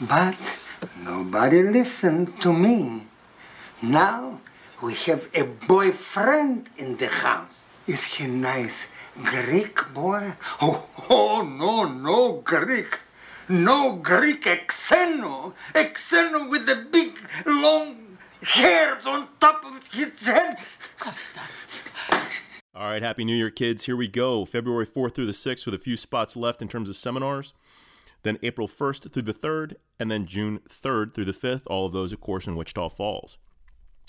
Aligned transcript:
But 0.00 0.38
nobody 1.02 1.62
listened 1.62 2.40
to 2.42 2.52
me. 2.52 3.02
Now 3.82 4.40
we 4.80 4.94
have 4.94 5.28
a 5.34 5.42
boyfriend 5.42 6.70
in 6.76 6.98
the 6.98 7.08
house. 7.08 7.66
Is 7.88 8.04
he 8.04 8.28
nice 8.28 8.90
Greek 9.20 9.92
boy? 9.92 10.34
Oh, 10.62 10.86
oh 11.10 11.42
no, 11.42 11.84
no 11.84 12.40
Greek. 12.42 13.00
No 13.48 13.96
Greek 13.96 14.44
Exeno. 14.44 15.54
Exeno 15.74 16.48
with 16.48 16.66
the 16.66 16.76
big 16.76 17.18
long 17.44 18.18
hairs 18.42 19.04
on 19.04 19.26
top 19.40 19.64
of 19.64 19.80
his 19.92 20.28
head. 20.28 20.58
Costa. 21.00 21.40
All 22.72 22.84
right, 22.84 23.02
Happy 23.02 23.24
New 23.24 23.34
Year, 23.34 23.50
kids. 23.50 23.86
Here 23.86 23.96
we 23.96 24.06
go. 24.06 24.44
February 24.44 24.86
4th 24.86 25.14
through 25.14 25.26
the 25.26 25.32
6th 25.32 25.66
with 25.66 25.74
a 25.74 25.78
few 25.78 25.96
spots 25.96 26.36
left 26.36 26.62
in 26.62 26.68
terms 26.68 26.88
of 26.88 26.94
seminars. 26.94 27.52
Then 28.22 28.38
April 28.42 28.68
1st 28.68 29.12
through 29.12 29.22
the 29.22 29.32
3rd, 29.32 29.74
and 29.98 30.10
then 30.10 30.26
June 30.26 30.60
3rd 30.68 31.14
through 31.14 31.24
the 31.24 31.32
5th, 31.32 31.64
all 31.66 31.86
of 31.86 31.92
those, 31.92 32.12
of 32.12 32.20
course, 32.20 32.46
in 32.46 32.56
Wichita 32.56 32.88
Falls. 32.88 33.38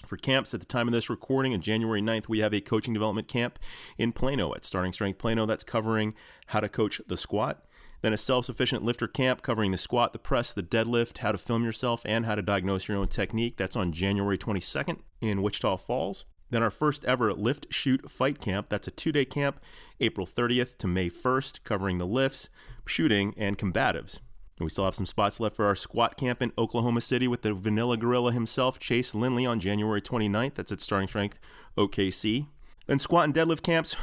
For 0.06 0.18
camps 0.18 0.54
at 0.54 0.60
the 0.60 0.66
time 0.66 0.88
of 0.88 0.94
this 0.94 1.10
recording, 1.10 1.54
on 1.54 1.62
January 1.62 2.02
9th, 2.02 2.30
we 2.30 2.40
have 2.40 2.54
a 2.54 2.62
coaching 2.62 2.94
development 2.94 3.28
camp 3.28 3.60
in 3.98 4.14
Plano 4.14 4.54
at 4.56 4.66
Starting 4.66 4.94
Strength 4.94 5.20
Plano 5.20 5.46
that's 5.46 5.64
covering 5.64 6.16
how 6.48 6.60
to 6.60 6.70
coach 6.70 7.02
the 7.08 7.18
squat. 7.18 7.66
Then 8.02 8.14
a 8.14 8.18
self 8.18 8.46
sufficient 8.46 8.84
lifter 8.84 9.08
camp 9.08 9.42
covering 9.42 9.72
the 9.72 9.78
squat, 9.78 10.14
the 10.14 10.20
press, 10.20 10.54
the 10.54 10.64
deadlift, 10.64 11.18
how 11.18 11.34
to 11.34 11.38
film 11.38 11.64
yourself, 11.64 12.02
and 12.06 12.26
how 12.26 12.36
to 12.36 12.42
diagnose 12.42 12.88
your 12.88 12.98
own 12.98 13.10
technique. 13.10 13.58
That's 13.58 13.76
on 13.76 13.92
January 13.92 14.38
22nd 14.38 15.00
in 15.22 15.42
Wichita 15.42 15.76
Falls. 15.78 16.24
Then 16.50 16.64
our 16.64 16.70
first 16.70 17.06
ever 17.06 17.34
Lift 17.34 17.68
Shoot 17.74 18.10
Fight 18.10 18.40
Camp. 18.42 18.70
That's 18.70 18.88
a 18.88 18.92
two 18.92 19.12
day 19.12 19.26
camp, 19.26 19.60
April 20.00 20.26
30th 20.26 20.78
to 20.78 20.88
May 20.88 21.10
1st, 21.10 21.64
covering 21.64 21.98
the 21.98 22.08
lifts, 22.08 22.50
shooting, 22.86 23.34
and 23.38 23.58
combatives. 23.58 24.20
And 24.58 24.66
we 24.66 24.70
still 24.70 24.86
have 24.86 24.96
some 24.96 25.06
spots 25.06 25.40
left 25.40 25.56
for 25.56 25.66
our 25.66 25.76
squat 25.76 26.18
camp 26.18 26.42
in 26.42 26.52
Oklahoma 26.58 27.02
City 27.02 27.28
with 27.28 27.44
the 27.44 27.54
Vanilla 27.54 27.98
Gorilla 27.98 28.34
himself, 28.34 28.80
Chase 28.80 29.16
Lindley, 29.16 29.46
on 29.46 29.60
January 29.60 30.02
29th. 30.02 30.56
That's 30.56 30.72
at 30.72 30.82
Starting 30.82 31.08
Strength 31.08 31.40
OKC. 31.78 32.48
Then 32.86 33.00
squat 33.00 33.26
and 33.26 33.34
deadlift 33.34 33.64
camps. 33.64 33.96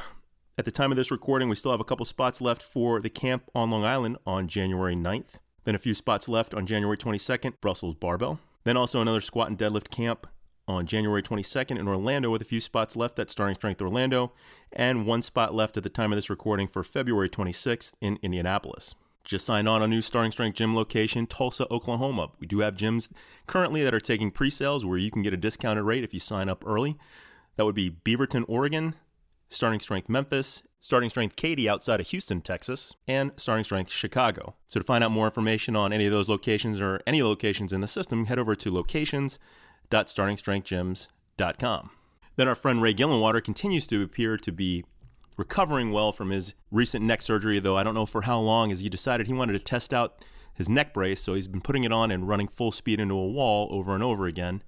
At 0.58 0.64
the 0.64 0.70
time 0.70 0.90
of 0.90 0.96
this 0.96 1.10
recording, 1.10 1.50
we 1.50 1.54
still 1.54 1.72
have 1.72 1.80
a 1.80 1.84
couple 1.84 2.06
spots 2.06 2.40
left 2.40 2.62
for 2.62 3.00
the 3.00 3.10
camp 3.10 3.50
on 3.54 3.70
Long 3.70 3.84
Island 3.84 4.16
on 4.26 4.48
January 4.48 4.96
9th. 4.96 5.34
Then 5.64 5.74
a 5.74 5.78
few 5.78 5.92
spots 5.92 6.30
left 6.30 6.54
on 6.54 6.64
January 6.64 6.96
22nd, 6.96 7.60
Brussels 7.60 7.94
Barbell. 7.94 8.38
Then 8.64 8.78
also 8.78 9.02
another 9.02 9.20
squat 9.20 9.48
and 9.48 9.58
deadlift 9.58 9.90
camp 9.90 10.26
on 10.68 10.86
January 10.86 11.22
22nd 11.22 11.78
in 11.78 11.88
Orlando 11.88 12.30
with 12.30 12.42
a 12.42 12.46
few 12.46 12.60
spots 12.60 12.96
left 12.96 13.18
at 13.18 13.30
Starting 13.30 13.54
Strength 13.54 13.82
Orlando 13.82 14.32
and 14.72 15.06
one 15.06 15.22
spot 15.22 15.54
left 15.54 15.76
at 15.76 15.82
the 15.82 15.88
time 15.88 16.12
of 16.12 16.16
this 16.16 16.30
recording 16.30 16.66
for 16.68 16.82
February 16.82 17.28
26th 17.28 17.92
in 18.00 18.18
Indianapolis. 18.22 18.94
Just 19.24 19.44
signed 19.44 19.68
on 19.68 19.82
a 19.82 19.88
new 19.88 20.00
Starting 20.00 20.32
Strength 20.32 20.56
gym 20.56 20.74
location, 20.76 21.26
Tulsa, 21.26 21.66
Oklahoma. 21.70 22.30
We 22.38 22.46
do 22.46 22.60
have 22.60 22.76
gyms 22.76 23.08
currently 23.46 23.82
that 23.82 23.94
are 23.94 24.00
taking 24.00 24.30
pre 24.30 24.50
sales 24.50 24.84
where 24.84 24.98
you 24.98 25.10
can 25.10 25.22
get 25.22 25.34
a 25.34 25.36
discounted 25.36 25.84
rate 25.84 26.04
if 26.04 26.14
you 26.14 26.20
sign 26.20 26.48
up 26.48 26.64
early. 26.66 26.96
That 27.56 27.64
would 27.64 27.74
be 27.74 27.90
Beaverton, 27.90 28.44
Oregon, 28.46 28.94
Starting 29.48 29.80
Strength 29.80 30.08
Memphis, 30.08 30.62
Starting 30.78 31.10
Strength 31.10 31.34
Katy 31.34 31.68
outside 31.68 31.98
of 31.98 32.06
Houston, 32.08 32.40
Texas, 32.40 32.94
and 33.08 33.32
Starting 33.36 33.64
Strength 33.64 33.90
Chicago. 33.90 34.54
So 34.66 34.78
to 34.78 34.86
find 34.86 35.02
out 35.02 35.10
more 35.10 35.26
information 35.26 35.74
on 35.74 35.92
any 35.92 36.06
of 36.06 36.12
those 36.12 36.28
locations 36.28 36.80
or 36.80 37.00
any 37.06 37.22
locations 37.22 37.72
in 37.72 37.80
the 37.80 37.88
system, 37.88 38.26
head 38.26 38.38
over 38.38 38.54
to 38.54 38.72
locations 38.72 39.40
www.startingstrengthgyms.com. 39.90 41.90
Then 42.36 42.48
our 42.48 42.54
friend 42.54 42.82
Ray 42.82 42.94
Gillenwater 42.94 43.42
continues 43.42 43.86
to 43.86 44.02
appear 44.02 44.36
to 44.36 44.52
be 44.52 44.84
recovering 45.36 45.92
well 45.92 46.12
from 46.12 46.30
his 46.30 46.54
recent 46.70 47.04
neck 47.04 47.22
surgery, 47.22 47.58
though 47.58 47.76
I 47.76 47.82
don't 47.82 47.94
know 47.94 48.06
for 48.06 48.22
how 48.22 48.40
long, 48.40 48.72
as 48.72 48.80
he 48.80 48.88
decided 48.88 49.26
he 49.26 49.32
wanted 49.32 49.54
to 49.54 49.58
test 49.58 49.94
out 49.94 50.24
his 50.54 50.68
neck 50.68 50.94
brace, 50.94 51.22
so 51.22 51.34
he's 51.34 51.48
been 51.48 51.60
putting 51.60 51.84
it 51.84 51.92
on 51.92 52.10
and 52.10 52.28
running 52.28 52.48
full 52.48 52.72
speed 52.72 53.00
into 53.00 53.14
a 53.14 53.26
wall 53.26 53.68
over 53.70 53.94
and 53.94 54.02
over 54.02 54.26
again 54.26 54.62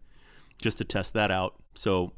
just 0.61 0.79
to 0.79 0.85
test 0.85 1.15
that 1.15 1.31
out. 1.31 1.55
So 1.75 2.13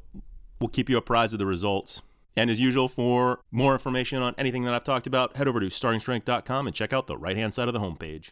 we'll 0.59 0.69
keep 0.69 0.89
you 0.89 0.97
apprised 0.97 1.33
of 1.33 1.39
the 1.39 1.45
results. 1.45 2.01
And 2.35 2.49
as 2.49 2.59
usual, 2.59 2.87
for 2.87 3.41
more 3.51 3.73
information 3.73 4.21
on 4.21 4.33
anything 4.37 4.63
that 4.63 4.73
I've 4.73 4.83
talked 4.83 5.07
about, 5.07 5.35
head 5.35 5.47
over 5.47 5.59
to 5.59 5.67
startingstrength.com 5.67 6.67
and 6.67 6.75
check 6.75 6.93
out 6.93 7.07
the 7.07 7.17
right 7.17 7.37
hand 7.37 7.53
side 7.53 7.67
of 7.67 7.73
the 7.73 7.79
homepage. 7.79 8.31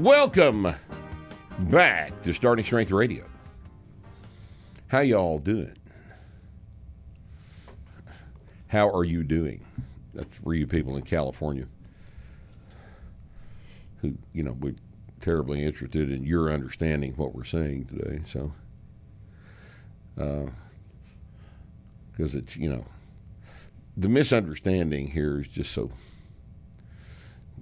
Welcome 0.00 0.66
back 1.58 2.22
to 2.22 2.32
Starting 2.32 2.64
Strength 2.64 2.90
Radio. 2.90 3.26
How 4.86 5.00
y'all 5.00 5.38
doing? 5.38 5.76
How 8.68 8.88
are 8.88 9.04
you 9.04 9.22
doing? 9.22 9.62
That's 10.14 10.38
for 10.38 10.54
you 10.54 10.66
people 10.66 10.96
in 10.96 11.02
California 11.02 11.66
who, 14.00 14.16
you 14.32 14.42
know, 14.42 14.56
we're 14.58 14.76
terribly 15.20 15.62
interested 15.62 16.10
in 16.10 16.24
your 16.24 16.50
understanding 16.50 17.12
what 17.16 17.34
we're 17.34 17.44
saying 17.44 17.84
today. 17.84 18.22
So, 18.26 18.54
because 20.14 22.34
uh, 22.34 22.38
it's, 22.38 22.56
you 22.56 22.70
know, 22.70 22.86
the 23.98 24.08
misunderstanding 24.08 25.08
here 25.08 25.40
is 25.40 25.48
just 25.48 25.72
so 25.72 25.90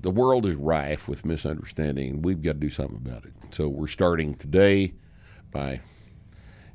the 0.00 0.10
world 0.10 0.46
is 0.46 0.54
rife 0.54 1.08
with 1.08 1.24
misunderstanding. 1.24 2.10
and 2.10 2.24
We've 2.24 2.42
got 2.42 2.54
to 2.54 2.58
do 2.58 2.70
something 2.70 2.96
about 2.96 3.24
it. 3.24 3.32
So 3.50 3.68
we're 3.68 3.88
starting 3.88 4.34
today 4.34 4.94
by 5.50 5.80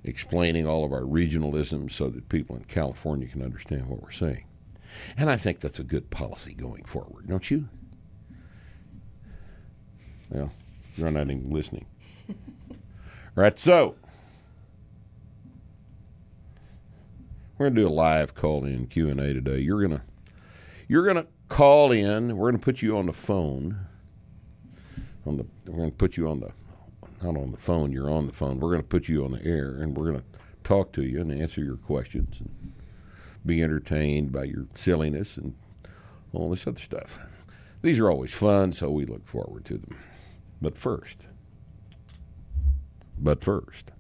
explaining 0.04 0.68
all 0.68 0.84
of 0.84 0.92
our 0.92 1.02
regionalisms 1.02 1.92
so 1.92 2.10
that 2.10 2.28
people 2.28 2.56
in 2.56 2.66
California 2.66 3.28
can 3.28 3.42
understand 3.42 3.88
what 3.88 4.02
we're 4.02 4.12
saying. 4.12 4.46
And 5.18 5.30
I 5.30 5.38
think 5.38 5.60
that's 5.60 5.80
a 5.80 5.84
good 5.84 6.10
policy 6.10 6.54
going 6.54 6.84
forward, 6.84 7.28
don't 7.28 7.50
you? 7.50 7.70
Well, 10.30 10.52
you're 10.96 11.12
not 11.12 11.32
even 11.32 11.50
listening. 11.50 11.86
right, 13.36 13.58
so 13.58 13.96
we're 17.58 17.68
going 17.68 17.76
to 17.76 17.82
do 17.82 17.88
a 17.88 17.90
live 17.90 18.34
call-in 18.36 18.88
Q&A 18.88 19.16
today. 19.16 19.60
You're 19.60 19.80
going 19.80 20.00
to 20.00 20.04
you're 20.90 21.04
going 21.04 21.16
to 21.16 21.28
call 21.54 21.92
in. 21.92 22.36
We're 22.36 22.50
going 22.50 22.60
to 22.60 22.66
put 22.66 22.82
you 22.82 22.98
on 22.98 23.06
the 23.06 23.14
phone. 23.14 23.86
On 25.26 25.38
the, 25.38 25.46
we're 25.68 25.78
going 25.78 25.92
to 25.92 25.96
put 25.98 26.18
you 26.18 26.28
on 26.28 26.40
the, 26.40 26.52
not 27.22 27.38
on 27.38 27.52
the 27.52 27.60
phone. 27.60 27.92
You're 27.92 28.10
on 28.10 28.26
the 28.26 28.34
phone. 28.34 28.60
We're 28.60 28.70
going 28.70 28.82
to 28.82 28.88
put 28.88 29.08
you 29.08 29.24
on 29.24 29.34
the 29.34 29.46
air, 29.46 29.70
and 29.70 29.96
we're 29.96 30.12
going 30.12 30.22
to 30.22 30.26
talk 30.64 30.92
to 30.94 31.04
you 31.04 31.22
and 31.22 31.32
answer 31.32 31.64
your 31.64 31.78
questions 31.78 32.42
and 32.42 32.74
be 33.46 33.62
entertained 33.62 34.32
by 34.32 34.46
your 34.46 34.66
silliness 34.74 35.38
and 35.38 35.54
all 36.34 36.50
this 36.50 36.66
other 36.66 36.80
stuff. 36.80 37.20
These 37.84 38.00
are 38.00 38.10
always 38.10 38.34
fun, 38.34 38.74
so 38.74 38.90
we 38.90 39.06
look 39.06 39.28
forward 39.28 39.64
to 39.66 39.78
them. 39.78 40.00
But 40.60 40.76
first, 40.76 41.28
but 43.20 43.44
first, 43.44 43.92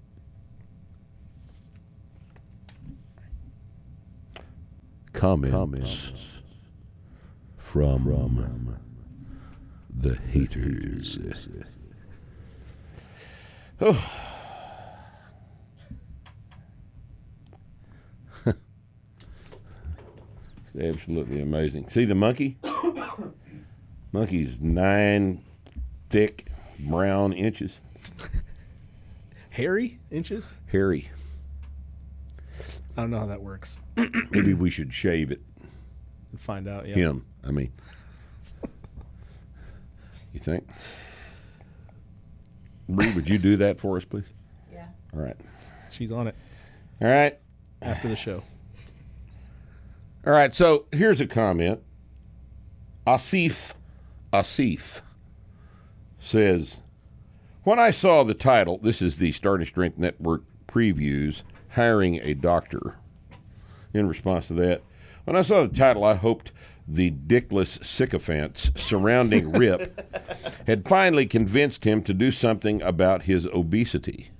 comments. 5.13 5.53
comments 5.53 6.32
from, 7.73 8.03
from 8.05 8.77
the 9.89 10.15
haters. 10.31 11.17
Oh. 13.81 14.11
absolutely 20.79 21.41
amazing. 21.41 21.89
See 21.89 22.05
the 22.05 22.13
monkey? 22.13 22.59
Monkey's 24.11 24.61
nine 24.61 25.43
thick 26.11 26.45
brown 26.77 27.33
inches. 27.33 27.79
Hairy 29.49 29.97
inches? 30.11 30.57
Hairy. 30.67 31.09
I 32.95 33.01
don't 33.01 33.09
know 33.09 33.17
how 33.17 33.25
that 33.25 33.41
works. 33.41 33.79
Maybe 34.29 34.53
we 34.53 34.69
should 34.69 34.93
shave 34.93 35.31
it. 35.31 35.41
And 36.31 36.41
find 36.41 36.67
out. 36.67 36.87
Yeah. 36.87 36.95
Him. 36.95 37.27
I 37.47 37.51
mean, 37.51 37.71
you 40.31 40.39
think? 40.39 40.67
Bree, 42.87 43.11
would 43.13 43.29
you 43.29 43.37
do 43.37 43.57
that 43.57 43.79
for 43.79 43.97
us, 43.97 44.05
please? 44.05 44.31
Yeah. 44.71 44.87
All 45.13 45.21
right. 45.21 45.37
She's 45.89 46.11
on 46.11 46.27
it 46.27 46.35
All 47.01 47.07
right. 47.07 47.37
after 47.81 48.07
the 48.07 48.15
show. 48.15 48.43
All 50.25 50.33
right. 50.33 50.53
So 50.53 50.85
here's 50.91 51.21
a 51.21 51.27
comment. 51.27 51.81
Asif, 53.05 53.73
Asif 54.31 55.01
says, 56.19 56.77
When 57.63 57.79
I 57.79 57.91
saw 57.91 58.23
the 58.23 58.33
title, 58.33 58.77
this 58.77 59.01
is 59.01 59.17
the 59.17 59.31
Starting 59.33 59.67
Strength 59.67 59.97
Network 59.97 60.43
previews, 60.67 61.43
hiring 61.71 62.19
a 62.21 62.33
doctor. 62.33 62.95
In 63.93 64.07
response 64.07 64.47
to 64.47 64.53
that, 64.55 64.81
when 65.25 65.35
I 65.35 65.41
saw 65.43 65.61
the 65.65 65.77
title, 65.77 66.03
I 66.03 66.15
hoped 66.15 66.51
the 66.87 67.11
dickless 67.11 67.83
sycophants 67.83 68.71
surrounding 68.75 69.51
Rip 69.51 70.01
had 70.67 70.87
finally 70.87 71.25
convinced 71.25 71.85
him 71.85 72.03
to 72.03 72.13
do 72.13 72.31
something 72.31 72.81
about 72.81 73.23
his 73.23 73.45
obesity. 73.47 74.31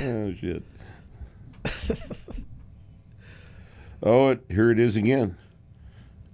oh, 0.00 0.34
shit. 0.34 0.62
oh, 4.02 4.28
it, 4.28 4.44
here 4.48 4.70
it 4.70 4.78
is 4.78 4.96
again. 4.96 5.36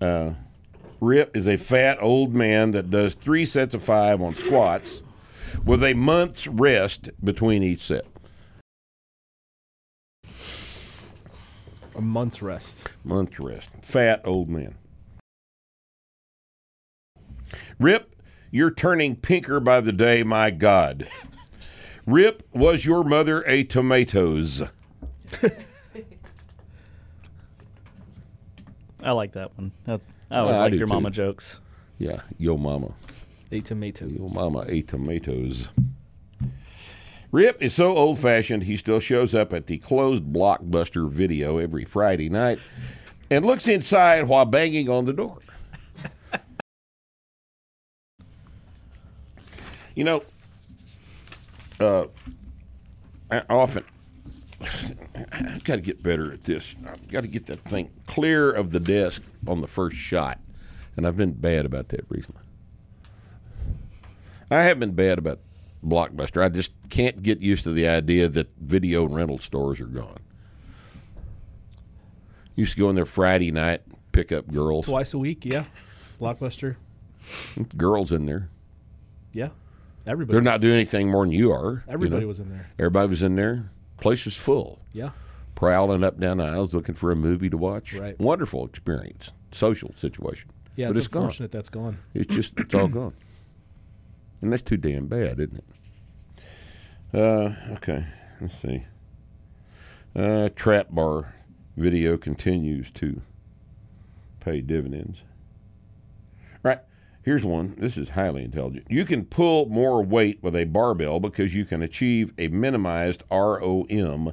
Uh, 0.00 0.32
Rip 1.00 1.37
is 1.37 1.46
a 1.46 1.56
fat 1.56 1.99
old 2.00 2.35
man 2.35 2.73
that 2.73 2.90
does 2.90 3.14
three 3.14 3.46
sets 3.46 3.75
of 3.75 3.82
five 3.82 4.20
on 4.20 4.35
squats 4.35 5.02
with 5.64 5.82
a 5.82 5.94
month's 5.94 6.46
rest 6.46 7.11
between 7.23 7.62
each 7.62 7.82
set. 7.82 8.05
A 11.99 12.00
month's 12.00 12.41
rest. 12.41 12.89
Month's 13.03 13.41
rest. 13.41 13.71
Fat 13.83 14.21
old 14.25 14.49
man. 14.49 14.77
Rip, 17.81 18.15
you're 18.53 18.71
turning 18.71 19.17
pinker 19.17 19.59
by 19.59 19.81
the 19.81 19.91
day, 19.91 20.23
my 20.23 20.50
God. 20.50 21.09
Rip, 22.06 22.45
was 22.55 22.85
your 22.85 23.03
mother 23.03 23.43
a 23.49 23.65
tomatoes? 23.65 24.62
I 29.03 29.11
like 29.11 29.33
that 29.33 29.59
one. 29.59 29.73
That's, 29.83 30.06
I 30.31 30.39
always 30.39 30.56
I 30.56 30.61
like 30.61 30.71
do 30.71 30.79
your 30.79 30.87
too. 30.87 30.95
mama 30.95 31.11
jokes. 31.11 31.61
Yeah, 31.99 32.21
yo 32.39 32.56
mama. 32.56 32.95
A 33.50 33.61
tomato. 33.61 34.06
Yo 34.06 34.29
mama 34.29 34.65
ate 34.69 34.87
tomatoes. 34.87 35.69
Rip 37.30 37.62
is 37.62 37.75
so 37.75 37.94
old 37.94 38.19
fashioned 38.19 38.62
he 38.62 38.76
still 38.76 39.00
shows 39.00 39.34
up 39.34 39.52
at 39.52 39.66
the 39.66 39.78
closed 39.78 40.25
blockbuster 40.32 41.10
video 41.10 41.58
every 41.58 41.84
Friday 41.84 42.30
night 42.30 42.58
and 43.30 43.44
looks 43.44 43.69
inside 43.69 44.28
while 44.28 44.46
banging 44.46 44.88
on 44.88 45.04
the 45.04 45.12
door. 45.12 45.38
you 49.94 50.04
know, 50.04 50.22
uh, 51.80 52.06
often 53.50 53.84
I've 54.60 55.64
got 55.64 55.76
to 55.76 55.82
get 55.82 56.02
better 56.02 56.32
at 56.32 56.44
this. 56.44 56.76
I've 56.86 57.08
got 57.08 57.20
to 57.22 57.28
get 57.28 57.44
that 57.46 57.60
thing 57.60 57.90
clear 58.06 58.50
of 58.50 58.70
the 58.70 58.80
desk 58.80 59.22
on 59.46 59.60
the 59.60 59.69
first 59.69 59.96
shot, 59.96 60.38
and 60.96 61.06
I've 61.06 61.16
been 61.16 61.32
bad 61.32 61.66
about 61.66 61.90
that 61.90 62.06
recently. 62.08 62.42
I 64.50 64.62
have 64.62 64.80
been 64.80 64.92
bad 64.92 65.19
about 65.19 65.40
Blockbuster. 65.84 66.42
I 66.42 66.48
just 66.48 66.72
can't 66.90 67.22
get 67.22 67.40
used 67.40 67.64
to 67.64 67.72
the 67.72 67.86
idea 67.88 68.28
that 68.28 68.48
video 68.58 69.04
rental 69.04 69.38
stores 69.38 69.80
are 69.80 69.86
gone. 69.86 70.19
Used 72.56 72.75
to 72.75 72.78
go 72.80 72.90
in 72.90 72.96
there 72.96 73.06
Friday 73.06 73.52
night, 73.52 73.82
pick 74.12 74.32
up 74.32 74.48
girls. 74.50 74.86
Twice 74.86 75.14
a 75.14 75.19
week, 75.19 75.44
yeah. 75.44 75.64
Blockbuster, 76.20 76.76
Girls 77.76 78.10
in 78.12 78.26
there. 78.26 78.48
yeah. 79.32 79.50
Everybody. 80.06 80.32
They're 80.34 80.42
not 80.42 80.62
doing 80.62 80.75
anything 80.75 81.10
more 81.10 81.26
than 81.26 81.32
you 81.34 81.52
are. 81.52 81.84
you 81.86 81.92
Everybody 81.92 82.22
know? 82.22 82.28
was 82.28 82.40
in 82.40 82.48
there. 82.48 82.70
Everybody 82.78 83.08
was 83.10 83.22
in 83.22 83.36
there. 83.36 83.70
Place 84.00 84.25
was 84.25 84.34
full. 84.34 84.80
Yeah. 84.94 85.10
Prowling 85.54 86.02
up 86.02 86.19
down 86.19 86.38
the 86.38 86.44
aisles 86.44 86.72
looking 86.72 86.94
for 86.94 87.12
a 87.12 87.16
movie 87.16 87.50
to 87.50 87.58
watch. 87.58 87.92
Right. 87.92 88.19
Wonderful 88.19 88.64
experience. 88.64 89.32
Social 89.52 89.92
situation. 89.96 90.48
Yeah, 90.76 90.86
but 90.88 90.96
it's, 90.96 91.06
it's 91.06 91.12
gone. 91.12 91.48
that's 91.50 91.69
gone. 91.69 91.98
It's 92.14 92.34
just 92.34 92.54
it's 92.58 92.75
all 92.75 92.88
gone. 92.88 93.12
And 94.40 94.52
that's 94.52 94.62
too 94.62 94.76
damn 94.76 95.06
bad, 95.06 95.40
isn't 95.40 95.58
it? 95.58 95.64
Uh, 97.12 97.55
okay. 97.73 98.06
Let's 98.40 98.56
see. 98.56 98.85
Uh, 100.14 100.49
trap 100.55 100.88
bar 100.90 101.35
video 101.76 102.17
continues 102.17 102.90
to 102.93 103.23
pay 104.40 104.61
dividends. 104.61 105.23
All 106.64 106.70
right. 106.70 106.81
Here's 107.23 107.44
one. 107.44 107.75
This 107.79 107.96
is 107.96 108.11
highly 108.11 108.44
intelligent. 108.44 108.87
You 108.88 109.05
can 109.05 109.25
pull 109.25 109.67
more 109.67 110.02
weight 110.02 110.43
with 110.43 110.56
a 110.56 110.64
barbell 110.64 111.20
because 111.20 111.55
you 111.55 111.64
can 111.64 111.82
achieve 111.82 112.32
a 112.38 112.49
minimized 112.49 113.23
ROM 113.31 114.32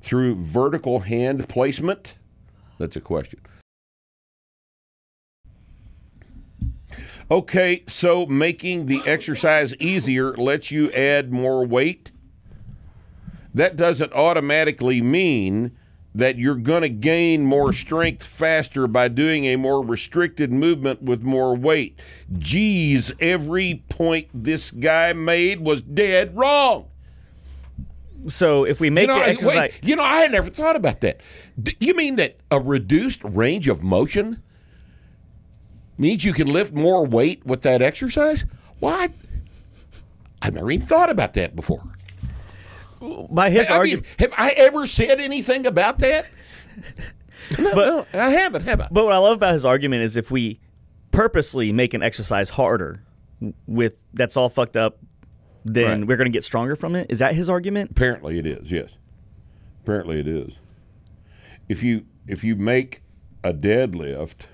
through 0.00 0.34
vertical 0.34 1.00
hand 1.00 1.48
placement. 1.48 2.16
That's 2.78 2.96
a 2.96 3.00
question. 3.00 3.40
Okay, 7.30 7.82
so 7.88 8.26
making 8.26 8.86
the 8.86 9.02
exercise 9.06 9.74
easier 9.76 10.34
lets 10.36 10.70
you 10.70 10.92
add 10.92 11.32
more 11.32 11.64
weight. 11.64 12.10
That 13.54 13.76
doesn't 13.76 14.12
automatically 14.12 15.00
mean 15.00 15.72
that 16.14 16.38
you're 16.38 16.54
going 16.54 16.82
to 16.82 16.88
gain 16.88 17.44
more 17.44 17.72
strength 17.72 18.22
faster 18.24 18.86
by 18.86 19.08
doing 19.08 19.46
a 19.46 19.56
more 19.56 19.84
restricted 19.84 20.52
movement 20.52 21.02
with 21.02 21.22
more 21.22 21.56
weight. 21.56 21.98
Geez, 22.38 23.12
every 23.20 23.82
point 23.88 24.28
this 24.32 24.70
guy 24.70 25.12
made 25.12 25.60
was 25.60 25.82
dead 25.82 26.36
wrong. 26.36 26.88
So 28.28 28.64
if 28.64 28.80
we 28.80 28.90
make 28.90 29.08
You 29.08 29.14
know, 29.14 29.18
the 29.18 29.28
exercise, 29.28 29.56
wait, 29.56 29.80
you 29.82 29.96
know, 29.96 30.04
I 30.04 30.18
had 30.20 30.32
never 30.32 30.50
thought 30.50 30.76
about 30.76 31.00
that. 31.00 31.20
D- 31.60 31.76
you 31.80 31.94
mean 31.94 32.16
that 32.16 32.36
a 32.50 32.60
reduced 32.60 33.22
range 33.24 33.68
of 33.68 33.82
motion 33.82 34.42
means 35.98 36.24
you 36.24 36.32
can 36.32 36.46
lift 36.48 36.72
more 36.72 37.04
weight 37.06 37.44
with 37.46 37.62
that 37.62 37.82
exercise? 37.82 38.44
What? 38.80 39.12
I've 40.42 40.54
never 40.54 40.70
even 40.70 40.86
thought 40.86 41.10
about 41.10 41.34
that 41.34 41.54
before. 41.56 41.82
by 43.30 43.50
his 43.50 43.68
I 43.70 43.72
mean, 43.74 43.78
argument, 43.78 44.06
have 44.18 44.34
I 44.36 44.50
ever 44.50 44.86
said 44.86 45.20
anything 45.20 45.66
about 45.66 45.98
that? 46.00 46.26
No, 47.58 47.74
But- 47.74 47.86
no, 48.14 48.20
I 48.22 48.30
haven't, 48.30 48.62
have 48.62 48.80
I? 48.80 48.88
but 48.90 49.04
what 49.04 49.12
I 49.12 49.18
love 49.18 49.36
about 49.36 49.52
his 49.52 49.66
argument 49.66 50.02
is 50.02 50.16
if 50.16 50.30
we 50.30 50.60
purposely 51.10 51.72
make 51.74 51.92
an 51.92 52.02
exercise 52.02 52.48
harder, 52.48 53.02
with 53.66 53.96
that's 54.14 54.38
all 54.38 54.48
fucked 54.48 54.78
up, 54.78 54.98
then 55.62 56.00
Right. 56.00 56.08
we're 56.08 56.16
going 56.16 56.24
to 56.24 56.32
get 56.34 56.42
stronger 56.42 56.74
from 56.74 56.94
it. 56.96 57.10
Is 57.10 57.18
that 57.18 57.34
his 57.34 57.50
argument? 57.50 57.90
Apparently 57.90 58.38
it 58.38 58.46
is, 58.46 58.70
yes. 58.72 58.88
Apparently 59.82 60.20
it 60.20 60.26
is. 60.26 60.52
If 61.68 61.82
you 61.82 62.06
if 62.26 62.42
you 62.44 62.56
make 62.56 63.02
a 63.42 63.52
deadlift 63.52 64.46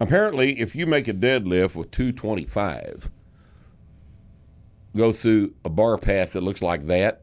apparently 0.00 0.60
if 0.60 0.74
you 0.74 0.86
make 0.86 1.08
a 1.08 1.12
deadlift 1.12 1.74
with 1.76 1.90
225 1.90 3.10
go 4.96 5.12
through 5.12 5.54
a 5.64 5.68
bar 5.68 5.98
path 5.98 6.32
that 6.32 6.42
looks 6.42 6.62
like 6.62 6.86
that 6.86 7.22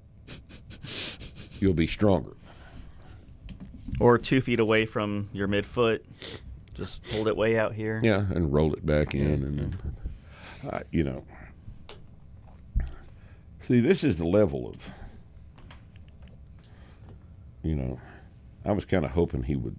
you'll 1.60 1.74
be 1.74 1.88
stronger. 1.88 2.36
Or 4.00 4.18
two 4.18 4.42
feet 4.42 4.60
away 4.60 4.86
from 4.86 5.30
your 5.32 5.48
midfoot, 5.48 6.02
just 6.74 7.06
hold 7.12 7.28
it 7.28 7.38
way 7.38 7.58
out 7.58 7.74
here. 7.74 8.02
Yeah, 8.04 8.26
and 8.30 8.54
roll 8.54 8.74
it 8.74 8.86
back 8.86 9.16
in 9.16 9.44
and 9.44 9.78
uh, 10.70 10.80
you 10.92 11.04
know. 11.04 11.24
See, 13.62 13.80
this 13.80 14.04
is 14.04 14.18
the 14.18 14.26
level 14.26 14.70
of 14.70 14.92
you 17.64 17.74
know, 17.74 18.00
I 18.64 18.74
was 18.74 18.86
kind 18.86 19.06
of 19.06 19.12
hoping 19.12 19.44
he 19.44 19.56
would 19.56 19.78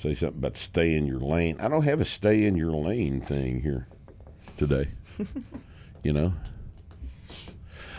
say 0.00 0.14
something 0.14 0.38
about 0.38 0.56
stay 0.56 0.94
in 0.96 1.06
your 1.06 1.20
lane. 1.20 1.56
I 1.60 1.68
don't 1.68 1.82
have 1.82 2.00
a 2.00 2.06
stay 2.06 2.44
in 2.44 2.56
your 2.56 2.72
lane 2.72 3.20
thing 3.20 3.60
here 3.60 3.86
today. 4.56 4.88
you 6.02 6.12
know? 6.14 6.32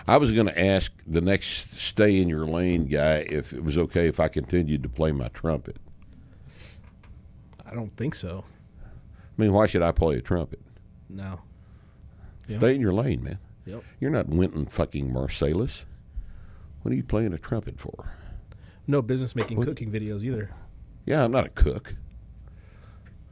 I 0.08 0.18
was 0.18 0.32
going 0.32 0.48
to 0.48 0.60
ask 0.60 0.92
the 1.06 1.22
next 1.22 1.78
stay 1.80 2.20
in 2.20 2.28
your 2.28 2.48
lane 2.48 2.86
guy 2.86 3.26
if 3.30 3.54
it 3.54 3.64
was 3.64 3.78
okay 3.78 4.08
if 4.08 4.20
I 4.20 4.30
continued 4.30 4.82
to 4.82 4.90
play 4.90 5.12
my 5.12 5.28
trumpet. 5.28 5.78
I 7.66 7.76
don't 7.76 7.96
think 7.96 8.16
so. 8.16 8.46
I 8.84 9.42
mean, 9.42 9.54
why 9.54 9.68
should 9.68 9.84
I 9.84 9.92
play 9.92 10.16
a 10.18 10.22
trumpet? 10.22 10.60
No. 11.08 11.42
Stay 12.50 12.76
in 12.76 12.82
your 12.82 12.94
lane, 12.94 13.24
man. 13.24 13.38
Yep. 13.66 13.84
You're 14.00 14.12
not 14.12 14.28
Wynton 14.28 14.66
fucking 14.66 15.12
Marsalis. 15.14 15.86
What 16.82 16.92
are 16.92 16.96
you 16.96 17.04
playing 17.04 17.32
a 17.32 17.38
trumpet 17.38 17.80
for? 17.80 18.12
No 18.88 19.04
business 19.04 19.36
making 19.36 19.58
What? 19.58 19.68
cooking 19.68 19.92
videos 19.92 20.24
either. 20.24 20.50
Yeah, 21.06 21.24
I'm 21.24 21.32
not 21.32 21.46
a 21.46 21.50
cook. 21.50 21.96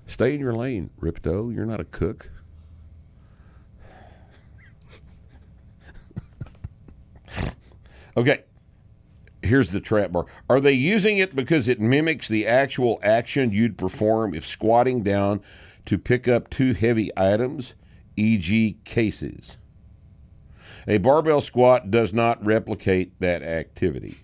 Stay 0.08 0.34
in 0.34 0.40
your 0.40 0.54
lane, 0.54 0.90
Rippetoe. 1.00 1.50
You're 1.50 1.66
not 1.66 1.80
a 1.80 1.86
cook. 1.86 2.32
okay. 8.18 8.44
Here's 9.42 9.72
the 9.72 9.80
trap 9.80 10.12
bar. 10.12 10.26
Are 10.50 10.60
they 10.60 10.74
using 10.74 11.18
it 11.18 11.36
because 11.36 11.68
it 11.68 11.80
mimics 11.80 12.28
the 12.28 12.46
actual 12.46 13.00
action 13.02 13.52
you'd 13.52 13.78
perform 13.78 14.34
if 14.34 14.46
squatting 14.46 15.02
down 15.02 15.42
to 15.86 15.98
pick 15.98 16.28
up 16.28 16.50
two 16.50 16.74
heavy 16.74 17.10
items, 17.16 17.74
e.g., 18.18 18.78
cases? 18.84 19.58
A 20.88 20.98
barbell 20.98 21.40
squat 21.40 21.90
does 21.92 22.14
not 22.14 22.44
replicate 22.44 23.18
that 23.20 23.44
activity. 23.44 24.20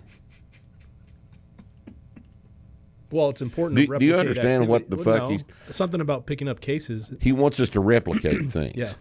Well, 3.12 3.29
it's 3.29 3.41
important. 3.41 3.77
Do- 3.77 3.88
to 3.93 4.00
do 4.00 4.05
you 4.05 4.12
replicate 4.13 4.29
understand 4.39 4.67
what 4.67 4.89
the 4.89 4.95
Well, 4.97 5.05
fuck 5.05 5.17
no. 5.24 5.29
he's- 5.29 5.45
Something 5.69 6.01
about 6.01 6.25
picking 6.25 6.47
up 6.47 6.59
cases. 6.59 7.13
He 7.21 7.31
wants 7.31 7.59
us 7.59 7.69
to 7.69 7.79
replicate 7.79 8.43
things, 8.51 8.74
Yeah. 8.75 8.93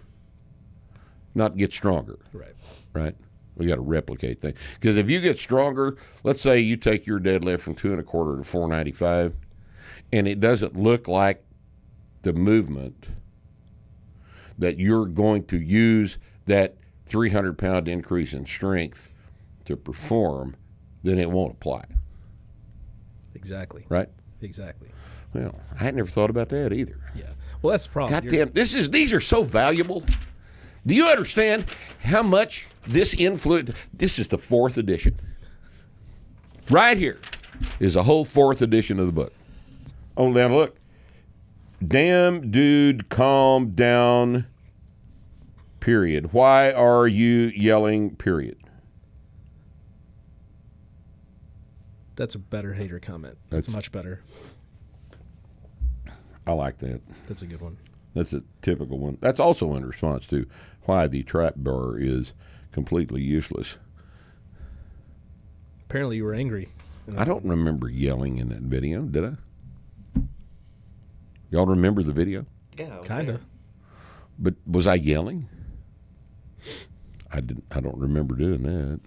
not 1.35 1.57
get 1.57 1.73
stronger. 1.73 2.19
Right. 2.33 2.55
right? 2.93 3.17
We 3.57 3.67
got 3.67 3.77
to 3.77 3.81
replicate 3.83 4.41
things 4.41 4.59
because 4.81 4.97
if 4.97 5.09
you 5.09 5.21
get 5.21 5.39
stronger, 5.39 5.97
let's 6.25 6.41
say 6.41 6.59
you 6.59 6.77
take 6.77 7.07
your 7.07 7.21
deadlift 7.21 7.61
from 7.61 7.75
two 7.77 7.93
and 7.93 8.01
a 8.01 8.03
quarter 8.03 8.37
to 8.37 8.43
four 8.45 8.67
ninety 8.69 8.91
five, 8.93 9.35
and 10.13 10.27
it 10.27 10.41
doesn't 10.41 10.77
look 10.77 11.07
like 11.07 11.45
the 12.23 12.33
movement 12.33 13.11
that 14.59 14.79
you're 14.79 15.07
going 15.07 15.45
to 15.45 15.59
use 15.61 16.19
that 16.47 16.77
three 17.07 17.31
hundred 17.31 17.57
pound 17.57 17.87
increase 17.87 18.33
in 18.35 18.45
strength 18.45 19.09
to 19.67 19.77
perform, 19.77 20.57
then 21.05 21.19
it 21.21 21.31
won't 21.31 21.53
apply, 21.53 21.85
Exactly. 23.35 23.85
right? 23.89 24.09
Exactly. 24.41 24.89
Well, 25.33 25.59
I 25.79 25.85
had 25.85 25.95
never 25.97 26.09
thought 26.09 26.31
about 26.31 26.49
that 26.51 26.73
either. 26.73 26.99
Yeah. 27.17 27.25
Well, 27.63 27.73
that's 27.73 27.85
the 27.85 27.91
problem. 27.91 28.25
You're- 28.25 28.39
Goddamn, 28.39 28.53
this 28.55 28.75
is 28.75 28.91
these 28.91 29.13
are 29.13 29.21
so 29.21 29.43
valuable. 29.43 30.05
Do 30.87 30.95
you 30.95 31.07
understand 31.07 31.65
how 32.01 32.23
much 32.23 32.67
this 32.87 33.15
influence? 33.15 33.73
This 33.93 34.19
is 34.19 34.29
the 34.29 34.39
fourth 34.39 34.77
edition. 34.77 35.19
Right 36.71 36.97
here 36.99 37.19
is 37.81 37.97
a 37.97 38.03
whole 38.03 38.25
fourth 38.25 38.61
edition 38.63 38.99
of 39.01 39.07
the 39.07 39.13
book. 39.13 39.33
Oh, 40.17 40.31
now 40.31 40.49
look. 40.49 40.77
Damn, 41.87 42.51
dude, 42.51 43.09
calm 43.09 43.71
down. 43.71 44.47
Period. 45.81 46.33
Why 46.33 46.73
are 46.73 47.07
you 47.07 47.53
yelling? 47.55 48.17
Period. 48.17 48.57
That's 52.17 52.35
a 52.35 52.39
better 52.39 52.75
hater 52.75 52.99
comment. 53.01 53.39
That's, 53.51 53.67
That's- 53.67 53.75
much 53.75 53.93
better. 53.93 54.21
I 56.47 56.53
like 56.53 56.79
that. 56.79 57.01
That's 57.27 57.43
a 57.43 57.47
good 57.47 57.61
one. 57.63 57.79
That's 58.15 58.33
a 58.33 58.43
typical 58.61 58.99
one. 58.99 59.19
That's 59.21 59.41
also 59.41 59.75
in 59.75 59.85
response 59.87 60.27
to 60.27 60.47
why 60.83 61.07
the 61.07 61.23
trap 61.23 61.55
bar 61.57 61.99
is 61.99 62.33
completely 62.71 63.23
useless. 63.23 63.79
Apparently, 65.85 66.17
you 66.17 66.25
were 66.25 66.35
angry. 66.35 66.69
I 67.17 67.25
don't 67.25 67.45
remember 67.45 67.89
yelling 67.89 68.39
in 68.39 68.49
that 68.51 68.63
video, 68.63 69.03
did 69.03 69.25
I? 69.25 70.21
Y'all 71.51 71.67
remember 71.67 72.03
the 72.03 72.13
video? 72.13 72.47
Yeah, 72.79 72.99
Kind 73.05 73.29
of. 73.29 73.41
But 74.39 74.55
was 74.67 74.87
I 74.87 74.95
yelling? 74.95 75.49
I 77.31 77.41
didn't. 77.41 77.65
I 77.71 77.81
don't 77.81 77.99
remember 77.99 78.35
doing 78.35 78.63
that. 78.65 79.01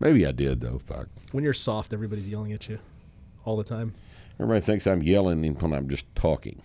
Maybe 0.00 0.26
I 0.26 0.32
did 0.32 0.60
though. 0.60 0.78
Fuck. 0.78 1.08
When 1.32 1.44
you're 1.44 1.52
soft, 1.54 1.92
everybody's 1.92 2.28
yelling 2.28 2.52
at 2.52 2.68
you 2.68 2.78
all 3.44 3.56
the 3.56 3.64
time. 3.64 3.94
Everybody 4.40 4.60
thinks 4.62 4.86
I'm 4.86 5.02
yelling 5.02 5.42
when 5.54 5.72
I'm 5.74 5.88
just 5.88 6.06
talking 6.14 6.62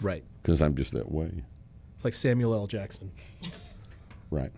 Right. 0.00 0.22
because 0.42 0.60
I'm 0.60 0.76
just 0.76 0.92
that 0.92 1.10
way. 1.10 1.44
It's 1.96 2.04
like 2.04 2.14
Samuel 2.14 2.54
L. 2.54 2.66
Jackson. 2.66 3.10
Right. 4.30 4.52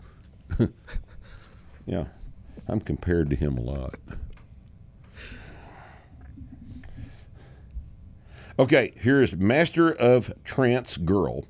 yeah. 1.86 2.04
I'm 2.68 2.80
compared 2.80 3.30
to 3.30 3.36
him 3.36 3.56
a 3.56 3.60
lot. 3.60 3.94
Okay, 8.58 8.92
here's 8.96 9.34
Master 9.34 9.90
of 9.92 10.32
Trance 10.44 10.96
Girl. 10.96 11.46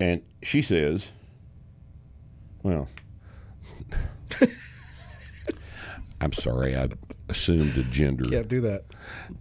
And 0.00 0.22
she 0.42 0.62
says, 0.62 1.10
well, 2.62 2.88
I'm 6.20 6.32
sorry, 6.32 6.76
I 6.76 6.88
assumed 7.28 7.76
a 7.78 7.82
gender. 7.84 8.24
Can't 8.28 8.48
do 8.48 8.60
that. 8.62 8.84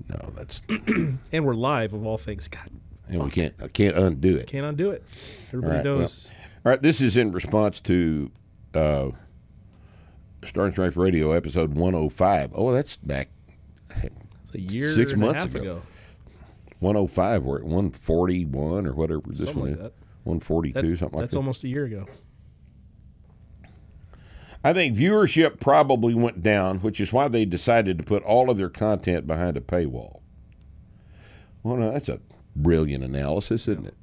No, 0.10 0.30
that's 0.36 0.62
And 1.32 1.46
we're 1.46 1.56
live 1.56 1.94
of 1.94 2.06
all 2.06 2.18
things. 2.18 2.48
God, 2.48 2.70
and 3.08 3.24
we 3.24 3.30
can't 3.32 3.56
I 3.62 3.68
can't 3.68 3.98
undo 3.98 4.36
it. 4.36 4.48
can't 4.48 4.66
undo 4.66 4.92
it. 4.92 5.04
Everybody 5.48 5.72
All 5.72 5.78
right, 5.78 5.86
well, 5.86 6.00
knows. 6.00 6.30
all 6.66 6.70
right, 6.72 6.82
this 6.82 7.02
is 7.02 7.18
in 7.18 7.32
response 7.32 7.80
to 7.82 8.32
uh, 8.76 9.10
Starting 10.46 10.72
Strength 10.74 10.98
Radio 10.98 11.32
episode 11.32 11.74
105. 11.74 12.52
Oh, 12.54 12.72
that's 12.74 12.98
back 12.98 13.30
It's 14.04 14.54
a 14.54 14.62
year 14.62 14.94
six 14.94 15.16
months 15.16 15.46
ago. 15.46 15.60
ago. 15.60 15.82
105. 16.80 17.44
We're 17.44 17.58
at 17.58 17.64
141 17.64 18.86
or 18.86 18.94
whatever 18.94 19.22
this 19.26 19.40
Something 19.40 19.60
one 19.60 19.70
like 19.72 19.80
is. 19.80 19.84
that. 19.86 19.94
142, 20.26 20.74
That's, 20.74 20.88
something 21.00 21.06
like 21.06 21.12
that. 21.12 21.20
that's 21.22 21.36
almost 21.36 21.64
a 21.64 21.68
year 21.70 21.86
ago. 21.86 22.06
I 24.64 24.74
think 24.74 24.98
viewership 24.98 25.60
probably 25.60 26.14
went 26.14 26.42
down, 26.44 26.80
which 26.80 27.00
is 27.00 27.14
why 27.14 27.28
they 27.28 27.46
decided 27.46 27.98
to 27.98 28.04
put 28.04 28.24
all 28.24 28.50
of 28.50 28.58
their 28.58 28.70
content 28.70 29.26
behind 29.28 29.56
a 29.56 29.62
paywall. 29.62 30.22
Well, 31.64 31.78
no, 31.78 31.92
that's 31.92 32.10
a 32.10 32.20
brilliant 32.56 33.04
analysis, 33.04 33.68
isn't 33.68 33.88
it? 33.88 33.96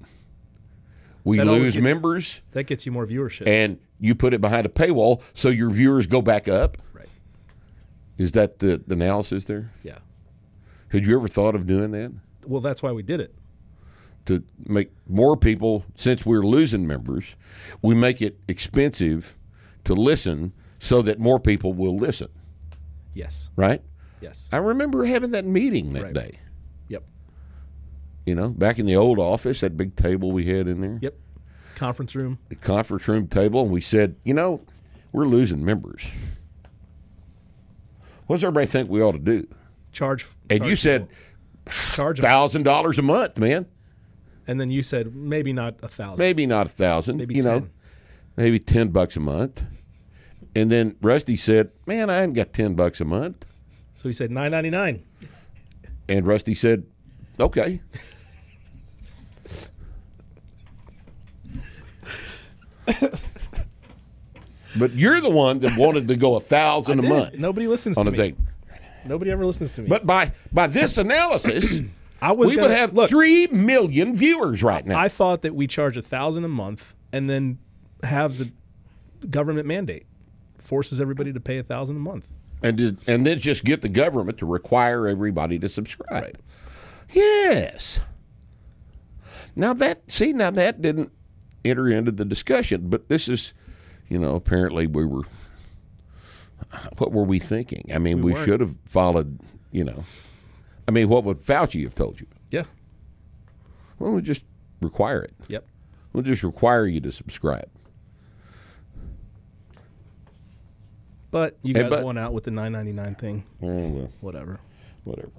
We 1.24 1.38
That 1.38 1.46
lose 1.46 1.74
gets- 1.74 1.82
members, 1.84 2.42
That 2.52 2.64
gets 2.64 2.86
you 2.86 2.92
more 2.92 3.06
viewership. 3.06 3.46
and 3.46 3.78
you 3.98 4.14
put 4.14 4.34
it 4.34 4.40
behind 4.40 4.66
a 4.66 4.68
paywall 4.68 5.22
so 5.32 5.48
your 5.48 5.70
viewers 5.70 6.06
go 6.06 6.20
back 6.22 6.48
up. 6.48 6.78
right. 6.92 7.08
Is 8.18 8.32
that 8.32 8.58
the, 8.60 8.82
the 8.86 8.94
analysis 8.94 9.46
there? 9.46 9.72
Yeah. 9.82 9.98
Had 10.88 11.04
you 11.06 11.16
ever 11.16 11.28
thought 11.28 11.54
of 11.54 11.66
doing 11.66 11.90
that? 11.92 12.12
Well, 12.46 12.60
that's 12.60 12.82
why 12.82 12.92
we 12.92 13.02
did 13.02 13.20
it. 13.20 13.34
To 14.26 14.44
make 14.64 14.90
more 15.08 15.36
people, 15.36 15.84
since 15.94 16.24
we're 16.24 16.42
losing 16.44 16.86
members, 16.86 17.36
we 17.82 17.94
make 17.94 18.22
it 18.22 18.38
expensive 18.48 19.36
to 19.84 19.94
listen 19.94 20.52
so 20.78 21.02
that 21.02 21.18
more 21.18 21.38
people 21.40 21.72
will 21.72 21.96
listen, 21.96 22.28
Yes. 23.14 23.50
right? 23.56 23.82
Yes. 24.20 24.48
I 24.52 24.56
remember 24.58 25.04
having 25.04 25.30
that 25.32 25.44
meeting 25.44 25.92
that 25.94 26.02
Right. 26.04 26.14
day. 26.14 26.38
Yep. 26.88 27.04
You 28.26 28.34
know, 28.34 28.50
back 28.50 28.78
in 28.78 28.86
the 28.86 28.96
old 28.96 29.18
office, 29.18 29.60
that 29.60 29.76
big 29.76 29.96
table 29.96 30.32
we 30.32 30.46
had 30.46 30.66
in 30.68 30.80
there, 30.80 30.98
Yep. 31.02 31.14
Conference 31.76 32.14
room. 32.14 32.38
the 32.48 32.54
conference 32.56 33.06
room 33.08 33.26
table, 33.26 33.62
and 33.62 33.70
we 33.70 33.80
said, 33.80 34.16
you 34.24 34.32
know, 34.34 34.60
we're 35.12 35.26
losing 35.26 35.64
members. 35.64 36.10
What 38.26 38.36
does 38.36 38.44
everybody 38.44 38.66
think 38.66 38.88
we 38.88 39.02
ought 39.02 39.12
to 39.12 39.18
do? 39.18 39.46
Charge. 39.92 40.26
And 40.50 40.60
charge 40.60 40.70
you 40.70 40.76
said 40.76 41.08
charge 41.68 42.20
thousand 42.20 42.62
dollars 42.64 42.98
a 42.98 43.02
month, 43.02 43.38
man. 43.38 43.66
and 44.46 44.60
then 44.60 44.70
you 44.70 44.82
said 44.82 45.14
maybe 45.14 45.52
not 45.52 45.76
a 45.82 45.88
thousand. 45.88 46.18
Maybe 46.18 46.46
not 46.46 46.66
a 46.66 46.70
thousand. 46.70 47.18
Maybe 47.18 47.34
you 47.34 47.42
know, 47.42 47.60
10. 47.60 47.70
maybe 48.36 48.58
ten 48.58 48.88
bucks 48.88 49.16
a 49.16 49.20
month. 49.20 49.62
And 50.56 50.70
then 50.70 50.96
Rusty 51.00 51.36
said, 51.36 51.70
"Man, 51.86 52.10
I 52.10 52.22
ain't 52.22 52.34
got 52.34 52.52
ten 52.52 52.74
bucks 52.74 53.00
a 53.00 53.04
month." 53.04 53.44
So 53.96 54.08
he 54.08 54.12
said 54.12 54.30
nine 54.30 54.50
ninety 54.52 54.70
nine. 54.70 55.02
And 56.08 56.26
Rusty 56.26 56.54
said, 56.54 56.84
"Okay." 57.40 57.80
but 64.76 64.92
you're 64.92 65.20
the 65.20 65.30
one 65.30 65.60
that 65.60 65.76
wanted 65.78 66.08
to 66.08 66.16
go 66.16 66.36
a 66.36 66.40
thousand 66.40 66.98
a 66.98 67.02
month 67.02 67.34
Nobody 67.34 67.66
listens 67.66 67.96
on 67.96 68.04
to 68.04 68.08
a 68.10 68.12
me. 68.12 68.16
thing. 68.18 68.46
Nobody 69.06 69.30
ever 69.30 69.44
listens 69.44 69.74
to 69.74 69.82
me. 69.82 69.88
But 69.88 70.06
by 70.06 70.32
by 70.52 70.66
this 70.66 70.96
analysis, 70.98 71.80
I 72.22 72.32
was 72.32 72.50
we 72.50 72.56
gonna, 72.56 72.68
would 72.68 72.76
have 72.76 72.92
look. 72.94 73.10
three 73.10 73.46
million 73.48 74.16
viewers 74.16 74.62
right 74.62 74.84
now. 74.84 74.98
I 74.98 75.08
thought 75.08 75.42
that 75.42 75.54
we 75.54 75.66
charge 75.66 75.96
a 75.96 76.02
thousand 76.02 76.44
a 76.44 76.48
month 76.48 76.94
and 77.12 77.28
then 77.28 77.58
have 78.02 78.38
the 78.38 78.50
government 79.28 79.66
mandate 79.66 80.06
forces 80.64 81.00
everybody 81.00 81.32
to 81.32 81.40
pay 81.40 81.58
a 81.58 81.62
thousand 81.62 81.96
a 81.96 82.00
month. 82.00 82.30
and 82.62 82.76
did, 82.76 82.98
and 83.06 83.26
then 83.26 83.38
just 83.38 83.64
get 83.64 83.82
the 83.82 83.88
government 83.88 84.38
to 84.38 84.46
require 84.46 85.06
everybody 85.06 85.58
to 85.58 85.68
subscribe. 85.68 86.22
Right. 86.22 86.36
Yes. 87.12 88.00
Now 89.56 89.72
that 89.74 90.10
see 90.10 90.32
now 90.32 90.50
that 90.50 90.82
didn't 90.82 91.12
enter 91.64 91.88
into 91.88 92.10
the 92.10 92.24
discussion, 92.24 92.88
but 92.88 93.08
this 93.08 93.28
is, 93.28 93.52
you 94.08 94.18
know, 94.18 94.34
apparently 94.34 94.86
we 94.86 95.04
were. 95.04 95.22
What 96.98 97.12
were 97.12 97.22
we 97.24 97.38
thinking? 97.38 97.90
I 97.94 97.98
mean, 97.98 98.20
We 98.20 98.32
we, 98.32 98.44
should 98.44 98.60
have 98.60 98.76
followed. 98.84 99.38
You 99.70 99.84
know, 99.84 100.04
I 100.88 100.90
mean, 100.90 101.08
what 101.08 101.24
would 101.24 101.38
Fauci 101.38 101.82
have 101.84 101.94
told 101.94 102.20
you? 102.20 102.26
Yeah. 102.50 102.64
Well, 103.98 104.12
we'll 104.12 104.22
just 104.22 104.44
require 104.80 105.22
it. 105.22 105.32
Yep. 105.48 105.64
We'll 106.12 106.24
just 106.24 106.42
require 106.42 106.86
you 106.86 107.00
to 107.00 107.12
subscribe. 107.12 107.68
But 111.34 111.58
you 111.64 111.74
Hey, 111.74 111.80
guys 111.80 111.90
but- 111.90 112.04
won 112.04 112.16
out 112.16 112.32
with 112.32 112.44
the 112.44 112.52
nine 112.52 112.70
ninety 112.70 112.92
nine 112.92 113.16
thing. 113.16 113.42
Oh, 113.60 113.88
well, 113.88 114.12
Whatever. 114.20 114.60
whatever. 115.02 115.32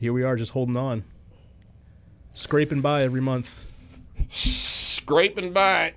Here 0.00 0.12
we 0.12 0.24
are 0.24 0.34
just 0.34 0.50
holding 0.50 0.76
on. 0.76 1.04
Scraping 2.32 2.80
by 2.80 3.04
every 3.04 3.20
month. 3.20 3.64
Scraping 4.32 5.52
by. 5.52 5.94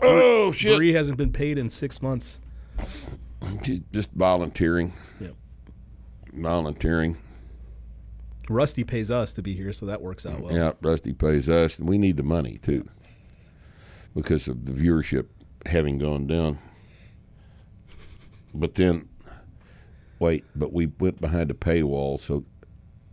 Oh 0.00 0.50
shit! 0.50 0.76
Bree 0.78 0.94
hasn't 0.94 1.18
been 1.18 1.30
paid 1.30 1.58
in 1.58 1.68
six 1.68 2.00
months. 2.00 2.40
Just 3.92 4.12
volunteering, 4.12 4.94
Yep. 5.20 5.34
volunteering. 6.32 7.18
Rusty 8.48 8.82
pays 8.82 9.10
us 9.10 9.34
to 9.34 9.42
be 9.42 9.52
here, 9.52 9.74
so 9.74 9.84
that 9.84 10.00
works 10.00 10.24
out 10.24 10.40
well. 10.40 10.54
Yeah, 10.54 10.72
Rusty 10.80 11.12
pays 11.12 11.50
us, 11.50 11.78
and 11.78 11.86
we 11.86 11.98
need 11.98 12.16
the 12.16 12.22
money 12.22 12.56
too, 12.56 12.88
because 14.14 14.48
of 14.48 14.64
the 14.64 14.72
viewership 14.72 15.26
having 15.66 15.98
gone 15.98 16.26
down. 16.26 16.60
But 18.58 18.74
then, 18.74 19.08
wait, 20.18 20.44
but 20.56 20.72
we 20.72 20.86
went 20.86 21.20
behind 21.20 21.50
a 21.50 21.54
paywall, 21.54 22.20
so 22.20 22.44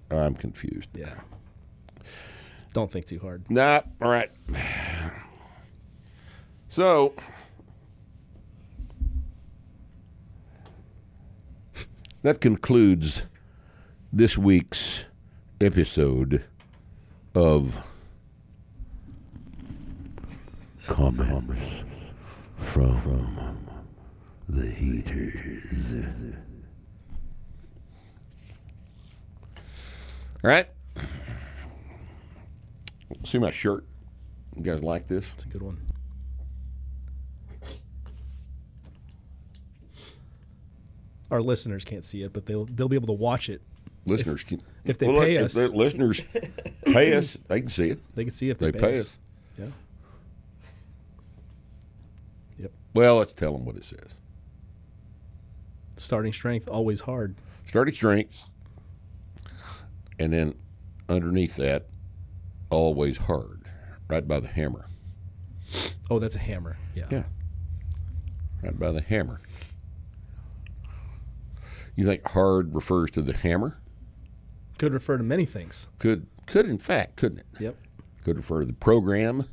I'm 0.10 0.34
confused. 0.34 0.90
Yeah. 0.96 1.14
Don't 2.74 2.92
think 2.92 3.06
too 3.06 3.20
hard. 3.20 3.50
Nah, 3.50 3.82
all 4.02 4.10
right. 4.10 4.32
So, 6.68 7.14
that 12.24 12.42
concludes 12.42 13.24
this 14.12 14.38
week's 14.38 15.06
episode 15.62 16.44
of 17.34 17.82
Comments 20.88 21.84
from 22.58 23.64
the 24.48 24.70
Heaters. 24.70 25.96
All 30.44 30.50
right. 30.50 30.68
See 33.24 33.40
my 33.40 33.52
shirt? 33.52 33.86
You 34.56 34.64
guys 34.64 34.84
like 34.84 35.08
this? 35.08 35.34
It's 35.34 35.44
a 35.44 35.48
good 35.48 35.64
one. 35.64 35.82
Our 41.32 41.42
listeners 41.42 41.84
can't 41.84 42.06
see 42.06 42.22
it, 42.22 42.32
but 42.34 42.46
they'll 42.46 42.66
they'll 42.66 42.88
be 42.88 42.96
able 42.96 43.08
to 43.08 43.14
watch 43.14 43.50
it. 43.50 43.62
Listeners 44.08 44.44
can 44.44 44.62
if 44.84 45.00
they 45.00 45.08
Well, 45.08 45.22
pay 45.22 45.38
look, 45.40 45.46
us. 45.48 45.58
If 45.58 45.72
listeners 45.74 46.24
pay 46.86 47.14
us, 47.14 47.38
they 47.48 47.62
can 47.62 47.70
see 47.70 47.90
it. 47.90 48.00
They 48.16 48.24
can 48.25 48.32
see 48.32 48.50
if 48.52 48.60
they, 48.60 48.70
They 48.70 48.80
pay 48.80 49.00
us. 49.00 49.18
Yeah. 49.58 49.66
Yep. 52.60 52.72
Well, 52.94 53.18
let's 53.18 53.34
tell 53.34 53.54
them 53.54 53.66
what 53.66 53.75
it 53.75 53.84
says. 53.84 54.20
Starting 55.98 56.34
strength 56.34 56.70
always 56.70 57.02
hard. 57.02 57.36
Starting 57.66 57.94
strength, 57.94 58.50
and 60.20 60.34
then 60.34 60.56
underneath 61.10 61.56
that, 61.56 61.88
always 62.70 63.18
hard, 63.18 63.64
right 64.08 64.28
by 64.28 64.40
the 64.40 64.48
hammer. 64.48 64.88
Oh, 66.10 66.20
that's 66.20 66.36
a 66.36 66.40
hammer. 66.40 66.78
Yeah. 66.94 67.08
Yeah. 67.10 67.24
Right 68.62 68.80
by 68.80 68.92
the 68.92 69.02
hammer. 69.02 69.42
You 71.96 72.06
think 72.06 72.28
hard 72.30 72.75
refers 72.75 73.12
to 73.12 73.22
the 73.22 73.34
hammer? 73.34 73.80
Could 74.78 74.94
refer 74.94 75.18
to 75.18 75.24
many 75.24 75.46
things. 75.46 75.88
Could 75.98 76.28
could 76.46 76.68
in 76.68 76.78
fact, 76.78 77.16
couldn't 77.16 77.40
it? 77.40 77.46
Yep. 77.60 77.78
Could 78.24 78.38
refer 78.38 78.60
to 78.60 78.66
the 78.66 78.74
program. 78.74 79.48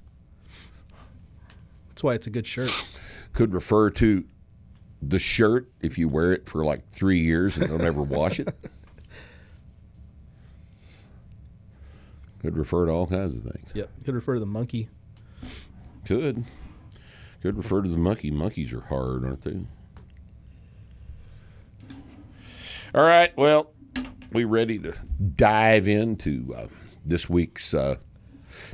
That's 1.89 2.03
why 2.03 2.15
it's 2.15 2.27
a 2.27 2.31
good 2.31 2.47
shirt. 2.47 2.71
Could 3.33 3.55
refer 3.55 3.91
to 3.91 4.25
the 5.03 5.19
shirt 5.19 5.69
if 5.81 5.99
you 5.99 6.09
wear 6.09 6.33
it 6.33 6.49
for 6.49 6.65
like 6.65 6.89
three 6.89 7.19
years 7.19 7.57
and 7.57 7.69
don't 7.69 7.83
ever 7.83 8.03
wash 8.03 8.39
it. 8.39 8.55
Could 12.41 12.57
refer 12.57 12.87
to 12.87 12.93
all 12.93 13.07
kinds 13.07 13.35
of 13.35 13.43
things. 13.53 13.71
Yep. 13.75 13.91
Could 14.05 14.15
refer 14.15 14.35
to 14.35 14.41
the 14.41 14.47
monkey. 14.47 14.89
Could. 16.05 16.45
Could 17.41 17.57
refer 17.57 17.83
to 17.83 17.89
the 17.89 17.97
monkey. 17.97 18.31
Monkeys 18.33 18.73
are 18.73 18.81
hard, 18.81 19.25
aren't 19.25 19.43
they? 19.43 19.65
All 22.95 23.03
right. 23.05 23.37
Well, 23.37 23.73
we 24.33 24.45
ready 24.45 24.79
to 24.81 24.93
dive 25.37 25.87
into 25.87 26.53
uh, 26.57 26.67
this 27.05 27.29
week's 27.31 27.75
uh, 27.75 27.97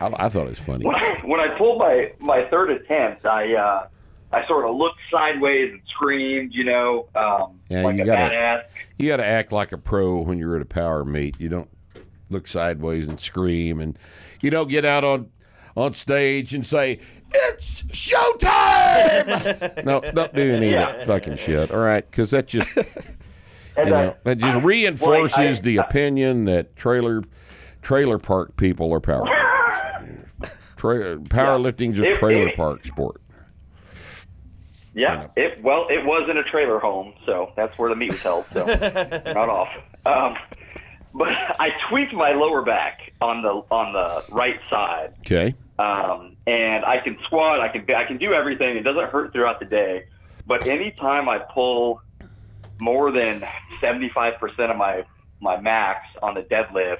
I, 0.00 0.26
I 0.26 0.28
thought 0.28 0.46
it 0.46 0.50
was 0.50 0.58
funny. 0.58 0.84
when 0.86 0.94
I, 0.96 1.20
when 1.24 1.40
I 1.40 1.56
pulled 1.58 1.78
my 1.78 2.12
my 2.18 2.44
third 2.50 2.70
attempt, 2.70 3.26
I 3.26 3.54
uh, 3.54 3.86
I 4.32 4.46
sort 4.46 4.68
of 4.68 4.76
looked 4.76 4.98
sideways 5.10 5.72
and 5.72 5.80
screamed, 5.88 6.52
you 6.54 6.64
know, 6.64 7.06
um, 7.14 7.60
Yeah, 7.68 7.82
like 7.82 7.96
you 7.96 8.02
a 8.02 8.06
gotta- 8.06 8.34
badass. 8.34 8.62
You 8.98 9.08
got 9.08 9.16
to 9.18 9.26
act 9.26 9.52
like 9.52 9.72
a 9.72 9.78
pro 9.78 10.20
when 10.20 10.38
you're 10.38 10.56
at 10.56 10.62
a 10.62 10.66
power 10.66 11.04
meet. 11.04 11.40
You 11.40 11.48
don't 11.48 11.70
look 12.30 12.46
sideways 12.46 13.08
and 13.08 13.18
scream, 13.18 13.80
and 13.80 13.98
you 14.42 14.50
don't 14.50 14.68
get 14.68 14.84
out 14.84 15.04
on 15.04 15.30
on 15.76 15.94
stage 15.94 16.52
and 16.54 16.66
say 16.66 16.98
it's 17.32 17.82
showtime. 17.84 19.84
no, 19.84 20.00
don't 20.00 20.34
do 20.34 20.52
any 20.52 20.68
of 20.68 20.74
that 20.74 21.06
fucking 21.06 21.36
shit. 21.36 21.70
All 21.70 21.78
right, 21.80 22.08
because 22.10 22.30
that 22.32 22.48
just 22.48 22.68
you 23.86 23.92
know 23.92 24.16
that 24.24 24.38
just 24.38 24.64
reinforces 24.64 25.36
well, 25.38 25.48
I- 25.48 25.60
the 25.60 25.76
opinion 25.78 26.44
that 26.46 26.76
trailer 26.76 27.22
trailer 27.82 28.18
park 28.18 28.56
people 28.56 28.92
are 28.92 29.00
power. 29.00 29.26
Tra- 30.76 31.16
powerlifting's 31.18 31.98
a 31.98 32.12
If- 32.12 32.18
trailer 32.20 32.48
if- 32.48 32.56
park 32.56 32.84
sport. 32.84 33.20
yeah, 34.94 35.28
it 35.36 35.62
well, 35.62 35.86
it 35.88 36.04
was 36.04 36.28
in 36.30 36.36
a 36.38 36.42
trailer 36.44 36.78
home, 36.78 37.12
so 37.26 37.52
that's 37.56 37.76
where 37.78 37.90
the 37.90 37.96
meet 37.96 38.10
was 38.12 38.20
held. 38.22 38.46
So 38.46 38.64
not 39.26 39.48
off. 39.48 39.68
Um, 40.06 40.36
but 41.14 41.28
I 41.60 41.70
tweaked 41.88 42.12
my 42.12 42.32
lower 42.32 42.62
back 42.62 43.12
on 43.20 43.42
the 43.42 43.62
on 43.70 43.92
the 43.92 44.24
right 44.34 44.58
side, 44.70 45.12
Okay. 45.20 45.54
um, 45.78 46.36
and 46.46 46.84
I 46.84 46.98
can 46.98 47.16
squat. 47.24 47.60
I 47.60 47.68
can 47.68 47.84
I 47.94 48.04
can 48.04 48.16
do 48.18 48.32
everything. 48.32 48.76
It 48.76 48.82
doesn't 48.82 49.10
hurt 49.10 49.32
throughout 49.32 49.60
the 49.60 49.66
day, 49.66 50.04
but 50.46 50.66
anytime 50.66 51.28
I 51.28 51.38
pull 51.38 52.00
more 52.80 53.12
than 53.12 53.44
seventy 53.80 54.10
five 54.14 54.38
percent 54.40 54.70
of 54.70 54.76
my 54.76 55.04
my 55.40 55.60
max 55.60 56.06
on 56.22 56.34
the 56.34 56.42
deadlift, 56.42 56.98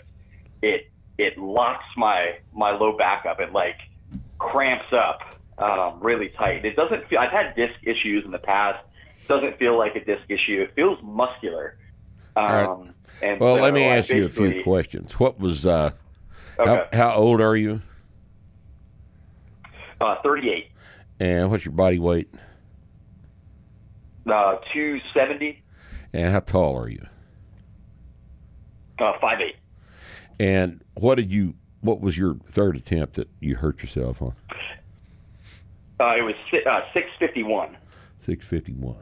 it 0.62 0.90
it 1.18 1.36
locks 1.38 1.84
my 1.96 2.34
my 2.52 2.70
low 2.70 2.96
back 2.96 3.26
up. 3.26 3.40
It 3.40 3.52
like 3.52 3.76
cramps 4.38 4.92
up 4.92 5.20
um, 5.58 6.00
really 6.00 6.28
tight. 6.38 6.64
It 6.64 6.76
doesn't 6.76 7.06
feel. 7.08 7.18
I've 7.18 7.30
had 7.32 7.54
disc 7.56 7.74
issues 7.82 8.24
in 8.24 8.30
the 8.30 8.38
past. 8.38 8.84
It 9.22 9.28
doesn't 9.28 9.58
feel 9.58 9.76
like 9.78 9.94
a 9.96 10.04
disc 10.04 10.22
issue. 10.28 10.62
It 10.62 10.74
feels 10.74 10.98
muscular. 11.02 11.76
Um, 12.36 12.94
right. 13.22 13.38
Well, 13.40 13.56
so 13.56 13.62
let 13.62 13.74
me 13.74 13.84
I 13.84 13.98
ask 13.98 14.08
you 14.08 14.24
a 14.24 14.28
few 14.30 14.62
questions. 14.62 15.18
What 15.20 15.38
was 15.38 15.66
uh, 15.66 15.90
Okay. 16.58 16.84
how, 16.92 17.10
how 17.10 17.14
old 17.16 17.40
are 17.40 17.56
you, 17.56 17.80
Uh, 20.00 20.16
Thirty 20.22 20.50
eight. 20.50 20.70
and 21.18 21.50
what's 21.50 21.64
your 21.64 21.72
body 21.72 21.98
weight, 21.98 22.28
Uh, 24.30 24.56
two 24.72 24.98
seventy. 25.14 25.62
And 26.12 26.32
how 26.32 26.40
tall 26.40 26.76
are 26.78 26.88
you, 26.88 27.06
Uh, 28.98 29.12
five 29.20 29.40
eight. 29.40 29.56
and 30.38 30.82
what 30.94 31.14
did 31.16 31.30
you? 31.32 31.54
What 31.80 32.00
was 32.00 32.18
your 32.18 32.34
third 32.46 32.76
attempt 32.76 33.14
that 33.14 33.28
you 33.40 33.56
hurt 33.56 33.80
yourself 33.82 34.20
on? 34.20 34.34
Uh, 35.98 36.14
it 36.16 36.22
was 36.22 36.34
uh, 36.66 36.80
651. 36.92 37.76
651. 38.18 38.96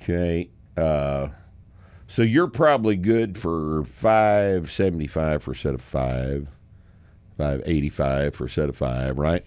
Okay. 0.00 0.50
Uh, 0.76 1.28
so 2.08 2.22
you're 2.22 2.46
probably 2.48 2.96
good 2.96 3.36
for 3.38 3.84
575 3.84 5.42
for 5.42 5.52
a 5.52 5.54
set 5.56 5.74
of 5.74 5.82
five, 5.82 6.48
585 7.38 8.34
for 8.34 8.44
a 8.46 8.50
set 8.50 8.68
of 8.68 8.76
five, 8.76 9.18
right? 9.18 9.44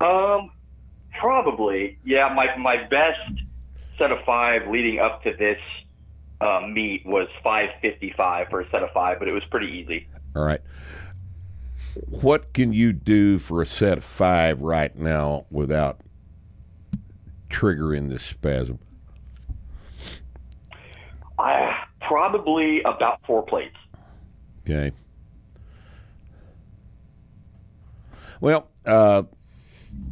Um, 0.00 0.50
probably. 1.18 1.98
Yeah, 2.04 2.32
my 2.34 2.56
my 2.56 2.84
best 2.88 3.20
set 3.98 4.12
of 4.12 4.18
five 4.24 4.68
leading 4.68 5.00
up 5.00 5.22
to 5.24 5.34
this 5.34 5.58
uh, 6.40 6.60
meet 6.60 7.04
was 7.04 7.28
555 7.42 8.48
for 8.48 8.60
a 8.60 8.70
set 8.70 8.82
of 8.82 8.90
five, 8.92 9.18
but 9.18 9.28
it 9.28 9.34
was 9.34 9.44
pretty 9.44 9.66
easy. 9.66 10.06
All 10.36 10.44
right. 10.44 10.60
What 12.06 12.52
can 12.52 12.72
you 12.72 12.92
do 12.92 13.38
for 13.38 13.60
a 13.60 13.66
set 13.66 13.98
of 13.98 14.04
five 14.04 14.62
right 14.62 14.96
now 14.96 15.46
without 15.50 16.00
triggering 17.50 18.08
this 18.08 18.22
spasm? 18.22 18.78
Uh, 21.38 21.72
probably 22.00 22.82
about 22.82 23.20
four 23.26 23.42
plates. 23.42 23.76
Okay. 24.60 24.92
Well, 28.40 28.68
uh, 28.86 29.24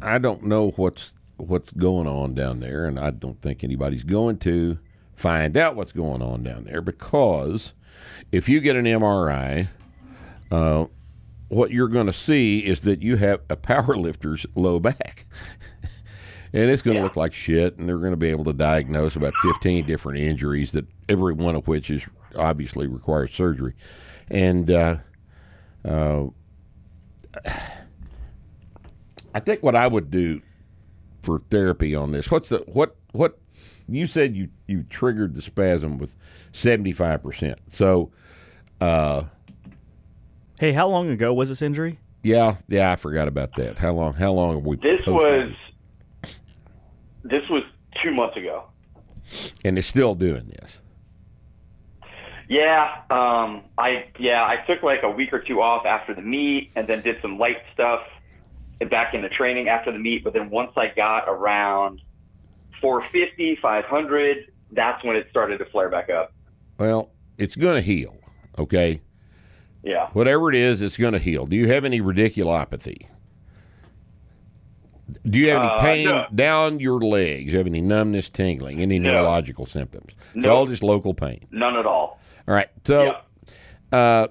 I 0.01 0.17
don't 0.17 0.43
know 0.43 0.71
what's 0.75 1.13
what's 1.37 1.71
going 1.71 2.07
on 2.07 2.33
down 2.33 2.59
there, 2.59 2.85
and 2.85 2.99
I 2.99 3.11
don't 3.11 3.41
think 3.41 3.63
anybody's 3.63 4.03
going 4.03 4.37
to 4.39 4.79
find 5.15 5.55
out 5.57 5.75
what's 5.75 5.91
going 5.91 6.21
on 6.21 6.43
down 6.43 6.63
there 6.65 6.81
because 6.81 7.73
if 8.31 8.47
you 8.49 8.59
get 8.59 8.75
an 8.75 8.85
MRI, 8.85 9.67
uh, 10.51 10.85
what 11.49 11.71
you're 11.71 11.87
going 11.87 12.07
to 12.07 12.13
see 12.13 12.59
is 12.59 12.81
that 12.81 13.01
you 13.01 13.17
have 13.17 13.41
a 13.49 13.55
power 13.55 13.95
lifter's 13.97 14.45
low 14.55 14.79
back. 14.79 15.25
and 16.53 16.69
it's 16.69 16.81
going 16.81 16.95
to 16.95 16.99
Yeah. 16.99 17.03
look 17.03 17.15
like 17.15 17.33
shit, 17.33 17.77
and 17.77 17.87
they're 17.87 17.97
going 17.97 18.11
to 18.11 18.17
be 18.17 18.29
able 18.29 18.45
to 18.45 18.53
diagnose 18.53 19.15
about 19.15 19.33
15 19.41 19.85
different 19.85 20.19
injuries 20.19 20.71
that 20.73 20.85
every 21.09 21.33
one 21.33 21.55
of 21.55 21.67
which 21.67 21.89
is 21.89 22.03
obviously 22.35 22.87
requires 22.87 23.33
surgery. 23.33 23.73
And 24.29 24.69
uh, 24.69 24.97
uh, 25.85 26.27
I 29.37 29.39
think 29.39 29.61
what 29.61 29.75
I 29.75 29.85
would 29.85 30.09
do 30.09 30.41
for 31.21 31.43
therapy 31.51 31.93
on 31.93 32.11
this, 32.11 32.31
what's 32.31 32.49
the 32.49 32.63
what 32.65 32.95
what 33.11 33.37
you 33.87 34.07
said 34.07 34.35
you 34.35 34.49
you 34.65 34.81
triggered 34.89 35.35
the 35.35 35.43
spasm 35.43 35.99
with 35.99 36.15
75%. 36.53 37.55
So 37.69 38.11
uh 38.81 39.25
Hey, 40.59 40.71
how 40.71 40.87
long 40.87 41.11
ago 41.11 41.35
was 41.35 41.49
this 41.49 41.61
injury? 41.61 41.99
yeah, 42.23 42.57
yeah, 42.67 42.91
I 42.91 42.95
forgot 42.95 43.27
about 43.27 43.53
that. 43.57 43.77
How 43.77 43.93
long 43.93 44.13
how 44.15 44.31
long 44.33 44.55
have 44.55 44.65
we 44.65 44.75
This 44.77 45.01
posted 45.03 45.13
was 45.13 45.51
it? 46.23 46.37
this 47.23 47.43
was 47.51 47.61
two 48.03 48.11
months 48.15 48.37
ago. 48.37 48.63
and 49.63 49.77
it's 49.77 49.87
still 49.87 50.15
doing 50.15 50.47
this. 50.47 50.81
Yeah, 52.49 53.01
um, 53.11 53.61
I 53.77 54.05
yeah 54.17 54.41
I 54.43 54.65
took 54.65 54.81
like 54.81 55.03
a 55.03 55.11
week 55.11 55.31
or 55.31 55.39
two 55.39 55.61
off 55.61 55.85
after 55.85 56.15
the 56.15 56.21
meet, 56.23 56.71
and 56.75 56.87
then 56.87 57.03
did 57.03 57.17
some 57.21 57.37
light 57.37 57.57
stuff 57.73 57.99
back 58.85 59.13
into 59.13 59.29
training 59.29 59.69
after 59.69 59.91
the 59.91 59.99
meet. 59.99 60.23
But 60.23 60.33
then 60.33 60.49
once 60.49 60.71
I 60.77 60.87
got 60.95 61.25
around 61.27 62.01
450, 62.81 63.57
500, 63.61 64.51
that's 64.71 65.03
when 65.03 65.15
it 65.15 65.27
started 65.29 65.57
to 65.59 65.65
flare 65.65 65.89
back 65.89 66.09
up. 66.09 66.33
Well, 66.77 67.11
it's 67.37 67.55
going 67.55 67.75
to 67.75 67.81
heal, 67.81 68.15
okay? 68.57 69.01
Yeah. 69.83 70.07
Whatever 70.13 70.49
it 70.49 70.55
is, 70.55 70.81
it's 70.81 70.97
going 70.97 71.13
to 71.13 71.19
heal. 71.19 71.45
Do 71.45 71.55
you 71.55 71.67
have 71.69 71.85
any 71.85 72.01
radiculopathy? 72.01 73.07
Do 75.27 75.39
you 75.39 75.49
have 75.51 75.61
any 75.63 75.69
Uh, 75.71 75.79
pain 75.81 76.05
no. 76.05 76.25
down 76.35 76.79
your 76.81 76.99
legs? 76.99 77.45
Do 77.45 77.51
you 77.53 77.57
have 77.59 77.67
any 77.67 77.81
numbness, 77.81 78.29
tingling, 78.29 78.81
any 78.81 78.99
No. 78.99 79.11
neurological 79.13 79.65
symptoms? 79.65 80.13
It's 80.35 80.45
No. 80.45 80.53
all 80.53 80.65
just 80.65 80.83
local 80.83 81.13
pain. 81.13 81.45
None 81.49 81.77
at 81.77 81.85
all. 81.85 82.19
All 82.47 82.53
right. 82.53 82.67
So, 82.83 83.15
uh, 83.93 84.27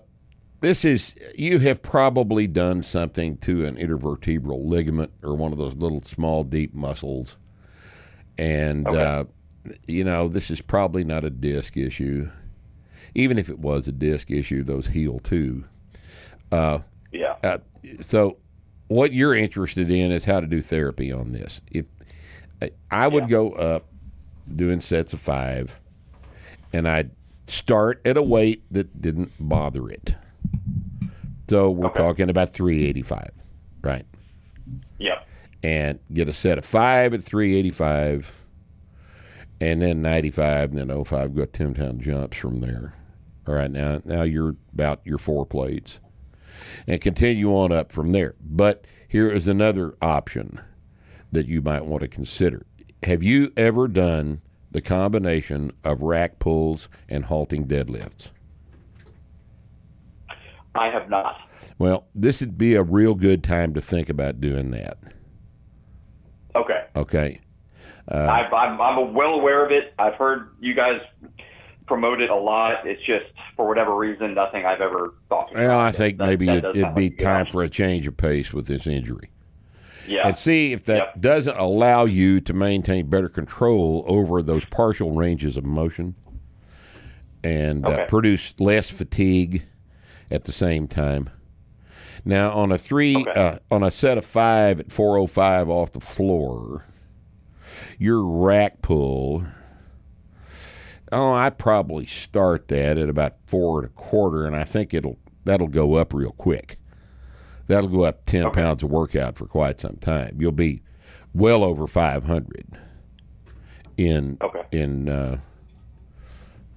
this 0.66 0.85
is 0.85 1.14
you 1.37 1.61
have 1.61 1.81
probably 1.81 2.48
done 2.48 2.83
something 2.83 3.37
to 3.37 3.64
an 3.64 3.76
intervertebral 3.76 4.64
ligament 4.66 5.12
or 5.22 5.37
one 5.37 5.52
of 5.52 5.59
those 5.59 5.76
little 5.76 6.02
small 6.02 6.42
deep 6.42 6.74
muscles, 6.74 7.37
and 8.37 8.85
Okay. 8.88 9.00
uh, 9.00 9.24
you 9.87 10.02
know 10.02 10.26
this 10.26 10.50
is 10.50 10.61
probably 10.61 11.05
not 11.05 11.24
a 11.24 11.31
disc 11.31 11.76
issue. 11.76 12.31
Even 13.14 13.38
if 13.38 13.48
it 13.48 13.61
was 13.61 13.87
a 13.87 13.92
disc 13.92 14.29
issue, 14.29 14.64
those 14.64 14.88
heal 14.88 15.20
too. 15.20 15.64
Yeah. 16.52 17.37
Uh, 17.44 17.59
so, 18.00 18.38
what 18.88 19.12
you're 19.12 19.37
interested 19.37 19.88
in 19.88 20.11
is 20.11 20.24
how 20.24 20.40
to 20.40 20.46
do 20.48 20.61
therapy 20.61 21.12
on 21.12 21.31
this. 21.33 21.62
If 21.70 21.87
I- 22.61 22.72
I 22.90 23.07
would 23.09 23.24
Yeah. 23.24 23.29
go 23.31 23.52
up 23.52 23.87
doing 24.55 24.81
sets 24.81 25.12
of 25.12 25.20
five, 25.20 25.79
and 26.72 26.88
I'd 26.88 27.12
start 27.46 28.00
at 28.05 28.16
a 28.16 28.22
weight 28.22 28.64
that 28.72 29.00
didn't 29.00 29.31
bother 29.38 29.88
it. 29.88 30.16
So 31.49 31.71
we're 31.71 31.87
Okay. 31.89 31.99
talking 32.03 32.31
about 32.31 32.53
385, 32.53 33.31
right? 33.83 34.05
Yeah. 34.99 35.21
And 35.63 35.99
get 36.13 36.29
a 36.29 36.33
set 36.33 36.59
of 36.59 36.65
five 36.65 37.15
at 37.15 37.23
385, 37.23 38.35
and 39.61 39.81
then 39.81 40.03
95, 40.03 40.71
and 40.71 40.79
then 40.79 40.91
05. 41.05 41.35
Go 41.35 41.45
10 41.45 41.75
pound 41.75 42.03
jumps 42.03 42.37
from 42.37 42.61
there. 42.61 42.95
All 43.47 43.55
right, 43.55 43.71
now 43.71 44.01
now 44.05 44.23
you're 44.23 44.57
about 44.73 45.01
your 45.05 45.19
four 45.19 45.47
plates 45.47 46.01
and 46.87 47.01
continue 47.01 47.51
on 47.55 47.71
up 47.71 47.93
from 47.93 48.11
there. 48.13 48.35
But 48.41 48.85
here 49.07 49.31
is 49.31 49.47
another 49.47 49.95
option 50.03 50.61
that 51.31 51.47
you 51.47 51.63
might 51.63 51.87
want 51.87 52.01
to 52.03 52.09
consider. 52.09 52.67
Have 53.05 53.23
you 53.23 53.53
ever 53.57 53.87
done 53.87 54.41
the 54.73 54.81
combination 54.81 55.71
of 55.85 56.03
rack 56.03 56.39
pulls 56.41 56.89
and 57.09 57.27
halting 57.27 57.67
deadlifts? 57.69 58.31
I 60.79 60.91
have 60.91 61.09
not. 61.09 61.37
Well, 61.79 62.07
this 62.15 62.41
would 62.41 62.57
be 62.59 62.75
a 62.75 62.83
real 62.83 63.15
good 63.15 63.43
time 63.43 63.75
to 63.75 63.81
think 63.81 64.09
about 64.09 64.41
doing 64.41 64.71
that. 64.73 64.99
Okay. 66.55 66.85
Okay. 66.95 67.41
I've, 68.09 68.53
I'm, 68.53 68.81
I'm 68.81 69.15
well 69.15 69.35
aware 69.35 69.65
of 69.65 69.73
it. 69.73 69.93
I've 69.99 70.15
heard 70.15 70.51
you 70.61 70.75
guys 70.75 71.01
promote 71.87 72.21
it 72.21 72.31
a 72.31 72.37
lot. 72.37 72.87
It's 72.87 73.03
just, 73.05 73.27
for 73.57 73.67
whatever 73.67 73.97
reason, 73.97 74.35
nothing 74.35 74.65
I've 74.65 74.81
ever 74.81 75.15
thought 75.29 75.53
Well. 75.55 75.79
I 75.79 75.91
think 75.93 76.19
That- 76.19 76.27
maybe 76.27 76.47
that 76.47 76.65
it, 76.65 76.77
it'd 76.77 76.95
be 76.95 77.11
time 77.11 77.47
for 77.47 77.62
a 77.62 77.69
change 77.69 78.07
of 78.07 78.17
pace 78.17 78.53
with 78.53 78.67
this 78.67 78.87
injury. 78.87 79.31
Yeah. 80.09 80.29
and 80.29 80.39
see 80.39 80.73
if 80.73 80.85
that 80.85 80.97
Yep. 80.99 81.21
doesn't 81.21 81.57
allow 81.57 82.05
you 82.05 82.41
to 82.43 82.53
maintain 82.53 83.11
better 83.11 83.29
control 83.29 84.05
over 84.07 84.41
those 84.41 84.65
partial 84.65 85.11
ranges 85.11 85.57
of 85.57 85.65
motion 85.65 86.15
and 87.43 87.85
uh, 87.85 88.07
produce 88.07 88.55
less 88.61 88.89
fatigue 88.89 89.65
at 90.31 90.45
the 90.45 90.53
same 90.53 90.87
time. 90.89 91.31
Now, 92.25 92.51
on 92.53 92.73
a 92.73 92.79
three, 92.79 93.17
Okay. 93.17 93.33
uh, 93.41 93.59
on 93.71 93.83
a 93.83 93.91
set 93.91 94.19
of 94.19 94.25
five 94.25 94.81
at 94.81 94.91
405 94.91 95.69
off 95.69 95.93
the 95.93 96.01
floor, 96.01 96.85
your 97.99 98.25
rack 98.25 98.83
pull. 98.83 99.45
Oh, 101.12 101.33
I 101.33 101.51
probably 101.51 102.07
start 102.07 102.69
that 102.69 102.99
at 102.99 103.09
about 103.09 103.37
four 103.47 103.79
and 103.81 103.87
a 103.87 103.93
quarter, 103.93 104.45
and 104.45 104.57
I 104.57 104.65
think 104.65 104.93
it'll 104.93 105.19
that'll 105.45 105.69
go 105.69 105.95
up 105.95 106.12
real 106.12 106.33
quick 106.33 106.79
that'll 107.69 107.91
go 107.91 108.03
up 108.05 108.25
10 108.27 108.45
Okay. 108.47 108.61
pounds 108.61 108.83
of 108.85 108.91
workout 108.91 109.37
for 109.37 109.47
quite 109.47 109.81
some 109.81 109.97
time. 110.01 110.37
You'll 110.41 110.53
be 110.53 110.83
well 111.35 111.65
over 111.65 111.87
500 111.89 112.79
in 113.97 114.37
Okay. 114.41 114.62
in 114.73 115.09
uh, 115.09 115.39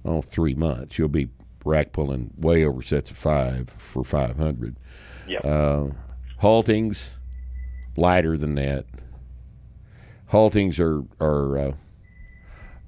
oh 0.04 0.20
three 0.22 0.54
months. 0.54 0.98
You'll 0.98 1.08
be 1.08 1.28
rack 1.64 1.92
pulling 1.92 2.32
way 2.36 2.64
over 2.64 2.82
sets 2.82 3.10
of 3.10 3.16
five 3.16 3.70
for 3.78 4.04
500. 4.04 4.76
yeah. 5.28 5.38
Uh, 5.40 5.90
haltings 6.40 7.12
lighter 7.96 8.36
than 8.36 8.54
that. 8.56 8.86
Haltings 10.30 10.78
are 10.78 11.04
are 11.24 11.58
uh, 11.58 11.72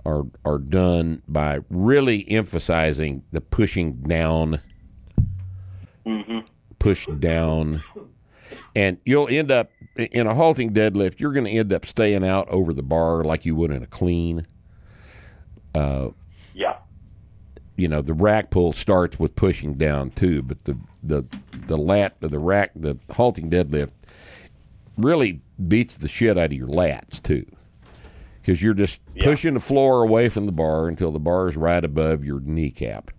are 0.07 0.25
are 0.45 0.59
done 0.59 1.23
by 1.29 1.61
really 1.69 2.29
emphasizing 2.31 3.25
the 3.33 3.41
pushing 3.41 3.95
down, 4.03 4.61
push 6.79 7.07
down, 7.19 7.83
and 8.75 8.99
you'll 9.05 9.29
end 9.29 9.51
up 9.51 9.71
in 9.97 10.27
a 10.27 10.35
halting 10.35 10.73
deadlift. 10.73 11.19
You're 11.21 11.33
going 11.33 11.47
to 11.47 11.51
end 11.51 11.73
up 11.73 11.85
staying 11.85 12.25
out 12.25 12.49
over 12.49 12.73
the 12.73 12.83
bar 12.83 13.25
like 13.25 13.45
you 13.45 13.55
would 13.57 13.71
in 13.71 13.83
a 13.83 13.87
clean. 13.87 14.47
yeah. 15.75 16.09
You 17.83 17.89
know 17.89 18.01
the 18.01 18.15
rack 18.15 18.51
pull 18.51 18.73
starts 18.73 19.19
with 19.19 19.35
pushing 19.35 19.75
down 19.75 20.11
too, 20.11 20.41
but 20.41 20.63
the 20.67 20.79
the 21.03 21.27
the 21.67 21.77
lat 21.77 22.15
the 22.21 22.39
rack 22.39 22.71
the 22.77 22.97
halting 23.11 23.51
deadlift 23.51 23.91
really 24.97 25.41
beats 25.67 25.97
the 25.97 26.07
shit 26.07 26.39
out 26.39 26.47
of 26.47 26.53
your 26.53 26.69
lats 26.69 27.21
too, 27.21 27.45
because 28.41 28.63
you're 28.63 28.73
just 28.73 29.01
Yeah. 29.17 29.25
pushing 29.25 29.55
the 29.55 29.61
floor 29.61 30.05
away 30.05 30.29
from 30.29 30.47
the 30.47 30.53
bar 30.53 30.87
until 30.87 31.11
the 31.11 31.19
bar 31.19 31.49
is 31.49 31.57
right 31.57 31.85
above 31.85 32.25
your 32.25 32.39
kneecap, 32.39 33.11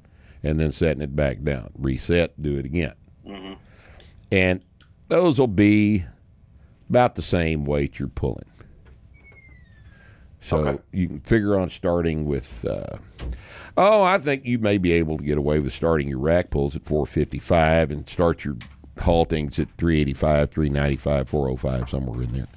and 0.42 0.58
then 0.62 0.72
setting 0.72 1.02
it 1.02 1.14
back 1.14 1.44
down. 1.44 1.72
Reset, 1.78 2.42
do 2.42 2.58
it 2.58 2.66
again, 2.66 2.94
mm-hmm. 3.28 3.54
and 4.32 4.62
those 5.10 5.38
will 5.40 5.48
be 5.48 6.06
about 6.90 7.16
the 7.16 7.22
same 7.22 7.66
weight 7.66 8.00
you're 8.00 8.08
pulling. 8.08 8.46
So 10.44 10.58
Okay. 10.58 10.82
you 10.92 11.08
can 11.08 11.20
figure 11.22 11.58
on 11.58 11.70
starting 11.70 12.26
with. 12.26 12.66
Uh, 12.66 12.98
oh, 13.78 14.02
I 14.04 14.18
think 14.18 14.46
you 14.46 14.60
may 14.60 14.78
be 14.78 14.92
able 14.92 15.18
to 15.18 15.24
get 15.24 15.38
away 15.38 15.60
with 15.60 15.74
starting 15.74 16.08
your 16.10 16.20
rack 16.20 16.50
pulls 16.50 16.76
at 16.76 16.86
455 16.86 17.90
and 17.92 18.08
start 18.10 18.44
your 18.44 18.56
haltings 18.98 19.58
at 19.58 19.70
385, 19.78 20.50
395, 20.52 21.30
405, 21.30 21.90
somewhere 21.90 22.22
in 22.24 22.34
there. 22.34 22.48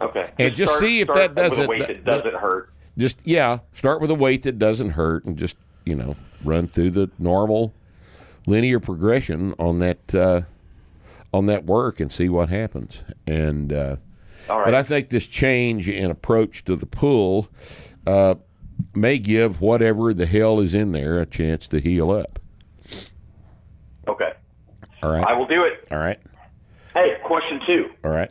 Okay. 0.00 0.30
And 0.38 0.54
just 0.54 0.72
start- 0.72 0.84
see 0.84 1.00
if 1.00 1.06
start 1.06 1.34
that 1.34 1.34
with 1.34 1.44
a 1.44 1.48
doesn't- 1.50 1.68
weight 1.68 1.86
that 1.86 2.04
doesn't 2.04 2.34
hurt. 2.34 2.70
Just 2.98 3.18
yeah, 3.24 3.58
start 3.74 4.00
with 4.00 4.10
a 4.10 4.14
weight 4.14 4.42
that 4.42 4.58
doesn't 4.58 4.90
hurt, 4.90 5.24
and 5.24 5.36
just 5.36 5.56
you 5.84 5.94
know 5.94 6.16
run 6.44 6.66
through 6.66 6.90
the 6.90 7.10
normal 7.18 7.72
linear 8.46 8.80
progression 8.80 9.54
on 9.58 9.78
that 9.78 10.14
uh, 10.14 10.42
on 11.32 11.46
that 11.46 11.64
work 11.64 12.00
and 12.00 12.10
see 12.12 12.28
what 12.28 12.48
happens. 12.50 13.02
And 13.26 13.72
uh, 13.72 13.96
All 14.52 14.58
right. 14.58 14.66
but 14.66 14.74
I 14.74 14.82
think 14.82 15.08
this 15.08 15.26
change 15.26 15.88
in 15.88 16.10
approach 16.10 16.62
to 16.64 16.76
the 16.76 16.84
pool 16.86 17.48
uh, 18.06 18.34
may 18.94 19.18
give 19.18 19.60
whatever 19.62 20.12
the 20.12 20.26
hell 20.26 20.60
is 20.60 20.74
in 20.74 20.92
there 20.92 21.18
a 21.20 21.24
chance 21.26 21.66
to 21.68 21.80
heal 21.80 22.10
up. 22.10 22.38
okay. 24.06 24.32
All 25.02 25.10
right, 25.10 25.26
I 25.26 25.32
will 25.32 25.46
do 25.46 25.64
it. 25.64 25.88
all 25.90 25.98
right, 25.98 26.20
Hey, 26.94 27.14
question 27.24 27.60
two. 27.66 27.90
all 28.04 28.10
right. 28.10 28.30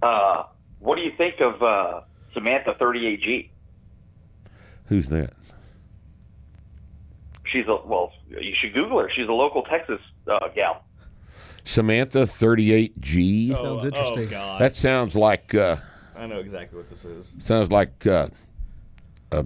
Uh, 0.00 0.44
what 0.78 0.94
do 0.96 1.02
you 1.02 1.10
think 1.18 1.40
of 1.40 1.60
uh, 1.62 2.02
Samantha 2.32 2.74
38G? 2.80 3.50
Who's 4.86 5.08
that? 5.08 5.32
She's 7.52 7.66
a 7.66 7.76
well. 7.84 8.12
You 8.28 8.54
should 8.60 8.72
Google 8.74 9.00
her. 9.00 9.10
She's 9.14 9.26
a 9.28 9.32
local 9.32 9.62
Texas 9.62 10.00
uh, 10.30 10.48
gal. 10.54 10.84
Samantha 11.68 12.26
thirty 12.26 12.72
eight 12.72 12.98
G. 12.98 13.52
Sounds 13.52 13.84
interesting. 13.84 14.28
Oh 14.28 14.30
God, 14.30 14.60
That 14.62 14.74
sounds 14.74 15.14
like 15.14 15.54
uh, 15.54 15.76
I 16.16 16.26
know 16.26 16.38
exactly 16.38 16.78
what 16.78 16.88
this 16.88 17.04
is. 17.04 17.30
sounds 17.38 17.70
like 17.70 18.06
uh, 18.06 18.28
a 19.32 19.44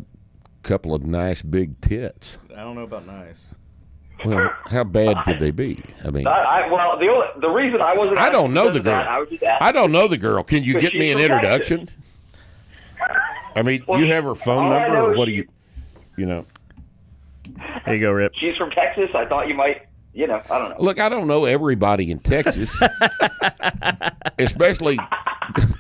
couple 0.63 0.95
of 0.95 1.03
nice 1.05 1.43
big 1.43 1.81
tits. 1.81 2.39
I 2.57 2.61
don't 2.61 2.77
know 2.77 2.83
about 2.85 3.07
nice. 3.07 3.49
Well, 4.25 4.55
how 4.67 4.85
bad 4.85 5.17
could 5.25 5.41
they 5.41 5.51
be? 5.51 5.83
I 6.05 6.11
mean, 6.11 6.29
I, 6.29 6.31
I 6.31 6.73
well, 6.73 6.97
the 6.97 7.09
only, 7.09 7.27
the 7.41 7.49
reason 7.51 7.81
I 7.83 7.93
wasn't. 7.97 8.19
I 8.21 8.31
don't 8.31 8.55
know 8.55 8.71
the 8.71 8.79
asking 8.79 8.79
because 8.79 8.79
of 8.79 8.85
girl. 8.85 9.03
that, 9.03 9.09
I 9.09 9.19
was 9.19 9.29
just 9.29 9.43
asking. 9.43 9.67
I 9.67 9.73
don't 9.73 9.91
know 9.91 10.07
the 10.07 10.17
girl. 10.19 10.45
Can 10.45 10.63
you 10.63 10.81
get 10.81 10.95
me 10.95 11.11
an 11.11 11.19
introduction? 11.19 11.89
I 13.57 13.63
mean, 13.63 13.83
Well, 13.89 13.99
you 13.99 14.07
have 14.13 14.23
her 14.23 14.37
phone 14.37 14.71
number, 14.71 14.97
or 14.97 15.17
what 15.17 15.25
do 15.25 15.33
you, 15.33 15.49
you 16.17 16.27
know? 16.27 16.47
Here 17.85 17.95
you 17.95 18.01
go, 18.01 18.13
Rip. 18.13 18.33
She's 18.37 18.57
from 18.57 18.71
Texas. 18.71 19.11
I 19.13 19.27
thought 19.27 19.49
you 19.49 19.55
might. 19.55 19.89
You 20.14 20.27
know, 20.27 20.42
I 20.51 20.59
don't 20.59 20.70
know. 20.70 20.77
Look, 20.79 21.01
I 21.01 21.09
don't 21.09 21.27
know 21.27 21.46
everybody 21.46 22.11
in 22.11 22.18
Texas, 22.18 22.70
especially 24.38 24.98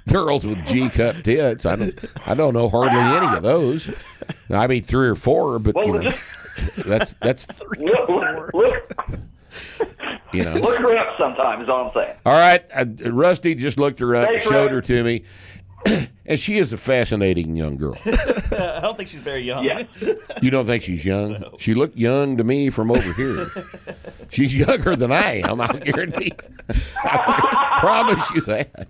girls 0.08 0.46
with 0.46 0.64
G 0.66 0.88
cup 0.88 1.16
tits. 1.22 1.66
I 1.66 1.76
don't, 1.76 1.98
I 2.26 2.34
don't 2.34 2.54
know 2.54 2.68
hardly 2.68 2.98
any 2.98 3.36
of 3.36 3.42
those. 3.42 3.94
I 4.50 4.66
mean, 4.66 4.82
three 4.82 5.08
or 5.08 5.16
four, 5.16 5.58
but 5.58 5.74
Well, 5.74 5.86
you 5.86 5.92
know, 5.94 6.02
just 6.02 6.22
that's 6.86 7.14
that's 7.14 7.46
look, 7.78 8.08
look, 8.08 8.54
look, 8.54 9.18
you 10.32 10.44
know. 10.44 10.54
look 10.54 10.78
her 10.78 10.96
up 10.98 11.18
sometime. 11.18 11.60
Is 11.62 11.68
all 11.68 11.88
I'm 11.88 11.94
saying. 11.94 12.16
All 12.24 12.32
right, 12.32 12.64
uh, 12.74 13.10
Rusty 13.10 13.54
just 13.54 13.78
looked 13.78 14.00
her 14.00 14.16
up, 14.16 14.28
Thanks, 14.28 14.44
showed 14.44 14.72
Rick. 14.72 14.72
her 14.72 14.80
to 14.82 15.04
me, 15.04 15.24
and 16.26 16.38
she 16.40 16.58
is 16.58 16.72
a 16.72 16.76
fascinating 16.78 17.56
young 17.56 17.76
girl. 17.76 17.96
I 18.04 18.80
don't 18.82 18.96
think 18.96 19.08
she's 19.08 19.20
very 19.20 19.40
young. 19.42 19.64
Yeah. 19.64 19.84
You 20.40 20.50
don't 20.50 20.66
think 20.66 20.82
she's 20.82 21.04
young? 21.04 21.44
She 21.58 21.74
looked 21.74 21.96
young 21.96 22.36
to 22.36 22.44
me 22.44 22.70
from 22.70 22.90
over 22.90 23.12
here. 23.14 23.50
She's 24.32 24.56
younger 24.56 24.96
than 24.96 25.12
I 25.12 25.42
am. 25.46 25.60
I'll 25.60 25.78
guarantee. 25.78 26.32
I 27.04 27.76
promise 27.80 28.30
you 28.32 28.40
that. 28.42 28.88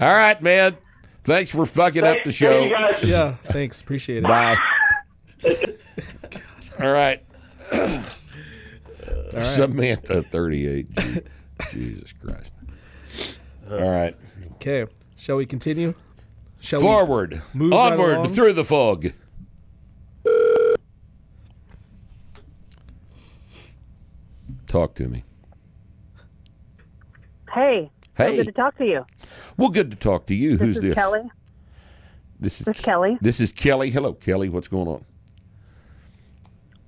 All 0.00 0.08
right, 0.12 0.40
man. 0.42 0.76
Thanks 1.24 1.50
for 1.50 1.66
fucking 1.66 2.04
up 2.04 2.18
the 2.24 2.32
show. 2.32 2.68
thank. 2.68 3.02
Yeah, 3.04 3.32
thanks. 3.46 3.80
Appreciate 3.80 4.18
it. 4.18 4.22
Bye. 4.24 4.56
All 6.80 6.92
right. 6.92 7.22
Samantha, 9.42 10.22
thirty-eight. 10.22 10.88
Jesus 11.72 12.12
Christ. 12.12 12.52
All 13.70 13.90
right. 13.90 14.16
Okay, 14.54 14.86
shall 15.16 15.36
we 15.36 15.46
continue? 15.46 15.94
Shall 16.60 16.80
Forward, 16.80 17.42
move 17.54 17.72
onward, 17.72 18.16
along? 18.16 18.28
through 18.28 18.52
the 18.54 18.64
fog. 18.64 19.12
Talk 24.66 24.94
to 24.96 25.08
me. 25.08 25.24
Hey. 27.52 27.90
Hey. 28.16 28.36
Good 28.36 28.46
to 28.46 28.52
talk 28.52 28.76
to 28.78 28.84
you. 28.84 29.06
Well, 29.56 29.68
good 29.68 29.90
to 29.90 29.96
talk 29.96 30.26
to 30.26 30.34
you. 30.34 30.56
This 30.56 30.66
Who's 30.66 30.76
is 30.76 30.82
this? 30.82 30.94
Kelly. 30.94 31.30
This 32.38 32.60
is 32.60 32.66
This 32.66 32.78
is 32.78 32.84
Kelly. 32.84 33.18
This 33.20 33.40
is 33.40 33.52
Kelly. 33.52 33.90
Hello, 33.90 34.12
Kelly. 34.12 34.48
What's 34.48 34.68
going 34.68 34.88
on? 34.88 35.04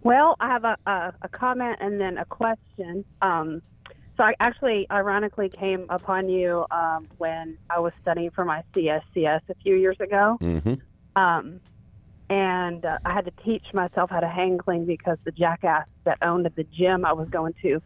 Well, 0.03 0.37
I 0.41 0.49
have 0.49 0.65
a, 0.65 0.77
a, 0.87 1.13
a 1.23 1.29
comment 1.29 1.79
and 1.81 2.01
then 2.01 2.19
a 2.19 2.25
question. 2.25 3.05
Um, 3.23 3.63
so 4.17 4.25
I 4.25 4.35
actually, 4.41 4.87
ironically, 4.91 5.49
came 5.49 5.87
upon 5.89 6.29
you 6.29 6.67
um, 6.71 7.09
when 7.19 7.57
I 7.71 7.79
was 7.79 7.93
studying 8.03 8.31
for 8.31 8.45
my 8.45 8.63
CSCS 8.75 9.43
a 9.49 9.55
few 9.63 9.77
years 9.77 9.97
ago. 10.01 10.39
Mm-hmm. 10.41 10.75
Um, 11.17 11.61
and 12.31 12.85
uh, 12.85 12.99
I 13.05 13.13
had 13.13 13.25
to 13.25 13.33
teach 13.45 13.65
myself 13.73 14.11
how 14.11 14.21
to 14.21 14.29
hang 14.29 14.59
clean 14.59 14.85
because 14.85 15.19
the 15.25 15.33
jackass 15.33 15.87
that 16.05 16.19
owned 16.23 16.51
the 16.55 16.65
gym 16.65 17.05
I 17.05 17.13
was 17.13 17.29
going 17.29 17.55
to 17.63 17.83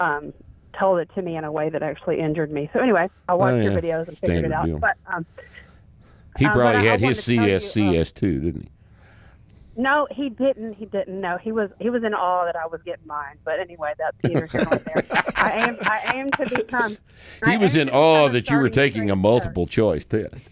um, 0.00 0.32
told 0.78 1.00
it 1.00 1.10
to 1.14 1.22
me 1.22 1.36
in 1.36 1.44
a 1.44 1.52
way 1.52 1.68
that 1.70 1.82
actually 1.82 2.20
injured 2.20 2.50
me. 2.50 2.70
So 2.72 2.80
anyway, 2.80 3.08
I 3.28 3.34
watched 3.34 3.62
your 3.62 3.72
yeah. 3.72 3.80
videos 3.80 4.08
and 4.08 4.18
figured 4.18 4.44
Standard 4.44 4.46
it 4.46 4.52
out. 4.52 4.66
deal. 4.66 4.78
But 4.78 4.96
um, 5.06 5.26
He 6.38 6.46
Um, 6.46 6.52
probably 6.52 6.76
I 6.76 6.84
had 6.84 7.00
his 7.00 7.24
to 7.24 7.34
you, 7.34 7.40
CSCS 7.40 8.14
too, 8.14 8.40
didn't 8.40 8.62
he? 8.62 8.70
No, 9.78 10.06
he 10.10 10.30
didn't. 10.30 10.72
He 10.74 10.86
didn't. 10.86 11.20
No, 11.20 11.36
he 11.36 11.52
was 11.52 11.68
he 11.78 11.90
was 11.90 12.02
in 12.02 12.14
awe 12.14 12.46
that 12.46 12.56
I 12.56 12.66
was 12.66 12.80
getting 12.82 13.06
mine. 13.06 13.36
But 13.44 13.60
anyway, 13.60 13.92
that's 13.98 14.16
neither 14.24 14.46
here 14.46 14.64
nor 14.70 14.78
there. 14.78 15.04
I 15.36 15.66
aim 15.68 15.76
I 15.82 16.12
aim 16.14 16.30
to 16.30 16.56
become. 16.56 16.96
He 17.44 17.52
I 17.52 17.56
was 17.58 17.76
in 17.76 17.90
awe 17.90 18.28
that 18.28 18.48
you 18.48 18.56
were 18.56 18.70
taking 18.70 19.10
a 19.10 19.16
multiple 19.16 19.66
choice 19.66 20.06
test. 20.06 20.42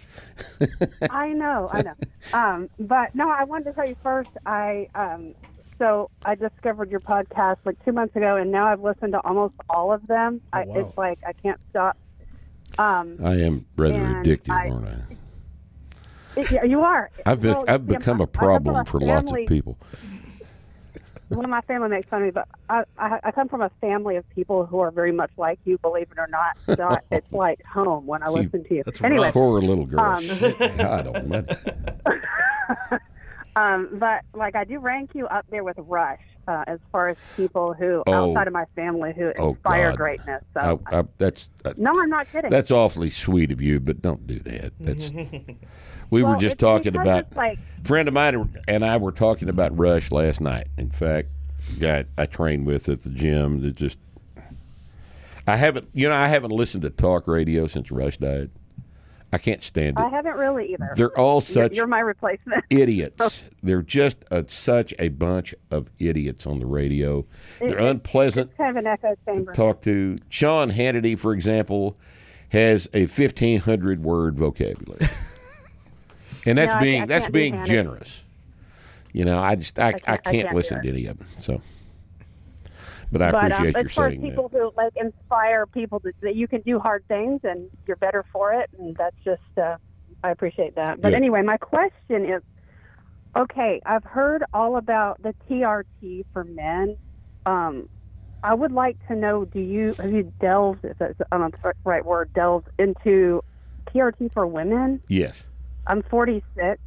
I 1.11 1.29
know, 1.33 1.69
I 1.73 1.83
know. 1.83 1.95
Um, 2.33 2.71
but 2.79 3.15
no, 3.15 3.29
I 3.31 3.45
wanted 3.45 3.65
to 3.65 3.73
tell 3.73 3.87
you 3.89 3.97
first. 4.03 4.31
I 4.47 4.89
um, 4.95 5.35
so 5.79 6.11
I 6.25 6.35
discovered 6.35 6.91
your 6.91 7.01
podcast 7.01 7.57
like 7.65 7.83
two 7.85 7.93
months 7.93 8.15
ago, 8.17 8.37
and 8.37 8.51
now 8.51 8.67
I've 8.67 8.81
listened 8.81 9.13
to 9.13 9.21
almost 9.21 9.57
all 9.69 9.93
of 9.93 10.07
them. 10.07 10.41
I, 10.53 10.65
wow. 10.65 10.75
It's 10.89 10.97
like 10.99 11.19
I 11.27 11.33
can't 11.33 11.61
stop. 11.71 11.97
Um, 12.79 13.19
I 13.25 13.35
am 13.41 13.67
rather 13.77 13.95
And 13.95 14.25
addictive, 14.27 14.51
I- 14.51 14.69
aren't 14.71 14.87
I? 14.89 16.41
it- 16.41 16.51
yeah, 16.51 16.65
you 16.65 16.81
are. 16.81 17.11
I've 17.25 17.41
been, 17.41 17.53
Well, 17.55 17.65
I've 17.69 17.87
become 17.87 18.21
a 18.21 18.25
I 18.25 18.27
come 18.27 18.33
from 18.33 18.63
problem 18.65 18.85
for 18.87 19.01
lots 19.01 19.31
of 19.31 19.47
people. 19.47 19.79
One 21.35 21.45
of 21.45 21.51
my 21.51 21.61
family 21.63 21.89
makes 21.89 22.09
fun 22.09 22.23
of 22.23 22.27
me, 22.27 22.31
but 22.31 22.49
I, 22.69 22.85
I, 22.99 23.21
I 23.25 23.31
come 23.33 23.49
from 23.49 23.61
a 23.63 23.71
family 23.81 24.17
of 24.17 24.29
people 24.31 24.67
who 24.67 24.79
are 24.81 24.91
very 24.91 25.13
much 25.13 25.31
like 25.37 25.59
you, 25.65 25.79
believe 25.79 26.09
it 26.11 26.19
or 26.19 26.27
not. 26.29 26.57
So 26.77 26.83
I- 26.83 27.01
it's 27.13 27.33
like 27.33 27.63
home 27.65 28.07
when 28.07 28.23
I 28.23 28.31
listen 28.31 28.65
to 28.65 28.75
you. 28.75 28.83
that's 28.85 29.01
anyway, 29.03 29.27
rough. 29.27 29.35
Poor 29.35 29.61
little 29.61 29.87
girl. 29.87 30.01
Um, 30.01 30.27
God. 30.77 31.57
um, 33.57 33.89
but 33.93 34.23
like 34.35 34.55
I 34.57 34.65
do 34.65 34.79
rank 34.81 35.11
you 35.15 35.27
up 35.27 35.47
there 35.51 35.63
with 35.65 35.77
Rush 35.79 36.21
uh, 36.49 36.65
as 36.67 36.79
far 36.91 37.09
as 37.09 37.17
people 37.37 37.73
who 37.73 38.03
Oh. 38.07 38.31
outside 38.31 38.47
of 38.49 38.53
my 38.53 38.65
family 38.75 39.13
who 39.17 39.33
Oh, 39.39 39.51
inspire 39.51 39.91
God. 39.91 39.97
greatness. 39.99 40.43
I, 40.57 40.61
So 40.61 40.81
I, 40.87 41.05
that's 41.19 41.51
uh, 41.65 41.73
no, 41.77 41.93
I'm 41.99 42.11
not 42.11 42.31
kidding. 42.33 42.51
that's 42.51 42.71
awfully 42.71 43.11
sweet 43.11 43.51
of 43.53 43.61
you, 43.61 43.81
but 43.81 44.03
don't 44.03 44.27
do 44.27 44.39
that. 44.41 44.73
That's 44.81 45.13
we 46.11 46.23
Well, 46.23 46.33
were 46.35 46.37
just 46.41 46.59
talking 46.59 46.97
about 46.97 47.27
it's 47.29 47.37
like 47.37 47.59
friend 47.85 48.09
of 48.09 48.15
mine 48.15 48.51
and 48.69 48.85
I 48.85 48.97
were 48.97 49.13
talking 49.13 49.49
about 49.49 49.77
Rush 49.79 50.11
last 50.11 50.41
night. 50.41 50.67
In 50.77 50.91
fact, 50.91 51.29
guy 51.79 52.05
I 52.19 52.27
trained 52.27 52.67
with 52.67 52.89
at 52.89 53.03
the 53.05 53.11
gym 53.11 53.61
that 53.63 53.75
just 53.77 53.99
I 55.47 55.57
haven't 55.57 55.89
you 55.93 56.09
know 56.09 56.15
I 56.15 56.29
haven't 56.29 56.51
listened 56.53 56.83
to 56.83 56.91
talk 56.91 57.29
radio 57.29 57.67
since 57.67 57.91
Rush 57.91 58.17
died. 58.19 58.51
I 59.35 59.39
can't 59.39 59.65
stand 59.65 59.99
it. 59.99 60.01
I 60.01 60.11
haven't 60.11 60.37
really 60.37 60.73
either. 60.75 60.93
They're 60.95 61.19
all 61.19 61.41
such 61.41 61.75
You're, 61.75 61.89
my 61.89 61.99
replacement. 61.99 62.65
idiots. 62.71 63.17
Oh. 63.21 63.49
They're 63.65 63.83
just 63.83 64.19
a, 64.31 64.45
such 64.49 64.95
a 64.97 65.09
bunch 65.09 65.57
of 65.73 65.91
idiots 65.99 66.47
on 66.47 66.61
the 66.61 66.67
radio. 66.67 67.27
They're 67.59 67.79
unpleasant 67.79 68.51
It's 68.51 68.57
kind 68.59 68.71
of 68.71 68.77
an 68.77 68.87
echo 68.87 69.17
chamber. 69.27 69.51
to 69.51 69.57
talk 69.57 69.83
to. 69.83 70.19
Sean 70.29 70.71
Hannity, 70.71 71.19
for 71.19 71.33
example, 71.33 71.97
has 72.51 72.89
a 72.95 73.07
fifteen 73.07 73.59
hundred 73.59 74.05
word 74.05 74.39
vocabulary, 74.39 75.05
and 76.47 76.57
that's 76.57 76.75
No, 76.75 76.81
being 76.81 77.03
I 77.03 77.07
that's 77.07 77.29
being 77.29 77.65
generous. 77.65 78.23
You 79.13 79.25
know, 79.25 79.41
I 79.41 79.57
just 79.57 79.81
I, 79.81 79.89
I, 79.89 79.93
can't- 79.93 80.05
can't, 80.05 80.27
I 80.29 80.33
can't 80.33 80.55
listen 80.55 80.81
to 80.81 80.89
any 80.89 81.07
of 81.07 81.19
them. 81.19 81.27
So, 81.39 81.61
but 83.13 83.23
I 83.23 83.31
but 83.31 83.53
um, 83.53 83.67
appreciate 83.67 83.77
as 83.77 83.83
your 83.83 83.91
far 83.91 84.07
as 84.09 84.19
people 84.19 84.49
who 84.53 84.73
like 84.77 84.93
inspire 84.97 85.67
people 85.67 86.01
that, 86.01 86.15
that 86.23 86.37
you 86.37 86.49
can 86.49 86.61
do 86.63 86.79
hard 86.79 87.07
things 87.09 87.41
and 87.45 87.69
you're 87.87 87.97
better 87.97 88.25
for 88.33 88.53
it, 88.53 88.71
and 88.79 88.97
that's 88.97 89.17
just 89.25 89.43
uh, 89.57 89.77
I 90.23 90.31
appreciate 90.31 90.75
that. 90.77 91.01
But 91.01 91.13
Yeah. 91.13 91.19
anyway, 91.19 91.43
my 91.43 91.57
question 91.57 92.25
is, 92.25 92.43
okay, 93.37 93.81
I've 93.85 94.05
heard 94.05 94.45
all 94.53 94.77
about 94.77 95.23
the 95.23 95.35
TRT 95.49 96.25
for 96.33 96.45
men. 96.45 96.97
Um, 97.47 97.89
I 98.43 98.55
would 98.55 98.73
like 98.73 98.97
to 99.09 99.15
know: 99.15 99.45
Do 99.45 99.61
you 99.61 99.95
have 99.95 100.13
you 100.13 100.33
delved, 100.41 100.85
if 100.85 100.99
that's 100.99 101.15
I 101.33 101.39
don't 101.39 101.53
know 101.53 101.59
the 101.63 101.73
right 101.85 102.05
word, 102.05 102.33
delved 102.35 102.69
into 102.79 103.43
TRT 103.87 104.33
for 104.33 104.47
women? 104.47 105.01
Yes. 105.09 105.45
I'm 105.87 106.03
46. 106.03 106.79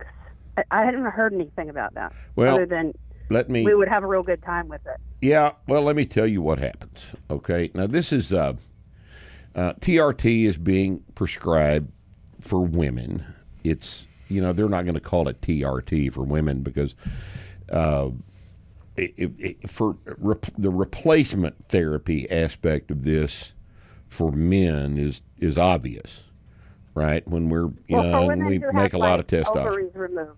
I, 0.57 0.63
I 0.71 0.85
hadn't 0.85 1.03
heard 1.05 1.33
anything 1.33 1.69
about 1.69 1.93
that. 1.95 2.13
Well, 2.35 2.55
other 2.55 2.65
than 2.65 2.93
Let 3.29 3.49
me. 3.49 3.63
we 3.63 3.75
would 3.75 3.87
have 3.87 4.03
a 4.03 4.07
real 4.07 4.23
good 4.23 4.41
time 4.43 4.67
with 4.67 4.81
it. 4.85 4.99
Yeah, 5.21 5.53
well, 5.67 5.81
let 5.81 5.95
me 5.95 6.05
tell 6.05 6.27
you 6.27 6.41
what 6.41 6.59
happens. 6.59 7.15
Okay, 7.29 7.71
now 7.73 7.87
this 7.87 8.13
is 8.13 8.31
uh, 8.31 8.53
uh, 9.55 9.73
TRT 9.73 10.45
is 10.45 10.57
being 10.57 11.03
prescribed 11.15 11.91
for 12.39 12.61
women. 12.61 13.25
It's 13.63 14.05
you 14.27 14.41
know 14.41 14.53
they're 14.53 14.69
not 14.69 14.83
going 14.83 14.95
to 14.95 15.01
call 15.01 15.27
it 15.27 15.41
TRT 15.41 16.13
for 16.13 16.23
women 16.23 16.61
because 16.61 16.93
uh, 17.71 18.09
it, 18.95 19.31
it, 19.39 19.69
for 19.69 19.97
rep- 20.17 20.51
the 20.57 20.69
replacement 20.69 21.67
therapy 21.67 22.29
aspect 22.29 22.91
of 22.91 23.03
this 23.03 23.53
for 24.07 24.31
men 24.31 24.97
is 24.97 25.21
is 25.39 25.57
obvious, 25.57 26.25
right? 26.93 27.27
When 27.27 27.49
we're 27.49 27.71
you 27.87 27.97
Well, 27.97 28.03
know 28.03 28.11
for 28.11 28.31
and 28.33 28.45
women 28.45 28.61
we 28.67 28.79
make 28.79 28.93
a 28.93 28.99
lot 28.99 29.19
of 29.19 29.25
testosterone. 29.27 29.95
Removed. 29.95 30.31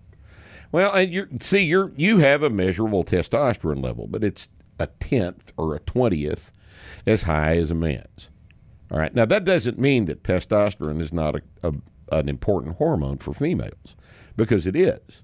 Well, 0.72 0.92
and 0.92 1.12
you 1.12 1.28
see, 1.40 1.64
you're 1.64 1.92
you 1.96 2.18
have 2.18 2.42
a 2.42 2.50
measurable 2.50 3.04
testosterone 3.04 3.82
level, 3.82 4.06
but 4.06 4.22
it's 4.24 4.48
a 4.80 4.88
tenth 4.98 5.52
or 5.56 5.76
a 5.76 5.80
twentieth 5.80 6.52
as 7.06 7.22
high 7.22 7.56
as 7.56 7.70
a 7.70 7.74
man's. 7.74 8.28
All 8.90 8.98
right. 8.98 9.14
Now 9.14 9.26
that 9.26 9.44
doesn't 9.44 9.78
mean 9.78 10.06
that 10.06 10.24
testosterone 10.24 11.00
is 11.00 11.12
not 11.12 11.36
a, 11.36 11.42
a 11.62 11.72
an 12.10 12.28
important 12.28 12.76
hormone 12.78 13.18
for 13.18 13.32
females, 13.32 13.94
because 14.36 14.66
it 14.66 14.74
is. 14.74 15.22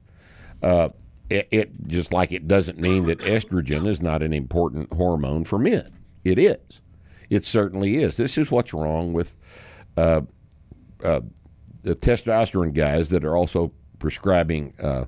Uh, 0.62 0.90
it, 1.29 1.49
it 1.51 1.88
just 1.88 2.12
like 2.12 2.31
it 2.31 2.47
doesn't 2.47 2.79
mean 2.79 3.07
that 3.07 3.19
estrogen 3.19 3.88
is 3.88 4.01
not 4.01 4.23
an 4.23 4.33
important 4.33 4.92
hormone 4.92 5.45
for 5.45 5.59
men. 5.59 5.99
It 6.23 6.38
is. 6.38 6.81
It 7.29 7.45
certainly 7.45 7.97
is. 7.97 8.16
This 8.16 8.38
is 8.38 8.53
what's 8.53 8.73
wrong 8.73 9.12
with 9.12 9.35
uh, 9.97 10.21
uh, 11.03 11.23
the 11.83 11.97
testosterone 11.97 12.73
guys 12.73 13.09
that 13.11 13.25
are 13.25 13.37
also 13.37 13.73
prescribing 13.99 14.75
uh, 14.81 15.07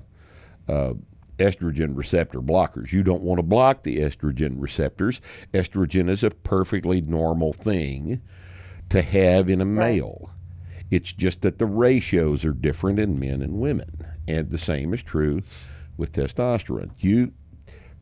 uh, 0.67 0.93
estrogen 1.39 1.97
receptor 1.97 2.41
blockers. 2.41 2.91
You 2.91 3.03
don't 3.03 3.23
want 3.23 3.39
to 3.39 3.43
block 3.43 3.83
the 3.83 3.97
estrogen 3.97 4.55
receptors. 4.57 5.21
Estrogen 5.53 6.09
is 6.09 6.23
a 6.23 6.29
perfectly 6.29 7.01
normal 7.01 7.53
thing 7.53 8.21
to 8.89 9.01
have 9.01 9.49
in 9.49 9.61
a 9.61 9.65
male. 9.65 10.31
It's 10.91 11.13
just 11.13 11.41
that 11.41 11.59
the 11.59 11.65
ratios 11.65 12.43
are 12.45 12.53
different 12.53 12.99
in 12.99 13.19
men 13.19 13.41
and 13.41 13.53
women. 13.53 14.05
And 14.27 14.49
the 14.49 14.57
same 14.57 14.93
is 14.93 15.03
true 15.03 15.43
with 15.97 16.13
testosterone. 16.13 16.91
You 16.99 17.33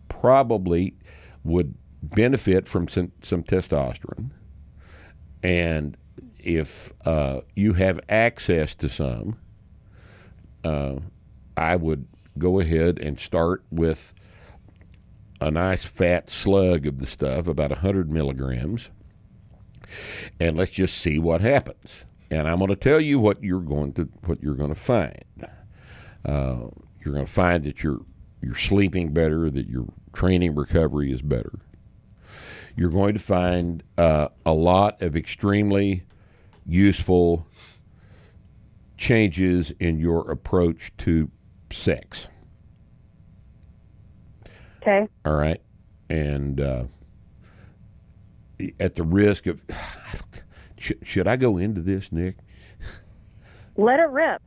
probably 0.09 0.95
would 1.43 1.75
benefit 2.01 2.67
from 2.67 2.87
some, 2.87 3.11
some 3.21 3.43
testosterone. 3.43 4.31
And 5.43 5.97
if 6.39 6.93
uh, 7.05 7.41
you 7.55 7.73
have 7.73 7.99
access 8.07 8.73
to 8.75 8.89
some, 8.89 9.37
uh, 10.63 10.95
I 11.55 11.75
would 11.75 12.07
go 12.39 12.59
ahead 12.59 12.99
and 12.99 13.19
start 13.19 13.63
with 13.71 14.13
a 15.39 15.51
nice 15.51 15.85
fat 15.85 16.29
slug 16.29 16.85
of 16.85 16.99
the 16.99 17.07
stuff, 17.07 17.47
about 17.47 17.69
100 17.69 18.09
milligrams, 18.11 18.89
and 20.39 20.57
let's 20.57 20.71
just 20.71 20.97
see 20.97 21.19
what 21.19 21.41
happens. 21.41 22.05
And 22.29 22.47
I'm 22.47 22.57
going 22.57 22.69
to 22.69 22.75
tell 22.75 22.99
you 22.99 23.19
what 23.19 23.43
you're 23.43 23.61
going 23.61 23.93
to 23.93 24.09
what 24.25 24.41
you're 24.43 24.55
going 24.55 24.73
to 24.73 24.75
find. 24.75 25.23
Uh, 26.25 26.67
you're 27.03 27.13
going 27.13 27.25
to 27.25 27.31
find 27.31 27.63
that 27.63 27.83
you're 27.83 28.01
you're 28.41 28.55
sleeping 28.55 29.13
better, 29.13 29.49
that 29.49 29.67
your 29.67 29.85
training 30.13 30.55
recovery 30.55 31.11
is 31.11 31.21
better. 31.21 31.59
You're 32.75 32.89
going 32.89 33.13
to 33.13 33.19
find 33.19 33.81
uh, 33.97 34.29
a 34.45 34.53
lot 34.53 35.01
of 35.01 35.15
extremely 35.15 36.03
useful 36.65 37.47
changes 38.97 39.71
in 39.79 39.99
your 39.99 40.29
approach 40.29 40.91
to 40.97 41.31
sex. 41.71 42.27
Okay. 44.81 45.07
All 45.25 45.35
right. 45.35 45.61
And 46.09 46.61
uh, 46.61 46.83
at 48.79 48.95
the 48.95 49.03
risk 49.03 49.47
of. 49.47 49.61
Should, 50.79 50.99
should 51.07 51.27
I 51.27 51.37
go 51.37 51.57
into 51.57 51.81
this, 51.81 52.11
Nick? 52.11 52.35
Let 53.77 53.99
it 53.99 54.09
rip. 54.11 54.43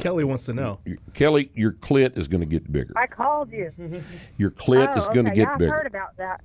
Kelly 0.00 0.24
wants 0.24 0.44
to 0.46 0.52
know. 0.52 0.80
Kelly, 1.14 1.50
your 1.54 1.72
clit 1.72 2.18
is 2.18 2.28
going 2.28 2.40
to 2.40 2.46
get 2.46 2.70
bigger. 2.70 2.92
I 2.96 3.06
called 3.06 3.52
you. 3.52 3.72
Your 4.36 4.50
clit 4.50 4.92
oh, 4.96 5.00
is 5.00 5.06
going 5.06 5.26
to 5.26 5.30
okay. 5.30 5.36
get 5.36 5.36
yeah, 5.36 5.52
I've 5.52 5.58
bigger. 5.58 5.72
heard 5.72 5.86
about 5.86 6.16
that. 6.16 6.40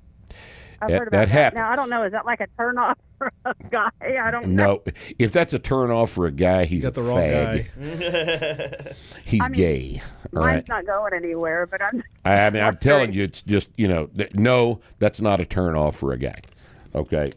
I've 0.82 0.90
That- 0.90 1.00
heard 1.00 1.08
about 1.08 1.18
that 1.18 1.30
happens. 1.30 1.58
Now 1.58 1.72
I 1.72 1.76
don't 1.76 1.90
know. 1.90 2.04
Is 2.04 2.12
that 2.12 2.26
like 2.26 2.42
a 2.42 2.48
turn 2.58 2.78
off 2.78 2.98
for 3.44 3.52
a 3.52 3.56
guy? 3.70 3.90
I 4.02 4.32
don't 4.32 4.48
know. 4.50 4.82
No, 4.86 4.94
if 5.20 5.32
that's 5.32 5.54
a 5.54 5.60
turn 5.60 5.92
off 5.92 6.12
for 6.12 6.26
a 6.28 6.32
guy, 6.32 6.66
he's 6.66 6.84
You 6.84 6.90
a 6.90 6.92
got 6.92 6.94
the 6.96 7.02
wrong 7.02 7.18
fag. 7.20 8.96
He's 9.26 9.42
I 9.42 9.48
mean, 9.50 9.58
gay. 9.60 10.02
All 10.36 10.42
Mine's 10.44 10.48
right. 10.58 10.68
not 10.70 10.86
going 10.86 11.14
anywhere, 11.14 11.66
but 11.66 11.82
I'm. 11.82 12.04
I, 12.26 12.46
I 12.46 12.50
mean, 12.50 12.64
I'm 12.64 12.78
telling 12.78 13.14
you, 13.14 13.24
it's 13.24 13.42
just 13.42 13.70
you 13.78 13.88
know, 13.88 14.08
th- 14.08 14.34
no, 14.34 14.80
that's 15.00 15.22
not 15.22 15.40
a 15.40 15.46
turn 15.46 15.76
off 15.76 15.96
for 15.98 16.12
a 16.14 16.18
guy. 16.18 16.36
Okay, 16.96 17.32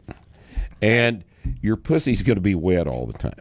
and 0.82 1.24
your 1.62 1.76
pussy's 1.76 2.22
going 2.22 2.36
to 2.36 2.40
be 2.42 2.54
wet 2.54 2.86
all 2.86 3.06
the 3.06 3.12
time. 3.18 3.32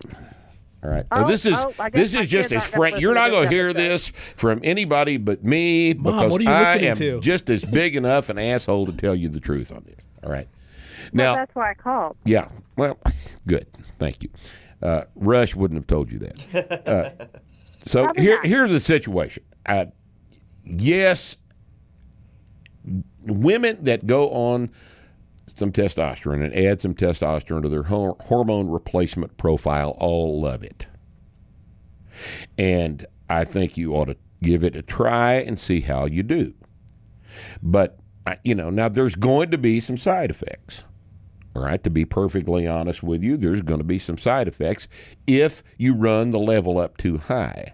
All 0.83 0.89
right. 0.91 1.05
Now, 1.11 1.25
Oh, 1.25 1.27
this 1.27 1.45
is 1.45 1.55
oh, 1.55 1.73
this 1.91 2.13
is 2.13 2.29
just 2.29 2.51
as 2.51 2.63
frank. 2.67 2.99
You're 2.99 3.15
not 3.15 3.31
going 3.31 3.49
to 3.49 3.55
hear 3.55 3.73
this 3.73 4.09
from 4.35 4.59
anybody 4.63 5.17
but 5.17 5.43
me 5.43 5.93
because 5.93 6.31
what 6.31 6.39
are 6.41 6.43
you 6.43 6.49
I 6.49 6.75
am 6.77 6.97
to? 6.97 7.19
just 7.21 7.49
as 7.49 7.65
big 7.65 7.95
enough 7.95 8.29
an 8.29 8.37
asshole 8.37 8.85
to 8.85 8.91
tell 8.93 9.15
you 9.15 9.27
the 9.27 9.39
truth 9.39 9.71
on 9.71 9.83
this. 9.85 9.95
All 10.23 10.31
right. 10.31 10.47
Well, 11.15 11.33
Now, 11.33 11.39
that's 11.39 11.55
why 11.55 11.71
I 11.71 11.73
called. 11.73 12.17
yeah. 12.25 12.49
Well, 12.77 12.99
good. 13.47 13.67
Thank 13.97 14.21
you. 14.23 14.29
Uh, 14.81 15.05
Rush 15.15 15.55
wouldn't 15.55 15.77
have 15.79 15.87
told 15.87 16.11
you 16.11 16.19
that. 16.19 16.85
Uh, 16.87 17.25
so 17.87 18.03
Probably 18.05 18.23
here, 18.23 18.35
not. 18.37 18.45
here's 18.47 18.71
the 18.71 18.79
situation. 18.79 19.43
Uh, 19.65 19.85
yes, 20.65 21.37
women 23.21 23.83
that 23.83 24.05
go 24.07 24.29
on 24.31 24.69
some 25.47 25.71
testosterone 25.71 26.43
and 26.43 26.53
add 26.55 26.81
some 26.81 26.93
testosterone 26.95 27.61
to 27.61 27.69
their 27.69 27.83
hor- 27.83 28.17
hormone 28.25 28.69
replacement 28.69 29.37
profile 29.37 29.95
all 29.99 30.41
love 30.41 30.63
it. 30.63 30.87
And 32.57 33.05
I 33.29 33.43
think 33.45 33.77
you 33.77 33.93
ought 33.93 34.05
to 34.05 34.17
give 34.41 34.63
it 34.63 34.75
a 34.75 34.81
try 34.81 35.33
and 35.35 35.59
see 35.59 35.81
how 35.81 36.05
you 36.05 36.23
do. 36.23 36.53
But, 37.61 37.99
you 38.43 38.55
know, 38.55 38.69
now 38.69 38.89
there's 38.89 39.15
going 39.15 39.51
to 39.51 39.57
be 39.57 39.79
some 39.79 39.97
side 39.97 40.29
effects. 40.31 40.83
All 41.55 41.63
right, 41.63 41.81
to 41.83 41.89
be 41.89 42.03
perfectly 42.03 42.67
honest 42.67 43.01
with 43.01 43.23
you, 43.23 43.37
there's 43.37 43.61
going 43.61 43.79
to 43.79 43.85
be 43.85 43.99
some 43.99 44.17
side 44.17 44.47
effects 44.47 44.87
if 45.25 45.63
you 45.77 45.95
run 45.95 46.31
the 46.31 46.39
level 46.39 46.77
up 46.77 46.97
too 46.97 47.17
high. 47.17 47.73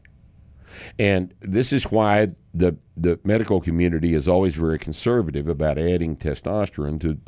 And 0.99 1.33
this 1.41 1.73
is 1.73 1.85
why 1.85 2.29
the 2.53 2.77
the 2.95 3.19
medical 3.23 3.59
community 3.59 4.13
is 4.13 4.27
always 4.27 4.55
very 4.55 4.77
conservative 4.77 5.47
about 5.47 5.77
adding 5.77 6.15
testosterone 6.15 6.99
to 7.01 7.19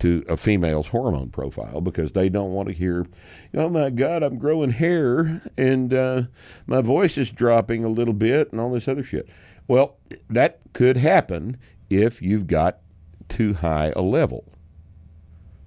to 0.00 0.24
a 0.28 0.36
female's 0.36 0.88
hormone 0.88 1.30
profile 1.30 1.80
because 1.80 2.12
they 2.12 2.28
don't 2.28 2.52
want 2.52 2.68
to 2.68 2.74
hear, 2.74 3.06
"Oh 3.54 3.68
my 3.68 3.90
God, 3.90 4.22
I'm 4.22 4.38
growing 4.38 4.70
hair 4.70 5.42
and 5.56 5.94
uh, 5.94 6.22
my 6.66 6.82
voice 6.82 7.16
is 7.16 7.30
dropping 7.30 7.84
a 7.84 7.88
little 7.88 8.14
bit" 8.14 8.52
and 8.52 8.60
all 8.60 8.70
this 8.70 8.88
other 8.88 9.02
shit. 9.02 9.28
Well, 9.66 9.96
that 10.28 10.60
could 10.72 10.98
happen 10.98 11.56
if 11.88 12.20
you've 12.20 12.46
got 12.46 12.78
too 13.28 13.54
high 13.54 13.92
a 13.96 14.02
level. 14.02 14.53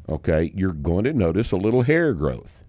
Okay, 0.10 0.52
you're 0.56 0.74
going 0.74 1.04
to 1.04 1.14
notice 1.14 1.52
a 1.52 1.58
little 1.58 1.82
hair 1.82 2.14
growth 2.14 2.64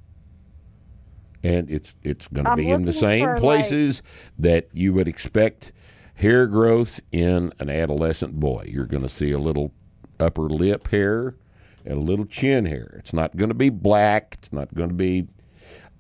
and 1.43 1.71
it's 1.71 1.95
it's 2.03 2.27
going 2.29 2.45
to 2.45 2.51
I'm 2.51 2.57
be 2.57 2.71
in 2.71 2.85
the 2.85 2.93
same 2.93 3.25
for, 3.25 3.33
like- 3.35 3.41
places 3.41 4.03
that 4.39 4.69
you 4.73 4.93
would 4.93 5.09
expect 5.09 5.73
hair 6.15 6.47
growth 6.47 7.01
in 7.13 7.53
an 7.61 7.71
adolescent 7.71 8.39
boy. 8.41 8.67
You're 8.69 8.87
going 8.87 9.05
to 9.05 9.09
see 9.09 9.31
a 9.31 9.39
little 9.39 9.73
upper 10.19 10.49
lip 10.49 10.89
hair 10.89 11.37
and 11.85 11.95
a 11.99 12.01
little 12.01 12.25
chin 12.25 12.67
hair. 12.67 12.97
It's 12.99 13.13
not 13.13 13.37
going 13.37 13.51
to 13.51 13.55
be 13.55 13.71
black. 13.71 14.37
It's 14.39 14.53
not 14.53 14.75
going 14.75 14.89
to 14.89 14.95
be 14.95 15.29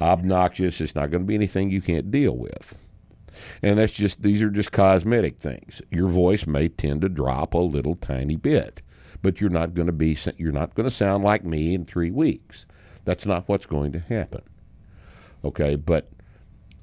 obnoxious. 0.00 0.80
It's 0.80 0.94
not 0.94 1.10
going 1.10 1.22
to 1.22 1.26
be 1.26 1.36
anything 1.36 1.70
you 1.70 1.80
can't 1.80 2.10
deal 2.10 2.36
with. 2.36 2.76
And 3.62 3.78
that's 3.78 3.92
just 3.92 4.22
these 4.22 4.42
are 4.42 4.50
just 4.50 4.72
cosmetic 4.72 5.38
things. 5.38 5.80
Your 5.92 6.08
voice 6.08 6.46
may 6.46 6.68
tend 6.68 7.02
to 7.02 7.08
drop 7.08 7.54
a 7.54 7.58
little 7.58 7.94
tiny 7.94 8.34
bit, 8.34 8.82
but 9.22 9.40
you're 9.40 9.50
not 9.50 9.74
going 9.74 9.86
to 9.86 9.92
be 9.92 10.16
you're 10.36 10.52
not 10.52 10.74
going 10.74 10.88
to 10.88 10.94
sound 10.94 11.24
like 11.24 11.44
me 11.44 11.74
in 11.74 11.84
3 11.84 12.10
weeks. 12.10 12.66
That's 13.04 13.26
not 13.26 13.48
what's 13.48 13.66
going 13.66 13.92
to 13.92 14.00
happen. 14.00 14.42
Okay, 15.44 15.76
but 15.76 16.10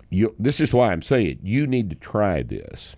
you, 0.09 0.35
this 0.39 0.59
is 0.59 0.73
why 0.73 0.91
I'm 0.91 1.01
saying 1.01 1.39
you 1.43 1.67
need 1.67 1.89
to 1.89 1.95
try 1.95 2.41
this 2.41 2.95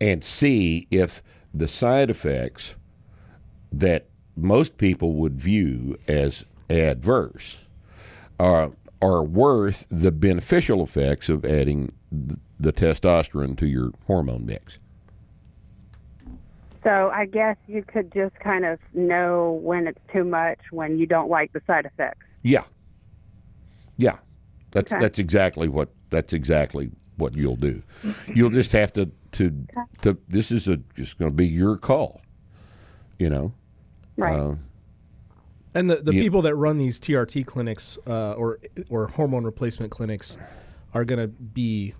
and 0.00 0.24
see 0.24 0.86
if 0.90 1.22
the 1.52 1.68
side 1.68 2.10
effects 2.10 2.76
that 3.72 4.06
most 4.36 4.78
people 4.78 5.14
would 5.14 5.40
view 5.40 5.98
as 6.08 6.44
adverse 6.68 7.64
are 8.38 8.72
are 9.02 9.22
worth 9.22 9.86
the 9.90 10.10
beneficial 10.10 10.82
effects 10.82 11.28
of 11.28 11.44
adding 11.44 11.92
the, 12.10 12.38
the 12.58 12.72
testosterone 12.72 13.56
to 13.58 13.66
your 13.66 13.90
hormone 14.06 14.46
mix. 14.46 14.78
So 16.86 17.10
I 17.12 17.26
guess 17.26 17.56
you 17.66 17.82
could 17.82 18.12
just 18.12 18.38
kind 18.38 18.64
of 18.64 18.78
know 18.94 19.58
when 19.60 19.88
it's 19.88 19.98
too 20.12 20.22
much 20.22 20.60
when 20.70 20.98
you 21.00 21.06
don't 21.06 21.28
like 21.28 21.52
the 21.52 21.60
side 21.66 21.84
effects. 21.84 22.24
Yeah. 22.44 22.62
Yeah. 23.96 24.18
That's 24.70 24.92
Okay. 24.92 25.00
that's 25.00 25.18
exactly 25.18 25.68
what 25.68 25.88
that's 26.10 26.32
exactly 26.32 26.92
what 27.16 27.34
you'll 27.34 27.56
do. 27.56 27.82
You'll 28.32 28.50
just 28.50 28.70
have 28.70 28.92
to 28.92 29.10
to 29.32 29.66
to 30.02 30.16
this 30.28 30.52
is 30.52 30.68
a 30.68 30.76
just 30.94 31.18
going 31.18 31.28
to 31.32 31.34
be 31.34 31.48
your 31.48 31.76
call. 31.76 32.20
You 33.18 33.30
know. 33.30 33.52
Right. 34.16 34.38
Uh, 34.38 34.54
And 35.74 35.90
the, 35.90 35.96
the 35.96 36.14
Yeah. 36.14 36.22
people 36.22 36.42
that 36.42 36.54
run 36.54 36.78
these 36.78 37.00
TRT 37.00 37.44
clinics 37.46 37.98
uh, 38.06 38.34
or 38.34 38.60
or 38.88 39.08
hormone 39.08 39.42
replacement 39.42 39.90
clinics 39.90 40.38
are 40.94 41.04
going 41.04 41.18
to 41.20 41.26
be 41.26 41.94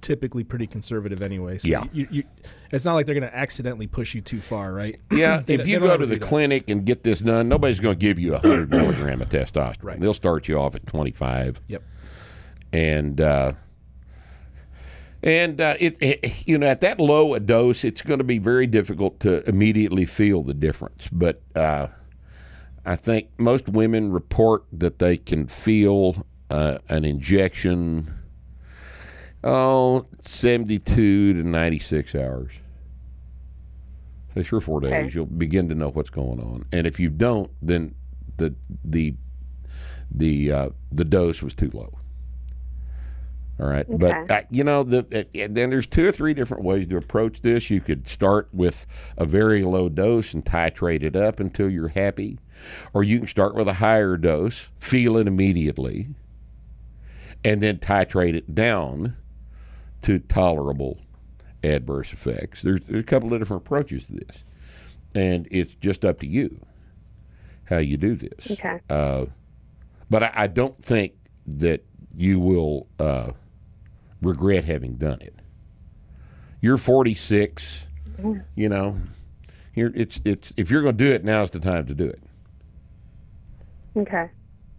typically 0.00 0.44
pretty 0.44 0.66
conservative 0.66 1.22
anyway. 1.22 1.58
So 1.58 1.68
Yeah. 1.68 1.84
you, 1.92 2.06
you, 2.10 2.24
it's 2.70 2.84
not 2.84 2.94
like 2.94 3.06
they're 3.06 3.14
going 3.14 3.30
to 3.30 3.36
accidentally 3.36 3.86
push 3.86 4.14
you 4.14 4.20
too 4.20 4.40
far, 4.40 4.72
right? 4.72 4.98
Yeah, 5.12 5.40
They 5.40 5.54
if 5.54 5.66
you 5.66 5.78
go 5.80 5.96
to 5.96 6.06
the 6.06 6.18
clinic 6.18 6.70
and 6.70 6.84
get 6.84 7.02
this 7.04 7.20
done, 7.20 7.48
nobody's 7.48 7.80
going 7.80 7.98
to 7.98 8.00
give 8.00 8.18
you 8.18 8.34
a 8.34 8.38
hundred 8.38 8.70
milligram 8.70 9.20
of 9.22 9.28
testosterone. 9.28 9.76
Right. 9.82 10.00
They'll 10.00 10.14
start 10.14 10.48
you 10.48 10.58
off 10.58 10.74
at 10.74 10.86
twenty 10.86 11.10
five, 11.12 11.60
Yep. 11.68 11.82
and 12.72 13.20
uh, 13.20 13.52
and 15.22 15.60
uh, 15.60 15.74
it, 15.78 15.96
it 16.00 16.46
you 16.48 16.56
know 16.58 16.66
at 16.66 16.80
that 16.80 16.98
low 16.98 17.34
a 17.34 17.40
dose, 17.40 17.84
it's 17.84 18.02
going 18.02 18.18
to 18.18 18.24
be 18.24 18.38
very 18.38 18.66
difficult 18.66 19.20
to 19.20 19.46
immediately 19.48 20.06
feel 20.06 20.42
the 20.42 20.54
difference. 20.54 21.08
But 21.12 21.42
uh, 21.54 21.88
I 22.86 22.96
think 22.96 23.28
most 23.38 23.68
women 23.68 24.12
report 24.12 24.64
that 24.72 24.98
they 24.98 25.16
can 25.18 25.46
feel 25.46 26.26
uh, 26.48 26.78
an 26.88 27.04
injection. 27.04 28.14
Oh, 29.42 30.06
72 30.20 31.32
to 31.34 31.42
96 31.42 32.14
hours. 32.14 32.52
So 34.34 34.42
three 34.42 34.58
or 34.58 34.60
four 34.60 34.80
days, 34.80 34.92
Okay. 34.92 35.10
you'll 35.14 35.26
begin 35.26 35.68
to 35.70 35.74
know 35.74 35.90
what's 35.90 36.10
going 36.10 36.40
on. 36.40 36.64
And 36.72 36.86
if 36.86 37.00
you 37.00 37.08
don't, 37.08 37.50
then 37.60 37.94
the 38.36 38.54
the 38.84 39.14
the 40.10 40.52
uh, 40.52 40.68
the 40.92 41.04
dose 41.04 41.42
was 41.42 41.54
too 41.54 41.70
low. 41.72 41.98
All 43.58 43.66
right, 43.68 43.84
but 43.88 44.30
uh, 44.30 44.42
you 44.50 44.64
know 44.64 44.82
the 44.84 45.00
uh, 45.12 45.48
then 45.50 45.68
there's 45.70 45.86
two 45.86 46.08
or 46.08 46.12
three 46.12 46.32
different 46.32 46.64
ways 46.64 46.86
to 46.86 46.96
approach 46.96 47.42
this. 47.42 47.68
You 47.70 47.80
could 47.80 48.08
start 48.08 48.48
with 48.52 48.86
a 49.18 49.26
very 49.26 49.62
low 49.64 49.88
dose 49.90 50.32
and 50.32 50.44
titrate 50.44 51.02
it 51.02 51.14
up 51.14 51.40
until 51.40 51.68
you're 51.68 51.88
happy, 51.88 52.38
or 52.94 53.02
you 53.04 53.18
can 53.18 53.28
start 53.28 53.54
with 53.54 53.68
a 53.68 53.74
higher 53.74 54.16
dose, 54.16 54.70
feel 54.78 55.16
it 55.18 55.26
immediately, 55.26 56.08
and 57.44 57.60
then 57.60 57.78
titrate 57.78 58.34
it 58.34 58.54
down 58.54 59.16
to 60.02 60.18
tolerable 60.18 60.98
adverse 61.62 62.12
effects. 62.12 62.62
There's, 62.62 62.80
there's 62.80 63.00
a 63.00 63.04
couple 63.04 63.32
of 63.32 63.40
different 63.40 63.64
approaches 63.64 64.06
to 64.06 64.14
this, 64.14 64.44
and 65.14 65.46
it's 65.50 65.74
just 65.74 66.04
up 66.04 66.20
to 66.20 66.26
you 66.26 66.60
how 67.64 67.78
you 67.78 67.96
do 67.96 68.16
this. 68.16 68.50
Okay. 68.50 68.80
Uh, 68.90 69.26
but 70.10 70.24
I, 70.24 70.32
I 70.34 70.46
don't 70.48 70.82
think 70.84 71.12
that 71.46 71.84
you 72.16 72.40
will 72.40 72.88
uh, 72.98 73.32
regret 74.20 74.64
having 74.64 74.96
done 74.96 75.20
it. 75.20 75.34
You're 76.60 76.78
46. 76.78 77.86
You 78.54 78.68
know, 78.68 79.00
here 79.72 79.90
it's 79.94 80.20
it's 80.26 80.52
if 80.58 80.70
you're 80.70 80.82
going 80.82 80.98
to 80.98 81.04
do 81.04 81.10
it, 81.10 81.24
now's 81.24 81.50
the 81.50 81.58
time 81.58 81.86
to 81.86 81.94
do 81.94 82.04
it. 82.04 82.22
Okay. 83.96 84.28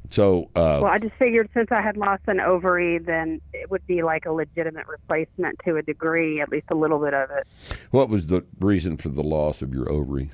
So 0.09 0.49
uh, 0.55 0.79
Well, 0.81 0.85
I 0.91 0.99
just 0.99 1.13
figured 1.15 1.49
since 1.53 1.69
I 1.71 1.81
had 1.81 1.95
lost 1.95 2.23
an 2.27 2.39
ovary, 2.41 2.97
then 2.97 3.39
it 3.53 3.71
would 3.71 3.85
be 3.87 4.03
like 4.03 4.25
a 4.25 4.31
legitimate 4.31 4.87
replacement 4.87 5.59
to 5.65 5.77
a 5.77 5.81
degree, 5.81 6.41
at 6.41 6.49
least 6.49 6.65
a 6.69 6.75
little 6.75 6.99
bit 6.99 7.13
of 7.13 7.29
it. 7.31 7.47
what 7.91 8.09
was 8.09 8.27
the 8.27 8.43
reason 8.59 8.97
for 8.97 9.07
the 9.09 9.23
loss 9.23 9.61
of 9.61 9.73
your 9.73 9.89
ovary? 9.89 10.29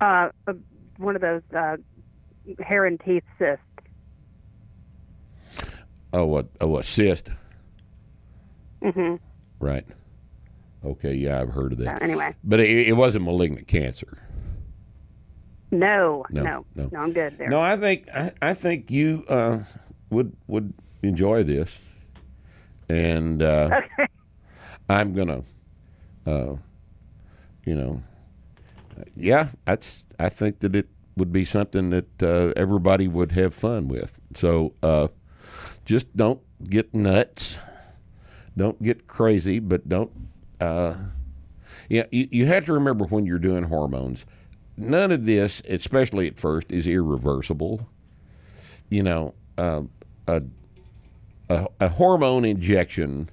Uh, 0.00 0.30
uh, 0.48 0.54
one 0.96 1.14
of 1.14 1.22
those 1.22 1.42
uh, 1.56 1.76
hair 2.60 2.84
and 2.86 3.00
teeth 3.00 3.22
cysts. 3.38 3.62
Oh, 6.12 6.26
what? 6.26 6.46
Oh, 6.60 6.68
what? 6.68 6.84
Cyst. 6.84 7.30
hmm 8.82 9.16
Right. 9.60 9.86
Okay. 10.84 11.14
Yeah, 11.14 11.40
I've 11.40 11.50
heard 11.54 11.72
of 11.72 11.78
that. 11.78 12.02
anyway, 12.02 12.34
But 12.44 12.60
it, 12.60 12.88
it 12.88 12.92
wasn't 12.92 13.24
malignant 13.24 13.66
cancer. 13.68 14.18
No, 15.78 16.24
No, 16.30 16.42
no, 16.42 16.64
no. 16.74 16.88
no, 16.92 16.98
I'm 17.00 17.12
good 17.12 17.36
there. 17.38 17.48
No, 17.48 17.60
I 17.60 17.76
think 17.76 18.08
I, 18.14 18.32
I 18.40 18.54
think 18.54 18.90
you 18.90 19.24
uh, 19.28 19.60
would 20.10 20.36
would 20.46 20.72
enjoy 21.02 21.42
this, 21.44 21.80
and 22.88 23.42
uh, 23.42 23.70
Okay. 23.72 24.06
I'm 24.88 25.14
gonna, 25.14 25.42
uh, 26.26 26.56
you 27.64 27.74
know, 27.74 28.02
yeah, 29.16 29.48
that's 29.64 30.04
I 30.18 30.28
think 30.28 30.60
that 30.60 30.74
it 30.76 30.88
would 31.16 31.32
be 31.32 31.44
something 31.44 31.90
that 31.90 32.22
uh, 32.22 32.52
everybody 32.56 33.08
would 33.08 33.32
have 33.32 33.54
fun 33.54 33.88
with. 33.88 34.18
So 34.34 34.74
uh, 34.82 35.08
just 35.84 36.14
don't 36.16 36.40
get 36.68 36.94
nuts, 36.94 37.58
don't 38.56 38.82
get 38.82 39.06
crazy, 39.06 39.58
but 39.58 39.88
don't. 39.88 40.10
Uh, 40.60 40.94
yeah, 41.88 42.04
you, 42.10 42.28
you 42.30 42.46
have 42.46 42.64
to 42.66 42.72
remember 42.72 43.04
when 43.04 43.26
you're 43.26 43.38
doing 43.38 43.64
hormones, 43.64 44.24
none 44.76 45.10
of 45.12 45.26
this, 45.26 45.62
especially 45.68 46.26
at 46.26 46.38
first, 46.38 46.70
is 46.70 46.86
irreversible. 46.86 47.88
You 48.90 49.02
know, 49.02 49.34
uh, 49.58 49.82
a, 50.28 50.42
a 51.48 51.66
a 51.80 51.88
hormone 51.90 52.44
injection 52.44 53.30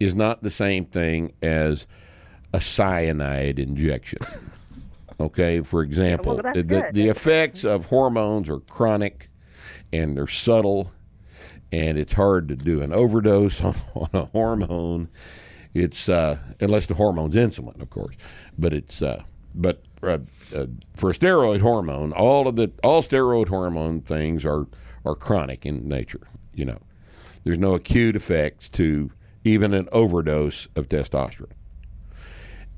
is 0.00 0.14
not 0.14 0.42
the 0.42 0.50
same 0.50 0.84
thing 0.84 1.32
as 1.42 1.86
a 2.52 2.60
cyanide 2.60 3.58
injection. 3.58 4.18
Okay, 5.20 5.62
for 5.62 5.82
example, 5.82 6.36
Well, 6.40 6.52
the, 6.54 6.62
good. 6.62 6.92
the 6.92 7.08
effects 7.08 7.64
of 7.64 7.86
hormones 7.86 8.48
are 8.48 8.60
chronic 8.60 9.28
and 9.92 10.16
they're 10.16 10.28
subtle, 10.28 10.92
and 11.72 11.98
it's 11.98 12.12
hard 12.12 12.46
to 12.50 12.54
do 12.54 12.82
an 12.82 12.92
overdose 12.92 13.60
on, 13.64 13.74
on 13.96 14.08
a 14.12 14.26
hormone. 14.26 15.08
It's 15.74 16.08
uh, 16.08 16.38
unless 16.60 16.86
the 16.86 16.94
hormone's 16.94 17.34
insulin, 17.34 17.82
of 17.82 17.90
course, 17.90 18.14
but 18.56 18.72
it's 18.72 19.02
uh, 19.02 19.24
but 19.56 19.82
uh, 20.02 20.18
uh, 20.54 20.66
for 20.94 21.10
a 21.10 21.14
steroid 21.14 21.60
hormone, 21.60 22.12
all 22.12 22.48
of 22.48 22.56
the 22.56 22.70
all 22.82 23.02
steroid 23.02 23.48
hormone 23.48 24.00
things 24.00 24.44
are 24.44 24.66
are 25.04 25.14
chronic 25.14 25.64
in 25.66 25.88
nature. 25.88 26.28
You 26.54 26.64
know, 26.66 26.78
there's 27.44 27.58
no 27.58 27.74
acute 27.74 28.16
effects 28.16 28.70
to 28.70 29.10
even 29.44 29.72
an 29.74 29.88
overdose 29.92 30.68
of 30.76 30.88
testosterone, 30.88 31.52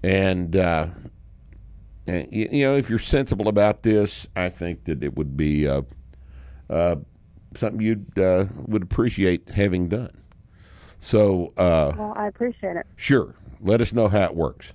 and. 0.03 0.57
Uh, 0.57 0.87
and, 2.07 2.27
you 2.33 2.67
know, 2.67 2.75
if 2.77 2.91
you're 2.91 2.99
sensible 2.99 3.47
about 3.47 3.85
this, 3.85 4.27
I 4.35 4.49
think 4.49 4.85
that 4.85 5.05
it 5.05 5.17
would 5.17 5.37
be 5.37 5.69
uh, 5.69 5.83
uh, 6.69 6.97
something 7.55 7.81
you 7.81 8.05
uh, 8.21 8.47
would 8.67 8.83
appreciate 8.83 9.49
having 9.51 9.89
done. 9.89 10.11
So, 10.99 11.53
uh, 11.57 11.93
Well, 11.97 12.13
I 12.17 12.27
appreciate 12.27 12.77
it. 12.77 12.87
sure, 12.97 13.37
let 13.61 13.81
us 13.81 13.93
know 13.93 14.09
how 14.09 14.25
it 14.25 14.35
works. 14.35 14.75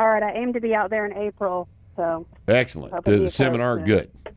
All 0.00 0.08
right, 0.08 0.22
I 0.22 0.32
aim 0.32 0.54
to 0.54 0.60
be 0.62 0.74
out 0.74 0.88
there 0.88 1.04
in 1.04 1.14
April, 1.14 1.68
so 1.94 2.26
Excellent. 2.48 2.94
Hope 2.94 3.04
the 3.04 3.30
seminar, 3.30 3.76
pleasure. 3.76 4.08
good. 4.24 4.34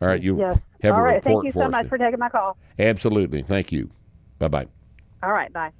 All 0.00 0.08
right, 0.08 0.22
you 0.22 0.38
yes. 0.38 0.58
have 0.82 0.94
All 0.94 1.00
a 1.00 1.02
right, 1.02 1.14
report 1.16 1.24
thank 1.24 1.44
you 1.44 1.52
for 1.52 1.64
so 1.66 1.68
much 1.68 1.82
then. 1.82 1.88
for 1.90 1.98
taking 1.98 2.18
my 2.18 2.30
call. 2.30 2.56
Absolutely. 2.78 3.42
Thank 3.42 3.72
you. 3.72 3.90
Bye 4.38 4.48
bye. 4.48 4.66
All 5.22 5.32
right, 5.32 5.52
bye. 5.52 5.70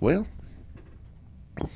Well, 0.00 0.26
all 1.58 1.68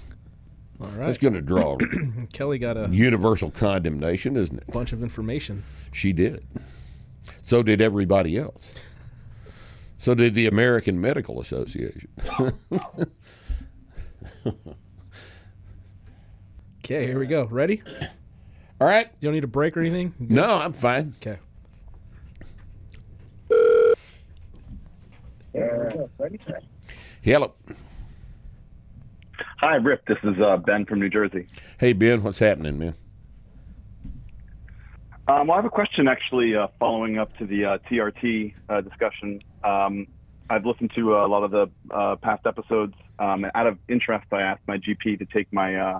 right. 0.80 1.06
that's 1.06 1.16
going 1.16 1.32
to 1.32 1.40
draw 1.40 1.78
Kelly 2.34 2.58
got 2.58 2.76
a 2.76 2.90
universal 2.92 3.50
condemnation, 3.50 4.36
isn't 4.36 4.58
it? 4.58 4.64
A 4.68 4.72
bunch 4.72 4.92
of 4.92 5.02
information. 5.02 5.62
She 5.94 6.12
did. 6.12 6.44
So 7.40 7.62
did 7.62 7.80
everybody 7.80 8.36
else. 8.36 8.74
So 10.04 10.14
did 10.14 10.34
the 10.34 10.46
American 10.46 11.00
Medical 11.00 11.40
Association. 11.40 12.10
Okay, 16.80 17.06
here 17.06 17.18
we 17.18 17.26
go. 17.26 17.46
Ready? 17.46 17.82
All 18.78 18.86
right. 18.86 19.08
You 19.18 19.28
don't 19.28 19.32
need 19.32 19.44
a 19.44 19.46
break 19.46 19.74
or 19.74 19.80
anything? 19.80 20.12
Good? 20.18 20.30
No, 20.30 20.58
I'm 20.58 20.74
fine. 20.74 21.14
Okay. 21.16 21.38
Hello. 27.22 27.54
Hi, 29.62 29.76
Rip. 29.76 30.04
This 30.06 30.18
is 30.22 30.34
uh, 30.38 30.58
Ben 30.58 30.84
from 30.84 31.00
New 31.00 31.08
Jersey. 31.08 31.46
Hey, 31.78 31.94
Ben, 31.94 32.22
what's 32.22 32.40
happening, 32.40 32.78
man? 32.78 32.94
Um, 35.26 35.46
well, 35.46 35.52
I 35.52 35.56
have 35.56 35.64
a 35.64 35.70
question 35.70 36.06
actually 36.06 36.54
uh, 36.54 36.66
following 36.78 37.16
up 37.16 37.34
to 37.38 37.46
the 37.46 37.64
uh, 37.64 37.78
TRT 37.90 38.52
uh, 38.68 38.82
discussion. 38.82 39.40
Um, 39.64 40.06
I've 40.50 40.66
listened 40.66 40.92
to 40.94 41.16
a 41.16 41.26
lot 41.26 41.42
of 41.42 41.50
the 41.50 41.70
uh, 41.90 42.16
past 42.16 42.46
episodes. 42.46 42.94
Um, 43.18 43.44
and 43.44 43.52
out 43.54 43.66
of 43.66 43.78
interest, 43.88 44.26
I 44.32 44.42
asked 44.42 44.62
my 44.66 44.76
GP 44.78 45.18
to 45.20 45.24
take 45.26 45.50
my 45.52 45.74
uh, 45.76 45.98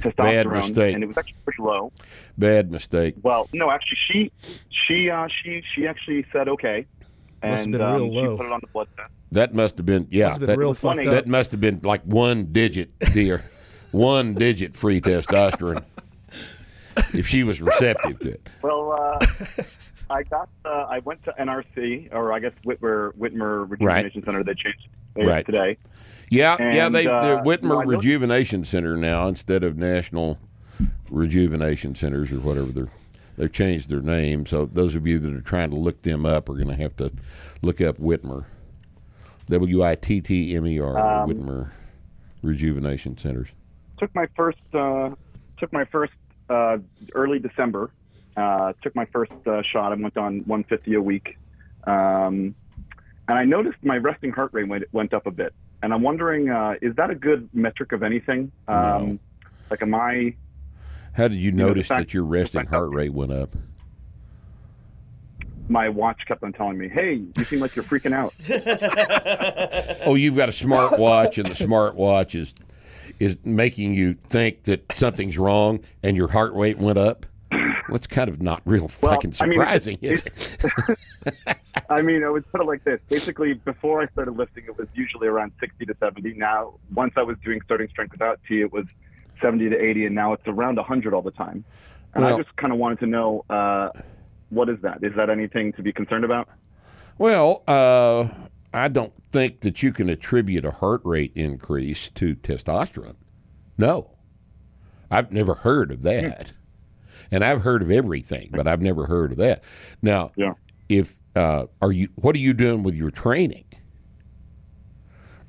testosterone, 0.00 0.52
mistake. 0.52 0.94
and 0.94 1.02
it 1.02 1.06
was 1.06 1.16
actually 1.18 1.36
pretty 1.44 1.62
low. 1.62 1.92
Bad 2.36 2.70
mistake. 2.70 3.16
Well, 3.22 3.48
no, 3.52 3.70
actually, 3.70 3.98
she 4.10 4.32
she 4.70 5.10
uh, 5.10 5.26
she 5.42 5.62
she 5.74 5.86
actually 5.86 6.24
said 6.32 6.48
okay, 6.48 6.86
and 7.42 7.50
Must 7.52 7.62
have 7.64 7.72
been 7.72 7.80
um, 7.80 7.94
real 7.96 8.10
she 8.12 8.20
low. 8.20 8.36
put 8.36 8.46
it 8.46 8.52
on 8.52 8.60
the 8.60 8.66
blood 8.68 8.88
test. 8.96 9.10
That 9.32 9.54
must 9.54 9.76
have 9.76 9.86
been 9.86 10.06
yeah. 10.10 10.26
Must 10.28 10.34
have 10.34 10.40
been 10.40 10.46
that, 10.48 10.58
real 10.58 10.68
was 10.70 10.78
funny. 10.78 11.06
up. 11.06 11.14
that 11.14 11.26
must 11.26 11.50
have 11.52 11.60
been 11.60 11.80
like 11.82 12.02
one 12.04 12.46
digit, 12.52 12.96
dear, 13.12 13.42
one 13.90 14.34
digit 14.34 14.76
free 14.76 15.00
testosterone. 15.00 15.84
if 17.14 17.26
she 17.26 17.42
was 17.44 17.60
receptive 17.60 18.18
to 18.20 18.28
it, 18.32 18.48
Well, 18.62 18.92
uh, 18.92 19.26
I 20.10 20.22
got. 20.22 20.48
Uh, 20.64 20.86
I 20.88 20.98
went 21.00 21.22
to 21.24 21.34
NRC, 21.38 22.12
or 22.12 22.32
I 22.32 22.38
guess 22.40 22.52
Wittmer 22.64 23.12
Wittmer 23.14 23.68
Rejuvenation 23.70 24.24
Center. 24.24 24.42
They 24.44 24.54
changed 24.54 24.88
it 25.16 25.26
Right. 25.26 25.44
today. 25.44 25.76
yeah, 26.30 26.56
yeah. 26.58 26.88
They 26.88 27.06
uh, 27.06 27.20
the 27.20 27.36
no, 27.36 27.42
Wittmer 27.42 27.68
don't- 27.82 27.88
Rejuvenation 27.88 28.64
Center 28.64 28.96
now 28.96 29.28
instead 29.28 29.62
of 29.64 29.76
National 29.76 30.38
Rejuvenation 31.10 31.94
Centers 31.94 32.32
or 32.32 32.40
whatever 32.40 32.66
they're. 32.72 32.88
They've 33.36 33.52
changed 33.52 33.88
their 33.88 34.00
name, 34.00 34.46
so 34.46 34.66
those 34.66 34.96
of 34.96 35.06
you 35.06 35.20
that 35.20 35.32
are 35.32 35.40
trying 35.40 35.70
to 35.70 35.76
look 35.76 36.02
them 36.02 36.26
up 36.26 36.48
are 36.48 36.54
going 36.54 36.66
to 36.66 36.74
have 36.74 36.96
to 36.96 37.12
look 37.62 37.80
up 37.80 37.96
Wittmer, 37.98 38.46
W 39.48 39.84
I 39.84 39.94
T 39.94 40.20
T 40.20 40.56
M 40.56 40.66
E 40.66 40.80
R, 40.80 40.98
Um, 40.98 41.30
Wittmer 41.30 41.70
Rejuvenation 42.42 43.16
Centers. 43.16 43.54
Took 43.98 44.12
my 44.14 44.26
first. 44.36 44.58
Uh, 44.74 45.10
took 45.56 45.72
my 45.72 45.84
first 45.84 46.12
uh, 46.50 46.78
early 47.14 47.38
December. 47.38 47.90
Uh, 48.38 48.72
took 48.82 48.94
my 48.94 49.04
first 49.06 49.32
uh, 49.46 49.62
shot. 49.62 49.90
I 49.92 49.96
went 49.96 50.16
on 50.16 50.38
150 50.46 50.94
a 50.94 51.02
week, 51.02 51.36
um, 51.84 52.54
and 53.26 53.36
I 53.38 53.44
noticed 53.44 53.78
my 53.82 53.96
resting 53.96 54.30
heart 54.30 54.50
rate 54.52 54.68
went, 54.68 54.84
went 54.92 55.12
up 55.12 55.26
a 55.26 55.30
bit. 55.32 55.52
And 55.82 55.92
I'm 55.92 56.02
wondering, 56.02 56.48
uh, 56.48 56.74
is 56.80 56.94
that 56.96 57.10
a 57.10 57.14
good 57.16 57.48
metric 57.52 57.90
of 57.92 58.02
anything? 58.04 58.52
Um, 58.68 58.76
No. 58.76 59.18
Like, 59.70 59.82
am 59.82 59.94
I? 59.94 60.34
How 61.14 61.26
did 61.28 61.38
you 61.38 61.50
know, 61.52 61.64
the 61.64 61.68
notice 61.70 61.86
fact- 61.88 62.00
that 62.08 62.14
your 62.14 62.24
resting 62.24 62.66
heart 62.66 62.90
rate 62.94 63.12
went 63.12 63.32
up? 63.32 63.54
My 65.68 65.88
watch 65.88 66.20
kept 66.26 66.42
on 66.42 66.52
telling 66.54 66.78
me, 66.78 66.88
"Hey, 66.88 67.14
you 67.36 67.44
seem 67.44 67.60
like 67.60 67.76
you're 67.76 67.84
freaking 67.84 68.14
out." 68.14 68.32
Oh, 70.06 70.14
you've 70.14 70.36
got 70.36 70.48
a 70.48 70.52
smart 70.52 70.98
watch, 70.98 71.36
and 71.38 71.46
the 71.46 71.54
smart 71.54 71.94
watch 71.96 72.34
is 72.34 72.54
is 73.18 73.36
making 73.44 73.92
you 73.94 74.14
think 74.14 74.62
that 74.64 74.90
something's 74.96 75.36
wrong, 75.36 75.80
and 76.02 76.16
your 76.16 76.28
heart 76.28 76.54
rate 76.54 76.78
went 76.78 76.96
up. 76.98 77.26
Well, 77.88 77.96
it's 77.96 78.06
kind 78.06 78.28
of 78.28 78.42
not 78.42 78.60
real 78.64 78.82
Well, 78.82 78.88
fucking 79.14 79.34
I 79.40 79.46
mean, 79.46 79.58
surprising, 79.58 79.98
is 80.02 80.24
it? 80.24 80.98
I 81.90 82.02
mean, 82.02 82.22
I 82.22 82.28
would 82.28 82.50
put 82.52 82.60
it 82.60 82.64
like 82.64 82.84
this. 82.84 83.00
Basically, 83.08 83.54
before 83.54 84.02
I 84.02 84.08
started 84.08 84.36
lifting, 84.36 84.64
it 84.64 84.76
was 84.76 84.88
usually 84.94 85.26
around 85.26 85.52
60 85.60 85.86
to 85.86 85.96
70. 85.98 86.34
Now, 86.34 86.74
once 86.94 87.14
I 87.16 87.22
was 87.22 87.36
doing 87.44 87.60
starting 87.64 87.88
strength 87.88 88.12
without 88.12 88.40
T, 88.46 88.60
it 88.60 88.72
was 88.72 88.84
70 89.40 89.70
to 89.70 89.76
80, 89.78 90.06
and 90.06 90.14
now 90.14 90.32
it's 90.34 90.46
around 90.46 90.76
100 90.76 91.14
all 91.14 91.22
the 91.22 91.30
time. 91.30 91.64
And 92.14 92.24
Well- 92.24 92.34
I 92.34 92.42
just 92.42 92.54
kind 92.56 92.72
of 92.72 92.78
wanted 92.78 93.00
to 93.00 93.06
know 93.06 93.44
uh, 93.48 93.90
what 94.50 94.68
is 94.68 94.78
that? 94.82 95.02
Is 95.02 95.14
that 95.16 95.30
anything 95.30 95.72
to 95.74 95.82
be 95.82 95.92
concerned 95.92 96.24
about? 96.24 96.48
Well, 97.16 97.62
uh, 97.66 98.28
I 98.72 98.88
don't 98.88 99.12
think 99.32 99.60
that 99.60 99.82
you 99.82 99.92
can 99.92 100.08
attribute 100.08 100.64
a 100.64 100.70
heart 100.70 101.00
rate 101.04 101.32
increase 101.34 102.10
to 102.10 102.36
testosterone. 102.36 103.16
No, 103.76 104.10
I've 105.10 105.32
never 105.32 105.54
heard 105.54 105.90
of 105.90 106.02
that, 106.02 106.52
and 107.30 107.44
I've 107.44 107.62
heard 107.62 107.82
of 107.82 107.90
everything, 107.90 108.48
but 108.52 108.66
I've 108.66 108.82
never 108.82 109.06
heard 109.06 109.32
of 109.32 109.38
that. 109.38 109.62
Now, 110.02 110.32
Yeah. 110.36 110.54
if 110.88 111.16
uh, 111.36 111.66
are 111.80 111.92
you, 111.92 112.08
what 112.16 112.34
are 112.34 112.40
you 112.40 112.52
doing 112.54 112.82
with 112.82 112.94
your 112.96 113.10
training? 113.10 113.64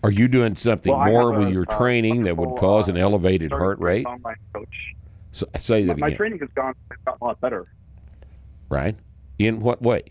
Are 0.04 0.12
you 0.12 0.28
doing 0.28 0.56
something 0.56 0.94
Well, 0.94 1.06
more 1.12 1.32
with 1.38 1.48
a, 1.50 1.52
your 1.52 1.66
uh, 1.68 1.78
training 1.78 2.24
that 2.24 2.38
would 2.38 2.58
cause 2.58 2.88
an 2.88 2.96
uh, 2.96 3.02
elevated 3.02 3.52
heart 3.52 3.80
rate? 3.80 4.06
Online 4.06 4.36
coach. 4.54 4.96
So, 5.32 5.46
say 5.58 5.82
My, 5.84 5.94
that 5.94 6.00
my 6.00 6.08
again, 6.08 6.18
training 6.18 6.40
has 6.40 6.50
gone, 6.56 6.74
has 6.90 7.00
gotten 7.06 7.20
a 7.22 7.26
lot 7.26 7.42
better. 7.42 7.68
right? 8.70 8.96
In 9.40 9.60
what 9.62 9.82
way? 9.82 10.04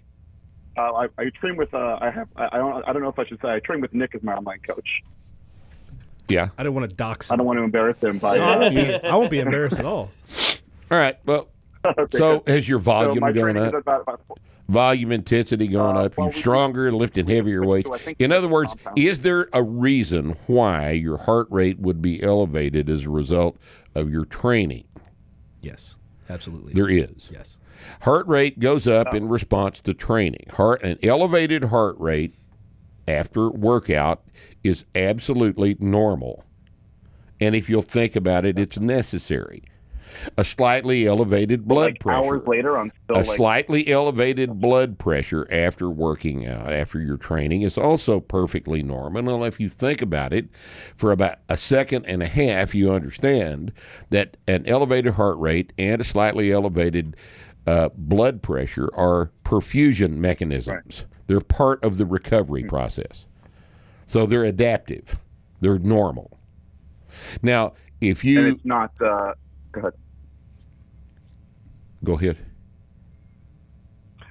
Uh, 0.77 0.93
I, 0.93 1.09
I 1.19 1.31
train 1.31 1.57
with. 1.57 1.75
Uh, 1.75 1.99
I 2.01 2.11
have. 2.11 2.29
I, 2.37 2.49
I 2.53 2.57
don't. 2.59 2.89
I 2.89 2.93
don't 2.93 3.03
know 3.03 3.09
if 3.09 3.19
I 3.19 3.27
should 3.27 3.41
say. 3.43 3.49
I 3.49 3.59
train 3.61 3.81
with 3.81 3.93
Nick 3.95 4.15
as 4.15 4.23
my 4.23 4.35
online 4.35 4.61
coach. 4.61 4.89
Yeah. 6.29 6.51
I 6.57 6.63
don't 6.63 6.73
want 6.75 6.89
to 6.89 6.95
dox 6.95 7.33
I 7.33 7.37
don't 7.37 7.47
want 7.47 7.59
to 7.59 7.63
embarrass 7.65 8.01
him 8.03 8.19
by. 8.19 8.37
No, 8.37 8.43
I 8.45 8.55
Uh, 8.55 8.59
won't 8.61 8.75
be. 8.75 8.95
I 9.09 9.17
won't 9.17 9.31
be 9.31 9.41
embarrassed 9.41 9.79
at 9.79 9.87
all. 9.87 10.11
All 10.91 10.99
right. 10.99 11.19
Well, 11.27 11.49
okay, 11.99 12.19
so 12.19 12.39
good. 12.41 12.53
has 12.55 12.69
your 12.69 12.79
volume 12.79 13.21
my 13.21 13.33
going 13.33 13.57
up? 13.57 13.75
is 13.75 13.81
about, 13.81 14.03
about 14.03 14.21
volume 14.69 15.13
intensity 15.13 15.67
going 15.67 15.97
Uh, 15.97 16.05
up, 16.05 16.17
well, 16.17 16.27
you're 16.27 16.35
we- 16.35 16.39
stronger, 16.41 16.93
lifting 16.93 17.27
heavier 17.27 17.61
we- 17.63 17.67
weights. 17.85 17.89
so 18.05 18.13
In 18.19 18.33
other 18.33 18.49
words, 18.49 18.75
compound. 18.75 18.99
is 18.99 19.21
there 19.23 19.49
a 19.53 19.63
reason 19.63 20.37
why 20.47 20.91
your 20.91 21.19
heart 21.19 21.47
rate 21.51 21.79
would 21.81 22.03
be 22.03 22.23
elevated 22.23 22.89
as 22.91 23.05
a 23.07 23.11
result 23.11 23.57
of 23.95 24.11
your 24.11 24.25
training? 24.27 24.85
Yes, 25.63 25.97
absolutely. 26.29 26.75
There 26.75 26.89
is. 26.91 27.31
Yes. 27.33 27.59
Heart 28.03 28.27
rate 28.29 28.59
goes 28.59 28.87
Oh. 28.87 28.93
up 29.01 29.15
in 29.15 29.29
response 29.29 29.81
to 29.83 29.95
training. 29.95 30.47
Heart 30.55 30.83
an 30.83 30.99
elevated 31.03 31.65
heart 31.65 31.97
rate 31.99 32.35
after 33.07 33.49
workout 33.49 34.23
is 34.63 34.85
absolutely 34.95 35.77
normal. 35.81 36.45
And 37.41 37.55
if 37.55 37.69
you'll 37.71 37.83
think 37.83 38.17
about 38.17 38.45
it, 38.45 38.59
it's 38.59 38.79
necessary. 38.79 39.63
A 40.37 40.45
slightly 40.45 41.07
elevated 41.07 41.67
blood 41.67 41.93
like 41.93 42.01
pressure 42.01 42.37
hours 42.37 42.47
later, 42.47 42.77
I'm 42.79 42.91
still 43.05 43.17
a 43.17 43.25
like 43.25 43.37
slightly 43.37 43.89
elevated 43.89 44.61
blood 44.61 44.99
pressure 44.99 45.47
after 45.51 45.89
working 45.91 46.47
out, 46.47 46.73
after 46.73 47.01
your 47.01 47.17
training, 47.17 47.63
is 47.63 47.79
also 47.79 48.21
perfectly 48.21 48.83
normal. 48.83 49.29
And 49.35 49.45
if 49.45 49.61
you 49.61 49.69
think 49.69 50.03
about 50.03 50.33
it 50.33 50.49
for 50.97 51.13
about 51.13 51.39
a 51.49 51.57
second 51.57 52.07
and 52.07 52.23
a 52.23 52.29
half, 52.29 52.75
you 52.75 52.93
understand 52.93 53.73
that 54.11 54.37
an 54.47 54.67
elevated 54.67 55.15
heart 55.15 55.39
rate 55.39 55.73
and 55.79 56.01
a 56.01 56.05
slightly 56.05 56.53
elevated 56.53 57.17
uh, 57.67 57.91
blood 57.95 58.43
pressure 58.43 58.91
are 58.95 59.31
perfusion 59.45 60.17
mechanisms. 60.17 61.05
They're 61.27 61.41
part 61.41 61.83
of 61.85 61.99
the 61.99 62.07
recovery 62.07 62.65
process. 62.65 63.27
So 64.07 64.25
they're 64.25 64.45
adaptive, 64.45 65.19
they're 65.61 65.79
normal. 65.79 66.39
Now, 67.43 67.75
if 68.01 68.23
and 68.23 68.31
you 68.31 68.47
it's 68.49 68.65
not. 68.65 68.93
Uh, 69.01 69.35
go 69.73 69.81
ahead. 69.81 69.93
go 72.05 72.13
ahead. 72.15 72.37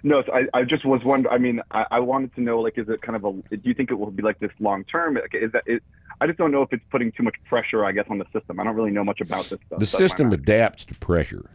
No, 0.03 0.23
so 0.25 0.31
I, 0.31 0.59
I 0.59 0.63
just 0.63 0.85
was 0.85 1.03
wondering. 1.03 1.33
I 1.33 1.38
mean, 1.38 1.59
I, 1.71 1.85
I 1.91 1.99
wanted 1.99 2.33
to 2.35 2.41
know, 2.41 2.59
like, 2.61 2.77
is 2.77 2.88
it 2.88 3.01
kind 3.01 3.15
of 3.15 3.25
a? 3.25 3.31
Do 3.55 3.61
you 3.63 3.73
think 3.73 3.91
it 3.91 3.95
will 3.95 4.11
be 4.11 4.21
like 4.23 4.39
this 4.39 4.51
long 4.59 4.83
term? 4.85 5.15
Like, 5.15 5.33
Is 5.33 5.51
that? 5.51 5.63
It, 5.65 5.83
I 6.21 6.27
just 6.27 6.38
don't 6.38 6.51
know 6.51 6.61
if 6.61 6.71
it's 6.71 6.83
putting 6.91 7.11
too 7.11 7.23
much 7.23 7.35
pressure. 7.49 7.83
I 7.83 7.91
guess 7.91 8.05
on 8.09 8.17
the 8.19 8.25
system. 8.31 8.59
I 8.59 8.63
don't 8.63 8.75
really 8.75 8.91
know 8.91 9.03
much 9.03 9.21
about 9.21 9.45
this 9.49 9.59
stuff. 9.67 9.79
The 9.79 9.85
system 9.85 10.31
adapts 10.31 10.85
to 10.85 10.95
pressure. 10.95 11.49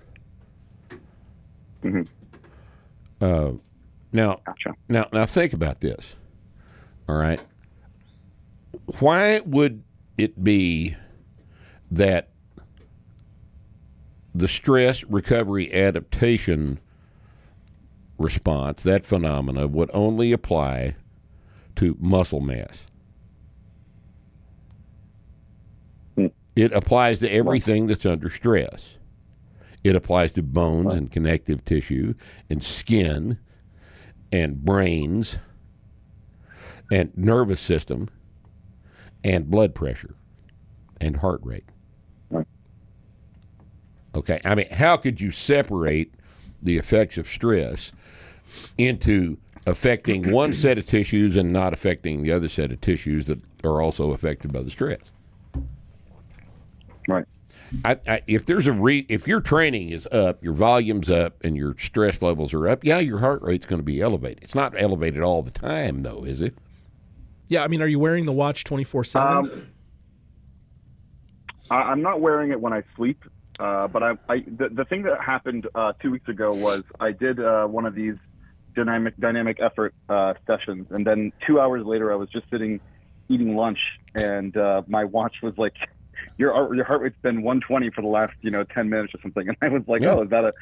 Mhm. 1.82 2.06
Uh, 3.20 3.52
now, 4.12 4.40
Gotcha. 4.44 4.74
now, 4.88 5.06
now, 5.12 5.24
think 5.24 5.52
about 5.52 5.80
this. 5.80 6.16
All 7.08 7.16
right, 7.16 7.40
why 8.98 9.40
would 9.46 9.82
it 10.18 10.42
be 10.42 10.96
that 11.90 12.31
the 14.34 14.48
stress 14.48 15.04
recovery 15.04 15.72
adaptation 15.72 16.80
response, 18.18 18.82
that 18.82 19.04
phenomena, 19.04 19.66
would 19.66 19.90
only 19.92 20.32
apply 20.32 20.96
to 21.76 21.96
muscle 22.00 22.40
mass? 22.40 22.86
Hmm. 26.16 26.26
It 26.56 26.72
applies 26.72 27.18
to 27.20 27.30
everything 27.30 27.86
that's 27.86 28.06
under 28.06 28.30
stress. 28.30 28.96
It 29.84 29.96
applies 29.96 30.32
to 30.32 30.42
bones 30.42 30.94
and 30.94 31.10
connective 31.10 31.64
tissue 31.64 32.14
and 32.48 32.62
skin 32.62 33.38
and 34.30 34.64
brains 34.64 35.38
and 36.90 37.12
nervous 37.16 37.60
system 37.60 38.08
and 39.24 39.50
blood 39.50 39.74
pressure 39.74 40.14
and 41.00 41.16
heart 41.16 41.40
rate. 41.42 41.68
Right. 44.14 44.18
Okay. 44.18 44.40
I 44.44 44.54
mean, 44.54 44.68
how 44.70 44.96
could 44.96 45.20
you 45.20 45.30
separate 45.30 46.14
the 46.62 46.78
effects 46.78 47.18
of 47.18 47.28
stress 47.28 47.92
into 48.78 49.38
affecting 49.66 50.30
one 50.32 50.54
set 50.54 50.78
of 50.78 50.86
tissues 50.86 51.36
and 51.36 51.52
not 51.52 51.72
affecting 51.72 52.22
the 52.22 52.32
other 52.32 52.48
set 52.48 52.72
of 52.72 52.80
tissues 52.80 53.26
that 53.26 53.40
are 53.64 53.80
also 53.80 54.12
affected 54.12 54.52
by 54.52 54.62
the 54.62 54.70
stress? 54.70 55.12
Right. 57.08 57.24
I, 57.84 57.96
I, 58.06 58.22
if 58.26 58.44
there's 58.44 58.66
a 58.66 58.72
re, 58.72 59.06
if 59.08 59.26
your 59.26 59.40
training 59.40 59.90
is 59.90 60.06
up, 60.12 60.42
your 60.44 60.52
volume's 60.52 61.08
up, 61.08 61.42
and 61.42 61.56
your 61.56 61.74
stress 61.78 62.20
levels 62.20 62.52
are 62.52 62.68
up, 62.68 62.84
yeah, 62.84 62.98
your 62.98 63.20
heart 63.20 63.40
rate's 63.42 63.64
going 63.64 63.78
to 63.78 63.84
be 63.84 64.00
elevated. 64.00 64.42
It's 64.42 64.54
not 64.54 64.74
elevated 64.76 65.22
all 65.22 65.42
the 65.42 65.50
time, 65.50 66.02
though, 66.02 66.22
is 66.24 66.42
it? 66.42 66.54
Yeah, 67.48 67.64
I 67.64 67.68
mean, 67.68 67.80
are 67.80 67.86
you 67.86 67.98
wearing 67.98 68.26
the 68.26 68.32
watch 68.32 68.64
twenty 68.64 68.84
four 68.84 69.04
seven? 69.04 69.36
Um, 69.36 69.66
I'm 71.70 72.02
not 72.02 72.20
wearing 72.20 72.50
it 72.50 72.60
when 72.60 72.72
I 72.72 72.82
sleep, 72.96 73.24
uh, 73.62 73.88
but 73.88 74.02
I, 74.02 74.10
I 74.28 74.36
the, 74.46 74.68
the 74.70 74.84
thing 74.84 75.02
that 75.02 75.20
happened 75.20 75.68
uh, 75.74 75.92
two 76.00 76.10
weeks 76.10 76.28
ago 76.28 76.52
was 76.52 76.82
I 77.00 77.12
did 77.12 77.38
uh, 77.40 77.66
one 77.66 77.86
of 77.86 77.94
these 77.94 78.16
dynamic 78.74 79.16
dynamic 79.18 79.58
effort 79.60 79.94
uh, 80.08 80.34
sessions, 80.46 80.86
and 80.90 81.06
then 81.06 81.32
two 81.46 81.60
hours 81.60 81.84
later 81.84 82.12
I 82.12 82.16
was 82.16 82.28
just 82.30 82.46
sitting 82.50 82.80
eating 83.28 83.54
lunch, 83.56 83.78
and 84.14 84.56
uh, 84.56 84.82
my 84.86 85.04
watch 85.04 85.36
was 85.42 85.54
like. 85.56 85.74
Your 86.38 86.72
your 86.74 86.84
heart 86.84 87.02
rate's 87.02 87.16
been 87.20 87.42
120 87.42 87.90
for 87.90 88.00
the 88.00 88.06
last 88.08 88.32
you 88.42 88.50
know 88.50 88.62
10 88.62 88.88
minutes 88.88 89.12
or 89.14 89.20
something, 89.20 89.48
and 89.48 89.56
I 89.60 89.68
was 89.68 89.82
like, 89.88 90.02
Yeah. 90.02 90.14
oh, 90.14 90.22
is 90.22 90.30
that 90.30 90.44
a 90.44 90.52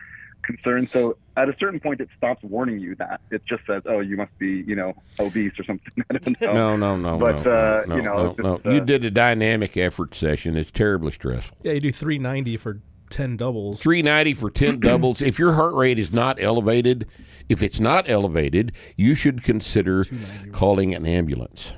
concern. 0.42 0.86
So 0.86 1.16
at 1.36 1.48
a 1.48 1.56
certain 1.58 1.80
point, 1.80 2.00
it 2.00 2.08
stops 2.16 2.42
warning 2.42 2.80
you 2.80 2.94
that 2.96 3.20
it 3.30 3.42
just 3.46 3.66
says, 3.66 3.82
"Oh, 3.86 4.00
you 4.00 4.16
must 4.16 4.36
be, 4.38 4.64
you 4.66 4.74
know, 4.74 4.94
obese 5.18 5.52
or 5.58 5.64
something." 5.64 5.92
I 6.10 6.18
don't 6.18 6.40
know. 6.40 6.52
No, 6.54 6.76
no, 6.76 6.96
no, 6.96 7.18
But, 7.18 7.44
no, 7.44 7.50
uh, 7.52 7.84
no, 7.86 7.96
you 7.96 8.02
know, 8.02 8.14
no, 8.16 8.30
it's 8.30 8.38
no. 8.38 8.58
just, 8.58 8.74
you 8.74 8.80
did 8.80 9.04
a 9.04 9.10
dynamic 9.10 9.76
effort 9.76 10.14
session. 10.14 10.56
It's 10.56 10.70
terribly 10.72 11.12
stressful. 11.12 11.56
Yeah, 11.62 11.72
you 11.72 11.80
do 11.80 11.92
390 11.92 12.56
for 12.56 12.80
10 13.10 13.36
doubles. 13.36 13.82
390 13.82 14.34
for 14.34 14.50
10 14.50 14.78
doubles. 14.80 15.20
If 15.20 15.38
your 15.38 15.52
heart 15.54 15.74
rate 15.74 15.98
is 15.98 16.12
not 16.12 16.40
elevated, 16.40 17.06
if 17.48 17.62
it's 17.62 17.80
not 17.80 18.08
elevated, 18.08 18.72
you 18.96 19.14
should 19.14 19.42
consider 19.42 20.04
calling 20.52 20.94
an 20.94 21.04
ambulance 21.04 21.74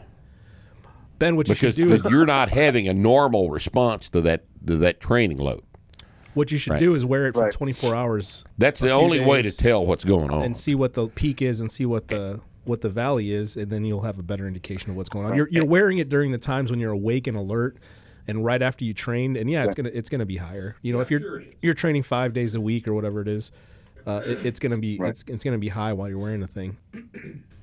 Then 1.19 1.35
what 1.37 1.49
you 1.49 1.55
because 1.55 1.75
should 1.77 1.89
do 1.89 1.95
is 1.95 2.05
you're 2.05 2.27
not 2.27 2.51
having 2.51 2.87
a 2.89 2.95
normal 2.95 3.51
response 3.51 4.09
to 4.11 4.21
that 4.23 4.45
to 4.67 4.77
that 4.77 5.01
training 5.01 5.39
load. 5.39 5.63
what 6.35 6.53
you 6.53 6.59
should 6.59 6.73
Right. 6.73 6.81
do 6.81 6.95
is 6.95 7.05
wear 7.05 7.27
it 7.27 7.35
for 7.35 7.45
Right. 7.45 7.53
24 7.53 7.95
hours 7.95 8.45
That's 8.59 8.81
the 8.81 8.91
only 8.91 9.21
way 9.21 9.43
to 9.43 9.51
tell 9.51 9.85
what's 9.85 10.05
going 10.05 10.31
on. 10.31 10.43
and 10.43 10.57
see 10.57 10.75
what 10.75 10.95
the 10.95 11.09
peak 11.09 11.43
is 11.43 11.61
and 11.61 11.71
see 11.71 11.87
what 11.87 12.09
the 12.09 12.41
what 12.65 12.81
the 12.81 12.89
valley 12.89 13.33
is, 13.33 13.57
and 13.57 13.71
then 13.73 13.85
you'll 13.85 14.03
have 14.03 14.21
a 14.21 14.23
better 14.23 14.47
indication 14.47 14.89
of 14.91 14.97
what's 14.97 15.09
going 15.09 15.27
on. 15.27 15.35
You're, 15.37 15.49
you're 15.51 15.65
wearing 15.67 15.99
it 15.99 16.09
during 16.09 16.31
the 16.31 16.39
times 16.39 16.71
when 16.71 16.79
you're 16.79 16.93
awake 16.93 17.27
and 17.27 17.37
alert, 17.37 17.77
and 18.27 18.45
right 18.45 18.63
after 18.63 18.85
you 18.85 18.95
trained, 18.95 19.37
and 19.37 19.51
yeah, 19.51 19.65
it's 19.65 19.75
gonna 19.75 19.91
it's 19.93 20.09
gonna 20.09 20.27
be 20.27 20.37
higher. 20.37 20.77
You 20.83 20.93
know, 20.93 21.01
if 21.01 21.11
you're 21.11 21.43
you're 21.61 21.75
training 21.75 22.03
five 22.03 22.33
days 22.33 22.55
a 22.55 22.61
week 22.61 22.87
or 22.89 22.95
whatever 22.95 23.21
it 23.21 23.29
is, 23.29 23.53
uh, 24.07 24.23
it, 24.25 24.47
it's 24.47 24.59
gonna 24.61 24.79
be 24.79 24.99
it's, 25.01 25.25
it's 25.27 25.45
gonna 25.45 25.59
be 25.59 25.69
high 25.69 25.93
while 25.93 26.09
you're 26.09 26.19
wearing 26.19 26.41
the 26.41 26.47
thing. 26.47 26.77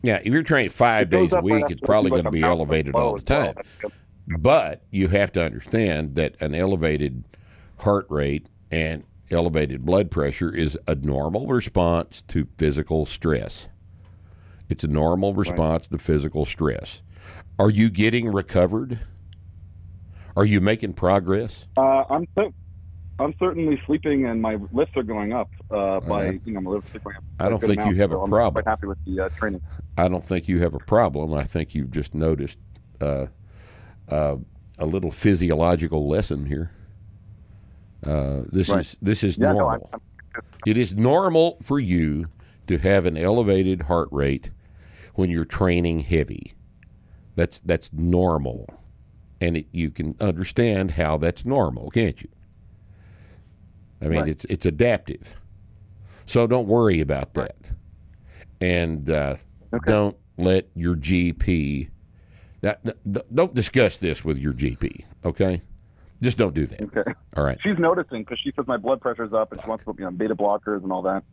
Yeah, 0.01 0.17
if 0.23 0.27
you're 0.27 0.43
training 0.43 0.69
five 0.69 1.07
It 1.13 1.17
days 1.17 1.33
a 1.33 1.41
week, 1.41 1.65
it's 1.69 1.81
probably 1.81 2.09
going 2.09 2.23
to 2.23 2.31
be 2.31 2.41
elevated 2.41 2.95
all 2.95 3.17
the 3.17 3.21
as 3.21 3.37
well. 3.37 3.53
time. 3.53 3.63
But 4.27 4.83
you 4.91 5.09
have 5.09 5.31
to 5.33 5.43
understand 5.43 6.15
that 6.15 6.35
an 6.39 6.55
elevated 6.55 7.25
heart 7.79 8.05
rate 8.09 8.47
and 8.71 9.03
elevated 9.29 9.85
blood 9.85 10.09
pressure 10.09 10.53
is 10.53 10.77
a 10.87 10.95
normal 10.95 11.47
response 11.47 12.21
to 12.29 12.47
physical 12.57 13.05
stress. 13.05 13.67
It's 14.69 14.83
a 14.83 14.87
normal 14.87 15.33
response 15.33 15.87
to 15.87 15.97
physical 15.97 16.45
stress. 16.45 17.01
Are 17.57 17.69
you 17.69 17.89
getting 17.89 18.31
recovered? 18.31 18.99
Are 20.39 20.45
you 20.45 20.61
making 20.61 20.93
progress? 20.93 21.65
Uh, 21.75 22.05
I'm 22.09 22.25
cer- 22.33 22.53
I'm 23.19 23.33
certainly 23.39 23.77
sleeping, 23.85 24.25
and 24.25 24.41
my 24.41 24.57
lifts 24.71 24.95
are 24.95 25.03
going 25.03 25.33
up 25.33 25.49
uh, 25.69 25.99
by 25.99 26.27
right. 26.27 26.41
you 26.45 26.53
know 26.53 26.61
my 26.61 26.71
lifts 26.71 26.95
are 26.95 26.99
going 26.99 27.17
up. 27.17 27.23
I 27.41 27.47
a 27.47 27.49
don't 27.49 27.59
think 27.59 27.75
you 27.75 27.81
amount, 27.81 27.97
have 27.97 28.11
a 28.11 28.13
so 28.13 28.23
I'm 28.23 28.29
problem. 28.29 28.63
Quite 28.63 28.71
happy 28.71 28.87
with 28.87 28.97
the 29.05 29.19
uh, 29.19 29.29
training. 29.37 29.61
I 29.97 30.07
don't 30.07 30.23
think 30.23 30.47
you 30.47 30.61
have 30.61 30.73
a 30.73 30.79
problem. 30.79 31.33
I 31.33 31.43
think 31.43 31.75
you've 31.75 31.91
just 31.91 32.15
noticed 32.15 32.57
uh, 33.01 33.25
uh, 34.07 34.37
a 34.77 34.85
little 34.85 35.11
physiological 35.11 36.07
lesson 36.07 36.45
here. 36.45 36.71
Uh, 38.01 38.43
this 38.49 38.69
Right. 38.69 38.79
is 38.79 38.97
this 39.01 39.25
is 39.25 39.37
Yeah, 39.37 39.51
no, 39.51 39.59
normal. 39.59 39.89
I'm, 39.91 39.99
I'm, 40.35 40.41
It 40.65 40.77
is 40.77 40.95
normal 40.95 41.57
for 41.61 41.81
you 41.81 42.27
to 42.67 42.77
have 42.77 43.05
an 43.05 43.17
elevated 43.17 43.81
heart 43.83 44.07
rate 44.09 44.51
when 45.15 45.29
you're 45.29 45.43
training 45.43 45.99
heavy. 45.99 46.53
That's 47.35 47.59
that's 47.59 47.91
normal, 47.91 48.69
and 49.41 49.57
it, 49.57 49.67
you 49.71 49.89
can 49.89 50.15
understand 50.19 50.91
how 50.91 51.17
that's 51.17 51.45
normal, 51.45 51.89
can't 51.91 52.21
you? 52.21 52.29
I 54.01 54.05
mean, 54.07 54.19
Right. 54.19 54.29
it's 54.29 54.45
it's 54.45 54.65
adaptive, 54.65 55.35
so 56.25 56.47
don't 56.47 56.67
worry 56.67 56.99
about 57.01 57.33
that, 57.33 57.71
and 58.61 59.09
uh, 59.09 59.35
Okay. 59.73 59.91
don't 59.91 60.17
let 60.37 60.69
your 60.75 60.95
GP. 60.95 61.89
That, 62.61 62.81
don't 63.33 63.53
discuss 63.53 63.97
this 63.97 64.25
with 64.25 64.37
your 64.37 64.53
GP, 64.53 65.03
okay? 65.23 65.61
Just 66.21 66.37
don't 66.37 66.53
do 66.53 66.65
that. 66.65 66.81
okay. 66.81 67.03
All 67.37 67.43
right. 67.45 67.57
She's 67.63 67.77
noticing 67.77 68.23
because 68.23 68.39
she 68.43 68.51
says 68.55 68.67
my 68.67 68.75
blood 68.77 68.99
pressure's 68.99 69.31
up, 69.31 69.51
and 69.53 69.61
she 69.61 69.69
wants 69.69 69.83
to 69.83 69.85
put 69.85 69.97
me 69.99 70.03
on 70.05 70.15
beta 70.17 70.35
blockers 70.35 70.83
and 70.83 70.91
all 70.91 71.01
that. 71.03 71.23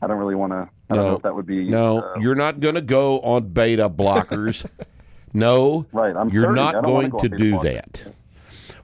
I 0.00 0.06
don't 0.06 0.16
really 0.18 0.34
want 0.34 0.52
to. 0.52 0.68
I 0.90 0.94
don't 0.94 1.04
No. 1.04 1.10
know 1.10 1.16
if 1.16 1.22
that 1.22 1.34
would 1.34 1.46
be. 1.46 1.68
No, 1.68 2.00
uh, 2.00 2.18
you're 2.20 2.34
not 2.34 2.60
going 2.60 2.76
to 2.76 2.80
go 2.80 3.20
on 3.20 3.48
beta 3.48 3.88
blockers. 3.90 4.64
no, 5.32 5.86
Right, 5.92 6.14
I'm 6.16 6.28
you're 6.30 6.44
30. 6.46 6.54
Not 6.54 6.84
going 6.84 7.10
go 7.10 7.18
to 7.18 7.28
do 7.28 7.58
that. 7.60 8.14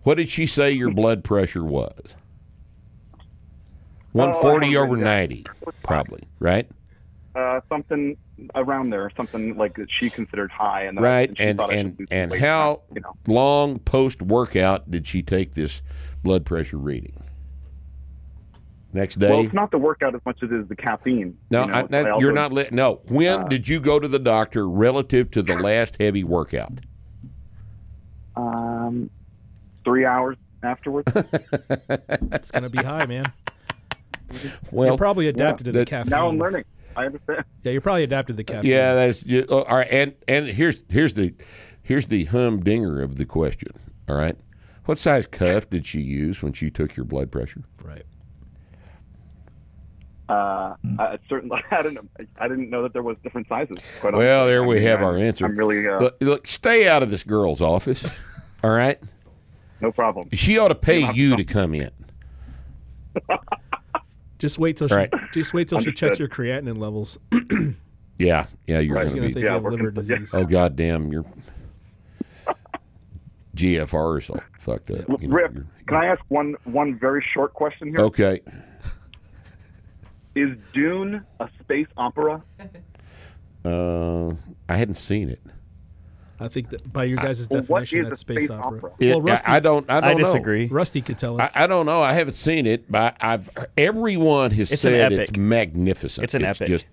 What 0.03 0.17
did 0.17 0.31
she 0.31 0.47
say 0.47 0.71
your 0.73 0.91
blood 0.91 1.25
pressure 1.25 1.65
was? 1.65 2.17
Oh, 3.15 3.21
140 4.13 4.67
haven't 4.67 4.77
over 4.83 4.93
written 4.95 5.05
down. 5.05 5.17
90, 5.17 5.47
probably, 5.83 6.23
right? 6.39 6.69
uh, 7.35 7.61
something 7.69 8.17
around 8.57 8.91
there, 8.91 9.11
something 9.17 9.57
like 9.57 9.77
that 9.77 9.87
she 10.01 10.11
considered 10.11 10.51
high, 10.51 10.83
and 10.83 11.01
Right. 11.01 11.29
And 11.39 11.61
should 11.61 11.71
and 11.71 12.09
and 12.11 12.35
how 12.35 12.83
you 12.95 13.01
know. 13.01 13.15
long 13.27 13.79
post 13.79 14.23
workout 14.23 14.91
did 14.91 15.07
she 15.07 15.23
take 15.23 15.53
this 15.53 15.83
blood 16.25 16.45
pressure 16.45 16.79
reading? 16.79 17.13
Next 18.93 19.17
day. 19.17 19.29
Well, 19.29 19.41
it's 19.45 19.53
not 19.53 19.71
the 19.71 19.77
workout 19.79 20.15
as 20.15 20.21
much 20.25 20.43
as 20.43 20.51
it 20.51 20.55
is 20.61 20.69
the 20.69 20.77
caffeine. 20.77 21.37
no, 21.51 21.63
you 21.63 21.67
know, 21.69 21.75
I, 21.75 21.83
that, 21.83 22.09
also, 22.11 22.25
you're 22.25 22.33
not. 22.33 22.53
Li- 22.55 22.69
no. 22.73 23.01
When 23.09 23.41
Uh, 23.41 23.45
did 23.49 23.69
you 23.69 23.81
go 23.81 23.99
to 24.01 24.09
the 24.09 24.19
doctor 24.19 24.69
relative 24.69 25.31
to 25.33 25.43
the 25.43 25.57
last 25.57 25.97
heavy 26.01 26.25
workout? 26.25 26.73
Um, 28.37 29.11
three 29.85 30.05
hours 30.05 30.37
afterwards. 30.63 31.13
It's 32.33 32.51
gonna 32.51 32.71
be 32.71 32.79
high, 32.83 33.07
man. 33.07 33.31
Well, 34.71 34.89
you're 34.89 34.97
probably 34.99 35.29
adapted 35.29 35.67
to 35.67 35.73
the 35.73 35.81
that- 35.81 35.89
caffeine. 35.89 36.11
now 36.11 36.29
I'm 36.29 36.39
learning. 36.39 36.65
I 36.97 37.07
understand. 37.07 37.45
Yeah, 37.63 37.73
you're 37.73 37.81
probably 37.81 38.05
adapted 38.05 38.35
to 38.35 38.37
the 38.39 38.45
caffeine. 38.45 38.71
Yeah, 38.71 38.95
that's 38.95 39.21
ju- 39.23 39.47
oh, 39.49 39.63
all 39.63 39.77
right. 39.77 39.89
And 39.91 40.15
and 40.27 40.47
here's 40.49 40.83
here's 40.89 41.15
the 41.15 41.35
here's 41.83 42.07
the 42.07 42.25
humdinger 42.27 43.03
of 43.03 43.17
the 43.17 43.25
question. 43.27 43.73
All 44.09 44.17
right, 44.17 44.37
what 44.87 44.99
size 44.99 45.27
cuff 45.27 45.69
did 45.69 45.85
she 45.87 46.01
use 46.01 46.43
when 46.43 46.53
she 46.55 46.71
took 46.71 46.97
your 46.97 47.05
blood 47.05 47.31
pressure? 47.31 47.65
right. 47.83 48.05
Uh, 50.29 50.75
I 50.99 51.19
certainly, 51.29 51.63
I 51.71 51.83
didn't, 51.83 52.11
I 52.39 52.49
didn't 52.49 52.69
know 52.71 52.83
that 52.83 52.93
there 52.93 53.03
was 53.03 53.17
different 53.23 53.49
sizes. 53.49 53.77
quite 54.01 54.13
Well, 54.15 54.43
honestly. 54.43 54.53
there 54.53 54.63
I 54.63 54.67
we 54.67 54.75
mean, 54.77 54.85
have 54.85 54.99
I'm- 55.01 55.09
our 55.09 55.17
answer. 55.19 55.45
I'm 55.47 55.57
really, 55.57 55.87
uh, 55.89 55.99
Look, 56.01 56.17
look, 56.21 56.47
stay 56.47 56.87
out 56.89 57.03
of 57.03 57.11
this 57.11 57.23
girl's 57.25 57.61
office. 57.61 58.05
All 58.65 58.71
right, 58.71 59.01
no 59.81 59.93
problem. 59.93 60.29
she 60.33 60.59
ought 60.59 60.69
to 60.69 60.75
pay 60.75 61.11
you 61.13 61.37
to 61.37 61.45
come 61.45 61.75
in. 61.75 61.91
Just 64.39 64.59
wait 64.59 64.77
till 64.77 64.87
she 64.87 65.09
just 65.33 65.53
wait 65.53 65.67
till 65.69 65.81
she 65.81 65.91
checks 65.91 66.19
your 66.21 66.29
creatinine 66.29 66.79
levels. 66.79 67.19
Yeah, 68.21 68.47
yeah, 68.67 68.81
you're 68.81 68.97
Right. 68.97 69.05
She's 69.07 69.15
going 69.15 69.23
gonna 69.23 69.29
to 69.29 69.35
think 69.35 69.35
be. 69.35 69.41
Yeah, 69.43 69.47
you 69.47 69.53
have 69.55 69.63
liver 69.65 69.77
gonna- 69.93 70.07
yeah. 70.09 70.19
disease. 70.19 70.35
Oh 70.35 70.45
God 70.45 70.75
damn, 70.75 71.13
your 71.13 71.25
GFR 73.55 74.19
is 74.21 74.31
all 74.31 74.41
fucked 74.59 74.91
up. 74.91 75.09
you 75.21 75.29
know, 75.29 75.35
Rip, 75.37 75.55
you're- 75.55 75.67
can 75.87 75.97
I 75.97 76.07
ask 76.07 76.21
one, 76.29 76.55
one 76.65 76.99
very 76.99 77.25
short 77.33 77.55
question 77.55 77.89
here? 77.89 78.01
Okay. 78.01 78.41
Is 80.35 80.57
Dune 80.73 81.25
a 81.41 81.49
space 81.61 81.87
opera? 81.97 82.43
Uh, 83.65 84.31
I 84.69 84.77
hadn't 84.77 84.97
seen 84.97 85.29
it. 85.31 85.41
I 86.41 86.47
think 86.47 86.71
that 86.71 86.93
by 86.93 87.03
your 87.03 87.17
guys' 87.17 87.49
Well, 87.51 87.63
definition, 87.63 87.99
is 88.03 88.07
a 88.07 88.09
that's 88.11 88.21
space, 88.21 88.45
space 88.45 88.51
opera. 88.51 88.77
opera? 88.79 88.93
It- 89.01 89.09
well, 89.11 89.23
Rusty, 89.23 89.47
I, 89.49 89.57
I 89.57 89.61
don't. 89.61 89.91
I 89.91 90.01
don't 90.01 90.11
I 90.11 90.13
know. 90.13 90.19
disagree. 90.21 90.69
Rusty 90.69 91.03
could 91.03 91.19
tell 91.19 91.41
us. 91.43 91.51
I 91.57 91.67
don't 91.67 91.85
know. 91.85 92.01
I 92.01 92.13
haven't 92.13 92.35
seen 92.35 92.65
it, 92.65 92.89
but 92.91 93.17
I've 93.21 93.51
everyone 93.77 94.53
has 94.53 94.71
It's 94.71 94.83
said 94.83 95.13
it's 95.13 95.37
magnificent. 95.37 96.23
It's 96.23 96.35
an 96.35 96.45
epic. 96.45 96.69
Just, 96.69 96.87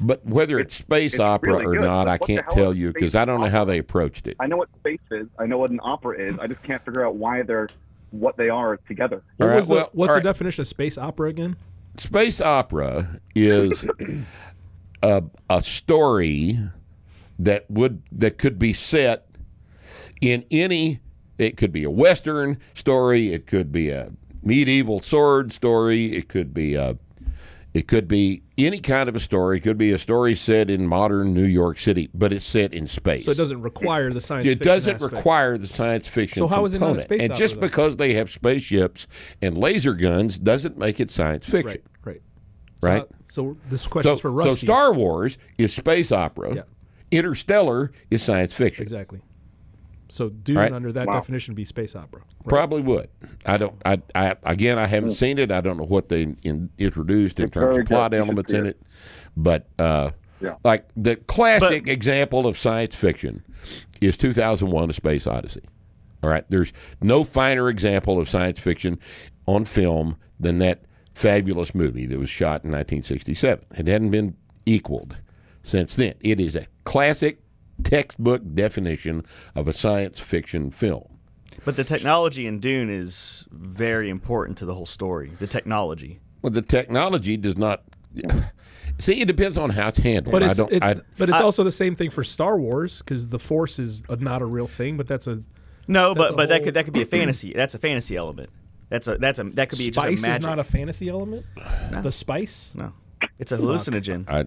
but 0.00 0.24
whether 0.24 0.60
it's, 0.60 0.76
space 0.76 1.14
it's 1.14 1.20
opera 1.20 1.54
really 1.54 1.64
or 1.66 1.72
good, 1.72 1.80
not, 1.86 2.06
I 2.06 2.18
can't 2.18 2.46
tell 2.52 2.72
you 2.72 2.92
because 2.92 3.16
I 3.16 3.24
don't 3.24 3.40
know 3.40 3.48
how 3.50 3.64
they 3.64 3.78
approached 3.78 4.28
it. 4.28 4.36
I 4.38 4.46
know 4.46 4.58
what 4.58 4.68
space 4.78 5.00
is. 5.10 5.26
I 5.40 5.46
know 5.46 5.58
what 5.58 5.72
an 5.72 5.80
opera 5.82 6.16
is. 6.28 6.38
I 6.38 6.46
just 6.46 6.62
can't 6.62 6.84
figure 6.84 7.04
out 7.04 7.16
why 7.16 7.42
they're 7.42 7.68
what 8.12 8.36
they 8.36 8.48
are 8.48 8.76
together. 8.76 9.24
what 9.38 9.46
All 9.46 9.48
right, 9.50 9.56
was 9.56 9.66
the, 9.66 9.74
what's 9.74 9.92
all 9.94 10.06
the 10.06 10.14
right. 10.14 10.22
definition 10.22 10.60
of 10.60 10.68
space 10.68 10.96
opera 10.96 11.30
again? 11.30 11.56
Space 11.96 12.40
opera 12.40 13.20
is 13.34 13.86
a, 15.02 15.22
a 15.48 15.62
story 15.62 16.58
that 17.38 17.70
would 17.70 18.02
that 18.12 18.38
could 18.38 18.58
be 18.58 18.72
set 18.72 19.28
in 20.20 20.44
any. 20.50 21.00
It 21.38 21.56
could 21.56 21.72
be 21.72 21.84
a 21.84 21.90
western 21.90 22.58
story. 22.74 23.32
It 23.32 23.46
could 23.46 23.72
be 23.72 23.90
a 23.90 24.12
medieval 24.42 25.00
sword 25.00 25.52
story. 25.52 26.16
It 26.16 26.28
could 26.28 26.52
be 26.54 26.74
a. 26.74 26.96
It 27.74 27.88
could 27.88 28.06
be 28.06 28.44
any 28.56 28.78
kind 28.78 29.08
of 29.08 29.16
a 29.16 29.20
story. 29.20 29.58
It 29.58 29.62
could 29.62 29.76
be 29.76 29.90
a 29.90 29.98
story 29.98 30.36
set 30.36 30.70
in 30.70 30.86
modern 30.86 31.34
New 31.34 31.44
York 31.44 31.76
City, 31.80 32.08
but 32.14 32.32
it's 32.32 32.44
set 32.46 32.72
in 32.72 32.86
space. 32.86 33.24
So 33.24 33.32
it 33.32 33.36
doesn't 33.36 33.60
require 33.62 34.12
the 34.12 34.20
science. 34.20 34.46
It 34.46 34.60
doesn't 34.60 34.94
aspect. 34.94 35.12
require 35.12 35.58
the 35.58 35.66
science 35.66 36.06
fiction. 36.06 36.38
So 36.38 36.46
how 36.46 36.64
is 36.64 36.74
it 36.74 36.78
not 36.78 36.86
a 36.86 36.88
component. 36.90 37.08
space 37.08 37.20
And 37.22 37.32
opera, 37.32 37.38
just 37.38 37.54
then? 37.54 37.60
because 37.68 37.96
they 37.96 38.14
have 38.14 38.30
spaceships 38.30 39.08
and 39.42 39.58
laser 39.58 39.92
guns 39.94 40.38
doesn't 40.38 40.78
make 40.78 41.00
it 41.00 41.10
science 41.10 41.46
fiction. 41.50 41.82
Right, 42.04 42.14
right, 42.14 42.22
so 42.80 42.86
Right. 42.88 42.98
how- 43.00 43.08
So, 43.26 43.56
this 43.68 43.82
So, 43.82 43.88
question's 43.90 44.20
for 44.20 44.30
Rusty. 44.30 44.50
so 44.50 44.54
Star 44.56 44.94
Wars 44.94 45.36
is 45.58 45.72
space 45.74 46.12
opera. 46.12 46.54
Yeah. 46.54 46.62
Interstellar 47.10 47.90
is 48.10 48.22
science 48.22 48.54
fiction. 48.54 48.82
exactly. 48.84 49.20
So 50.08 50.28
Dune 50.28 50.56
Right. 50.56 50.72
under 50.72 50.92
that 50.92 51.06
Wow. 51.06 51.14
definition 51.14 51.52
would 51.52 51.56
be 51.56 51.64
space 51.64 51.96
opera. 51.96 52.22
Probably 52.46 52.82
would. 52.82 53.08
I 53.46 53.56
don't. 53.56 53.74
I, 53.84 54.00
I 54.14 54.36
again, 54.44 54.78
I 54.78 54.86
haven't 54.86 55.12
seen 55.12 55.38
it. 55.38 55.50
I 55.50 55.60
don't 55.60 55.76
know 55.78 55.84
what 55.84 56.08
they 56.08 56.34
in, 56.42 56.70
introduced 56.78 57.40
in 57.40 57.46
It's 57.46 57.54
terms 57.54 57.78
of 57.78 57.86
plot 57.86 58.10
good. 58.10 58.16
You 58.16 58.20
should 58.22 58.28
elements 58.28 58.52
in 58.52 58.66
it. 58.66 58.68
it, 58.70 58.82
but 59.36 59.66
uh, 59.78 60.10
Yeah. 60.40 60.56
like 60.64 60.86
the 60.96 61.16
classic 61.16 61.88
example 61.88 62.46
of 62.46 62.58
science 62.58 62.94
fiction 62.94 63.42
is 64.00 64.16
2001: 64.16 64.90
A 64.90 64.92
Space 64.92 65.26
Odyssey. 65.26 65.62
All 66.22 66.30
right, 66.30 66.44
there's 66.48 66.72
no 67.02 67.24
finer 67.24 67.68
example 67.68 68.18
of 68.18 68.28
science 68.28 68.58
fiction 68.60 68.98
on 69.46 69.64
film 69.64 70.16
than 70.40 70.58
that 70.58 70.84
fabulous 71.14 71.74
movie 71.74 72.06
that 72.06 72.18
was 72.18 72.28
shot 72.30 72.64
in 72.64 72.70
1967. 72.72 73.64
It 73.76 73.86
hadn't 73.86 74.10
been 74.10 74.36
equaled 74.66 75.16
since 75.62 75.94
then. 75.96 76.14
It 76.20 76.40
is 76.40 76.56
a 76.56 76.66
classic 76.84 77.40
textbook 77.84 78.42
definition 78.54 79.24
of 79.54 79.68
a 79.68 79.72
science 79.72 80.18
fiction 80.18 80.70
film. 80.70 81.08
But 81.64 81.76
the 81.76 81.84
technology 81.84 82.46
in 82.46 82.58
Dune 82.58 82.90
is 82.90 83.46
very 83.50 84.10
important 84.10 84.58
to 84.58 84.64
the 84.64 84.74
whole 84.74 84.86
story. 84.86 85.30
The 85.38 85.46
technology. 85.46 86.20
Well, 86.42 86.50
the 86.50 86.62
technology 86.62 87.36
does 87.36 87.56
not. 87.56 87.84
See, 88.98 89.20
it 89.20 89.26
depends 89.26 89.56
on 89.58 89.70
how 89.70 89.88
it's 89.88 89.98
handled. 89.98 90.32
But 90.32 90.42
I 90.42 90.48
it's, 90.50 90.58
don't. 90.58 90.72
it- 90.72 90.82
I, 90.82 90.96
but 91.18 91.28
it's 91.28 91.40
also 91.40 91.64
the 91.64 91.70
same 91.70 91.94
thing 91.96 92.10
for 92.10 92.22
Star 92.24 92.58
Wars 92.58 92.98
because 93.02 93.28
the 93.28 93.38
Force 93.38 93.78
is 93.78 94.02
a, 94.08 94.16
not 94.16 94.42
a 94.42 94.44
real 94.46 94.66
thing, 94.68 94.96
but 94.96 95.08
that's 95.08 95.26
a 95.26 95.42
No, 95.88 96.14
That's 96.14 96.30
but 96.30 96.34
a 96.34 96.36
but 96.36 96.48
that 96.50 96.62
could 96.64 96.74
that 96.74 96.84
could 96.84 96.94
be 96.94 97.02
a 97.02 97.06
fantasy. 97.18 97.52
That's 97.52 97.74
a 97.74 97.78
fantasy 97.78 98.16
element. 98.16 98.50
That's 98.90 99.08
a 99.08 99.16
that's 99.18 99.38
a 99.38 99.44
that 99.44 99.68
could 99.68 99.78
be 99.78 99.92
spice 99.92 100.10
just 100.12 100.24
a 100.24 100.28
magic. 100.28 100.42
is 100.42 100.46
not 100.46 100.58
a 100.58 100.64
fantasy 100.64 101.08
element. 101.08 101.44
The 102.02 102.12
spice, 102.12 102.72
no, 102.74 102.92
it's 103.38 103.50
a 103.52 103.56
hallucinogen. 103.58 104.28
I, 104.28 104.44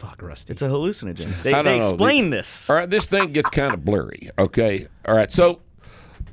fuck, 0.00 0.22
Rusty. 0.22 0.52
It's 0.52 0.62
a 0.62 0.68
hallucinogen. 0.68 1.42
They, 1.42 1.52
I 1.52 1.62
don't 1.62 1.64
they 1.66 1.78
know. 1.80 1.88
explain 1.90 2.30
this. 2.30 2.68
all 2.70 2.76
right, 2.76 2.88
this 2.88 3.06
thing 3.06 3.32
gets 3.32 3.50
kind 3.50 3.74
of 3.74 3.84
blurry. 3.84 4.30
Okay, 4.38 4.88
all 5.06 5.14
right. 5.14 5.30
So, 5.30 5.60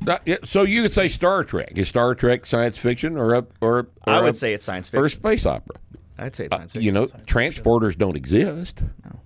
uh, 0.08 0.18
so 0.44 0.64
you 0.64 0.82
could 0.82 0.94
say 0.94 1.08
Star 1.08 1.44
Trek 1.44 1.74
is 1.76 1.88
Star 1.88 2.16
Trek 2.16 2.46
science 2.46 2.78
fiction 2.78 3.18
or 3.18 3.34
a, 3.34 3.46
or, 3.62 3.80
or 3.80 3.88
I 4.08 4.20
a- 4.20 4.24
would 4.24 4.36
say 4.36 4.54
it's 4.54 4.66
science 4.66 4.90
fiction 4.90 5.02
or 5.04 5.06
a 5.06 5.10
space 5.10 5.46
opera. 5.46 5.76
I'd 6.18 6.36
say 6.36 6.46
it's 6.46 6.56
science 6.56 6.72
fiction. 6.74 6.86
You 6.86 6.92
know, 6.94 7.06
transporters 7.06 7.98
don't 7.98 8.16
exist. 8.16 8.82
no. 9.06 9.20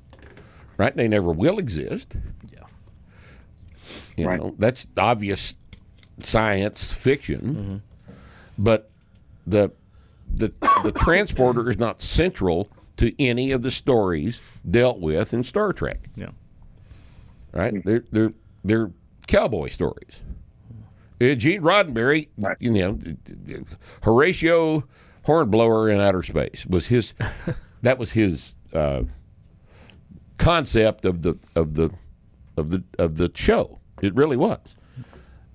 Right? 0.77 0.95
They 0.95 1.07
never 1.07 1.31
will 1.31 1.59
exist. 1.59 2.15
Yeah. 2.51 2.59
You 4.17 4.27
Right. 4.27 4.39
know, 4.39 4.55
that's 4.57 4.87
obvious 4.97 5.53
science 6.23 6.91
fiction. 6.91 7.41
Mm-hmm. 8.09 8.13
But 8.57 8.89
the 9.45 9.71
the 10.33 10.51
the 10.83 10.91
transporter 10.91 11.69
is 11.69 11.77
not 11.77 12.01
central 12.01 12.67
to 13.01 13.11
any 13.19 13.51
of 13.51 13.63
the 13.63 13.71
stories 13.71 14.39
dealt 14.69 14.99
with 14.99 15.33
in 15.33 15.43
Star 15.43 15.73
Trek. 15.73 16.07
Yeah. 16.15 16.29
Right? 17.51 17.83
They're 17.83 18.03
they're 18.11 18.33
they're 18.63 18.91
cowboy 19.27 19.69
stories. 19.69 20.21
Uh, 21.19 21.33
Gene 21.33 21.61
Roddenberry, 21.63 22.29
Right. 22.37 22.57
you 22.59 22.71
know, 22.71 22.99
Horatio 24.03 24.83
Hornblower 25.23 25.89
in 25.89 25.99
outer 25.99 26.21
space 26.21 26.65
was 26.67 26.87
his. 26.87 27.13
that 27.81 27.97
was 27.97 28.11
his 28.11 28.53
uh, 28.71 29.03
concept 30.37 31.03
of 31.03 31.23
the 31.23 31.39
of 31.55 31.73
the 31.73 31.89
of 32.57 32.69
the 32.69 32.83
of 32.99 33.17
the 33.17 33.31
show. 33.33 33.79
It 34.03 34.13
really 34.15 34.37
was, 34.37 34.75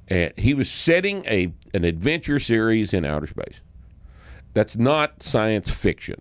and 0.09 0.33
he 0.37 0.53
was 0.53 0.69
setting 0.69 1.25
a 1.27 1.53
an 1.75 1.85
adventure 1.85 2.41
series 2.41 2.93
in 2.93 3.05
outer 3.05 3.29
space. 3.29 3.61
That's 4.55 4.77
not 4.77 5.23
science 5.23 5.71
fiction, 5.71 6.21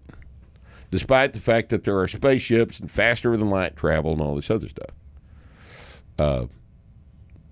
despite 0.95 1.33
the 1.33 1.39
fact 1.41 1.67
that 1.67 1.83
there 1.83 1.99
are 1.99 2.07
spaceships 2.07 2.79
and 2.79 2.89
faster 2.89 3.35
than 3.35 3.49
light 3.49 3.75
travel 3.75 4.13
and 4.13 4.21
all 4.21 4.33
this 4.33 4.49
other 4.49 4.69
stuff. 4.69 4.91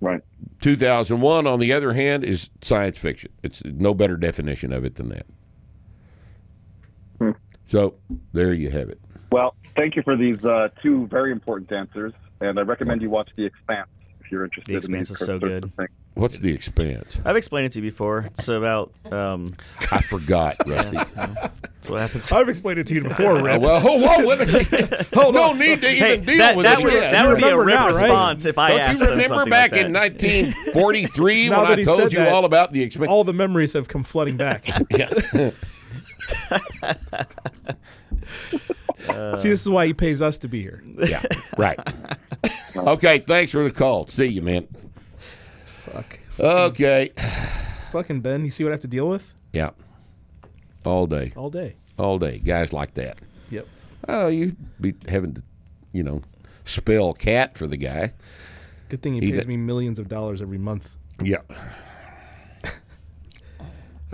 Right. 0.00 0.22
2001, 0.62 1.46
on 1.46 1.58
the 1.58 1.70
other 1.70 1.92
hand, 1.92 2.24
is 2.24 2.48
science 2.62 2.96
fiction. 2.96 3.30
It's 3.42 3.62
no 3.62 3.92
better 3.92 4.16
definition 4.16 4.72
of 4.72 4.82
it 4.86 4.94
than 4.94 5.10
that. 5.10 5.26
So 7.66 7.96
there 8.32 8.54
you 8.54 8.70
have 8.70 8.88
it. 8.88 8.98
Well, 9.30 9.54
thank 9.76 9.94
you 9.94 10.02
for 10.02 10.16
these 10.16 10.42
uh, 10.42 10.68
two 10.82 11.06
very 11.08 11.30
important 11.30 11.70
answers, 11.70 12.14
and 12.40 12.58
I 12.58 12.62
recommend 12.62 13.02
you 13.02 13.10
watch 13.10 13.28
The 13.36 13.44
Expanse 13.44 13.90
if 14.24 14.30
you're 14.32 14.44
interested. 14.44 14.72
The 14.72 14.74
in 14.74 14.78
Expanse 14.78 15.08
these 15.08 15.20
is 15.20 15.26
so 15.26 15.38
good. 15.38 15.72
What's 16.14 16.38
the 16.38 16.52
expanse? 16.52 17.20
I've 17.24 17.36
explained 17.36 17.66
it 17.66 17.72
to 17.72 17.80
you 17.80 17.90
before. 17.90 18.20
It's 18.26 18.46
about 18.48 18.92
um, 19.10 19.54
I 19.90 20.00
forgot, 20.00 20.56
Rusty. 20.66 20.96
that's 20.96 21.88
what 21.88 22.00
happens. 22.00 22.30
I've 22.30 22.48
explained 22.48 22.78
it 22.78 22.86
to 22.86 22.94
you 22.94 23.02
before, 23.02 23.42
Rip. 23.42 23.60
well, 23.60 23.80
whoa, 23.80 23.98
whoa, 23.98 24.26
wait 24.26 24.40
a 24.40 24.46
minute. 24.46 25.06
no 25.14 25.52
need 25.52 25.80
to 25.82 25.88
Hey, 25.88 26.14
even 26.14 26.24
deal 26.26 26.38
that, 26.38 26.56
with 26.56 26.66
that 26.66 26.78
it. 26.80 26.84
would, 26.84 26.92
yet. 26.92 27.10
that 27.12 27.26
would 27.26 27.38
be 27.38 27.48
a 27.48 27.58
rip 27.58 27.74
now, 27.74 27.86
right? 27.86 27.94
response 28.00 28.44
if 28.44 28.58
I 28.58 28.70
Don't 28.70 28.80
asked 28.80 29.02
you 29.02 29.08
remember 29.10 29.44
back 29.46 29.72
like 29.72 29.84
in 29.86 29.92
1943 29.92 31.50
when 31.50 31.58
that 31.60 31.78
I 31.78 31.82
told 31.82 31.98
said 32.00 32.12
you 32.12 32.18
that, 32.20 32.32
all 32.32 32.44
about 32.44 32.70
the 32.70 32.82
expanse? 32.82 33.10
All 33.10 33.24
the 33.24 33.32
memories 33.34 33.72
have 33.72 33.88
come 33.88 34.04
flooding 34.04 34.36
back. 34.36 34.64
Uh, 39.08 39.36
see, 39.36 39.48
this 39.50 39.60
is 39.62 39.68
why 39.68 39.86
he 39.86 39.92
pays 39.94 40.22
us 40.22 40.38
to 40.38 40.48
be 40.48 40.62
here. 40.62 40.82
yeah, 40.98 41.22
right. 41.58 41.78
Okay, 42.76 43.18
thanks 43.20 43.52
for 43.52 43.62
the 43.62 43.70
call. 43.70 44.08
See 44.08 44.26
you, 44.26 44.42
man. 44.42 44.66
Fuck. 45.64 46.18
Okay. 46.40 47.10
Fucking 47.92 48.20
Ben, 48.20 48.44
you 48.44 48.50
see 48.50 48.64
what 48.64 48.70
I 48.70 48.74
have 48.74 48.80
to 48.80 48.88
deal 48.88 49.08
with 49.08 49.32
Yeah. 49.52 49.70
All 50.84 51.06
day. 51.06 51.32
all 51.36 51.50
day. 51.50 51.76
All 51.98 52.18
day. 52.18 52.38
Guys 52.38 52.72
like 52.72 52.94
that. 52.94 53.18
Yep. 53.50 53.68
Oh, 54.08 54.26
you 54.26 54.56
be 54.80 54.94
having 55.08 55.34
to, 55.34 55.42
you 55.92 56.02
know, 56.02 56.22
spell 56.64 57.14
cat 57.14 57.56
for 57.56 57.68
the 57.68 57.76
guy. 57.76 58.12
Good 58.88 59.00
thing 59.02 59.14
he, 59.14 59.20
He 59.20 59.30
pays 59.32 59.42
d- 59.42 59.48
me 59.48 59.56
millions 59.56 59.98
of 60.00 60.08
dollars 60.08 60.42
every 60.42 60.58
month. 60.58 60.96
Yeah. 61.22 61.38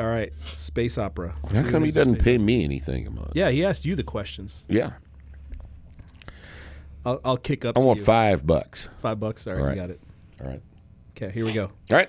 All 0.01 0.07
right, 0.07 0.33
space 0.51 0.97
opera. 0.97 1.35
How 1.53 1.63
come 1.63 1.85
he 1.85 1.91
doesn't 1.91 2.15
opera. 2.15 2.25
pay 2.25 2.39
me 2.39 2.65
anything 2.65 3.07
a 3.07 3.11
month? 3.11 3.33
Yeah, 3.35 3.51
he 3.51 3.63
asked 3.63 3.85
you 3.85 3.95
the 3.95 4.03
questions. 4.03 4.65
Yeah. 4.67 4.93
I'll, 7.05 7.21
I'll 7.23 7.37
kick 7.37 7.67
up. 7.67 7.77
I 7.77 7.83
to 7.83 7.87
want 7.87 7.99
you. 7.99 8.07
five 8.07 8.47
bucks. 8.47 8.89
Five 8.97 9.21
bucks. 9.21 9.47
All 9.47 9.53
right, 9.53 9.61
All 9.61 9.67
right. 9.67 9.77
you 9.77 9.81
got 9.83 9.91
it. 9.91 10.01
All 10.41 10.49
right. 10.49 10.63
Okay, 11.11 11.31
here 11.31 11.45
we 11.45 11.53
go. 11.53 11.65
All 11.65 11.99
right. 11.99 12.09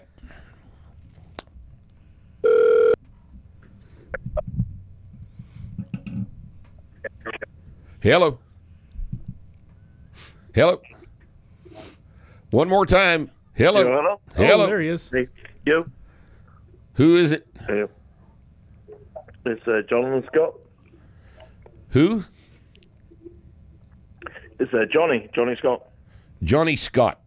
Hello. 7.99 8.39
Hello. 10.55 10.81
One 12.51 12.69
more 12.69 12.85
time. 12.85 13.31
Hello. 13.53 13.83
hello? 13.83 14.21
Hello. 14.37 14.63
Oh, 14.63 14.67
there 14.67 14.79
he 14.79 14.87
is. 14.87 15.09
Hey, 15.09 15.27
yo, 15.65 15.85
Who 16.95 17.15
is 17.15 17.31
it? 17.31 17.47
It's 19.45 19.67
uh, 19.67 19.81
Jonathan 19.89 20.23
Scott. 20.31 20.53
Who? 21.89 22.23
It's 24.59 24.73
uh, 24.73 24.85
Johnny, 24.91 25.29
Johnny 25.33 25.55
Scott. 25.57 25.87
Johnny 26.43 26.75
Scott. 26.75 27.19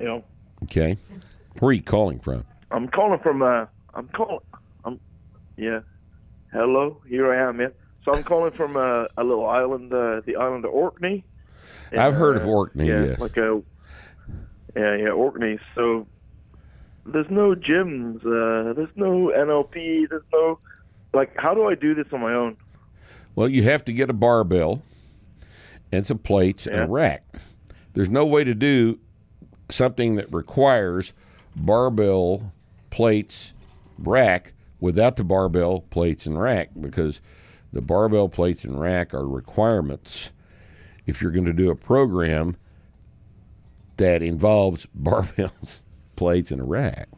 Yeah. 0.00 0.20
Okay. 0.64 0.98
Where 1.58 1.70
are 1.70 1.72
you 1.72 1.82
calling 1.82 2.18
from? 2.18 2.44
I'm 2.70 2.88
calling 2.88 3.18
from. 3.20 3.42
Uh, 3.42 3.66
I'm 3.94 4.08
calling. 4.08 4.40
I'm. 4.84 5.00
Yeah. 5.56 5.80
Hello, 6.52 7.00
here 7.08 7.32
I 7.32 7.48
am. 7.48 7.60
Yeah. 7.60 7.68
So 8.04 8.12
I'm 8.12 8.22
calling 8.24 8.52
from 8.52 8.76
uh, 8.76 9.04
a 9.16 9.24
little 9.24 9.46
island, 9.46 9.92
uh, 9.92 10.20
the 10.26 10.36
island 10.36 10.64
of 10.64 10.72
Orkney. 10.72 11.24
And, 11.92 12.00
I've 12.00 12.14
heard 12.14 12.36
of 12.36 12.42
uh, 12.44 12.50
Orkney, 12.50 12.88
Yeah, 12.88 13.04
yes. 13.04 13.18
like 13.20 13.36
a. 13.36 13.62
Yeah, 14.76 14.96
yeah, 14.96 15.08
Orkney. 15.10 15.58
So 15.74 16.06
there's 17.06 17.30
no 17.30 17.54
gyms. 17.54 18.16
Uh, 18.18 18.72
there's 18.74 18.94
no 18.96 19.32
NLP. 19.36 20.08
There's 20.08 20.22
no. 20.32 20.58
Like, 21.12 21.34
how 21.36 21.54
do 21.54 21.66
I 21.66 21.74
do 21.74 21.94
this 21.94 22.06
on 22.12 22.20
my 22.20 22.32
own? 22.32 22.56
Well, 23.34 23.48
you 23.48 23.62
have 23.64 23.84
to 23.86 23.92
get 23.92 24.10
a 24.10 24.14
barbell 24.14 24.82
and 25.90 26.06
some 26.06 26.18
plates 26.18 26.66
and 26.66 26.80
a 26.80 26.86
rack. 26.86 27.24
There's 27.92 28.08
no 28.08 28.24
way 28.24 28.44
to 28.44 28.54
do 28.54 28.98
something 29.68 30.16
that 30.16 30.32
requires 30.32 31.12
barbell, 31.54 32.52
plates, 32.90 33.52
rack 33.98 34.54
without 34.80 35.16
the 35.16 35.24
barbell, 35.24 35.80
plates, 35.80 36.26
and 36.26 36.40
rack 36.40 36.70
because 36.78 37.20
the 37.72 37.82
barbell, 37.82 38.28
plates, 38.28 38.64
and 38.64 38.80
rack 38.80 39.14
are 39.14 39.26
requirements 39.26 40.32
if 41.06 41.20
you're 41.20 41.30
going 41.30 41.46
to 41.46 41.52
do 41.52 41.70
a 41.70 41.74
program 41.76 42.56
that 43.96 44.22
involves 44.22 44.86
barbells, 44.98 45.82
plates, 46.16 46.50
and 46.50 46.60
a 46.60 46.64
rack. 46.64 47.08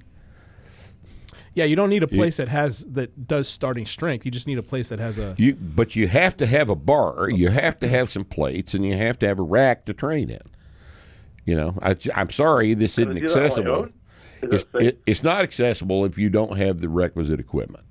Yeah, 1.54 1.64
you 1.64 1.76
don't 1.76 1.90
need 1.90 2.02
a 2.02 2.08
place 2.08 2.38
that 2.38 2.48
has 2.48 2.84
that 2.86 3.28
does 3.28 3.48
starting 3.48 3.86
strength. 3.86 4.24
You 4.24 4.32
just 4.32 4.48
need 4.48 4.58
a 4.58 4.62
place 4.62 4.88
that 4.88 4.98
has 4.98 5.18
a. 5.18 5.36
You, 5.38 5.54
but 5.54 5.94
you 5.94 6.08
have 6.08 6.36
to 6.38 6.46
have 6.46 6.68
a 6.68 6.74
bar, 6.74 7.30
you 7.30 7.50
have 7.50 7.78
to 7.80 7.88
have 7.88 8.10
some 8.10 8.24
plates, 8.24 8.74
and 8.74 8.84
you 8.84 8.96
have 8.96 9.18
to 9.20 9.28
have 9.28 9.38
a 9.38 9.42
rack 9.42 9.84
to 9.86 9.94
train 9.94 10.30
in. 10.30 10.42
You 11.44 11.54
know, 11.54 11.78
I, 11.80 11.96
am 12.14 12.30
sorry, 12.30 12.74
this 12.74 12.98
isn't 12.98 13.14
do 13.14 13.28
that 13.28 13.30
on 13.30 13.38
my 13.38 13.44
accessible. 13.44 13.84
Is 13.84 13.90
It's, 14.42 14.66
it, 14.74 15.02
it's 15.06 15.22
not 15.22 15.42
accessible 15.42 16.04
if 16.04 16.18
you 16.18 16.28
don't 16.28 16.56
have 16.56 16.80
the 16.80 16.88
requisite 16.88 17.38
equipment. 17.38 17.84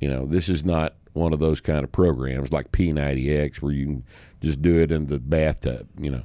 You 0.00 0.08
know, 0.08 0.26
this 0.26 0.48
is 0.48 0.64
not 0.64 0.94
one 1.14 1.32
of 1.32 1.40
those 1.40 1.60
kind 1.60 1.84
of 1.84 1.92
programs 1.92 2.52
like 2.52 2.72
P90X 2.72 3.56
where 3.56 3.72
you 3.72 3.86
can 3.86 4.04
just 4.40 4.62
do 4.62 4.80
it 4.80 4.92
in 4.92 5.06
the 5.06 5.18
bathtub. 5.18 5.88
You 5.98 6.10
know, 6.10 6.22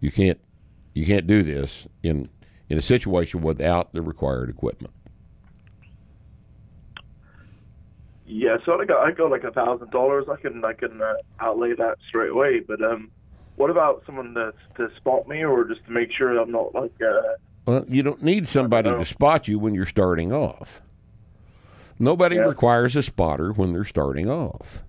you 0.00 0.10
can't 0.10 0.40
you 0.94 1.06
can't 1.06 1.26
do 1.26 1.42
this 1.42 1.86
in 2.02 2.28
in 2.68 2.78
a 2.78 2.82
situation 2.82 3.40
without 3.42 3.92
the 3.92 4.02
required 4.02 4.50
equipment. 4.50 4.92
Yeah, 8.28 8.56
so 8.64 8.80
I 8.80 8.84
got 8.84 9.06
I 9.06 9.12
got 9.12 9.30
like 9.30 9.44
a 9.44 9.52
thousand 9.52 9.90
dollars. 9.90 10.26
I 10.30 10.36
can 10.40 10.64
I 10.64 10.72
can 10.72 11.00
uh, 11.00 11.14
outlay 11.38 11.74
that 11.74 11.98
straight 12.08 12.30
away. 12.30 12.60
But 12.60 12.82
um, 12.82 13.10
what 13.54 13.70
about 13.70 14.02
someone 14.04 14.34
to 14.34 14.52
to 14.78 14.88
spot 14.96 15.28
me 15.28 15.44
or 15.44 15.64
just 15.64 15.84
to 15.86 15.92
make 15.92 16.10
sure 16.12 16.36
I'm 16.36 16.50
not 16.50 16.74
like 16.74 16.92
uh, 17.00 17.34
Well, 17.66 17.84
you 17.88 18.02
don't 18.02 18.22
need 18.22 18.48
somebody 18.48 18.90
know. 18.90 18.98
to 18.98 19.04
spot 19.04 19.46
you 19.46 19.58
when 19.60 19.74
you're 19.74 19.86
starting 19.86 20.32
off. 20.32 20.82
Nobody 22.00 22.36
Yeah. 22.36 22.42
requires 22.42 22.96
a 22.96 23.02
spotter 23.02 23.52
when 23.52 23.72
they're 23.72 23.84
starting 23.84 24.28
off. 24.28 24.82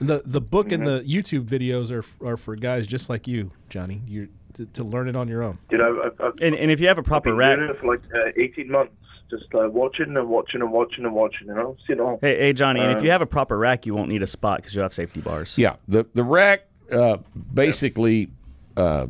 The 0.00 0.22
the 0.24 0.40
book 0.40 0.70
and 0.70 0.86
the 0.86 1.00
YouTube 1.00 1.44
videos 1.48 1.90
are 1.90 2.04
are 2.24 2.36
for 2.36 2.54
guys 2.54 2.86
just 2.86 3.10
like 3.10 3.26
you, 3.26 3.50
Johnny. 3.68 4.00
You 4.06 4.28
to, 4.58 4.66
to 4.66 4.84
learn 4.84 5.08
it 5.08 5.14
on 5.16 5.28
your 5.28 5.42
own. 5.42 5.58
You 5.70 5.78
know, 5.78 6.02
I've, 6.04 6.20
I've 6.20 6.34
And, 6.42 6.54
and 6.54 6.70
if 6.70 6.80
you 6.80 6.88
have 6.88 6.98
a 6.98 7.02
proper 7.02 7.32
rack, 7.34 7.58
for 7.80 7.86
like 7.86 8.02
uh, 8.14 8.32
18 8.36 8.70
months, 8.70 8.92
just 9.30 9.44
uh, 9.54 9.68
watching 9.68 10.16
and 10.16 10.28
watching 10.28 10.60
and 10.62 10.72
watching 10.72 11.04
and 11.04 11.14
watching. 11.14 11.46
You 11.48 11.54
know, 11.54 11.76
sitting 11.86 12.04
home. 12.04 12.18
hey, 12.20 12.38
hey 12.38 12.52
Johnny, 12.52 12.80
and 12.80 12.90
if 12.92 12.98
Uh, 12.98 13.02
you 13.02 13.10
have 13.10 13.22
a 13.22 13.26
proper 13.26 13.56
rack, 13.56 13.86
you 13.86 13.94
won't 13.94 14.08
need 14.08 14.22
a 14.22 14.26
spot 14.26 14.58
because 14.58 14.74
you'll 14.74 14.84
have 14.84 14.92
safety 14.92 15.20
bars. 15.20 15.56
Yeah, 15.56 15.76
the 15.86 16.06
the 16.14 16.24
rack 16.24 16.66
uh, 16.90 17.18
basically 17.54 18.30
uh, 18.76 19.06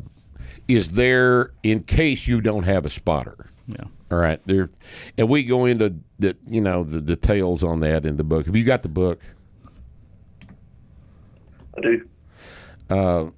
is 0.67 0.91
there 0.91 1.51
in 1.63 1.83
case 1.83 2.27
you 2.27 2.41
don't 2.41 2.63
have 2.63 2.85
a 2.85 2.89
spotter. 2.89 3.49
Yeah. 3.67 3.85
All 4.11 4.17
right, 4.17 4.41
there, 4.45 4.69
and 5.17 5.29
we 5.29 5.43
go 5.43 5.65
into 5.65 5.95
the 6.19 6.35
you 6.47 6.61
know 6.61 6.83
the 6.83 7.01
details 7.01 7.63
on 7.63 7.79
that 7.79 8.05
in 8.05 8.17
the 8.17 8.23
book. 8.23 8.45
Have 8.45 8.55
you 8.55 8.63
got 8.65 8.83
the 8.83 8.89
book? 8.89 9.21
I 11.77 11.81
do. 11.81 13.29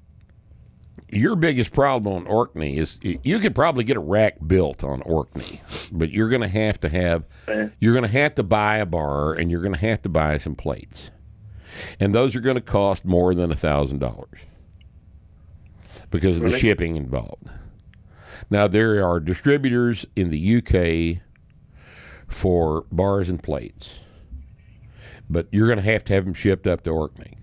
Your 1.11 1.35
biggest 1.35 1.73
problem 1.73 2.15
on 2.15 2.27
Orkney 2.27 2.77
is 2.77 2.97
you 3.01 3.39
could 3.39 3.53
probably 3.53 3.83
get 3.83 3.97
a 3.97 4.01
rack 4.01 4.37
built 4.47 4.81
on 4.81 5.01
Orkney, 5.01 5.61
but 5.91 6.09
you're 6.09 6.29
going 6.29 6.41
to 6.41 6.47
have 6.47 6.79
to 6.79 6.89
have 6.89 7.25
eh. 7.49 7.67
you're 7.81 7.93
going 7.93 8.09
to 8.09 8.17
have 8.17 8.35
to 8.35 8.43
buy 8.43 8.77
a 8.77 8.85
bar 8.85 9.33
and 9.33 9.51
you're 9.51 9.61
going 9.61 9.73
to 9.73 9.79
have 9.79 10.01
to 10.03 10.09
buy 10.09 10.37
some 10.37 10.55
plates, 10.55 11.11
and 11.99 12.15
those 12.15 12.33
are 12.33 12.39
going 12.39 12.55
to 12.55 12.61
cost 12.61 13.03
more 13.03 13.35
than 13.35 13.51
a 13.51 13.57
thousand 13.57 13.99
dollars 13.99 14.39
because 16.09 16.37
of 16.37 16.43
the 16.43 16.57
shipping 16.57 16.95
involved. 16.95 17.49
Now 18.49 18.67
there 18.67 19.05
are 19.05 19.19
distributors 19.19 20.05
in 20.15 20.29
the 20.29 20.57
UK 20.57 21.21
for 22.27 22.85
bars 22.89 23.27
and 23.27 23.43
plates, 23.43 23.99
but 25.29 25.47
you're 25.51 25.67
going 25.67 25.77
to 25.79 25.91
have 25.91 26.05
to 26.05 26.13
have 26.13 26.23
them 26.23 26.33
shipped 26.33 26.67
up 26.67 26.83
to 26.83 26.89
Orkney. 26.91 27.37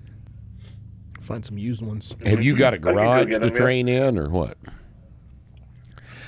Find 1.28 1.44
some 1.44 1.58
used 1.58 1.82
ones. 1.82 2.16
Have 2.24 2.42
you 2.42 2.56
got 2.56 2.72
a 2.72 2.78
can 2.78 2.84
go 2.84 2.94
garage 2.94 3.26
to 3.26 3.38
them, 3.38 3.50
yeah. 3.50 3.54
train 3.54 3.86
in, 3.86 4.18
or 4.18 4.30
what? 4.30 4.56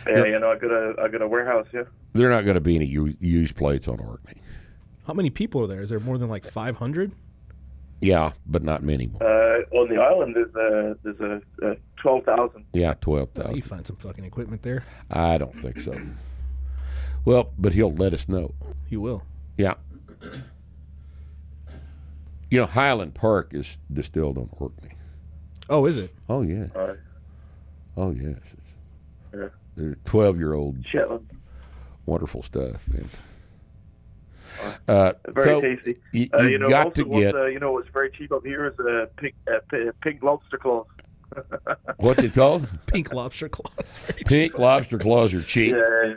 Yeah, 0.07 0.27
you 0.27 0.39
know, 0.39 0.51
I 0.51 0.59
got 0.59 0.71
a 0.71 0.95
I 1.01 1.09
got 1.09 1.23
a 1.23 1.27
warehouse. 1.27 1.67
Yeah. 1.73 1.85
There 2.13 2.31
are 2.31 2.35
not 2.35 2.45
going 2.45 2.57
to 2.57 2.61
be 2.61 2.77
any 2.77 2.85
used 2.85 3.57
plates 3.57 3.89
on 3.89 3.99
Orkney. 3.99 4.35
How 5.07 5.15
many 5.15 5.31
people 5.31 5.63
are 5.63 5.67
there? 5.67 5.81
Is 5.81 5.89
there 5.89 6.01
more 6.01 6.19
than 6.19 6.29
like 6.29 6.45
500? 6.45 7.13
Yeah, 8.03 8.33
but 8.45 8.63
not 8.63 8.83
many 8.83 9.07
more. 9.07 9.23
Uh, 9.23 9.63
on 9.75 9.89
the 9.89 10.03
island, 10.03 10.37
there's 10.37 10.55
a 10.55 10.99
there's 11.03 11.43
a, 11.63 11.67
a 11.67 11.77
twelve 11.97 12.25
thousand. 12.25 12.67
Yeah, 12.75 12.93
twelve 13.01 13.31
thousand. 13.31 13.57
you 13.57 13.63
find 13.63 13.87
some 13.87 13.97
fucking 13.97 14.25
equipment 14.25 14.61
there. 14.61 14.85
I 15.11 15.39
don't 15.39 15.59
think 15.63 15.81
so. 15.81 15.99
Well, 17.25 17.53
but 17.59 17.73
he'll 17.73 17.95
let 17.95 18.13
us 18.13 18.29
know. 18.29 18.55
He 18.87 18.99
will. 18.99 19.23
Yeah. 19.57 19.75
You 22.51 22.61
know, 22.61 22.67
Highland 22.67 23.15
Park 23.15 23.53
is 23.55 23.79
distilled 23.93 24.37
on 24.37 24.49
Orkney. 24.59 24.91
Oh, 25.69 25.87
is 25.87 25.97
it? 25.99 26.13
Oh 26.29 26.43
yeah. 26.43 26.67
Right. 26.75 26.97
Oh 27.97 28.11
yes. 28.11 28.39
It's, 28.53 28.73
Yeah. 29.35 29.49
They're 29.77 29.97
twelve-year-old 30.05 30.85
Shetland. 30.91 31.31
wonderful 32.07 32.43
stuff, 32.43 32.89
man. 32.89 33.09
Uh, 34.89 35.13
Very 35.29 35.45
so 35.45 35.61
tasty. 35.61 35.97
You, 36.13 36.29
Uh, 36.35 36.43
you've 36.43 36.51
you 36.51 36.59
know, 36.59 36.69
got 36.69 36.87
also 36.89 37.03
to 37.05 37.09
what's, 37.09 37.23
get 37.23 37.35
uh, 37.37 37.47
you 37.47 37.61
know 37.61 37.71
what's 37.73 37.89
very 37.91 38.11
cheap 38.11 38.33
up 38.33 38.45
here 38.45 38.67
is 38.67 38.79
a 38.81 39.09
pink 39.17 39.35
uh, 39.49 39.61
pink 40.03 40.23
lobster 40.23 40.59
claws. 40.59 40.87
what's 41.99 42.21
it 42.25 42.35
called? 42.35 42.67
Pink 42.87 43.13
lobster 43.13 43.49
claws. 43.49 43.99
Very 44.07 44.25
Pink 44.25 44.59
lobster 44.59 44.99
claws 44.99 45.33
are 45.33 45.43
cheap. 45.43 45.77
Yeah. 45.77 46.15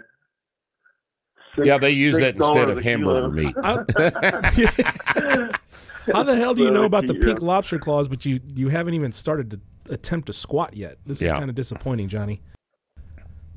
Six- 1.55 1.67
Yeah, 1.67 1.77
they 1.77 1.91
use 1.91 2.17
that 2.19 2.35
instead 2.35 2.69
of 2.71 2.79
hamburger 2.79 3.51
kilo. 3.53 3.85
meat. 3.85 5.55
How 6.11 6.23
the 6.23 6.35
hell 6.35 6.53
do 6.53 6.63
you 6.63 6.71
know 6.71 6.83
about 6.83 7.07
the 7.07 7.13
pink 7.15 7.41
lobster 7.41 7.79
claws, 7.79 8.07
but 8.07 8.25
you 8.25 8.39
you 8.55 8.69
haven't 8.69 8.93
even 8.93 9.11
started 9.11 9.51
to 9.51 9.59
attempt 9.93 10.27
to 10.27 10.33
squat 10.33 10.75
yet? 10.75 10.97
This 11.05 11.17
is 11.21 11.23
Yeah. 11.23 11.37
kind 11.37 11.49
of 11.49 11.55
disappointing, 11.55 12.07
Johnny. 12.07 12.41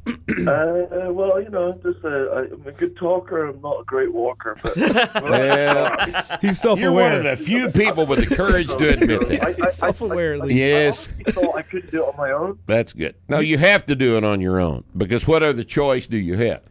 Uh, 0.06 1.10
well, 1.10 1.42
you 1.42 1.48
know, 1.50 1.72
just 1.82 2.04
uh, 2.04 2.30
I'm 2.30 2.64
a 2.64 2.70
good 2.70 2.96
talker. 2.96 3.46
I'm 3.46 3.60
not 3.60 3.80
a 3.80 3.84
great 3.84 4.12
walker, 4.12 4.56
but 4.62 4.76
Well, 5.16 6.38
He's 6.40 6.62
you're 6.62 6.92
one 6.92 7.12
of 7.12 7.22
self-aware. 7.22 7.22
the 7.22 7.36
few 7.36 7.68
people 7.70 8.06
with 8.06 8.28
the 8.28 8.36
courage 8.36 8.68
to 8.68 8.88
admit 8.92 9.24
I, 9.24 9.26
that. 9.52 9.60
I, 9.62 9.66
I, 9.66 9.68
Self-aware, 9.70 10.34
at 10.34 10.40
least. 10.42 10.54
Yes. 10.54 11.08
I 11.08 11.12
honestly 11.12 11.32
thought 11.32 11.56
I 11.56 11.62
could 11.62 11.90
do 11.90 12.04
it 12.04 12.08
on 12.10 12.16
my 12.16 12.30
own. 12.30 12.58
That's 12.66 12.92
good. 12.92 13.16
No, 13.28 13.40
you 13.40 13.58
have 13.58 13.84
to 13.86 13.96
do 13.96 14.16
it 14.16 14.22
on 14.22 14.40
your 14.40 14.60
own 14.60 14.84
because 14.96 15.26
what 15.26 15.42
other 15.42 15.64
choice 15.64 16.06
do 16.06 16.16
you 16.18 16.36
have? 16.36 16.62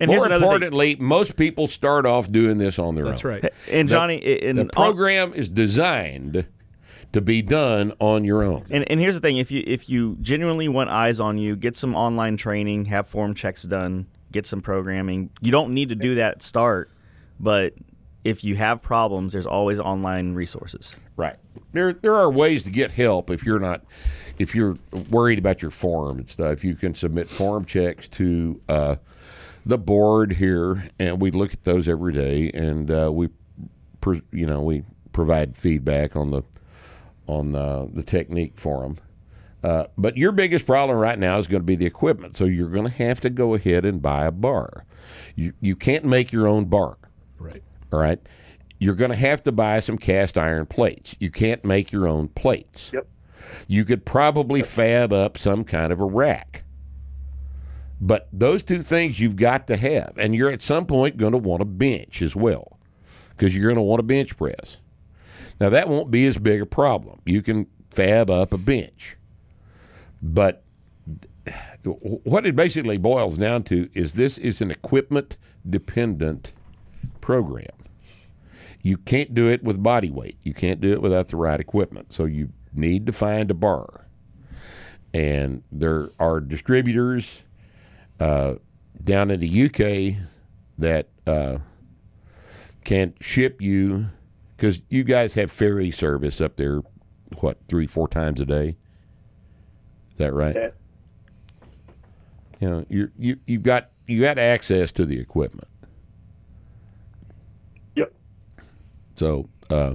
And 0.00 0.08
More 0.10 0.26
another 0.26 0.34
thing. 0.40 0.42
importantly, 0.44 0.96
most 1.00 1.36
people 1.36 1.66
start 1.66 2.06
off 2.06 2.30
doing 2.30 2.58
this 2.58 2.78
on 2.78 2.94
their 2.94 3.04
That's 3.06 3.24
own. 3.24 3.30
right. 3.32 3.52
And 3.70 3.88
Johnny, 3.88 4.20
The 4.20 4.68
program 4.72 5.34
is 5.34 5.48
designed 5.48 6.46
to 7.12 7.20
be 7.20 7.42
done 7.42 7.92
on 7.98 8.22
your 8.24 8.42
own. 8.42 8.64
And, 8.70 8.88
and 8.90 9.00
here's 9.00 9.14
the 9.14 9.20
thing: 9.20 9.38
if 9.38 9.50
you 9.50 9.64
if 9.66 9.88
you 9.88 10.16
genuinely 10.20 10.68
want 10.68 10.90
eyes 10.90 11.18
on 11.20 11.38
you, 11.38 11.56
get 11.56 11.74
some 11.74 11.94
online 11.96 12.36
training, 12.36 12.84
have 12.86 13.08
form 13.08 13.34
checks 13.34 13.62
done, 13.64 14.06
get 14.30 14.46
some 14.46 14.60
programming. 14.60 15.30
You 15.40 15.50
don't 15.50 15.72
need 15.74 15.88
to 15.88 15.94
do 15.94 16.14
that 16.16 16.32
at 16.32 16.42
start, 16.42 16.90
but 17.40 17.74
if 18.24 18.44
you 18.44 18.56
have 18.56 18.82
problems, 18.82 19.32
there's 19.32 19.46
always 19.46 19.80
online 19.80 20.34
resources. 20.34 20.94
Right. 21.16 21.36
There 21.72 21.92
there 21.92 22.14
are 22.14 22.30
ways 22.30 22.62
to 22.64 22.70
get 22.70 22.92
help 22.92 23.30
if 23.30 23.44
you're 23.44 23.58
not 23.58 23.82
if 24.38 24.54
you're 24.54 24.76
worried 25.10 25.38
about 25.38 25.62
your 25.62 25.70
form 25.70 26.18
and 26.18 26.30
stuff. 26.30 26.62
You 26.62 26.74
can 26.76 26.94
submit 26.94 27.28
form 27.28 27.64
checks 27.64 28.06
to 28.10 28.60
uh, 28.68 28.96
the 29.64 29.78
board 29.78 30.34
here, 30.34 30.90
and 30.98 31.20
we 31.20 31.30
look 31.30 31.52
at 31.52 31.64
those 31.64 31.88
every 31.88 32.12
day, 32.12 32.50
and 32.52 32.90
uh, 32.90 33.10
we 33.12 33.28
pr- 34.00 34.16
you 34.32 34.46
know 34.46 34.62
we 34.62 34.82
provide 35.12 35.56
feedback 35.56 36.16
on 36.16 36.30
the 36.30 36.42
on 37.26 37.52
the, 37.52 37.90
the 37.92 38.02
technique 38.02 38.54
for 38.56 38.82
them. 38.82 38.98
Uh, 39.62 39.86
but 39.96 40.16
your 40.16 40.32
biggest 40.32 40.64
problem 40.64 40.98
right 40.98 41.18
now 41.18 41.38
is 41.38 41.46
going 41.46 41.60
to 41.60 41.66
be 41.66 41.76
the 41.76 41.86
equipment. 41.86 42.36
So 42.36 42.44
you're 42.44 42.70
going 42.70 42.86
to 42.86 42.96
have 43.04 43.20
to 43.20 43.30
go 43.30 43.54
ahead 43.54 43.84
and 43.84 44.00
buy 44.00 44.24
a 44.26 44.32
bar. 44.32 44.84
You 45.34 45.52
you 45.60 45.76
can't 45.76 46.04
make 46.04 46.32
your 46.32 46.46
own 46.46 46.66
bar. 46.66 46.96
Right. 47.38 47.62
All 47.92 47.98
right. 48.00 48.20
You're 48.78 48.94
going 48.94 49.10
to 49.10 49.16
have 49.16 49.42
to 49.42 49.52
buy 49.52 49.80
some 49.80 49.98
cast 49.98 50.38
iron 50.38 50.66
plates. 50.66 51.16
You 51.18 51.30
can't 51.30 51.64
make 51.64 51.90
your 51.90 52.06
own 52.06 52.28
plates. 52.28 52.92
Yep. 52.94 53.08
You 53.66 53.84
could 53.84 54.04
probably 54.04 54.62
fab 54.62 55.12
up 55.12 55.36
some 55.36 55.64
kind 55.64 55.92
of 55.92 56.00
a 56.00 56.04
rack. 56.04 56.62
But 58.00 58.28
those 58.32 58.62
two 58.62 58.82
things 58.82 59.18
you've 59.18 59.36
got 59.36 59.66
to 59.68 59.76
have. 59.76 60.14
And 60.16 60.34
you're 60.34 60.50
at 60.50 60.62
some 60.62 60.86
point 60.86 61.16
going 61.16 61.32
to 61.32 61.38
want 61.38 61.62
a 61.62 61.66
bench 61.66 62.22
as 62.22 62.36
well 62.36 62.78
because 63.30 63.54
you're 63.54 63.66
going 63.66 63.76
to 63.76 63.82
want 63.82 64.00
a 64.00 64.04
bench 64.04 64.36
press. 64.36 64.76
Now, 65.60 65.70
that 65.70 65.88
won't 65.88 66.10
be 66.10 66.26
as 66.26 66.38
big 66.38 66.60
a 66.60 66.66
problem. 66.66 67.20
You 67.24 67.42
can 67.42 67.66
fab 67.90 68.30
up 68.30 68.52
a 68.52 68.58
bench. 68.58 69.16
But 70.22 70.62
what 71.82 72.46
it 72.46 72.54
basically 72.54 72.98
boils 72.98 73.38
down 73.38 73.64
to 73.64 73.88
is 73.94 74.14
this 74.14 74.38
is 74.38 74.60
an 74.60 74.70
equipment 74.70 75.36
dependent 75.68 76.52
program. 77.20 77.66
You 78.82 78.96
can't 78.96 79.34
do 79.34 79.48
it 79.48 79.64
with 79.64 79.82
body 79.82 80.10
weight. 80.10 80.38
You 80.42 80.54
can't 80.54 80.80
do 80.80 80.92
it 80.92 81.02
without 81.02 81.28
the 81.28 81.36
right 81.36 81.58
equipment. 81.58 82.12
So 82.12 82.24
you 82.24 82.50
need 82.72 83.06
to 83.06 83.12
find 83.12 83.50
a 83.50 83.54
bar. 83.54 84.06
And 85.12 85.62
there 85.72 86.10
are 86.20 86.40
distributors 86.40 87.42
uh, 88.20 88.54
down 89.02 89.30
in 89.30 89.40
the 89.40 89.64
UK 89.66 90.22
that 90.78 91.08
uh, 91.26 91.58
can 92.84 93.14
ship 93.20 93.60
you 93.60 94.08
because 94.56 94.80
you 94.88 95.04
guys 95.04 95.34
have 95.34 95.50
ferry 95.50 95.90
service 95.90 96.40
up 96.40 96.56
there. 96.56 96.82
What 97.40 97.58
three, 97.68 97.86
four 97.86 98.08
times 98.08 98.40
a 98.40 98.46
day? 98.46 98.76
Is 100.12 100.16
that 100.16 100.32
right? 100.32 100.56
Yeah. 100.56 100.70
You 102.60 102.70
know, 102.70 102.86
you 102.88 103.10
you 103.18 103.38
you've 103.46 103.62
got 103.62 103.90
you 104.06 104.20
got 104.20 104.38
access 104.38 104.90
to 104.92 105.04
the 105.04 105.20
equipment. 105.20 105.68
Yep. 107.94 108.12
So 109.14 109.48
uh, 109.70 109.94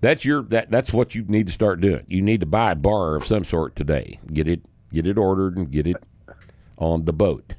that's 0.00 0.24
your 0.24 0.42
that 0.42 0.70
that's 0.70 0.92
what 0.92 1.14
you 1.14 1.24
need 1.24 1.46
to 1.46 1.52
start 1.52 1.80
doing. 1.80 2.04
You 2.06 2.22
need 2.22 2.40
to 2.40 2.46
buy 2.46 2.72
a 2.72 2.76
bar 2.76 3.16
of 3.16 3.24
some 3.24 3.42
sort 3.42 3.74
today. 3.74 4.20
Get 4.32 4.46
it 4.46 4.62
get 4.92 5.06
it 5.06 5.18
ordered 5.18 5.56
and 5.56 5.70
get 5.70 5.86
it 5.86 5.96
on 6.78 7.04
the 7.04 7.12
boat. 7.12 7.54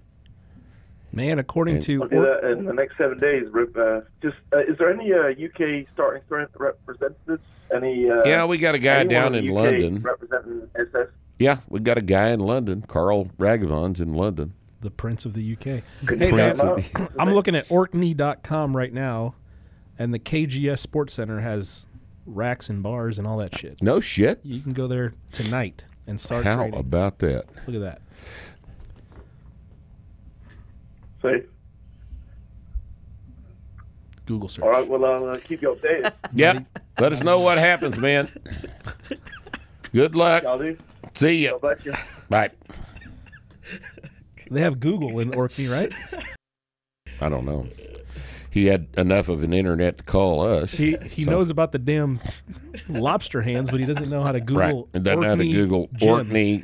Man, 1.12 1.40
according 1.40 1.80
to 1.82 2.04
I'll 2.04 2.14
Or- 2.20 2.42
that 2.42 2.52
in 2.58 2.66
the 2.66 2.74
next 2.74 2.98
seven 2.98 3.18
days. 3.20 3.46
Rip. 3.52 3.76
Uh, 3.76 4.02
just 4.22 4.36
uh, 4.54 4.60
is 4.60 4.78
there 4.78 4.92
any 4.92 5.12
uh, 5.14 5.30
UK 5.30 5.88
starting 5.94 6.22
strength 6.26 6.52
representatives? 6.58 7.42
Any? 7.74 8.10
Uh, 8.10 8.22
Yeah, 8.26 8.46
we 8.46 8.58
got 8.58 8.76
a 8.76 8.80
guy 8.80 9.04
down 9.06 9.34
in 9.34 9.46
in 9.46 9.50
UK 9.52 9.56
London. 9.56 10.02
representing 10.02 10.70
SS. 10.76 11.08
Yeah, 11.40 11.60
we 11.70 11.80
got 11.80 11.98
a 11.98 12.02
guy 12.02 12.30
in 12.30 12.40
London, 12.40 12.84
Carl 12.88 13.30
Raghavan's 13.40 14.00
in 14.02 14.14
London. 14.14 14.54
the 14.82 14.92
Prince 14.92 15.26
of 15.26 15.34
the 15.34 15.54
UK. 15.54 15.82
Could 16.06 16.20
Hey, 16.20 16.32
man, 16.32 16.56
bring 16.56 16.84
them? 16.94 17.08
I'm 17.20 17.34
looking 17.34 17.56
at 17.56 17.66
Orkney.com 17.72 18.76
right 18.78 18.94
now, 18.94 19.34
and 19.98 20.14
the 20.14 20.20
KGS 20.20 20.80
Sports 20.80 21.14
Center 21.14 21.40
has 21.42 21.88
racks 22.26 22.70
and 22.70 22.84
bars 22.84 23.18
and 23.18 23.26
all 23.28 23.38
that 23.38 23.58
shit. 23.58 23.82
No 23.82 24.00
shit. 24.00 24.40
You 24.44 24.62
can 24.62 24.74
go 24.74 24.86
there 24.88 25.14
tonight 25.32 25.86
and 26.06 26.20
start 26.20 26.44
How 26.44 26.58
training. 26.58 26.80
about 26.80 27.20
that? 27.20 27.46
Look 27.66 27.76
at 27.76 27.82
that. 27.82 28.02
Say, 31.28 31.44
Google 34.26 34.50
search. 34.50 34.64
All 34.64 34.70
right, 34.72 34.88
well, 34.88 35.06
I'll 35.06 35.30
uh, 35.30 35.36
keep 35.44 35.62
you 35.62 35.74
updated. 35.76 36.12
Yep. 36.34 36.66
Let 37.00 37.14
us 37.14 37.24
know 37.24 37.40
what 37.40 37.58
happens, 37.58 37.98
man. 37.98 38.30
Good 39.94 40.16
luck. 40.16 40.44
Y'all 40.44 40.58
do. 40.60 40.78
See 41.14 41.46
God 41.48 41.54
you. 41.54 41.60
bless 41.60 41.86
you. 41.86 41.94
Bye. 42.30 42.50
They 44.52 44.62
have 44.62 44.80
Google 44.80 45.20
in 45.20 45.34
Orkney, 45.34 45.68
right? 45.68 45.94
I 47.22 47.30
don't 47.30 47.46
know. 47.46 47.68
He 48.50 48.66
had 48.68 48.88
enough 48.98 49.30
of 49.30 49.44
an 49.44 49.54
internet 49.54 50.00
to 50.00 50.04
call 50.04 50.42
us. 50.46 50.72
He 50.74 50.98
he 51.10 51.24
So- 51.24 51.32
knows 51.32 51.50
about 51.50 51.72
the 51.72 51.80
damn 51.80 52.20
lobster 52.90 53.42
hands, 53.42 53.70
but 53.70 53.80
he 53.80 53.86
doesn't 53.86 54.10
know 54.10 54.24
how 54.24 54.32
to 54.32 54.40
right. 54.40 54.46
Google. 54.46 54.90
And 54.94 55.04
doesn't 55.04 55.22
know 55.22 55.28
how 55.28 55.36
to 55.36 55.42
Orkney 55.42 55.54
Google 55.54 55.90
gym. 55.96 56.10
Orkney 56.10 56.64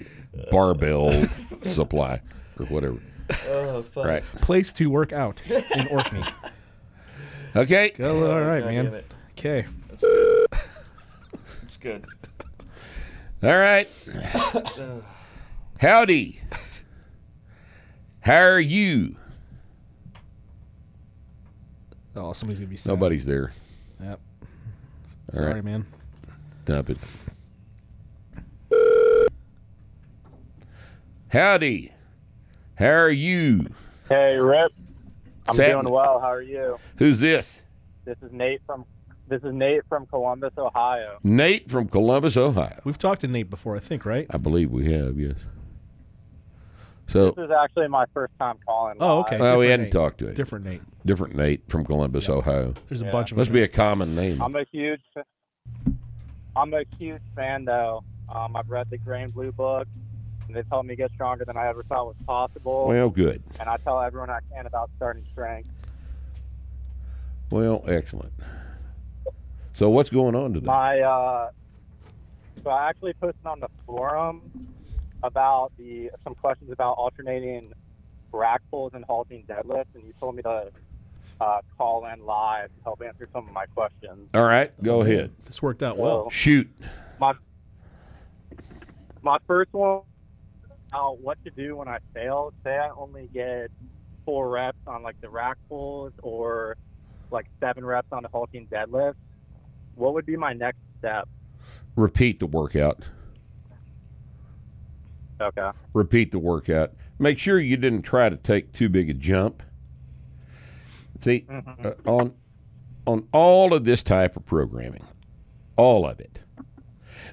barbell 0.52 1.28
supply 1.68 2.22
or 2.60 2.66
whatever. 2.66 2.98
Oh, 3.48 3.82
fuck. 3.84 4.06
Right. 4.06 4.24
place 4.24 4.74
to 4.74 4.90
work 4.90 5.14
out 5.14 5.42
in 5.50 5.88
Orkney. 5.88 6.24
Okay. 7.56 7.92
Oh, 8.00 8.32
all 8.32 8.42
right, 8.42 8.62
God 8.62 8.72
man. 8.74 8.86
damn 8.86 8.94
it. 8.96 9.14
Okay. 9.38 9.66
It's 11.62 11.78
good. 11.78 12.04
All 13.44 13.50
right. 13.52 13.88
Howdy. 15.80 16.42
How 18.22 18.40
are 18.42 18.60
you? 18.60 19.18
Oh, 22.16 22.34
somebody's 22.34 22.60
gonna 22.60 22.70
be 22.72 22.76
sad. 22.76 22.90
Nobody's 22.90 23.26
there. 23.28 23.54
Yep. 24.02 24.20
All 25.32 25.38
Sorry, 25.38 25.54
right. 25.54 25.64
man. 25.64 25.86
Dump 26.66 26.90
it. 26.90 26.98
Howdy. 31.30 31.92
How 32.76 32.88
are 32.92 33.10
you? 33.12 33.68
Hey, 34.10 34.36
Rip. 34.36 34.72
I'm 35.48 35.56
Satin. 35.56 35.82
doing 35.82 35.94
well. 35.94 36.20
How 36.20 36.32
are 36.32 36.42
you? 36.42 36.78
Who's 36.98 37.20
this? 37.20 37.62
This 38.06 38.18
is 38.22 38.32
Nate 38.32 38.62
from 38.66 38.86
this 39.30 39.42
is 39.44 39.54
Nate 39.54 39.82
from 39.88 40.06
Columbus, 40.08 40.52
Ohio. 40.58 41.18
Nate 41.24 41.72
from 41.72 41.88
Columbus, 41.88 42.36
Ohio. 42.36 42.80
We've 42.84 42.98
talked 42.98 43.22
to 43.22 43.28
Nate 43.28 43.50
before, 43.50 43.76
I 43.76 43.80
think, 43.80 44.06
right? 44.06 44.28
I 44.30 44.38
believe 44.38 44.70
we 44.70 44.92
have, 44.92 45.18
yes. 45.18 45.36
So, 47.08 47.32
This 47.32 47.46
is 47.46 47.52
actually 47.52 47.88
my 47.88 48.06
first 48.14 48.34
time 48.38 48.58
calling. 48.66 48.98
Oh, 49.00 49.20
okay. 49.22 49.40
well, 49.40 49.58
we 49.60 49.70
hadn't 49.70 49.86
Nate. 49.86 49.94
talked 49.94 50.18
to 50.20 50.28
him. 50.28 50.36
Different 50.36 50.66
Nate. 50.66 50.82
Different 51.06 51.36
Nate 51.36 51.62
from 51.70 51.86
Columbus, 51.86 52.28
Ohio. 52.30 52.74
There's 52.90 53.02
a 53.02 53.06
Yeah. 53.06 53.12
bunch 53.12 53.32
of 53.32 53.38
Must 53.38 53.50
them. 53.50 53.56
be 53.56 53.64
a 53.64 53.68
common 53.68 54.14
name. 54.16 54.42
I'm 54.42 54.56
a 54.56 54.66
huge 54.72 55.02
I'm 56.56 56.74
a 56.74 56.84
huge 57.00 57.22
fan 57.36 57.66
though. 57.66 58.04
Um, 58.30 58.56
I've 58.56 58.70
read 58.70 58.90
the 58.92 58.98
Grain 59.00 59.30
Blue 59.32 59.52
book 59.52 59.88
and 60.48 60.56
they've 60.56 60.66
helped 60.70 60.88
me 60.88 60.96
get 60.96 61.12
stronger 61.12 61.46
than 61.46 61.58
I 61.58 61.68
ever 61.68 61.84
thought 61.84 62.08
was 62.08 62.16
possible. 62.26 62.88
Well, 62.88 63.10
good. 63.10 63.42
and 63.60 63.70
I 63.70 63.78
tell 63.78 64.00
everyone 64.02 64.30
I 64.30 64.40
can 64.54 64.66
about 64.66 64.90
starting 64.98 65.26
strength. 65.32 65.70
Well, 67.50 67.84
excellent. 67.88 68.34
So, 69.74 69.90
what's 69.90 70.10
going 70.10 70.36
on 70.36 70.54
today? 70.54 70.66
My 70.66 71.00
uh, 71.00 71.52
so 72.64 72.70
I 72.70 72.90
actually 72.90 73.14
posted 73.14 73.46
on 73.46 73.60
the 73.60 73.70
forum 73.86 74.42
about 75.24 75.72
the 75.78 76.12
some 76.24 76.36
questions 76.36 76.72
about 76.72 76.94
alternating 76.94 77.74
rack 78.32 78.62
pulls 78.72 78.94
and 78.94 79.04
halting 79.06 79.46
deadlifts, 79.48 79.96
and 79.96 80.04
you 80.04 80.14
told 80.20 80.36
me 80.36 80.44
to 80.44 80.72
uh, 81.42 81.62
call 81.78 82.06
in 82.06 82.26
live 82.26 82.70
to 82.78 82.84
help 82.84 83.02
answer 83.02 83.28
some 83.34 83.48
of 83.48 83.54
my 83.54 83.66
questions. 83.68 84.30
All 84.34 84.44
right, 84.44 84.72
go 84.82 85.02
ahead. 85.02 85.32
This 85.46 85.62
worked 85.62 85.84
out 85.84 85.98
well. 85.98 86.30
Shoot. 86.30 86.70
My 87.20 87.34
my 89.22 89.38
first 89.48 89.74
one 89.74 90.02
about 90.94 91.20
what 91.20 91.44
to 91.44 91.50
do 91.52 91.78
when 91.78 91.88
I 91.88 91.98
fail. 92.14 92.54
Say 92.64 92.78
I 92.78 92.90
only 92.90 93.28
get 93.34 93.72
four 94.26 94.50
reps 94.50 94.78
on 94.86 95.02
like 95.02 95.20
the 95.22 95.30
rack 95.30 95.58
pulls 95.68 96.14
or 96.22 96.78
like 97.32 97.48
seven 97.60 97.84
reps 97.84 98.08
on 98.12 98.24
the 98.24 98.30
halting 98.30 98.68
deadlift. 98.68 99.16
What 99.96 100.14
would 100.14 100.26
be 100.26 100.38
my 100.38 100.54
next 100.54 100.80
step? 101.00 101.28
Repeat 101.96 102.40
the 102.40 102.46
workout. 102.46 103.04
Okay. 105.42 105.72
Repeat 105.94 106.32
the 106.32 106.40
workout. 106.40 106.94
Make 107.18 107.40
sure 107.40 107.60
you 107.60 107.76
didn't 107.76 108.04
try 108.04 108.30
to 108.30 108.38
take 108.38 108.72
too 108.72 108.88
big 108.88 109.10
a 109.10 109.14
jump. 109.14 109.64
See, 111.22 111.48
uh, 111.50 111.92
on 112.06 112.34
on 113.06 113.28
all 113.32 113.74
of 113.74 113.84
this 113.84 114.04
type 114.04 114.38
of 114.38 114.46
programming, 114.46 115.06
all 115.76 116.06
of 116.06 116.20
it, 116.20 116.40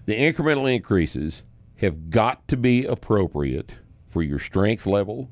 the 0.07 0.15
incremental 0.15 0.73
increases 0.73 1.43
have 1.81 2.11
got 2.11 2.47
to 2.49 2.57
be 2.57 2.85
appropriate 2.85 3.75
for 4.09 4.23
your 4.23 4.39
strength 4.39 4.87
level, 4.87 5.31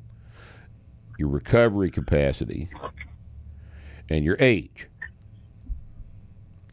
your 1.17 1.29
recovery 1.29 1.91
capacity, 1.91 2.69
and 4.09 4.25
your 4.25 4.37
age. 4.39 4.87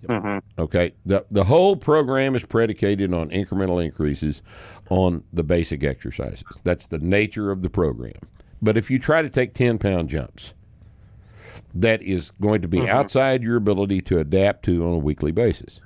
Mm-hmm. 0.06 0.60
Okay, 0.60 0.92
the 1.04 1.26
the 1.30 1.44
whole 1.44 1.76
program 1.76 2.34
is 2.34 2.44
predicated 2.44 3.12
on 3.12 3.30
incremental 3.30 3.84
increases 3.84 4.40
on 4.88 5.24
the 5.32 5.42
basic 5.42 5.82
exercises. 5.82 6.44
That's 6.62 6.86
the 6.86 6.98
nature 6.98 7.50
of 7.50 7.62
the 7.62 7.70
program. 7.70 8.20
But 8.62 8.76
if 8.76 8.90
you 8.90 8.98
try 8.98 9.22
to 9.22 9.28
take 9.28 9.52
ten 9.52 9.78
pound 9.78 10.08
jumps, 10.08 10.54
that 11.74 12.02
is 12.02 12.30
going 12.40 12.62
to 12.62 12.68
be 12.68 12.78
mm-hmm. 12.78 12.88
outside 12.88 13.42
your 13.42 13.56
ability 13.56 14.00
to 14.02 14.18
adapt 14.18 14.64
to 14.66 14.86
on 14.86 14.94
a 14.94 14.98
weekly 14.98 15.32
basis. 15.32 15.80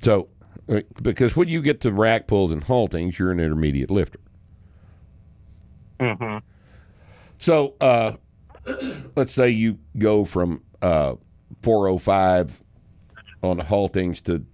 So, 0.00 0.28
because 1.02 1.36
when 1.36 1.48
you 1.48 1.62
get 1.62 1.80
to 1.82 1.92
rack 1.92 2.26
pulls 2.26 2.52
and 2.52 2.64
haltings, 2.64 3.18
you're 3.18 3.30
an 3.30 3.40
intermediate 3.40 3.90
lifter. 3.90 4.20
Mm-hmm. 6.00 6.38
So, 7.38 7.74
uh, 7.80 8.12
let's 9.16 9.32
say 9.32 9.50
you 9.50 9.78
go 9.98 10.24
from 10.24 10.62
uh, 10.80 11.14
405 11.62 12.62
on 13.42 13.56
the 13.56 13.64
haltings 13.64 14.22
to 14.22 14.44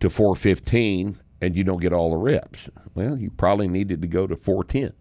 to 0.00 0.10
415, 0.10 1.18
and 1.40 1.56
you 1.56 1.64
don't 1.64 1.80
get 1.80 1.92
all 1.92 2.10
the 2.10 2.16
reps. 2.16 2.68
Well, 2.94 3.16
you 3.16 3.30
probably 3.30 3.68
needed 3.68 4.02
to 4.02 4.08
go 4.08 4.26
to 4.26 4.36
410. 4.36 4.92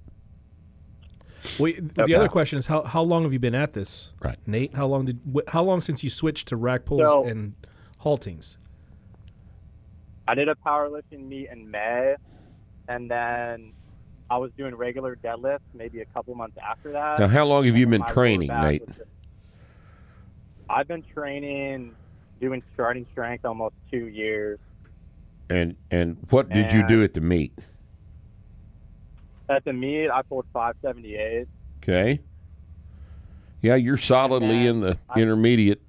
Wait, 1.59 1.95
the 1.95 2.15
other 2.15 2.29
question 2.29 2.57
is 2.57 2.67
how 2.67 2.83
how 2.83 3.01
long 3.01 3.23
have 3.23 3.33
you 3.33 3.39
been 3.39 3.55
at 3.55 3.73
this? 3.73 4.11
Right. 4.21 4.37
Nate, 4.47 4.75
how 4.75 4.87
long 4.87 5.05
did 5.05 5.19
how 5.49 5.63
long 5.63 5.81
since 5.81 6.03
you 6.03 6.09
switched 6.09 6.47
to 6.49 6.55
rack 6.55 6.85
pulls 6.85 7.09
So- 7.09 7.25
and 7.25 7.53
haltings? 8.01 8.57
I 10.27 10.35
did 10.35 10.47
a 10.49 10.55
powerlifting 10.55 11.27
meet 11.27 11.49
in 11.51 11.69
May, 11.69 12.15
and 12.87 13.09
then 13.09 13.73
I 14.29 14.37
was 14.37 14.51
doing 14.57 14.75
regular 14.75 15.15
deadlifts 15.17 15.59
maybe 15.73 16.01
a 16.01 16.05
couple 16.05 16.33
months 16.35 16.57
after 16.63 16.91
that. 16.93 17.19
Now, 17.19 17.27
how 17.27 17.45
long 17.45 17.65
have 17.65 17.77
you 17.77 17.87
been 17.87 18.03
training, 18.03 18.47
Nate? 18.49 18.85
just- 18.87 18.99
I've 20.69 20.87
been 20.87 21.03
training, 21.03 21.93
doing 22.39 22.63
starting 22.73 23.05
strength 23.11 23.45
almost 23.45 23.75
two 23.91 24.07
years. 24.07 24.59
And 25.49 25.75
and 25.91 26.17
what 26.29 26.49
did 26.49 26.71
you 26.71 26.87
do 26.87 27.03
at 27.03 27.13
the 27.13 27.21
meet? 27.21 27.53
At 29.49 29.65
the 29.65 29.73
meet, 29.73 30.09
I 30.09 30.21
pulled 30.21 30.45
578. 30.53 31.47
Okay. 31.83 32.21
Yeah, 33.61 33.75
you're 33.75 33.97
solidly 33.97 34.65
in 34.67 34.79
the 34.79 34.97
I- 35.09 35.19
intermediate 35.19 35.81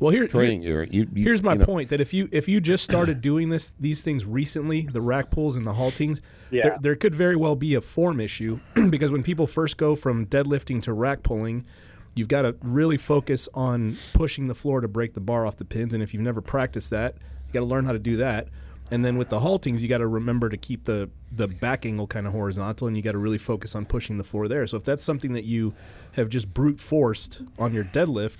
Well, 0.00 0.10
here, 0.12 0.26
training 0.26 0.62
here- 0.62 0.82
You, 0.90 1.08
you- 1.12 1.24
here's 1.24 1.42
my 1.42 1.52
you 1.52 1.58
know, 1.60 1.64
point: 1.66 1.88
that 1.90 2.00
if 2.00 2.12
you 2.14 2.28
if 2.32 2.48
you 2.48 2.60
just 2.60 2.84
started 2.84 3.20
doing 3.20 3.48
this 3.48 3.74
these 3.78 4.02
things 4.02 4.24
recently, 4.24 4.82
the 4.82 5.00
rack 5.00 5.30
pulls 5.30 5.56
and 5.56 5.66
the 5.66 5.72
haltings, 5.74 6.20
Yeah. 6.50 6.62
there, 6.62 6.78
there 6.80 6.94
could 6.96 7.14
very 7.14 7.36
well 7.36 7.56
be 7.56 7.74
a 7.74 7.80
form 7.80 8.20
issue 8.20 8.60
because 8.90 9.10
when 9.10 9.22
people 9.22 9.46
first 9.46 9.76
go 9.76 9.94
from 9.94 10.26
deadlifting 10.26 10.82
to 10.82 10.92
rack 10.92 11.22
pulling, 11.22 11.64
you've 12.14 12.28
got 12.28 12.42
to 12.42 12.56
really 12.62 12.96
focus 12.96 13.48
on 13.54 13.96
pushing 14.12 14.46
the 14.48 14.54
floor 14.54 14.80
to 14.80 14.88
break 14.88 15.14
the 15.14 15.20
bar 15.20 15.46
off 15.46 15.56
the 15.56 15.64
pins, 15.64 15.94
and 15.94 16.02
if 16.02 16.12
you've 16.14 16.22
never 16.22 16.40
practiced 16.40 16.90
that, 16.90 17.14
you 17.46 17.52
got 17.52 17.60
to 17.60 17.66
learn 17.66 17.84
how 17.86 17.92
to 17.92 17.98
do 17.98 18.16
that. 18.16 18.48
And 18.90 19.02
then 19.02 19.16
with 19.16 19.30
the 19.30 19.40
haltings, 19.40 19.80
you 19.80 19.88
got 19.88 19.98
to 19.98 20.06
remember 20.06 20.48
to 20.50 20.56
keep 20.58 20.84
the 20.84 21.08
the 21.32 21.48
back 21.48 21.86
angle 21.86 22.06
kind 22.06 22.26
of 22.26 22.32
horizontal, 22.32 22.86
and 22.86 22.96
you 22.96 23.02
got 23.02 23.12
to 23.12 23.18
really 23.18 23.38
focus 23.38 23.74
on 23.74 23.86
pushing 23.86 24.18
the 24.18 24.24
floor 24.24 24.46
there. 24.46 24.66
So 24.66 24.76
if 24.76 24.84
that's 24.84 25.02
something 25.02 25.32
that 25.32 25.44
you 25.44 25.74
have 26.12 26.28
just 26.28 26.52
brute 26.52 26.78
forced 26.80 27.40
on 27.58 27.72
your 27.72 27.82
deadlift, 27.84 28.36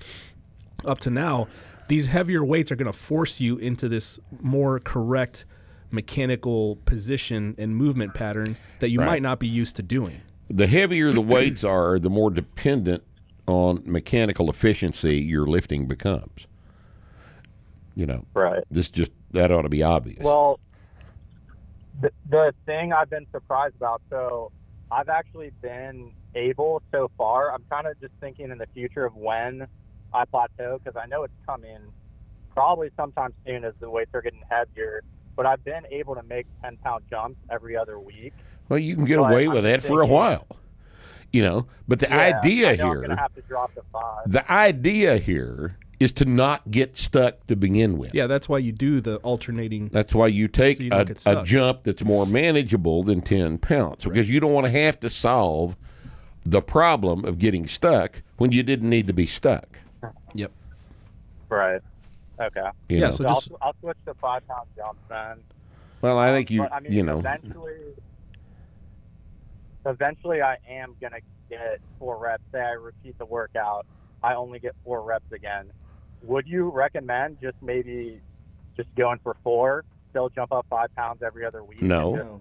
up 0.86 0.98
to 1.00 1.10
now, 1.10 1.48
these 1.88 2.06
heavier 2.08 2.44
weights 2.44 2.70
are 2.72 2.76
going 2.76 2.90
to 2.90 2.98
force 2.98 3.40
you 3.40 3.56
into 3.58 3.88
this 3.88 4.18
more 4.40 4.78
correct 4.78 5.44
mechanical 5.90 6.76
position 6.86 7.54
and 7.58 7.76
movement 7.76 8.14
pattern 8.14 8.56
that 8.80 8.88
you 8.90 8.98
Right. 9.00 9.06
might 9.06 9.22
not 9.22 9.38
be 9.38 9.46
used 9.48 9.76
to 9.76 9.82
doing. 9.82 10.20
the 10.50 10.66
heavier 10.66 11.10
the 11.12 11.20
weights 11.22 11.64
are, 11.64 11.98
the 11.98 12.10
more 12.10 12.30
dependent 12.30 13.02
on 13.46 13.82
mechanical 13.86 14.50
efficiency 14.50 15.16
your 15.16 15.46
lifting 15.46 15.86
becomes. 15.86 16.46
You 17.94 18.06
know, 18.06 18.26
Right. 18.34 18.62
this 18.70 18.90
just 18.90 19.10
that 19.32 19.50
ought 19.50 19.62
to 19.62 19.68
be 19.70 19.82
obvious. 19.82 20.22
Well, 20.22 20.60
the, 22.00 22.10
the 22.28 22.54
thing 22.66 22.92
I've 22.92 23.08
been 23.10 23.26
surprised 23.32 23.76
about, 23.76 24.02
so 24.10 24.52
I've 24.90 25.08
actually 25.08 25.50
been 25.62 26.12
able 26.34 26.82
so 26.92 27.10
far. 27.16 27.52
I'm 27.52 27.64
kind 27.70 27.86
of 27.86 27.98
just 28.00 28.12
thinking 28.20 28.50
in 28.50 28.58
the 28.58 28.66
future 28.74 29.04
of 29.04 29.14
when 29.16 29.66
I 30.14 30.24
plateau 30.24 30.78
because 30.82 31.00
I 31.02 31.06
know 31.06 31.24
it's 31.24 31.34
coming 31.46 31.78
probably 32.52 32.90
sometime 32.96 33.32
soon 33.46 33.64
as 33.64 33.74
the 33.80 33.90
weights 33.90 34.10
are 34.14 34.22
getting 34.22 34.42
heavier. 34.48 35.02
But 35.36 35.46
I've 35.46 35.64
been 35.64 35.84
able 35.90 36.14
to 36.14 36.22
make 36.22 36.46
10 36.62 36.76
pound 36.78 37.04
jumps 37.10 37.38
every 37.50 37.76
other 37.76 37.98
week. 37.98 38.32
Well, 38.68 38.78
you 38.78 38.94
can 38.94 39.04
get 39.04 39.20
Well, 39.20 39.30
away 39.32 39.46
I'm 39.46 39.52
with 39.52 39.64
that 39.64 39.82
for 39.82 40.00
a 40.00 40.06
while. 40.06 40.46
You 41.32 41.42
know, 41.42 41.66
but 41.88 41.98
the 41.98 42.06
Yeah, 42.08 42.38
idea 42.38 42.70
I 42.70 42.76
know 42.76 42.92
I'm 42.92 43.02
here, 43.02 43.16
have 43.16 43.34
to 43.34 43.42
drop 43.42 43.74
to 43.74 43.82
five. 43.92 44.30
the 44.30 44.50
idea 44.50 45.16
here 45.16 45.76
is 45.98 46.12
to 46.12 46.24
not 46.24 46.70
get 46.70 46.96
stuck 46.96 47.44
to 47.48 47.56
begin 47.56 47.98
with. 47.98 48.14
Yeah, 48.14 48.28
that's 48.28 48.48
why 48.48 48.58
you 48.58 48.70
do 48.70 49.00
the 49.00 49.16
alternating. 49.18 49.88
That's 49.88 50.14
why 50.14 50.28
you 50.28 50.46
take 50.46 50.76
So 50.78 50.82
you 50.84 50.90
a, 50.92 51.06
a 51.26 51.44
jump 51.44 51.82
that's 51.82 52.04
more 52.04 52.26
manageable 52.26 53.02
than 53.02 53.20
10 53.20 53.58
pounds 53.58 54.04
because 54.04 54.30
you 54.30 54.38
don't 54.38 54.52
want 54.52 54.66
to 54.66 54.70
have 54.72 55.00
to 55.00 55.10
solve 55.10 55.76
the 56.44 56.62
problem 56.62 57.24
of 57.24 57.38
getting 57.38 57.66
stuck 57.66 58.22
when 58.36 58.52
you 58.52 58.62
didn't 58.62 58.88
need 58.90 59.06
to 59.08 59.12
be 59.12 59.26
stuck. 59.26 59.80
Yep. 60.34 60.52
Right. 61.48 61.80
Okay. 62.40 62.60
you 62.88 62.98
Yeah, 62.98 63.06
know. 63.06 63.10
so 63.12 63.24
So 63.24 63.28
just 63.28 63.52
I'll, 63.52 63.58
I'll 63.68 63.74
switch 63.80 63.98
to 64.06 64.14
five 64.14 64.46
pound 64.48 64.68
jumps 64.76 65.00
then. 65.08 65.38
well, 66.00 66.18
I 66.18 66.28
um, 66.28 66.34
think 66.34 66.50
you, 66.50 66.62
But, 66.62 66.72
I 66.72 66.80
mean, 66.80 66.92
you 66.92 67.02
know, 67.02 67.18
eventually, 67.20 67.94
eventually, 69.86 70.42
I 70.42 70.56
am 70.68 70.96
gonna 71.00 71.20
get 71.48 71.80
four 71.98 72.18
reps. 72.18 72.42
Say 72.52 72.60
I 72.60 72.70
repeat 72.72 73.18
the 73.18 73.26
workout, 73.26 73.86
I 74.22 74.34
only 74.34 74.58
get 74.58 74.74
four 74.84 75.02
reps 75.02 75.30
again. 75.32 75.70
Would 76.22 76.46
you 76.46 76.70
recommend 76.70 77.38
just 77.40 77.56
maybe 77.62 78.20
just 78.76 78.92
going 78.96 79.20
for 79.22 79.36
four, 79.44 79.84
still 80.10 80.28
jump 80.30 80.52
up 80.52 80.66
five 80.70 80.94
pounds 80.96 81.22
every 81.22 81.44
other 81.44 81.62
week? 81.62 81.82
No. 81.82 82.40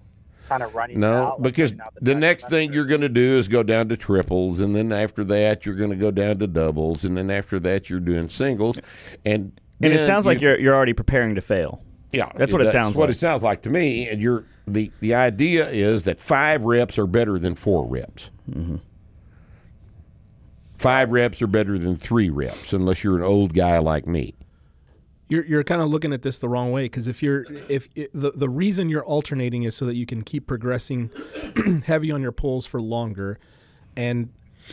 Kind 0.50 0.64
of 0.64 0.76
running. 0.76 1.00
no, 1.00 1.14
out, 1.24 1.42
like 1.42 1.54
because 1.54 1.72
running 1.72 1.82
out 1.86 1.94
the 2.02 2.16
next 2.16 2.50
thing 2.50 2.74
you're 2.74 2.86
going 2.86 3.02
to 3.02 3.10
do 3.10 3.38
is 3.38 3.48
go 3.48 3.64
down 3.64 3.90
to 3.90 3.98
triples, 3.98 4.60
and 4.60 4.76
then 4.76 4.92
after 4.92 5.24
that 5.26 5.66
you're 5.66 5.76
going 5.76 5.90
to 5.92 5.96
go 5.96 6.12
down 6.12 6.40
to 6.40 6.48
doubles, 6.48 7.04
and 7.06 7.18
then 7.18 7.30
after 7.32 7.60
that 7.62 7.90
you're 7.90 8.00
doing 8.00 8.28
singles, 8.30 8.78
and 9.26 9.60
And 9.82 9.94
it 9.94 9.98
then 9.98 10.06
sounds 10.06 10.26
like 10.26 10.42
you- 10.42 10.50
you're 10.50 10.60
you're 10.60 10.76
already 10.76 10.94
preparing 10.94 11.36
to 11.36 11.42
fail. 11.42 11.82
Yeah, 12.12 12.32
That's 12.36 12.54
what 12.54 12.62
it 12.62 12.70
sounds 12.70 12.90
That's 12.90 12.98
what 13.00 13.10
like. 13.10 13.16
it 13.16 13.20
sounds 13.20 13.42
like 13.42 13.62
to 13.64 13.70
me. 13.72 14.08
And 14.08 14.22
you're 14.22 14.46
the 14.68 14.92
the 15.00 15.16
idea 15.16 15.68
is 15.70 16.04
that 16.04 16.22
five 16.22 16.64
reps 16.64 17.00
are 17.00 17.08
better 17.08 17.40
than 17.40 17.56
four 17.56 17.88
reps. 17.88 18.30
Mm-hmm. 18.52 18.76
Five 20.78 21.12
reps 21.12 21.42
are 21.42 21.48
better 21.48 21.78
than 21.80 21.96
three 21.96 22.30
reps, 22.30 22.74
unless 22.74 23.04
you're 23.04 23.16
an 23.16 23.24
old 23.24 23.54
guy 23.54 23.78
like 23.80 24.06
me. 24.06 24.34
You're 25.34 25.46
you're 25.46 25.64
kind 25.64 25.82
of 25.82 25.90
looking 25.90 26.14
at 26.14 26.22
this 26.22 26.38
the 26.40 26.48
wrong 26.48 26.72
way 26.72 26.84
because 26.86 27.08
if 27.08 27.24
you're 27.24 27.46
if 27.70 27.88
it, 27.96 28.12
the 28.14 28.32
the 28.32 28.50
reason 28.50 28.90
you're 28.90 29.06
alternating 29.06 29.64
is 29.64 29.76
so 29.76 29.86
that 29.86 29.96
you 29.96 30.06
can 30.06 30.22
keep 30.24 30.46
progressing 30.48 31.10
heavy 31.86 32.12
on 32.12 32.22
your 32.22 32.32
pulls 32.32 32.66
for 32.66 32.80
longer, 32.82 33.40
and 33.98 34.30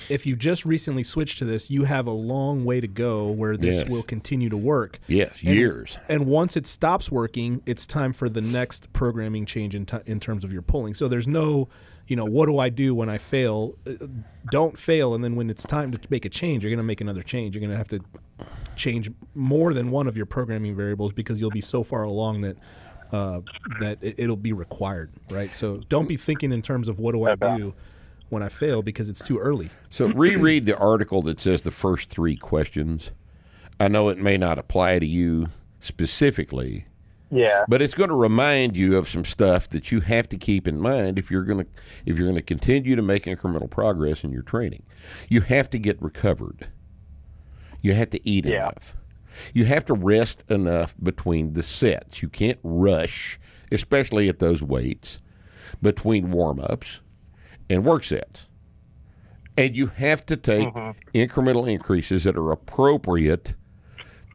if 0.09 0.25
you 0.25 0.37
just 0.37 0.65
recently 0.65 1.03
switched 1.03 1.39
to 1.39 1.45
this, 1.45 1.69
you 1.69 1.83
have 1.85 2.07
a 2.07 2.13
long 2.13 2.65
way 2.65 2.81
to 2.81 2.87
go 2.87 3.29
where 3.29 3.57
this 3.57 3.79
Yes. 3.79 3.89
will 3.89 4.05
continue 4.05 4.49
to 4.49 4.57
work. 4.57 5.01
Yes, 5.09 5.41
And- 5.45 5.55
years. 5.57 5.99
And 6.09 6.27
once 6.27 6.57
it 6.57 6.65
stops 6.67 7.11
working, 7.11 7.61
it's 7.67 7.87
time 7.89 8.13
for 8.13 8.29
the 8.29 8.41
next 8.41 8.93
programming 8.93 9.47
change 9.47 9.75
in, 9.75 9.87
t- 9.87 9.97
in 10.07 10.21
terms 10.21 10.45
of 10.45 10.53
your 10.53 10.63
pulling. 10.63 10.95
So 10.95 11.09
there's 11.09 11.27
no, 11.27 11.69
you 12.07 12.15
know, 12.15 12.25
what 12.25 12.47
do 12.47 12.57
I 12.61 12.69
do 12.69 12.95
when 12.95 13.09
I 13.09 13.19
fail? 13.19 13.75
Uh, 13.85 14.07
Don't 14.53 14.79
fail, 14.79 15.13
and 15.13 15.25
then 15.25 15.35
when 15.35 15.51
it's 15.51 15.65
time 15.65 15.91
to 15.91 15.99
make 16.09 16.25
a 16.25 16.29
change, 16.31 16.63
you're 16.63 16.71
going 16.71 16.85
to 16.87 16.91
make 16.93 17.01
another 17.01 17.25
change. 17.25 17.57
You're 17.57 17.61
going 17.69 17.73
to 17.73 17.77
have 17.77 17.89
to 17.89 17.99
change 18.77 19.11
more 19.35 19.75
than 19.75 19.91
one 19.91 20.07
of 20.07 20.17
your 20.17 20.27
programming 20.27 20.75
variables 20.75 21.13
because 21.13 21.41
you'll 21.41 21.51
be 21.51 21.61
so 21.61 21.83
far 21.83 22.03
along 22.03 22.41
that 22.43 22.57
uh, 23.13 23.41
that 23.81 23.99
it, 24.01 24.15
it'll 24.19 24.37
be 24.37 24.53
required, 24.53 25.11
right? 25.31 25.53
So 25.55 25.79
don't 25.89 26.07
be 26.09 26.17
thinking 26.17 26.53
in 26.53 26.63
terms 26.63 26.89
of 26.89 26.99
what 26.99 27.13
do 27.15 27.25
I 27.25 27.35
do 27.35 27.75
when 28.29 28.43
I 28.43 28.49
fail 28.49 28.83
because 28.83 29.09
it's 29.09 29.27
too 29.27 29.39
early. 29.39 29.71
So 29.89 30.07
reread 30.07 30.65
the 30.67 30.77
article 30.79 31.21
that 31.23 31.41
says 31.41 31.63
the 31.63 31.73
first 31.73 32.09
three 32.09 32.37
questions. 32.37 33.11
I 33.81 33.89
know 33.89 34.09
it 34.11 34.19
may 34.19 34.37
not 34.37 34.59
apply 34.59 35.01
to 35.01 35.07
you 35.07 35.49
specifically, 35.81 36.85
Yeah. 37.31 37.65
but 37.67 37.83
it's 37.83 37.95
going 37.95 38.11
to 38.11 38.15
remind 38.17 38.77
you 38.77 38.97
of 38.97 39.09
some 39.09 39.25
stuff 39.25 39.69
that 39.71 39.91
you 39.91 40.01
have 40.01 40.29
to 40.29 40.37
keep 40.37 40.69
in 40.69 40.81
mind 40.81 41.19
if 41.19 41.31
you're 41.31 41.43
going 41.43 41.65
to 41.65 41.71
if 42.07 42.17
you're 42.17 42.27
going 42.29 42.37
to 42.37 42.43
continue 42.43 42.95
to 42.95 43.03
make 43.03 43.25
incremental 43.25 43.69
progress 43.71 44.23
in 44.23 44.31
your 44.31 44.43
training. 44.43 44.85
You 45.29 45.41
have 45.41 45.69
to 45.71 45.79
get 45.79 46.01
recovered. 46.01 46.69
You 47.81 47.95
have 47.95 48.11
to 48.11 48.29
eat 48.29 48.47
Yeah. 48.47 48.69
enough. 48.69 48.97
You 49.55 49.65
have 49.67 49.85
to 49.87 49.95
rest 49.95 50.45
enough 50.49 50.95
between 51.03 51.53
the 51.55 51.63
sets. 51.63 52.23
You 52.23 52.29
can't 52.29 52.59
rush, 52.63 53.39
especially 53.71 54.29
at 54.29 54.39
those 54.39 54.63
weights, 54.63 55.21
between 55.81 56.31
warm-ups 56.31 57.01
and 57.69 57.85
work 57.85 58.05
sets. 58.05 58.49
And 59.57 59.77
you 59.77 59.89
have 59.89 60.27
to 60.27 60.37
take 60.37 60.69
mm-hmm. 60.69 60.99
incremental 61.17 61.71
increases 61.71 62.25
that 62.25 62.37
are 62.37 62.51
appropriate 62.51 63.55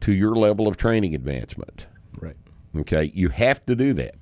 to 0.00 0.12
your 0.12 0.34
level 0.34 0.66
of 0.68 0.76
training 0.76 1.14
advancement. 1.14 1.86
Right. 2.20 2.36
Okay, 2.76 3.10
you 3.14 3.28
have 3.30 3.64
to 3.66 3.74
do 3.74 3.92
that. 3.94 4.16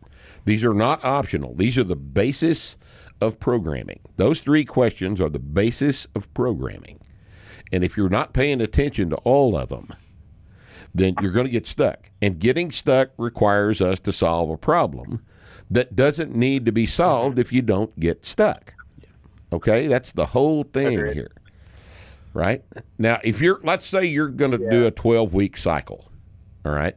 These 0.44 0.64
are 0.64 0.74
not 0.74 1.04
optional. 1.04 1.54
These 1.54 1.78
are 1.78 1.84
the 1.84 1.96
basis 1.96 2.76
of 3.20 3.40
programming. 3.40 4.00
Those 4.16 4.40
three 4.40 4.64
questions 4.64 5.20
are 5.20 5.30
the 5.30 5.38
basis 5.38 6.06
of 6.14 6.32
programming. 6.34 7.00
And 7.74 7.82
if 7.82 7.96
you're 7.96 8.08
not 8.08 8.32
paying 8.32 8.60
attention 8.60 9.10
to 9.10 9.16
all 9.16 9.56
of 9.56 9.68
them, 9.68 9.92
then 10.94 11.16
you're 11.20 11.32
going 11.32 11.46
to 11.46 11.50
get 11.50 11.66
stuck. 11.66 12.10
And 12.22 12.38
getting 12.38 12.70
stuck 12.70 13.10
requires 13.18 13.80
us 13.80 13.98
to 14.00 14.12
solve 14.12 14.48
a 14.48 14.56
problem 14.56 15.24
that 15.68 15.96
doesn't 15.96 16.36
need 16.36 16.66
to 16.66 16.72
be 16.72 16.86
solved 16.86 17.36
if 17.36 17.52
you 17.52 17.62
don't 17.62 17.98
get 17.98 18.24
stuck. 18.24 18.74
Okay, 19.52 19.88
that's 19.88 20.12
the 20.12 20.26
whole 20.26 20.62
thing 20.62 20.98
Agreed. 20.98 21.14
here. 21.14 21.32
Right? 22.32 22.64
Now, 22.96 23.18
if 23.24 23.40
you're 23.40 23.58
let's 23.64 23.86
say 23.86 24.04
you're 24.04 24.28
going 24.28 24.52
to 24.52 24.70
do 24.70 24.86
a 24.86 24.92
12-week 24.92 25.56
cycle. 25.56 26.08
All 26.64 26.72
right? 26.72 26.96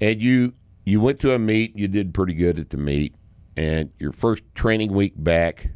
and 0.00 0.22
you 0.22 0.52
you 0.84 1.00
went 1.00 1.18
to 1.20 1.32
a 1.32 1.38
meet, 1.38 1.76
you 1.76 1.88
did 1.88 2.14
pretty 2.14 2.34
good 2.34 2.60
at 2.60 2.70
the 2.70 2.76
meet, 2.76 3.12
and 3.56 3.90
your 3.98 4.12
first 4.12 4.44
training 4.54 4.92
week 4.92 5.14
back, 5.16 5.70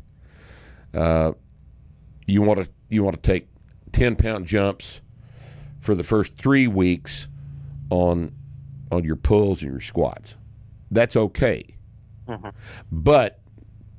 uh, 0.95 1.33
you 2.27 2.43
want 2.43 2.63
to 2.63 2.71
you 2.89 3.03
want 3.03 3.21
to 3.21 3.29
take 3.29 3.49
ten 3.93 4.17
pound 4.17 4.47
jumps 4.47 5.01
for 5.81 5.95
the 5.95 6.05
first 6.05 6.35
three 6.37 6.67
weeks 6.67 7.29
on 7.91 8.33
on 8.91 9.05
your 9.05 9.17
pulls 9.17 9.63
and 9.63 9.71
your 9.73 9.81
squats. 9.81 10.37
That's 10.91 11.17
okay, 11.17 11.77
but 12.91 13.41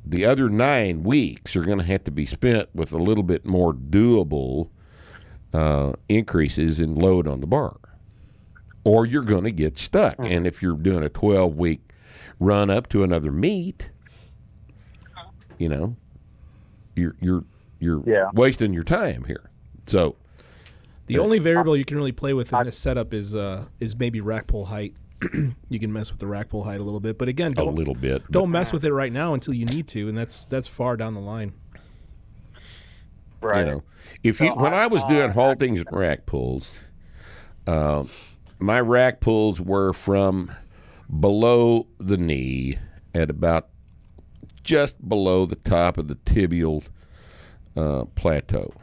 the 0.06 0.26
other 0.26 0.50
nine 0.50 1.04
weeks 1.04 1.56
are 1.56 1.64
going 1.64 1.78
to 1.78 1.84
have 1.86 2.04
to 2.06 2.12
be 2.12 2.26
spent 2.26 2.70
with 2.74 2.92
a 2.92 2.98
little 2.98 3.24
bit 3.24 3.46
more 3.46 3.74
doable 3.74 4.70
uh, 5.54 5.94
increases 6.10 6.80
in 6.80 6.96
load 6.96 7.28
on 7.28 7.40
the 7.40 7.48
bar 7.48 7.78
or 8.84 9.06
you're 9.06 9.22
going 9.22 9.44
to 9.44 9.52
get 9.52 9.78
stuck. 9.78 10.16
And 10.20 10.48
if 10.48 10.62
you're 10.62 10.76
doing 10.76 11.04
a 11.04 11.10
12 11.10 11.56
week 11.56 11.82
run 12.40 12.70
up 12.72 12.90
to 12.90 13.04
another 13.04 13.32
meet, 13.32 13.92
you 15.60 15.70
know, 15.70 15.96
you're 16.96 17.16
you're 17.22 17.44
you're 17.80 18.02
Yeah. 18.08 18.30
wasting 18.34 18.74
your 18.74 18.84
time 18.84 19.26
here. 19.26 19.51
So 19.88 20.16
The 21.08 21.20
only 21.20 21.40
variable 21.40 21.76
you 21.76 21.86
can 21.86 21.98
really 21.98 22.12
play 22.12 22.34
with 22.34 22.54
in 22.54 22.64
this 22.66 22.78
setup 22.78 23.14
is 23.14 23.36
uh, 23.36 23.66
is 23.80 23.98
maybe 23.98 24.22
rack 24.22 24.48
pull 24.48 24.66
height. 24.66 24.96
you 25.70 25.80
can 25.80 25.94
mess 25.94 26.12
with 26.12 26.20
the 26.20 26.28
rack 26.28 26.50
pull 26.50 26.64
height 26.64 26.80
a 26.80 26.84
little 26.84 27.00
bit, 27.00 27.18
but 27.18 27.28
again, 27.28 27.52
a 27.52 27.56
don't 27.56 27.76
little 27.76 27.94
bit. 27.94 28.30
don't 28.32 28.50
mess 28.50 28.74
with 28.74 28.84
it 28.84 28.92
right 28.92 29.14
now 29.14 29.34
until 29.34 29.54
you 29.54 29.66
need 29.66 29.88
to, 29.90 30.10
and 30.10 30.18
that's 30.18 30.46
that's 30.46 30.68
far 30.68 30.98
down 30.98 31.14
the 31.14 31.20
line. 31.20 31.54
Right. 33.42 33.66
You 33.66 33.66
know, 33.66 33.84
if 34.24 34.40
you 34.40 34.54
when 34.54 34.74
I 34.74 34.84
I 34.84 34.88
was 34.88 35.04
doing 35.04 35.28
rack 35.28 35.36
haltings 35.36 35.80
and 35.86 35.92
rack 35.92 36.26
pulls, 36.26 36.76
uh, 37.68 38.06
my 38.60 38.80
rack 38.80 39.20
pulls 39.20 39.60
were 39.60 39.94
from 39.94 40.52
below 41.20 41.88
the 42.00 42.18
knee 42.18 42.78
at 43.14 43.30
about 43.30 43.70
just 44.64 45.08
below 45.08 45.46
the 45.46 45.56
top 45.56 45.98
of 45.98 46.08
the 46.08 46.16
tibial 46.16 46.88
uh, 47.76 48.06
plateau. 48.16 48.74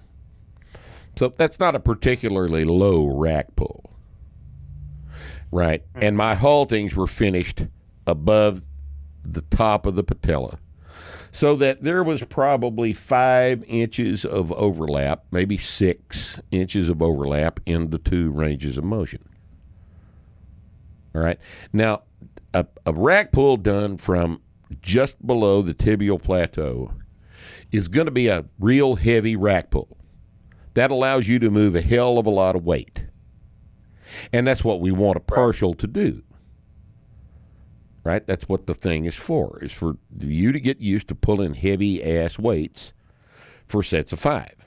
So 1.18 1.34
that's 1.36 1.58
not 1.58 1.74
a 1.74 1.80
particularly 1.80 2.64
low 2.64 3.08
rack 3.08 3.56
pull, 3.56 3.90
right? 5.50 5.82
Hmm. 5.96 6.04
And 6.04 6.16
my 6.16 6.36
haltings 6.36 6.94
were 6.94 7.08
finished 7.08 7.66
above 8.06 8.62
the 9.24 9.40
top 9.40 9.84
of 9.84 9.96
the 9.96 10.04
patella 10.04 10.60
so 11.32 11.56
that 11.56 11.82
there 11.82 12.04
was 12.04 12.22
probably 12.22 12.92
five 12.92 13.64
inches 13.66 14.24
of 14.24 14.52
overlap, 14.52 15.24
maybe 15.32 15.56
six 15.56 16.40
inches 16.52 16.88
of 16.88 17.02
overlap 17.02 17.58
in 17.66 17.90
the 17.90 17.98
two 17.98 18.30
ranges 18.30 18.78
of 18.78 18.84
motion. 18.84 19.28
All 21.16 21.20
right. 21.20 21.40
Now, 21.72 22.02
a, 22.54 22.64
a 22.86 22.92
rack 22.92 23.32
pull 23.32 23.56
done 23.56 23.98
from 23.98 24.40
just 24.80 25.26
below 25.26 25.62
the 25.62 25.74
tibial 25.74 26.22
plateau 26.22 26.92
is 27.72 27.88
going 27.88 28.06
to 28.06 28.12
be 28.12 28.28
a 28.28 28.44
real 28.60 28.94
heavy 28.94 29.34
rack 29.34 29.70
pull. 29.70 29.97
That 30.74 30.90
allows 30.90 31.28
you 31.28 31.38
to 31.40 31.50
move 31.50 31.74
a 31.74 31.80
hell 31.80 32.18
of 32.18 32.26
a 32.26 32.30
lot 32.30 32.56
of 32.56 32.64
weight. 32.64 33.06
And 34.32 34.46
that's 34.46 34.64
what 34.64 34.80
we 34.80 34.90
want 34.90 35.16
a 35.16 35.20
partial 35.20 35.74
to 35.74 35.86
do 35.86 36.22
right? 38.08 38.26
That's 38.26 38.48
what 38.48 38.66
the 38.66 38.72
thing 38.72 39.04
is 39.04 39.14
for, 39.14 39.62
is 39.62 39.70
for 39.70 39.98
you 40.18 40.50
to 40.52 40.60
get 40.60 40.80
used 40.80 41.08
to 41.08 41.14
pulling 41.14 41.52
heavy 41.52 42.02
ass 42.02 42.38
weights 42.38 42.94
for 43.66 43.82
sets 43.82 44.14
of 44.14 44.18
5 44.18 44.66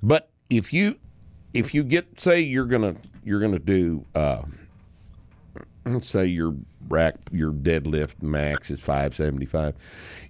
But 0.00 0.30
if 0.48 0.72
you 0.72 0.96
if 1.52 1.74
you 1.74 1.82
get 1.82 2.20
say 2.20 2.40
you're 2.40 2.66
gonna 2.66 2.94
you're 3.24 3.40
gonna 3.40 3.58
do 3.58 4.06
uh, 4.14 4.42
let's 5.84 6.08
say 6.08 6.26
you're 6.26 6.54
rack 6.88 7.16
your 7.32 7.52
deadlift 7.52 8.22
max 8.22 8.70
is 8.70 8.80
575 8.80 9.74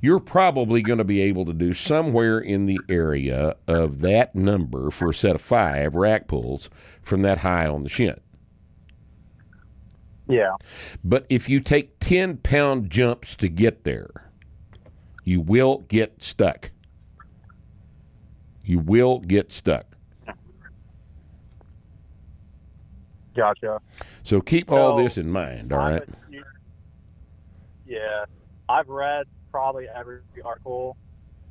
you're 0.00 0.20
probably 0.20 0.82
going 0.82 0.98
to 0.98 1.04
be 1.04 1.20
able 1.20 1.44
to 1.44 1.52
do 1.52 1.74
somewhere 1.74 2.38
in 2.38 2.66
the 2.66 2.80
area 2.88 3.56
of 3.66 4.00
that 4.00 4.34
number 4.34 4.90
for 4.90 5.10
a 5.10 5.14
set 5.14 5.34
of 5.34 5.40
five 5.40 5.94
rack 5.94 6.28
pulls 6.28 6.70
from 7.02 7.22
that 7.22 7.38
high 7.38 7.66
on 7.66 7.82
the 7.82 7.88
shin. 7.88 8.18
Yeah. 10.28 10.56
but 11.04 11.24
if 11.28 11.48
you 11.48 11.60
take 11.60 12.00
10 12.00 12.38
pound 12.38 12.90
jumps 12.90 13.36
to 13.36 13.48
get 13.48 13.84
there 13.84 14.26
you 15.26 15.40
will 15.40 15.78
get 15.88 16.22
stuck. 16.22 16.70
You 18.64 18.78
will 18.78 19.18
get 19.18 19.52
stuck 19.52 19.95
Gotcha. 23.36 23.80
so 24.24 24.40
keep 24.40 24.70
all 24.72 24.96
this 24.96 25.16
in 25.18 25.30
mind 25.30 25.72
all 25.72 25.78
right 25.78 26.02
Yeah, 27.86 28.24
I've 28.68 28.88
read 28.88 29.26
probably 29.52 29.86
every 29.94 30.20
article 30.44 30.96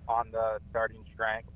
on 0.08 0.30
the 0.32 0.60
starting 0.70 1.04
strength 1.14 1.50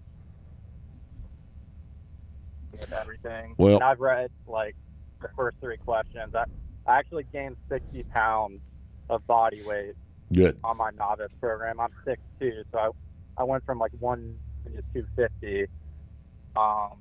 with 2.71 2.91
everything. 2.93 3.55
Well- 3.57 3.75
and 3.75 3.83
I've 3.83 3.99
read 3.99 4.31
like 4.47 4.75
the 5.21 5.29
first 5.35 5.57
three 5.59 5.77
questions. 5.77 6.33
I, 6.33 6.45
I 6.85 6.97
actually 6.97 7.25
gained 7.31 7.57
60 7.69 8.03
pounds 8.03 8.61
of 9.09 9.25
body 9.27 9.61
weight 9.63 9.95
good 10.31 10.57
on 10.63 10.77
my 10.77 10.91
novice 10.91 11.31
program. 11.41 11.79
I'm 11.79 11.89
6'2", 12.05 12.63
so 12.71 12.77
I, 12.77 12.89
I 13.37 13.43
went 13.43 13.65
from 13.65 13.79
like 13.79 13.91
one 13.99 14.35
to 14.65 14.71
250. 14.93 15.65
Um, 16.55 16.99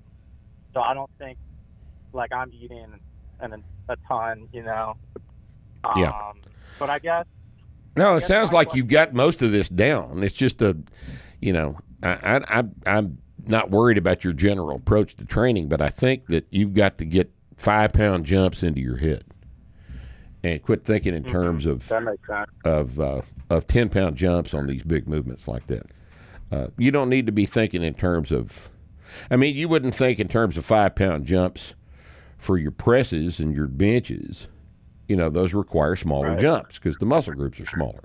so 0.74 0.80
I 0.80 0.94
don't 0.94 1.10
think 1.18 1.38
like 2.12 2.32
I'm 2.32 2.52
eating 2.52 2.86
an, 3.40 3.62
a 3.88 3.96
ton, 4.08 4.48
you 4.52 4.62
know. 4.62 4.96
Um, 5.84 5.92
Yeah. 5.96 6.32
But 6.78 6.90
I 6.90 6.98
guess 6.98 7.26
No, 7.96 8.16
it 8.16 8.20
guess 8.20 8.28
sounds 8.28 8.52
like 8.52 8.74
you've 8.74 8.88
got 8.88 9.14
most 9.14 9.42
of 9.42 9.52
this 9.52 9.68
down. 9.68 10.22
It's 10.22 10.34
just 10.34 10.62
a, 10.62 10.76
you 11.40 11.52
know, 11.52 11.78
I, 12.02 12.08
I, 12.08 12.60
I, 12.60 12.64
I'm 12.86 13.18
not 13.46 13.70
worried 13.70 13.98
about 13.98 14.24
your 14.24 14.32
general 14.32 14.76
approach 14.76 15.16
to 15.16 15.24
training, 15.24 15.68
but 15.68 15.80
I 15.80 15.88
think 15.88 16.26
that 16.26 16.46
you've 16.50 16.74
got 16.74 16.98
to 16.98 17.04
get 17.04 17.32
five 17.56 17.92
pound 17.92 18.26
jumps 18.26 18.62
into 18.62 18.80
your 18.80 18.98
head, 18.98 19.24
and 20.44 20.62
quit 20.62 20.84
thinking 20.84 21.14
in 21.14 21.24
terms 21.24 21.66
of 21.66 21.88
that 21.88 22.02
makes 22.02 22.28
of 22.64 23.00
uh, 23.00 23.22
of 23.50 23.66
ten 23.66 23.88
pound 23.88 24.16
jumps 24.16 24.54
on 24.54 24.66
these 24.66 24.82
big 24.82 25.08
movements 25.08 25.48
like 25.48 25.66
that. 25.66 25.86
Uh, 26.52 26.68
you 26.76 26.90
don't 26.90 27.08
need 27.08 27.26
to 27.26 27.32
be 27.32 27.46
thinking 27.46 27.82
in 27.82 27.94
terms 27.94 28.30
of. 28.30 28.70
I 29.30 29.36
mean, 29.36 29.56
you 29.56 29.68
wouldn't 29.68 29.94
think 29.94 30.20
in 30.20 30.28
terms 30.28 30.56
of 30.58 30.64
five 30.64 30.94
pound 30.94 31.26
jumps 31.26 31.74
for 32.38 32.56
your 32.56 32.70
presses 32.70 33.40
and 33.40 33.54
your 33.54 33.66
benches. 33.66 34.46
You 35.08 35.16
know, 35.16 35.28
those 35.28 35.52
require 35.54 35.96
smaller 35.96 36.30
Right. 36.30 36.40
jumps 36.40 36.78
because 36.78 36.96
the 36.98 37.06
muscle 37.06 37.34
groups 37.34 37.60
are 37.60 37.66
smaller. 37.66 38.04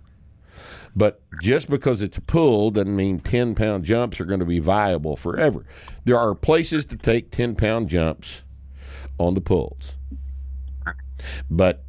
But 0.96 1.22
just 1.42 1.70
because 1.70 2.02
it's 2.02 2.18
a 2.18 2.22
pull 2.22 2.72
doesn't 2.72 2.96
mean 2.96 3.20
10 3.20 3.56
pound 3.56 3.84
jumps 3.86 4.20
are 4.22 4.26
going 4.26 4.40
to 4.40 4.46
be 4.46 4.60
viable 4.60 5.16
forever. 5.16 5.66
There 6.06 6.18
are 6.18 6.36
places 6.36 6.86
to 6.86 6.98
take 6.98 7.32
10 7.32 7.56
pound 7.56 7.90
jumps 7.90 8.44
on 9.18 9.34
the 9.34 9.42
pulls. 9.42 9.96
But 11.50 11.84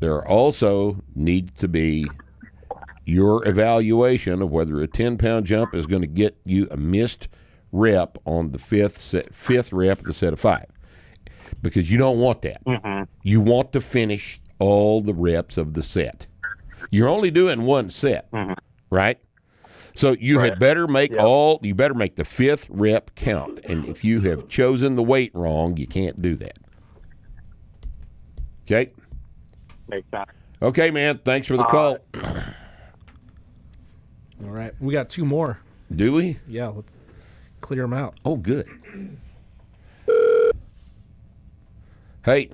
there 0.00 0.26
also 0.26 1.02
needs 1.14 1.52
to 1.60 1.68
be 1.68 2.06
your 3.04 3.46
evaluation 3.46 4.42
of 4.42 4.50
whether 4.50 4.80
a 4.80 4.86
10 4.86 5.16
pound 5.18 5.46
jump 5.46 5.74
is 5.74 5.86
going 5.86 6.02
to 6.02 6.08
get 6.08 6.36
you 6.44 6.66
a 6.70 6.76
missed 6.76 7.28
rep 7.72 8.18
on 8.24 8.52
the 8.52 8.58
fifth 8.58 8.98
set, 8.98 9.34
fifth 9.34 9.72
rep 9.72 9.98
of 10.00 10.04
the 10.06 10.12
set 10.12 10.32
of 10.32 10.40
five 10.40 10.66
because 11.68 11.90
you 11.90 11.98
don't 11.98 12.18
want 12.18 12.42
that. 12.42 12.64
Mm-hmm. 12.64 13.04
You 13.22 13.40
want 13.40 13.72
to 13.72 13.80
finish 13.80 14.40
all 14.58 15.00
the 15.00 15.14
reps 15.14 15.56
of 15.56 15.74
the 15.74 15.82
set. 15.82 16.26
You're 16.90 17.08
only 17.08 17.30
doing 17.30 17.62
one 17.62 17.90
set, 17.90 18.30
mm-hmm. 18.30 18.54
right? 18.90 19.18
So 19.94 20.12
you 20.18 20.40
had 20.40 20.58
better 20.58 20.86
make 20.86 21.16
all 21.16 21.58
you 21.62 21.74
better 21.74 21.94
make 21.94 22.16
the 22.16 22.24
fifth 22.24 22.66
rep 22.68 23.14
count. 23.14 23.60
And 23.64 23.86
if 23.86 24.04
you 24.04 24.20
have 24.22 24.46
chosen 24.46 24.94
the 24.94 25.02
weight 25.02 25.30
wrong, 25.34 25.76
you 25.78 25.86
can't 25.86 26.20
do 26.20 26.36
that. 26.36 26.58
Okay? 28.64 28.92
Makes 29.88 30.10
sense. 30.10 30.30
Okay, 30.60 30.90
man. 30.90 31.20
Thanks 31.24 31.46
for 31.46 31.56
the 31.56 31.64
call. 31.64 31.98
All 34.44 34.50
right, 34.50 34.74
we 34.80 34.92
got 34.92 35.08
two 35.08 35.24
more. 35.24 35.60
Do 35.94 36.12
we? 36.12 36.38
Yeah, 36.46 36.68
let's 36.68 36.94
clear 37.60 37.82
them 37.82 37.94
out. 37.94 38.14
Oh, 38.24 38.36
good. 38.36 38.68
Hey. 42.26 42.48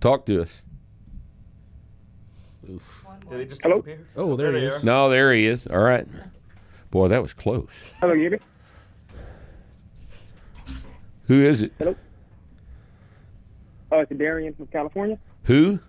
Talk 0.00 0.26
to 0.26 0.42
us. 0.42 0.62
Did 2.66 2.78
they 3.30 3.44
just 3.46 3.62
Hello? 3.62 3.76
disappear? 3.80 4.06
Oh, 4.14 4.36
there, 4.36 4.52
There 4.52 4.60
he 4.60 4.66
is. 4.66 4.84
No, 4.84 5.08
there 5.08 5.32
he 5.32 5.46
is. 5.46 5.66
All 5.66 5.78
right. 5.78 6.06
Boy, 6.90 7.08
that 7.08 7.22
was 7.22 7.32
close. 7.32 7.70
Hello, 8.00 8.12
Yuri. 8.12 8.38
Who 11.28 11.40
is 11.40 11.62
it? 11.62 11.72
Hello. 11.78 11.96
Oh, 13.90 14.00
it's 14.00 14.12
Darian 14.14 14.52
from 14.52 14.66
California. 14.66 15.18
Who? 15.44 15.80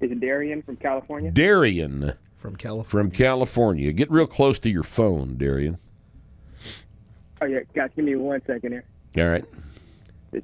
Is 0.00 0.10
it 0.10 0.20
Darian 0.20 0.62
from 0.62 0.76
California? 0.76 1.30
Darian 1.30 2.14
From 2.36 2.56
California. 2.56 2.88
from 2.88 3.10
California. 3.10 3.92
Get 3.92 4.10
real 4.10 4.26
close 4.26 4.58
to 4.60 4.70
your 4.70 4.82
phone, 4.82 5.36
Darian. 5.36 5.76
Oh 7.40 7.46
yeah, 7.46 7.60
guys, 7.74 7.90
give 7.94 8.04
me 8.04 8.16
one 8.16 8.42
second 8.46 8.72
here. 8.72 8.84
All 9.16 9.30
right. 9.30 9.44
Is, 10.32 10.42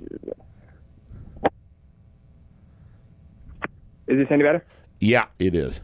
is 4.06 4.18
this 4.18 4.26
any 4.30 4.42
better? 4.42 4.64
Yeah, 5.00 5.26
it 5.38 5.54
is. 5.54 5.80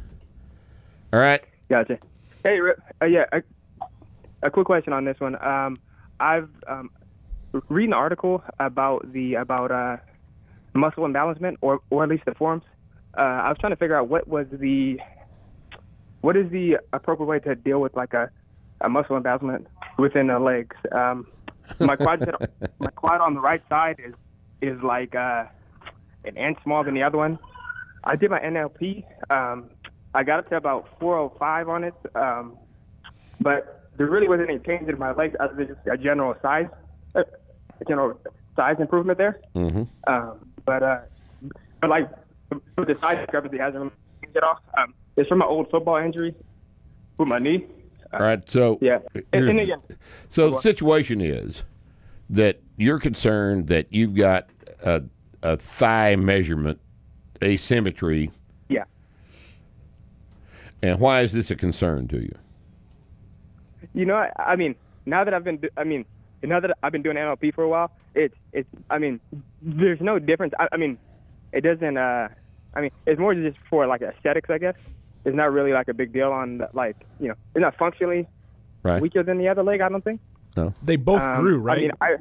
All 1.12 1.20
right. 1.20 1.42
Gotcha. 1.68 1.98
Hey, 2.44 2.60
Rip. 2.60 2.80
Uh, 3.02 3.06
yeah, 3.06 3.24
a, 3.32 3.42
a 4.42 4.50
quick 4.50 4.66
question 4.66 4.92
on 4.92 5.04
this 5.04 5.18
one. 5.18 5.42
Um, 5.44 5.78
I've 6.20 6.48
um, 6.68 6.90
reading 7.68 7.90
an 7.90 7.98
article 7.98 8.42
about 8.58 9.12
the 9.12 9.34
about 9.34 9.70
uh, 9.72 9.96
muscle 10.74 11.04
imbalancement, 11.04 11.56
or 11.60 11.80
or 11.90 12.04
at 12.04 12.08
least 12.08 12.24
the 12.24 12.34
forms. 12.34 12.62
Uh, 13.18 13.22
I 13.22 13.48
was 13.48 13.58
trying 13.58 13.72
to 13.72 13.76
figure 13.76 13.96
out 13.96 14.08
what 14.08 14.28
was 14.28 14.46
the 14.52 15.00
what 16.20 16.36
is 16.36 16.50
the 16.50 16.78
appropriate 16.92 17.26
way 17.26 17.38
to 17.40 17.54
deal 17.54 17.80
with 17.80 17.96
like 17.96 18.14
a, 18.14 18.30
a 18.80 18.88
muscle 18.88 19.20
imbalancement 19.20 19.66
within 19.98 20.28
the 20.28 20.38
legs. 20.38 20.76
Um, 20.92 21.26
my 21.78 21.96
quad 21.96 22.24
my 22.78 22.90
quad 22.90 23.20
on 23.20 23.34
the 23.34 23.40
right 23.40 23.62
side 23.68 23.96
is 24.04 24.14
is 24.60 24.82
like 24.82 25.14
uh, 25.14 25.44
an 26.24 26.36
inch 26.36 26.58
smaller 26.62 26.84
than 26.84 26.94
the 26.94 27.02
other 27.02 27.18
one. 27.18 27.38
I 28.04 28.16
did 28.16 28.30
my 28.30 28.40
NLP. 28.40 29.04
Um, 29.30 29.70
I 30.14 30.24
got 30.24 30.40
up 30.40 30.48
to 30.50 30.56
about 30.56 30.88
405 30.98 31.68
on 31.68 31.84
it, 31.84 31.94
um, 32.14 32.56
but 33.40 33.90
there 33.96 34.06
really 34.06 34.28
wasn't 34.28 34.50
any 34.50 34.58
change 34.58 34.88
in 34.88 34.98
my 34.98 35.12
legs 35.12 35.36
other 35.38 35.54
than 35.54 35.68
just 35.68 35.80
a 35.86 35.96
general 35.96 36.34
size, 36.42 36.66
uh, 37.14 37.22
a 37.80 37.84
general 37.84 38.18
size 38.56 38.76
improvement 38.80 39.18
there. 39.18 39.40
Mm-hmm. 39.54 39.82
Um, 40.12 40.50
but 40.64 40.82
uh, 40.82 41.00
but 41.80 41.90
like 41.90 42.10
the 42.76 42.96
size 43.00 43.18
discrepancy 43.18 43.58
hasn't 43.58 43.92
changed 44.22 44.36
at 44.36 44.42
all. 44.42 44.58
Um, 44.76 44.94
it's 45.16 45.28
from 45.28 45.38
my 45.38 45.46
old 45.46 45.70
football 45.70 45.96
injury 45.96 46.34
with 47.18 47.28
my 47.28 47.38
knee. 47.38 47.66
All 48.12 48.20
right. 48.20 48.48
So 48.50 48.78
Yeah, 48.80 48.98
and, 49.32 49.48
and 49.48 49.60
again, 49.60 49.82
So 50.28 50.50
the 50.50 50.60
situation 50.60 51.20
is 51.20 51.62
that 52.28 52.60
you're 52.76 52.98
concerned 52.98 53.68
that 53.68 53.92
you've 53.92 54.14
got 54.14 54.48
a, 54.82 55.02
a 55.42 55.56
thigh 55.56 56.16
measurement 56.16 56.80
asymmetry, 57.42 58.30
yeah. 58.68 58.84
and 60.82 60.98
why 60.98 61.22
is 61.22 61.32
this 61.32 61.50
a 61.50 61.56
concern 61.56 62.08
to 62.08 62.18
you? 62.20 62.36
You 63.94 64.06
know, 64.06 64.14
I, 64.14 64.30
I 64.38 64.56
mean, 64.56 64.74
now 65.06 65.24
that 65.24 65.34
I've 65.34 65.44
been, 65.44 65.60
I 65.76 65.84
mean, 65.84 66.04
now 66.42 66.60
that 66.60 66.76
I've 66.82 66.92
been 66.92 67.02
doing 67.02 67.16
NLP 67.16 67.54
for 67.54 67.64
a 67.64 67.68
while, 67.68 67.90
it's, 68.14 68.34
it's, 68.52 68.68
I 68.88 68.98
mean, 68.98 69.20
there's 69.62 70.00
no 70.00 70.18
difference. 70.18 70.52
I, 70.58 70.68
I 70.72 70.76
mean, 70.76 70.98
it 71.52 71.62
doesn't, 71.62 71.96
uh, 71.96 72.28
I 72.74 72.80
mean, 72.80 72.90
it's 73.06 73.18
more 73.18 73.34
just 73.34 73.58
for 73.68 73.86
like 73.86 74.02
aesthetics, 74.02 74.50
I 74.50 74.58
guess. 74.58 74.76
It's 75.24 75.36
not 75.36 75.52
really 75.52 75.72
like 75.72 75.88
a 75.88 75.94
big 75.94 76.12
deal 76.12 76.30
on 76.32 76.58
the, 76.58 76.68
like, 76.72 76.96
you 77.18 77.28
know, 77.28 77.34
it's 77.54 77.60
not 77.62 77.76
functionally 77.76 78.26
Right? 78.82 79.00
weaker 79.02 79.22
than 79.22 79.36
the 79.38 79.48
other 79.48 79.62
leg. 79.62 79.80
I 79.80 79.88
don't 79.88 80.02
think. 80.02 80.20
No. 80.56 80.72
They 80.82 80.96
both 80.96 81.22
Um, 81.22 81.40
grew, 81.42 81.58
right? 81.58 81.78
I 81.78 81.80
mean, 81.82 81.90
I, 82.00 82.16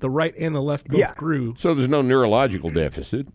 the 0.00 0.08
right 0.10 0.34
and 0.38 0.54
the 0.54 0.62
left 0.62 0.88
both 0.88 0.98
Yeah. 0.98 1.12
grew. 1.16 1.54
So 1.58 1.74
there's 1.74 1.90
no 1.90 2.00
neurological 2.02 2.70
deficit. 2.70 3.28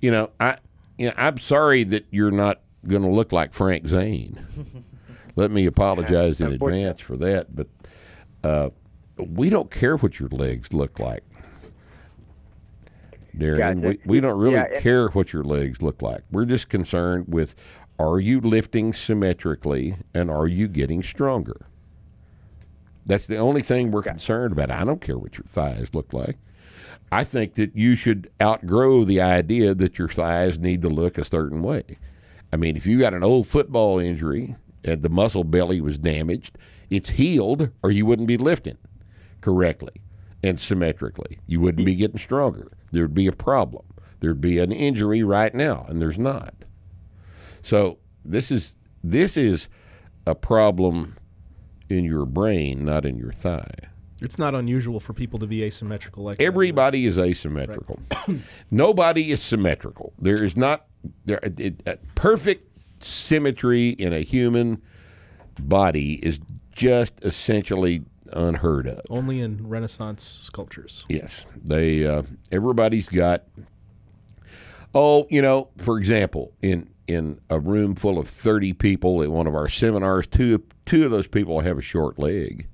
You 0.00 0.10
know, 0.10 0.30
I, 0.40 0.56
you 0.96 1.08
know, 1.08 1.14
I'm 1.16 1.38
sorry 1.38 1.84
that 1.84 2.06
you're 2.10 2.30
not 2.30 2.62
going 2.86 3.02
to 3.02 3.08
look 3.10 3.32
like 3.32 3.52
Frank 3.52 3.86
Zane. 3.86 4.40
Let 5.36 5.50
me 5.50 5.66
apologize 5.66 6.40
in 6.40 6.52
advance 6.52 7.00
for 7.00 7.16
that, 7.18 7.54
but 7.54 7.68
uh, 8.42 8.70
we 9.18 9.50
don't 9.50 9.70
care 9.70 9.96
what 9.96 10.18
your 10.18 10.28
legs 10.30 10.72
look 10.72 10.98
like. 10.98 11.22
Darren, 13.36 13.58
Gotcha. 13.82 13.88
we, 13.88 13.98
we 14.04 14.20
don't 14.20 14.38
really 14.38 14.54
Yeah, 14.54 14.80
care 14.80 15.08
what 15.08 15.32
your 15.32 15.44
legs 15.44 15.80
look 15.82 16.02
like. 16.02 16.22
We're 16.30 16.44
just 16.46 16.68
concerned 16.68 17.26
with 17.28 17.54
are 17.98 18.20
you 18.20 18.40
lifting 18.40 18.92
symmetrically 18.92 19.96
and 20.14 20.30
are 20.30 20.46
you 20.46 20.68
getting 20.68 21.02
stronger? 21.02 21.66
That's 23.04 23.26
the 23.26 23.38
only 23.38 23.62
thing 23.62 23.90
we're 23.90 24.02
concerned 24.02 24.52
about. 24.52 24.70
I 24.70 24.84
don't 24.84 25.00
care 25.00 25.18
what 25.18 25.38
your 25.38 25.46
thighs 25.46 25.94
look 25.94 26.12
like. 26.12 26.36
I 27.10 27.24
think 27.24 27.54
that 27.54 27.74
you 27.74 27.96
should 27.96 28.30
outgrow 28.40 29.04
the 29.04 29.20
idea 29.20 29.74
that 29.74 29.98
your 29.98 30.08
thighs 30.08 30.58
need 30.58 30.82
to 30.82 30.88
look 30.88 31.16
a 31.16 31.24
certain 31.24 31.62
way. 31.62 31.98
I 32.52 32.56
mean, 32.56 32.76
if 32.76 32.86
you 32.86 32.98
got 32.98 33.14
an 33.14 33.24
old 33.24 33.46
football 33.46 33.98
injury 33.98 34.56
and 34.84 35.02
the 35.02 35.08
muscle 35.08 35.44
belly 35.44 35.80
was 35.80 35.98
damaged, 35.98 36.58
it's 36.90 37.10
healed, 37.10 37.70
or 37.82 37.90
you 37.90 38.06
wouldn't 38.06 38.28
be 38.28 38.36
lifting 38.36 38.78
correctly 39.40 40.02
and 40.42 40.60
symmetrically. 40.60 41.38
You 41.46 41.60
wouldn't 41.60 41.86
be 41.86 41.94
getting 41.94 42.18
stronger. 42.18 42.70
There'd 42.92 43.14
be 43.14 43.26
a 43.26 43.32
problem. 43.32 43.84
There'd 44.20 44.40
be 44.40 44.58
an 44.58 44.72
injury 44.72 45.22
right 45.22 45.54
now, 45.54 45.86
and 45.88 46.00
there's 46.00 46.18
not. 46.18 46.54
So 47.62 47.98
this 48.24 48.50
is 48.50 48.76
this 49.02 49.36
is 49.36 49.68
a 50.26 50.34
problem 50.34 51.16
in 51.88 52.04
your 52.04 52.26
brain, 52.26 52.84
not 52.84 53.04
in 53.04 53.16
your 53.16 53.32
thigh. 53.32 53.88
It's 54.20 54.38
not 54.38 54.54
unusual 54.54 54.98
for 54.98 55.12
people 55.12 55.38
to 55.38 55.46
be 55.46 55.62
asymmetrical 55.62 56.24
like 56.24 56.38
that. 56.38 56.44
Everybody 56.44 57.06
is 57.06 57.18
asymmetrical. 57.18 58.00
Nobody 58.70 59.30
is 59.30 59.40
symmetrical. 59.40 60.12
There 60.18 60.42
is 60.42 60.56
not 60.56 60.86
there 61.24 61.38
it, 61.42 61.60
it, 61.60 62.00
perfect 62.14 62.64
symmetry 63.02 63.90
in 63.90 64.12
a 64.12 64.20
human 64.20 64.82
body 65.58 66.14
is 66.14 66.40
just 66.72 67.22
essentially 67.22 68.04
unheard 68.32 68.86
of. 68.86 69.00
Only 69.08 69.40
in 69.40 69.68
Renaissance 69.68 70.22
sculptures. 70.22 71.04
Yes, 71.08 71.46
they. 71.56 72.06
Uh, 72.06 72.22
everybody's 72.50 73.08
got. 73.08 73.44
Oh, 74.94 75.26
you 75.30 75.42
know, 75.42 75.68
for 75.78 75.98
example, 75.98 76.52
in 76.62 76.90
in 77.08 77.40
a 77.50 77.58
room 77.58 77.96
full 77.96 78.18
of 78.18 78.28
thirty 78.28 78.72
people 78.72 79.22
at 79.22 79.30
one 79.30 79.46
of 79.48 79.54
our 79.54 79.68
seminars, 79.68 80.26
two 80.26 80.62
two 80.84 81.04
of 81.04 81.10
those 81.10 81.26
people 81.26 81.60
have 81.60 81.78
a 81.78 81.82
short 81.82 82.18
leg. 82.18 82.68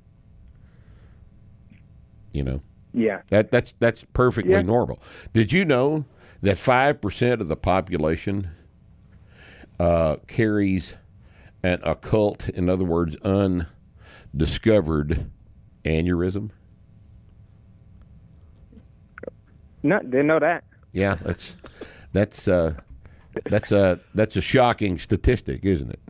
You 2.33 2.43
know. 2.43 2.61
Yeah. 2.93 3.23
That 3.31 3.51
that's 3.51 3.73
that's 3.75 4.05
perfectly 4.13 4.53
Yeah. 4.53 4.63
normal. 4.63 5.01
Did 5.33 5.53
you 5.53 5.65
know 5.65 6.05
that 6.43 6.59
five 6.59 7.01
percent 7.01 7.41
of 7.41 7.49
the 7.49 7.57
population 7.57 8.51
uh, 9.81 10.17
carries 10.29 10.95
an 11.63 11.81
occult, 11.83 12.49
in 12.51 12.69
other 12.69 12.85
words, 12.85 13.17
undiscovered 13.25 15.31
aneurysm? 15.85 16.51
No, 19.83 19.99
didn't 20.01 20.29
know 20.29 20.39
that. 20.39 20.65
Yeah, 20.93 21.15
that's 21.17 21.57
that's 22.13 22.47
uh, 22.49 22.75
that's 23.45 23.73
a 23.73 24.01
that's 24.15 24.37
a 24.37 24.41
shocking 24.41 24.99
statistic, 24.99 25.65
isn't 25.65 25.91
it? 25.91 26.01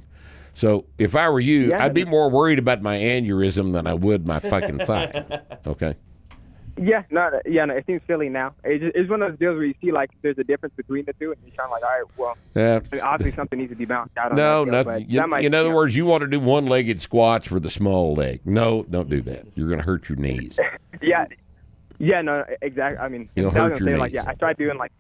So 0.54 0.84
if 0.98 1.16
I 1.16 1.28
were 1.30 1.40
you, 1.40 1.70
Yeah. 1.70 1.84
I'd 1.84 1.94
be 1.94 2.04
more 2.04 2.30
worried 2.30 2.58
about 2.60 2.80
my 2.80 2.96
aneurysm 2.98 3.72
than 3.72 3.86
I 3.86 3.94
would 3.94 4.26
my 4.26 4.40
fucking 4.40 4.78
thigh. 4.78 5.40
Okay. 5.66 5.96
Yeah, 6.76 7.04
no, 7.08 7.30
yeah, 7.46 7.64
no, 7.66 7.74
it 7.74 7.86
seems 7.86 8.02
silly 8.08 8.28
now. 8.28 8.52
It's, 8.64 8.82
just, 8.82 8.96
it's 8.96 9.08
one 9.08 9.22
of 9.22 9.30
those 9.30 9.38
deals 9.38 9.54
where 9.54 9.64
you 9.64 9.74
see 9.80 9.92
like 9.92 10.10
there's 10.22 10.38
a 10.38 10.42
difference 10.44 10.74
between 10.76 11.04
the 11.04 11.12
two, 11.12 11.30
and 11.30 11.40
you're 11.46 11.54
kind 11.54 11.66
of 11.66 11.70
like, 11.70 11.84
all 11.84 11.88
right, 11.88 12.04
well, 12.16 12.36
Yeah. 12.56 12.80
I 12.92 12.94
mean, 12.96 13.04
obviously 13.04 13.36
something 13.36 13.58
needs 13.60 13.70
to 13.70 13.76
be 13.76 13.84
balanced 13.84 14.18
out. 14.18 14.32
On 14.32 14.36
No, 14.36 14.64
that 14.64 14.70
nothing. 14.72 15.08
You- 15.08 15.20
that 15.20 15.28
might- 15.28 15.44
in 15.44 15.54
other 15.54 15.66
you 15.66 15.70
know. 15.70 15.76
words, 15.76 15.94
you 15.94 16.04
want 16.04 16.22
to 16.22 16.26
do 16.26 16.40
one-legged 16.40 17.00
squats 17.00 17.46
for 17.46 17.60
the 17.60 17.70
small 17.70 18.14
leg. 18.16 18.40
No, 18.44 18.82
don't 18.90 19.08
do 19.08 19.20
that. 19.22 19.46
You're 19.54 19.68
going 19.68 19.78
to 19.78 19.84
hurt 19.86 20.08
your 20.08 20.18
knees. 20.18 20.58
yeah, 21.00 21.26
yeah, 21.98 22.22
no, 22.22 22.44
exactly. 22.60 22.98
I 22.98 23.08
mean, 23.08 23.28
You'll 23.36 23.46
I 23.46 23.48
was 23.48 23.54
hurt 23.54 23.78
gonna 23.78 23.90
your 23.92 23.96
say 23.96 24.00
like, 24.00 24.12
knees. 24.12 24.22
yeah, 24.24 24.30
I 24.30 24.34
tried 24.34 24.56
doing 24.56 24.76
like, 24.76 24.90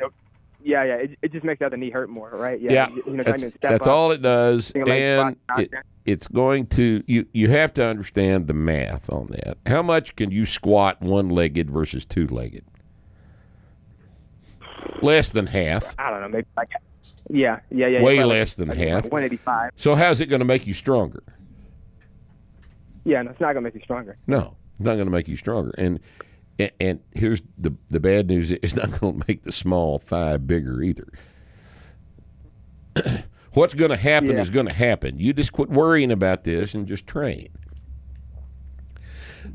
yeah, 0.64 0.82
yeah, 0.84 0.94
it, 0.94 1.18
it 1.22 1.32
just 1.32 1.44
makes 1.44 1.58
the 1.58 1.66
other 1.66 1.76
knee 1.76 1.90
hurt 1.90 2.08
more, 2.08 2.30
right? 2.30 2.60
Yeah, 2.60 2.72
Yeah, 2.72 2.88
you, 2.88 3.02
you 3.06 3.12
know, 3.12 3.22
that's, 3.22 3.42
to 3.42 3.52
that's 3.60 3.86
all 3.86 4.10
it 4.10 4.22
does, 4.22 4.72
doing 4.72 4.88
a 4.88 4.90
leg 4.90 5.36
and 5.56 5.60
it, 5.60 5.70
it's 6.06 6.26
going 6.26 6.66
to 6.68 7.04
you. 7.06 7.26
You 7.32 7.50
have 7.50 7.74
to 7.74 7.84
understand 7.84 8.46
the 8.46 8.54
math 8.54 9.10
on 9.10 9.26
that. 9.26 9.58
How 9.66 9.82
much 9.82 10.16
can 10.16 10.30
you 10.30 10.46
squat 10.46 11.00
one-legged 11.02 11.70
versus 11.70 12.04
two-legged? 12.04 12.64
Less 15.02 15.30
than 15.30 15.46
half. 15.46 15.94
I 15.98 16.10
don't 16.10 16.22
know, 16.22 16.28
maybe 16.28 16.46
like, 16.56 16.70
yeah, 17.30 17.60
yeah, 17.70 17.86
yeah, 17.86 18.02
Way 18.02 18.24
less 18.24 18.54
than 18.54 18.68
like 18.68 18.78
half. 18.78 19.04
185. 19.04 19.70
So 19.76 19.94
how's 19.94 20.20
it 20.20 20.26
going 20.26 20.40
to 20.40 20.44
make 20.46 20.66
you 20.66 20.74
stronger? 20.74 21.22
Yeah, 23.04 23.22
no, 23.22 23.30
it's 23.30 23.40
not 23.40 23.52
gonna 23.52 23.60
make 23.60 23.74
you 23.74 23.82
stronger. 23.82 24.16
No, 24.26 24.56
it's 24.78 24.84
not 24.86 24.94
going 24.94 25.04
to 25.04 25.10
make 25.10 25.28
you 25.28 25.36
stronger. 25.36 25.72
And 25.76 26.00
and, 26.58 26.70
and 26.80 27.00
here's 27.12 27.42
the 27.58 27.74
the 27.90 28.00
bad 28.00 28.26
news: 28.28 28.50
it's 28.62 28.74
not 28.76 28.98
going 29.00 29.20
to 29.20 29.24
make 29.28 29.42
the 29.42 29.52
small 29.52 29.98
thigh 29.98 30.36
bigger 30.36 30.82
either. 30.82 31.08
What's 33.52 33.74
going 33.74 33.90
to 33.90 33.96
happen 33.96 34.30
Yeah. 34.30 34.40
is 34.40 34.50
going 34.50 34.66
to 34.66 34.72
happen. 34.72 35.18
You 35.18 35.32
just 35.32 35.52
quit 35.52 35.70
worrying 35.70 36.10
about 36.10 36.42
this 36.44 36.74
and 36.74 36.86
just 36.88 37.06
train. 37.06 37.48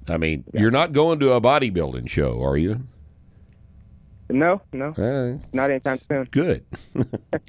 I 0.07 0.17
mean, 0.17 0.43
you're 0.53 0.71
not 0.71 0.93
going 0.93 1.19
to 1.19 1.33
a 1.33 1.41
bodybuilding 1.41 2.09
show, 2.09 2.41
are 2.43 2.55
you? 2.57 2.81
No, 4.29 4.61
no, 4.71 4.89
Uh, 4.91 5.43
not 5.53 5.71
anytime 5.71 5.97
soon. 6.07 6.25
good. 6.31 6.63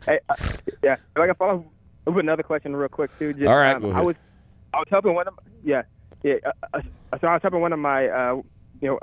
hey, 0.07 0.19
uh, 0.31 0.35
yeah, 0.83 0.95
if 0.95 1.01
I 1.17 1.27
can 1.27 1.35
follow 1.37 1.67
up 2.07 2.15
with 2.15 2.25
another 2.25 2.43
question 2.43 2.75
real 2.75 2.89
quick 2.89 3.11
too. 3.19 3.35
Just, 3.35 3.47
All 3.47 3.55
right, 3.57 3.77
um, 3.77 3.95
I 3.95 4.01
was 4.01 4.17
I 4.73 4.79
was 4.79 4.87
helping 4.91 5.15
one 5.15 5.29
of 5.29 5.35
my, 5.35 5.43
yeah 5.63 5.83
yeah 6.23 6.37
uh, 6.47 6.79
uh, 7.13 7.19
so 7.21 7.29
I 7.29 7.35
was 7.35 7.43
helping 7.43 7.61
one 7.61 7.75
of 7.75 7.79
my 7.79 8.09
uh, 8.09 8.37
you 8.81 8.89
know 8.89 8.99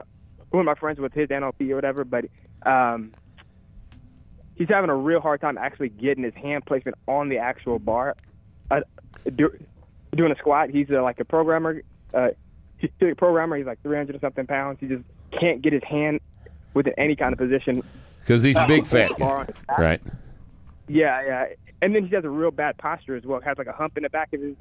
one 0.51 0.61
of 0.61 0.65
my 0.65 0.75
friends 0.75 0.99
with 0.99 1.13
his 1.13 1.27
NLP 1.29 1.69
or 1.71 1.75
whatever, 1.75 2.03
but 2.03 2.25
um, 2.65 3.13
he's 4.55 4.69
having 4.69 4.89
a 4.89 4.95
real 4.95 5.19
hard 5.21 5.41
time 5.41 5.57
actually 5.57 5.89
getting 5.89 6.23
his 6.23 6.33
hand 6.35 6.65
placement 6.65 6.97
on 7.07 7.29
the 7.29 7.37
actual 7.37 7.79
bar. 7.79 8.15
Uh, 8.71 8.81
do, 9.35 9.49
doing 10.15 10.31
a 10.31 10.35
squat, 10.35 10.69
he's 10.69 10.87
uh, 10.91 11.01
like 11.03 11.19
a 11.19 11.25
programmer. 11.25 11.81
Uh, 12.13 12.29
he's 12.77 12.89
a 13.01 13.13
programmer. 13.13 13.57
He's 13.57 13.65
like 13.65 13.81
300 13.83 14.15
or 14.15 14.19
something 14.19 14.47
pounds. 14.47 14.77
He 14.79 14.87
just 14.87 15.03
can't 15.39 15.61
get 15.61 15.73
his 15.73 15.83
hand 15.83 16.19
within 16.73 16.93
any 16.97 17.15
kind 17.15 17.33
of 17.33 17.39
position. 17.39 17.83
Because 18.21 18.43
he's 18.43 18.57
big 18.67 18.85
fat 18.85 19.11
Bar 19.19 19.29
guy, 19.35 19.39
on 19.41 19.45
his 19.47 19.55
back. 19.67 19.77
right? 19.79 20.01
Yeah, 20.87 21.21
yeah. 21.25 21.45
And 21.81 21.93
then 21.95 22.07
he 22.07 22.15
has 22.15 22.23
a 22.23 22.29
real 22.29 22.51
bad 22.51 22.77
posture 22.77 23.15
as 23.15 23.23
well. 23.23 23.39
Has 23.41 23.57
like 23.57 23.67
a 23.67 23.73
hump 23.73 23.97
in 23.97 24.03
the 24.03 24.09
back 24.09 24.33
of 24.33 24.41
his 24.41 24.55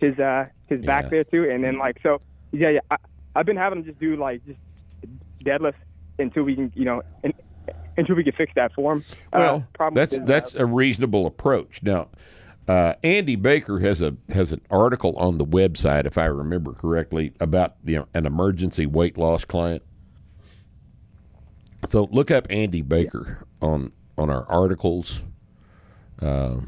his 0.00 0.18
uh 0.18 0.46
his 0.68 0.80
Yeah. 0.80 0.86
back 0.86 1.10
there 1.10 1.24
too. 1.24 1.48
And 1.50 1.62
then 1.62 1.78
like 1.78 1.98
so 2.02 2.20
yeah, 2.52 2.70
yeah. 2.70 2.80
I, 2.90 2.96
I've 3.34 3.46
been 3.46 3.56
having 3.56 3.80
him 3.80 3.84
just 3.84 3.98
do 4.00 4.16
like 4.16 4.44
just 4.46 4.58
deadlifts 5.42 5.74
until 6.18 6.44
we 6.44 6.54
can 6.54 6.72
you 6.74 6.84
know 6.84 7.02
and, 7.22 7.34
until 7.96 8.16
we 8.16 8.24
can 8.24 8.32
fix 8.32 8.52
that 8.54 8.72
form. 8.72 9.04
Well, 9.32 9.66
uh, 9.78 9.90
that's 9.90 10.16
uh, 10.16 10.24
that's 10.24 10.54
a 10.54 10.66
reasonable 10.66 11.26
approach. 11.26 11.82
Now, 11.82 12.08
uh, 12.68 12.94
Andy 13.02 13.36
Baker 13.36 13.80
has 13.80 14.00
a 14.00 14.16
has 14.30 14.52
an 14.52 14.60
article 14.70 15.16
on 15.16 15.38
the 15.38 15.46
website, 15.46 16.06
if 16.06 16.16
I 16.16 16.26
remember 16.26 16.72
correctly, 16.72 17.32
about 17.40 17.76
the, 17.84 18.06
an 18.14 18.26
emergency 18.26 18.86
weight 18.86 19.18
loss 19.18 19.44
client. 19.44 19.82
So 21.90 22.08
look 22.12 22.30
up 22.30 22.46
Andy 22.50 22.82
Baker 22.82 23.46
on 23.60 23.92
on 24.16 24.30
our 24.30 24.48
articles 24.48 25.22
uh, 26.20 26.58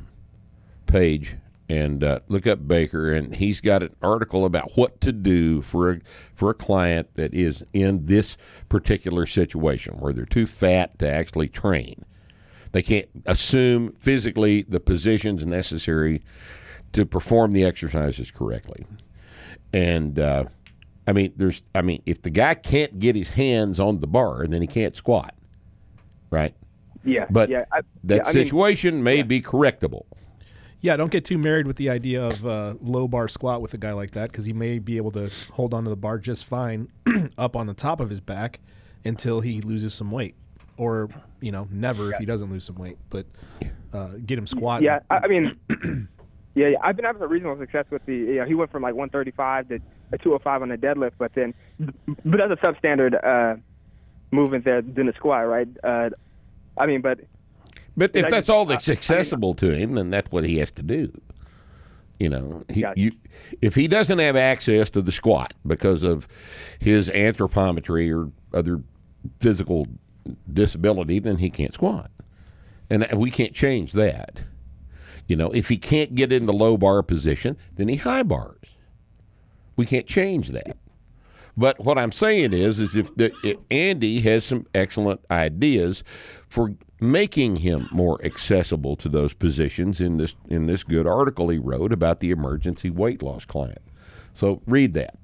page 0.87 1.37
and 1.69 2.05
uh, 2.05 2.21
look 2.29 2.47
up 2.47 2.67
Baker, 2.69 3.13
and 3.13 3.37
he's 3.37 3.61
got 3.61 3.83
an 3.83 3.95
article 4.03 4.45
about 4.45 4.77
what 4.77 5.01
to 5.01 5.13
do 5.13 5.63
for 5.63 5.91
a 5.91 6.01
for 6.35 6.51
a 6.51 6.55
client 6.55 7.15
that 7.15 7.33
is 7.33 7.65
in 7.73 8.07
this 8.07 8.37
particular 8.69 9.27
situation 9.27 9.95
where 9.95 10.13
they're 10.13 10.27
too 10.27 10.47
fat 10.47 10.99
to 10.99 11.11
actually 11.11 11.49
train. 11.49 12.05
They 12.73 12.83
can't 12.83 13.09
assume 13.25 13.95
physically 14.01 14.63
the 14.63 14.81
positions 14.81 15.47
necessary 15.47 16.23
to 16.93 17.07
perform 17.07 17.53
the 17.53 17.65
exercises 17.65 18.31
correctly. 18.31 18.87
And 19.73 20.19
uh, 20.19 20.45
I 21.07 21.13
mean, 21.13 21.33
there's, 21.37 21.63
I 21.75 21.83
mean, 21.83 22.03
if 22.07 22.23
the 22.23 22.31
guy 22.31 22.55
can't 22.55 22.99
get 22.99 23.15
his 23.15 23.31
hands 23.31 23.79
on 23.79 24.01
the 24.01 24.07
bar, 24.07 24.47
then 24.47 24.61
he 24.61 24.67
can't 24.67 24.97
squat, 24.97 25.35
right? 26.31 26.55
yeah, 27.05 27.27
But 27.31 27.51
yeah, 27.51 27.65
I, 27.71 27.81
that 28.05 28.17
yeah, 28.17 28.23
I 28.23 28.27
mean, 28.27 28.33
situation 28.33 29.03
may 29.03 29.23
be 29.23 29.43
correctable. 29.43 30.05
Yeah, 30.85 30.99
don't 30.99 31.11
get 31.11 31.25
too 31.25 31.39
married 31.39 31.67
with 31.67 31.77
the 31.77 31.89
idea 31.89 32.23
of 32.23 32.47
uh, 32.47 32.75
low 32.79 33.09
bar 33.09 33.27
squat 33.27 33.63
with 33.63 33.73
a 33.73 33.79
guy 33.79 33.93
like 33.93 34.11
that 34.11 34.31
because 34.31 34.45
he 34.45 34.53
may 34.53 34.79
be 34.79 34.99
able 34.99 35.13
to 35.13 35.31
hold 35.53 35.73
onto 35.73 35.89
the 35.89 35.97
bar 35.97 36.19
just 36.19 36.45
fine 36.45 36.89
up 37.39 37.57
on 37.57 37.67
the 37.67 37.73
top 37.73 38.01
of 38.01 38.11
his 38.11 38.21
back 38.21 38.61
until 39.03 39.41
he 39.41 39.63
loses 39.63 39.95
some 39.95 40.11
weight, 40.11 40.35
or 40.77 41.09
you 41.41 41.51
know, 41.51 41.67
never 41.71 42.13
if 42.13 42.19
he 42.19 42.27
doesn't 42.27 42.51
lose 42.51 42.65
some 42.65 42.77
weight. 42.77 42.99
But 43.09 43.25
uh, 43.95 44.11
get 44.27 44.39
him 44.39 44.47
squatting. 44.47 44.85
Yeah, 44.85 44.99
I, 45.09 45.21
I 45.21 45.27
mean, 45.27 45.59
yeah, 46.55 46.69
yeah, 46.69 46.77
I've 46.83 46.97
been 46.97 47.07
having 47.07 47.23
a 47.23 47.29
reasonable 47.29 47.63
success 47.63 47.87
with 47.89 48.05
the. 48.05 48.15
You 48.15 48.35
know, 48.41 48.45
he 48.45 48.53
went 48.53 48.71
from 48.71 48.83
like 48.83 48.95
135 48.95 49.69
to 49.69 49.75
a 50.13 50.19
205 50.19 50.61
on 50.61 50.69
the 50.69 50.77
deadlift, 50.77 51.13
but 51.17 51.33
then, 51.35 51.55
but 51.79 52.37
that's 52.37 52.53
a 52.53 52.63
substandard 52.63 53.25
uh, 53.25 53.57
movement 54.33 54.67
there 54.67 54.83
doing 54.83 55.07
the 55.07 55.15
squat, 55.15 55.49
right? 55.49 55.69
Uh, 55.83 56.11
I 56.77 56.85
mean, 56.85 57.01
but 57.01 57.21
But 57.97 58.15
if 58.17 58.27
I 58.27 58.31
that's 58.31 58.47
just- 58.47 58.51
all 58.51 58.63
I- 58.63 58.75
that's 58.75 58.89
I 58.89 58.93
mean- 58.93 58.99
accessible 58.99 59.55
to 59.55 59.71
him, 59.71 59.95
then 59.95 60.11
that's 60.11 60.31
what 60.33 60.45
he 60.45 60.59
has 60.59 60.71
to 60.73 60.83
do. 60.83 61.13
You 62.21 62.29
know, 62.29 62.65
he, 62.73 62.85
you, 62.97 63.11
if 63.61 63.75
he 63.75 63.89
doesn't 63.89 64.19
have 64.21 64.37
access 64.37 64.89
to 64.91 65.03
the 65.03 65.11
squat 65.13 65.53
because 65.67 66.03
of 66.05 66.29
his 66.79 67.11
anthropometry 67.11 68.13
or 68.17 68.31
other 68.57 68.81
physical 69.41 69.89
disability, 70.51 71.19
then 71.19 71.39
he 71.39 71.51
can't 71.51 71.75
squat, 71.75 72.11
and 72.89 73.07
we 73.19 73.31
can't 73.33 73.53
change 73.53 73.93
that. 73.93 74.43
You 75.27 75.35
know, 75.37 75.51
if 75.51 75.69
he 75.69 75.77
can't 75.77 76.15
get 76.15 76.33
in 76.33 76.47
the 76.47 76.53
low 76.53 76.77
bar 76.77 77.03
position, 77.03 77.57
then 77.75 77.89
he 77.89 77.97
high 77.97 78.23
bars. 78.23 78.59
We 79.77 79.85
can't 79.85 80.07
change 80.07 80.51
that. 80.51 80.77
But 81.57 81.79
what 81.85 81.99
I'm 81.99 82.11
saying 82.13 82.53
is, 82.53 82.81
is 82.81 82.97
if 82.97 83.15
the, 83.15 83.33
if 83.45 83.59
Andy 83.71 84.21
has 84.23 84.45
some 84.45 84.67
excellent 84.75 85.21
ideas 85.31 86.03
for 86.49 86.75
making 87.01 87.57
him 87.57 87.89
more 87.93 88.19
accessible 88.25 88.97
to 88.97 89.09
those 89.09 89.35
positions 89.35 90.01
in 90.01 90.17
this 90.17 90.35
in 90.49 90.67
this 90.67 90.83
good 90.83 91.07
article 91.07 91.49
he 91.51 91.59
wrote 91.59 91.93
about 91.93 92.21
the 92.21 92.31
emergency 92.31 92.91
weight 92.91 93.23
loss 93.23 93.45
client. 93.45 93.83
So 94.33 94.63
read 94.67 94.95
that, 94.95 95.17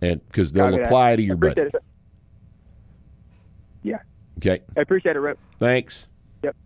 and 0.00 0.24
because 0.28 0.52
they'll 0.52 0.66
Copy 0.70 0.76
that. 0.78 0.86
apply 0.86 1.16
to 1.16 1.22
your 1.22 1.34
Appreciate 1.34 1.72
buddy. 1.72 1.76
it. 1.76 1.82
Yeah, 3.82 3.98
Okay, 4.38 4.62
I 4.76 4.80
appreciate 4.80 5.16
it, 5.16 5.20
Rip. 5.20 5.38
thanks. 5.58 6.08
Yep. 6.42 6.56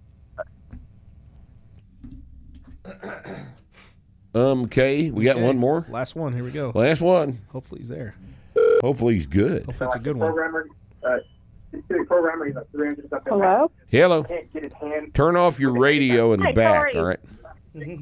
Um, 4.34 4.62
okay, 4.62 5.10
we 5.10 5.24
got 5.24 5.36
Okay, 5.36 5.44
one 5.44 5.58
more. 5.58 5.86
Last 5.90 6.16
one. 6.16 6.32
Here 6.32 6.44
we 6.44 6.50
go. 6.50 6.72
Last 6.74 7.00
one. 7.00 7.40
Hopefully 7.50 7.80
he's 7.80 7.88
there. 7.88 8.14
Hopefully 8.82 9.14
he's 9.14 9.26
good. 9.26 9.64
Hopefully 9.64 9.86
it's 9.86 9.96
a 9.96 9.98
good 10.00 10.16
one. 10.16 10.26
Programmer, 10.32 10.66
uh, 11.04 11.16
he's 11.70 11.82
like 11.88 12.70
300. 12.72 13.08
Hello? 13.26 13.70
Hello. 13.88 14.24
Can't 14.24 14.52
get 14.52 14.64
his 14.64 14.72
hand. 14.74 15.14
Turn 15.14 15.36
off 15.36 15.58
your 15.58 15.72
radio 15.78 16.32
in 16.34 16.40
the 16.40 16.46
Hi, 16.46 16.52
back. 16.52 16.92
sorry. 16.92 16.96
All 16.98 17.04
right. 17.06 18.00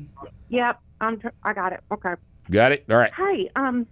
Yep, 0.49 0.81
I'm. 1.01 1.21
Tr- 1.21 1.29
I 1.45 1.53
got 1.53 1.73
it. 1.73 1.81
Okay. 1.93 2.15
Got 2.51 2.73
it. 2.73 2.85
All 2.91 2.97
right. 2.97 3.13
Hey, 3.15 3.51
um. 3.55 3.87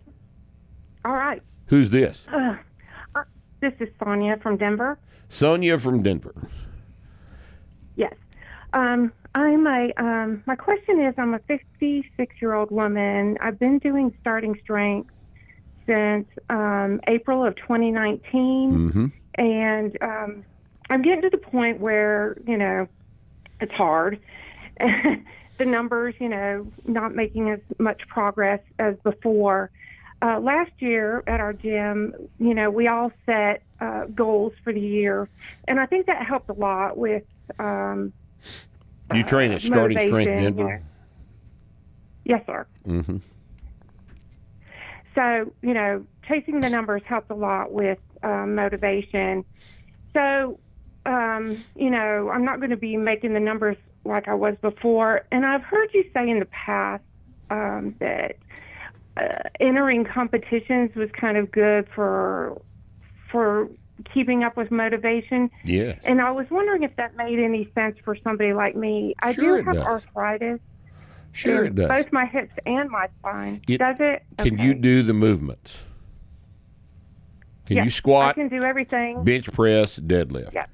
All 1.05 1.13
right. 1.13 1.41
Who's 1.67 1.91
this? 1.91 2.27
Uh, 2.33 2.57
uh, 3.15 3.23
this 3.61 3.75
is 3.79 3.89
Sonia 4.03 4.39
from 4.43 4.57
Denver. 4.57 4.99
Sonia 5.29 5.79
from 5.79 6.03
Denver. 6.03 6.35
Yes. 7.97 8.15
Um, 8.73 9.13
I'm 9.35 9.67
a. 9.67 9.93
Um, 9.99 10.43
my 10.47 10.57
question 10.57 11.01
is, 11.05 11.15
I'm 11.19 11.35
a 11.35 11.39
56 11.41 12.35
year 12.41 12.55
old 12.55 12.71
woman. 12.71 13.37
I've 13.41 13.59
been 13.59 13.79
doing 13.79 14.13
starting 14.21 14.59
strength 14.63 15.11
since 15.89 16.27
um, 16.51 17.01
April 17.09 17.45
of 17.45 17.57
2019, 17.57 18.31
Mm-hmm. 18.93 19.07
and 19.37 19.99
um, 20.03 20.45
I'm 20.91 21.01
getting 21.03 21.23
to 21.23 21.31
the 21.31 21.39
point 21.39 21.81
where 21.81 22.37
you 22.47 22.57
know 22.59 22.87
it's 23.61 23.73
hard. 23.73 24.21
the 24.79 25.65
numbers, 25.65 26.15
you 26.21 26.29
know, 26.29 26.71
not 26.87 27.15
making 27.15 27.51
as 27.51 27.59
much 27.79 28.03
progress 28.09 28.61
as 28.79 28.95
before. 29.03 29.71
Uh, 30.21 30.39
last 30.41 30.71
year 30.79 31.23
at 31.27 31.41
our 31.41 31.53
gym, 31.53 32.13
you 32.41 32.53
know, 32.55 32.71
we 32.71 32.87
all 32.89 33.11
set 33.25 33.63
uh, 33.81 34.05
goals 34.07 34.53
for 34.65 34.73
the 34.73 34.81
year, 34.81 35.29
and 35.67 35.81
I 35.81 35.87
think 35.87 36.07
that 36.07 36.25
helped 36.27 36.49
a 36.51 36.53
lot 36.53 36.97
with 36.99 37.23
um, 37.59 38.13
You 39.15 39.23
train 39.25 39.51
at 39.53 39.63
Starting 39.63 39.99
Strength 39.99 40.31
you 40.31 40.37
Denver. 40.37 40.65
know. 40.65 40.79
Yes, 42.25 42.43
sir. 42.47 42.67
Mm-hmm. 42.87 43.17
So, 45.19 45.53
you 45.63 45.75
know, 45.75 46.07
chasing 46.29 46.61
the 46.61 46.71
numbers 46.71 47.03
helped 47.05 47.31
a 47.33 47.35
lot 47.35 47.73
with 47.73 47.99
um, 48.23 48.55
motivation. 48.55 49.45
So, 50.15 50.61
um, 51.07 51.65
you 51.75 51.91
know, 51.91 52.31
I'm 52.33 52.45
not 52.45 52.61
going 52.61 52.71
to 52.71 52.77
be 52.77 52.97
making 52.97 53.35
the 53.35 53.41
numbers 53.41 53.77
like 54.05 54.29
I 54.29 54.35
was 54.35 54.55
before. 54.63 55.27
And 55.33 55.45
I've 55.45 55.65
heard 55.65 55.89
you 55.93 56.05
say 56.15 56.31
in 56.31 56.39
the 56.39 56.47
past 56.47 57.03
um, 57.51 57.97
that 57.99 58.37
uh, 59.17 59.49
entering 59.59 60.05
competitions 60.05 60.95
was 60.95 61.11
kind 61.19 61.37
of 61.37 61.51
good 61.51 61.89
for 61.97 62.63
for 63.33 63.69
keeping 64.15 64.45
up 64.45 64.57
with 64.57 64.71
motivation. 64.71 65.51
Yeah. 65.65 65.99
And 66.05 66.21
I 66.21 66.31
was 66.31 66.47
wondering 66.49 66.85
if 66.85 66.95
that 66.95 67.17
made 67.17 67.41
any 67.41 67.69
sense 67.75 67.97
for 68.05 68.17
somebody 68.23 68.53
like 68.53 68.77
me. 68.77 69.17
I 69.19 69.33
Sure 69.33 69.59
do 69.59 69.65
have 69.65 69.75
does. 69.75 69.85
arthritis. 69.85 70.61
Sure 71.39 71.65
it 71.67 71.75
does. 71.77 71.89
Both 71.89 72.13
my 72.13 72.27
hips 72.27 72.53
and 72.67 72.91
my 72.91 73.07
spine. 73.21 73.61
It- 73.69 73.79
does 73.79 73.97
it? 74.01 74.25
Can 74.39 74.55
Okay. 74.55 74.65
you 74.65 74.75
do 74.75 75.03
the 75.05 75.15
movements? 75.15 75.85
Can 77.67 77.77
Yes, 77.77 77.85
you 77.85 77.91
squat, 77.91 78.31
I 78.31 78.33
can 78.33 78.49
do 78.49 78.65
everything. 78.65 79.23
bench 79.25 79.53
press, 79.53 80.01
deadlift? 80.01 80.53
Yeah. 80.55 80.67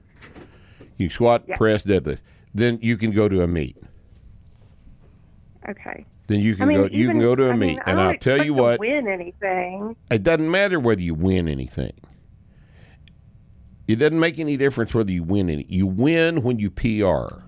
You 0.96 1.10
squat, 1.10 1.44
Yeah. 1.46 1.56
press, 1.56 1.84
deadlift. 1.84 2.22
Then 2.54 2.78
you 2.80 2.96
can 2.96 3.10
go 3.10 3.28
to 3.28 3.42
a 3.42 3.46
meet. 3.46 3.76
Okay. 5.68 6.06
Then 6.28 6.40
you 6.40 6.54
can 6.54 6.62
I 6.62 6.66
mean, 6.66 6.76
go. 6.78 6.86
You 6.86 7.08
can 7.08 7.20
go 7.20 7.34
to 7.34 7.46
a 7.48 7.52
I 7.52 7.56
meet, 7.56 7.66
mean, 7.66 7.80
and 7.84 8.00
I'll 8.00 8.16
tell 8.16 8.42
you 8.42 8.54
what. 8.54 8.80
Win 8.80 9.06
anything? 9.08 9.96
It 10.10 10.22
doesn't 10.22 10.50
matter 10.50 10.80
whether 10.80 11.02
you 11.02 11.14
win 11.14 11.48
anything. 11.48 11.92
It 13.86 13.96
doesn't 13.96 14.18
make 14.18 14.38
any 14.38 14.56
difference 14.56 14.94
whether 14.94 15.12
you 15.12 15.24
win 15.24 15.50
any. 15.50 15.66
You 15.68 15.86
win 15.86 16.42
when 16.42 16.58
you 16.58 16.70
PR. 16.70 17.42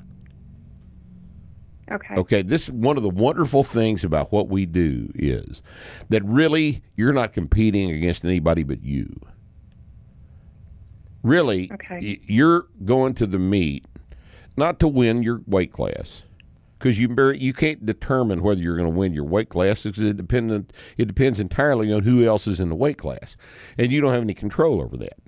Okay. 1.91 2.15
Okay, 2.17 2.43
this 2.43 2.65
is 2.65 2.73
one 2.73 2.97
of 2.97 3.03
the 3.03 3.11
wonderful 3.11 3.63
things 3.63 4.05
about 4.05 4.33
what 4.33 4.49
we 4.49 4.67
do 4.67 5.11
is 5.15 5.63
that 6.09 6.25
really 6.25 6.83
you're 6.97 7.13
not 7.13 7.33
competing 7.33 7.91
against 7.91 8.25
anybody 8.25 8.63
but 8.65 8.83
you. 8.83 9.21
Really, 11.23 11.71
Okay. 11.73 12.21
you're 12.27 12.67
going 12.85 13.15
to 13.15 13.27
the 13.27 13.39
meet 13.39 13.85
not 14.57 14.79
to 14.81 14.89
win 14.89 15.23
your 15.23 15.43
weight 15.47 15.73
class 15.73 16.23
because 16.79 16.99
you 16.99 17.09
you 17.33 17.53
can't 17.53 17.85
determine 17.85 18.43
whether 18.43 18.61
you're 18.61 18.77
going 18.77 18.91
to 18.93 18.97
win 18.97 19.13
your 19.13 19.25
weight 19.25 19.49
class 19.49 19.83
because 19.83 20.03
it 20.03 20.17
dependent 20.17 20.73
it 20.97 21.07
depends 21.07 21.41
entirely 21.41 21.93
on 21.93 22.03
who 22.03 22.25
else 22.25 22.47
is 22.47 22.61
in 22.61 22.69
the 22.69 22.77
weight 22.77 22.99
class, 22.99 23.37
and 23.77 23.91
you 23.91 24.01
don't 24.01 24.13
have 24.13 24.23
any 24.23 24.35
control 24.35 24.81
over 24.81 24.97
that. 24.99 25.19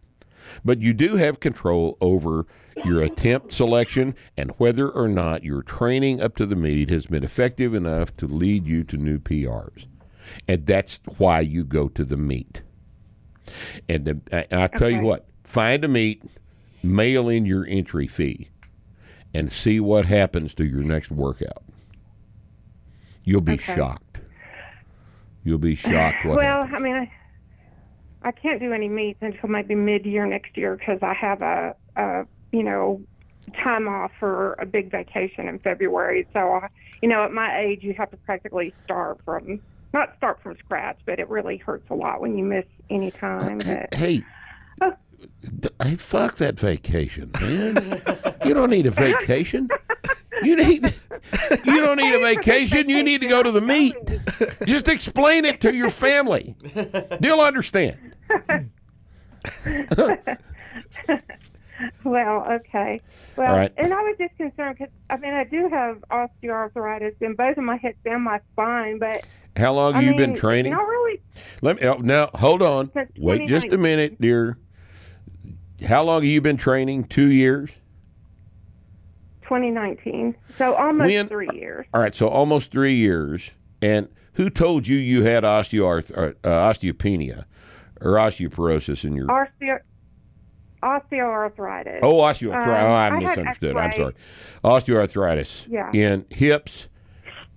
But 0.65 0.81
you 0.81 0.93
do 0.93 1.17
have 1.17 1.41
control 1.41 1.99
over 2.01 2.47
your 2.85 3.03
attempt 3.03 3.53
selection 3.53 4.15
and 4.37 4.51
whether 4.59 4.89
or 4.89 5.09
not 5.09 5.45
your 5.45 5.63
training 5.63 6.21
up 6.21 6.37
to 6.37 6.47
the 6.47 6.57
meet 6.57 6.91
has 6.91 7.07
been 7.07 7.25
effective 7.25 7.75
enough 7.75 8.17
to 8.17 8.27
lead 8.27 8.67
you 8.67 8.85
to 8.85 8.97
new 8.97 9.19
PRs. 9.19 9.87
And 10.47 10.67
that's 10.67 11.01
why 11.19 11.41
you 11.41 11.65
go 11.65 11.89
to 11.89 12.05
the 12.05 12.17
meet. 12.17 12.63
And, 13.89 14.05
the, 14.05 14.21
and 14.31 14.61
I 14.61 14.67
tell 14.67 14.91
you 14.91 15.01
what, 15.01 15.27
find 15.45 15.85
a 15.85 15.89
meet, 15.89 16.23
mail 16.83 17.29
in 17.29 17.47
your 17.47 17.67
entry 17.67 18.07
fee, 18.07 18.49
and 19.33 19.51
see 19.51 19.81
what 19.81 20.07
happens 20.07 20.55
to 20.55 20.67
your 20.67 20.83
next 20.83 21.11
workout. 21.11 21.63
You'll 23.25 23.41
be 23.41 23.53
Okay. 23.53 23.75
shocked. 23.75 24.21
You'll 25.45 25.59
be 25.59 25.75
shocked 25.75 26.25
what 26.25 26.37
well, 26.37 26.67
happens. 26.67 26.75
I 26.75 26.79
mean, 26.79 26.97
I, 26.97 27.11
I 28.23 28.33
can't 28.33 28.61
do 28.61 28.73
any 28.73 28.89
meets 28.89 29.19
until 29.23 29.49
maybe 29.49 29.75
mid-year 29.75 30.27
next 30.27 30.57
year 30.57 30.77
because 30.77 30.99
I 31.03 31.15
have 31.15 31.41
a, 31.41 31.75
a, 31.97 32.27
you 32.53 32.63
know, 32.63 33.01
time 33.63 33.89
off 33.89 34.11
for 34.19 34.55
a 34.55 34.67
big 34.67 34.91
vacation 34.91 35.49
in 35.49 35.59
February. 35.59 36.27
So, 36.33 36.41
I, 36.41 36.69
you 37.03 37.09
know, 37.09 37.25
at 37.25 37.33
my 37.33 37.59
age, 37.61 37.83
you 37.83 37.95
have 37.95 38.11
to 38.11 38.17
practically 38.19 38.75
start 38.85 39.21
from 39.25 39.61
not 39.95 40.15
start 40.19 40.41
from 40.43 40.55
scratch, 40.59 40.99
but 41.07 41.19
it 41.19 41.29
really 41.31 41.57
hurts 41.57 41.89
a 41.91 41.95
lot 41.95 42.21
when 42.21 42.37
you 42.37 42.45
miss 42.45 42.67
any 42.91 43.11
time. 43.11 43.59
But 43.59 43.95
Hey, 43.95 44.23
Oh. 44.83 44.93
hey, 45.83 45.97
fuck 45.97 46.37
that 46.37 46.61
vacation, 46.61 47.31
man. 47.41 48.01
you 48.45 48.53
don't 48.55 48.71
need 48.71 48.87
a 48.87 48.91
vacation. 48.91 49.69
You 50.43 50.55
need 50.57 50.85
you 51.65 51.81
don't 51.81 51.97
need 51.97 52.15
a 52.15 52.21
vacation. 52.21 52.89
You 52.89 53.03
need 53.03 53.23
to 53.23 53.29
go 53.29 53.43
to 53.43 53.51
the 53.51 53.61
meet. 53.61 53.97
Just 54.67 54.89
explain 54.89 55.45
it 55.47 55.61
to 55.63 55.75
your 55.75 55.91
family. 55.91 56.55
They'll 57.21 57.41
understand. 57.41 58.15
Well, 62.05 62.45
okay. 62.51 63.01
Well, 63.37 63.55
right. 63.55 63.73
and 63.77 63.93
I 63.93 64.03
was 64.03 64.17
just 64.19 64.37
concerned 64.37 64.77
because 64.79 64.93
I 65.11 65.17
mean 65.17 65.33
I 65.33 65.45
do 65.45 65.69
have 65.69 66.03
osteoarthritis 66.11 67.15
in 67.21 67.35
both 67.35 67.57
of 67.57 67.65
my 67.65 67.77
hips 67.77 67.99
and 68.05 68.25
my 68.25 68.41
spine, 68.53 68.99
but 68.99 69.25
How 69.57 69.75
long 69.75 69.95
I 69.95 70.03
have 70.03 70.13
you 70.13 70.17
been 70.17 70.35
training? 70.35 70.73
Not 70.73 70.87
really. 70.87 71.21
Let 71.63 71.81
me 71.81 71.87
oh, 71.87 71.99
now 71.99 72.31
hold 72.35 72.63
on. 72.63 72.91
Wait 73.19 73.49
just 73.49 73.73
a 73.73 73.79
minute, 73.79 74.21
dear. 74.21 74.59
How 75.87 76.03
long 76.03 76.23
have 76.23 76.31
you 76.31 76.41
been 76.41 76.57
training? 76.57 77.05
Two 77.05 77.29
years. 77.31 77.71
2019, 79.43 80.35
so 80.59 80.75
almost 80.75 81.07
When- 81.07 81.29
three 81.29 81.49
years. 81.55 81.87
All 81.95 82.01
right, 82.03 82.15
so 82.15 82.29
almost 82.29 82.71
three 82.71 82.95
years. 82.95 83.53
And 83.81 84.09
who 84.35 84.51
told 84.51 84.87
you 84.87 84.99
you 84.99 85.23
had 85.23 85.43
osteoarth- 85.43 86.15
uh, 86.15 86.33
osteopenia 86.49 87.45
or 88.01 88.13
osteoporosis 88.13 89.05
in 89.05 89.15
your? 89.15 89.27
Osteo- 89.29 89.81
osteoarthritis. 90.83 92.01
Oh, 92.03 92.19
osteoarthritis. 92.19 92.67
Um, 92.83 92.87
oh, 92.87 92.93
I 92.95 93.09
I 93.09 93.19
misunderstood. 93.19 93.77
I'm 93.77 93.93
sorry. 93.93 94.15
Osteoarthritis 94.65 95.67
Yeah. 95.71 95.91
in 95.93 96.25
hips 96.31 96.89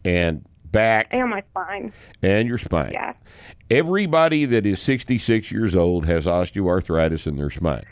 and 0.06 0.46
back 0.72 1.08
and 1.12 1.30
my 1.30 1.42
spine. 1.52 1.94
and 2.22 2.48
your 2.48 2.58
spine. 2.58 2.92
Yeah. 2.94 3.14
Everybody 3.70 4.46
that 4.46 4.66
is 4.66 4.82
66 4.82 5.52
years 5.52 5.76
old 5.76 6.06
has 6.06 6.26
osteoarthritis 6.26 7.28
in 7.28 7.36
their 7.38 7.50
spine. 7.50 7.84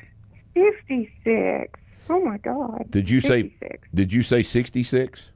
56. 0.53 1.79
Oh 2.09 2.19
my 2.23 2.37
God. 2.37 2.85
Did 2.89 3.09
you 3.09 3.21
say 3.21 3.53
Did 3.93 4.11
you 4.11 4.23
say 4.23 4.41
66? 4.43 5.31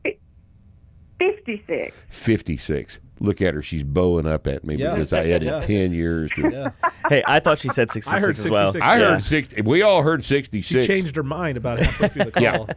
56. 1.19 1.95
56. 2.09 2.99
Look 3.19 3.41
at 3.41 3.53
her. 3.53 3.61
She's 3.61 3.83
bowing 3.83 4.25
up 4.27 4.47
at 4.47 4.63
me 4.65 4.75
Yeah. 4.75 4.91
because 4.95 5.13
I 5.13 5.29
added 5.29 5.43
Yeah. 5.47 5.59
10 5.61 5.93
years 5.93 6.31
to 6.35 6.49
Yeah. 6.49 6.71
Hey, 7.09 7.23
I 7.27 7.39
thought 7.39 7.59
she 7.59 7.69
said 7.69 7.89
66 7.91 8.07
I 8.07 8.19
heard 8.19 8.37
as 8.37 8.49
well. 8.49 8.71
66. 8.71 8.85
I 8.85 8.99
Yeah. 8.99 9.13
heard 9.13 9.23
60. 9.23 9.61
We 9.61 9.81
all 9.81 10.01
heard 10.03 10.25
66. 10.25 10.67
She 10.67 10.73
66. 10.73 10.87
changed 10.87 11.15
her 11.15 11.23
mind 11.23 11.57
about 11.57 11.79
halfway 11.79 12.07
through 12.09 12.31
the 12.31 12.41
Yeah. 12.41 12.57
call. 12.57 12.69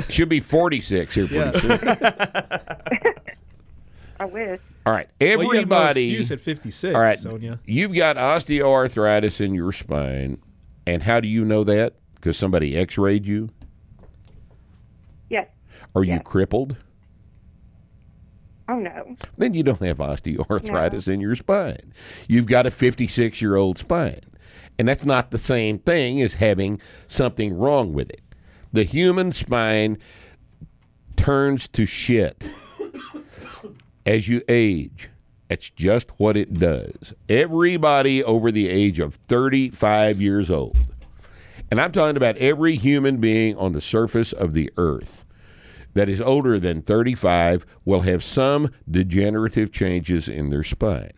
Should 0.10 0.28
be 0.28 0.40
46 0.40 1.14
here 1.14 1.26
pretty 1.26 1.58
Yeah. 1.68 1.78
soon. 1.78 1.78
I 4.20 4.24
wish. 4.24 4.60
All 4.84 4.92
right, 4.92 5.08
Well, 5.20 5.42
you 5.44 5.52
have 5.60 5.68
no 5.68 5.86
excuse 5.90 6.30
at 6.32 6.40
56, 6.40 6.94
all 6.94 7.00
right, 7.00 7.18
Sonia. 7.18 7.60
you've 7.66 7.94
got 7.94 8.16
osteoarthritis 8.16 9.38
in 9.40 9.54
your 9.54 9.70
spine, 9.70 10.38
and 10.86 11.02
how 11.02 11.20
do 11.20 11.28
you 11.28 11.44
know 11.44 11.62
that? 11.64 11.94
Because 12.14 12.36
somebody 12.38 12.74
X-rayed 12.76 13.26
you. 13.26 13.50
Yes. 15.28 15.46
Are 15.94 16.02
you 16.04 16.18
crippled? 16.20 16.76
Oh 18.68 18.78
no. 18.78 19.16
Then 19.36 19.54
you 19.54 19.62
don't 19.62 19.82
have 19.82 19.98
osteoarthritis 19.98 21.08
in 21.08 21.20
your 21.20 21.34
spine. 21.34 21.92
You've 22.28 22.46
got 22.46 22.66
a 22.66 22.70
56 22.70 23.40
year 23.40 23.56
old 23.56 23.78
spine. 23.78 24.20
And 24.78 24.86
that's 24.86 25.06
not 25.06 25.30
the 25.30 25.38
same 25.38 25.78
thing 25.78 26.20
as 26.20 26.34
having 26.34 26.80
something 27.08 27.56
wrong 27.56 27.92
with 27.92 28.10
it. 28.10 28.20
The 28.72 28.84
human 28.84 29.32
spine 29.32 29.98
turns 31.16 31.66
to 31.68 31.86
shit 31.86 32.48
as 34.06 34.28
you 34.28 34.42
age. 34.48 35.08
That's 35.48 35.70
just 35.70 36.10
what 36.18 36.36
it 36.36 36.54
does. 36.54 37.14
Everybody 37.28 38.22
over 38.22 38.52
the 38.52 38.68
age 38.68 38.98
of 38.98 39.14
35 39.14 40.20
years 40.20 40.50
old, 40.50 40.76
and 41.70 41.80
I'm 41.80 41.90
talking 41.90 42.18
about 42.18 42.36
every 42.36 42.76
human 42.76 43.16
being 43.16 43.56
on 43.56 43.72
the 43.72 43.80
surface 43.80 44.32
of 44.32 44.52
the 44.52 44.70
earth 44.76 45.24
that 45.98 46.08
is 46.08 46.20
older 46.20 46.60
than 46.60 46.80
35 46.80 47.66
will 47.84 48.02
have 48.02 48.22
some 48.22 48.70
degenerative 48.88 49.72
changes 49.72 50.28
in 50.28 50.48
their 50.48 50.62
spine. 50.62 51.10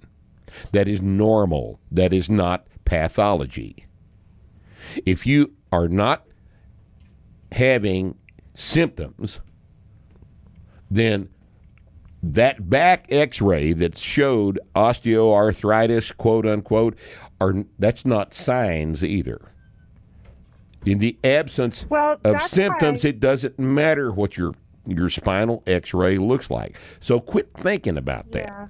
That 0.73 0.89
is 0.89 1.03
normal. 1.03 1.79
That 1.93 2.15
is 2.15 2.31
not 2.31 2.67
pathology. 2.87 3.85
If 5.05 5.27
you 5.27 5.53
are 5.71 5.87
not 5.87 6.25
having 7.53 8.17
symptoms, 8.55 9.41
then 10.91 11.29
that 12.23 12.71
back 12.71 13.05
x-ray 13.11 13.75
that 13.75 13.99
showed 13.99 14.59
osteoarthritis 14.75 16.17
quote 16.17 16.47
unquote 16.47 16.97
are 17.39 17.67
that's 17.79 18.07
not 18.07 18.33
signs 18.33 19.05
either 19.05 19.53
in 20.87 20.97
the 20.99 21.19
absence 21.23 21.87
Well, 21.91 22.17
of 22.25 22.41
symptoms 22.41 23.05
why- 23.05 23.11
it 23.11 23.21
doesn't 23.21 23.59
matter 23.59 24.11
what 24.11 24.39
your 24.39 24.55
your 24.87 25.11
spinal 25.11 25.63
x-ray 25.67 26.17
looks 26.17 26.51
like 26.51 26.77
so 27.01 27.21
quit 27.21 27.51
thinking 27.53 27.97
about 27.99 28.31
that 28.33 28.47
Yeah. 28.47 28.67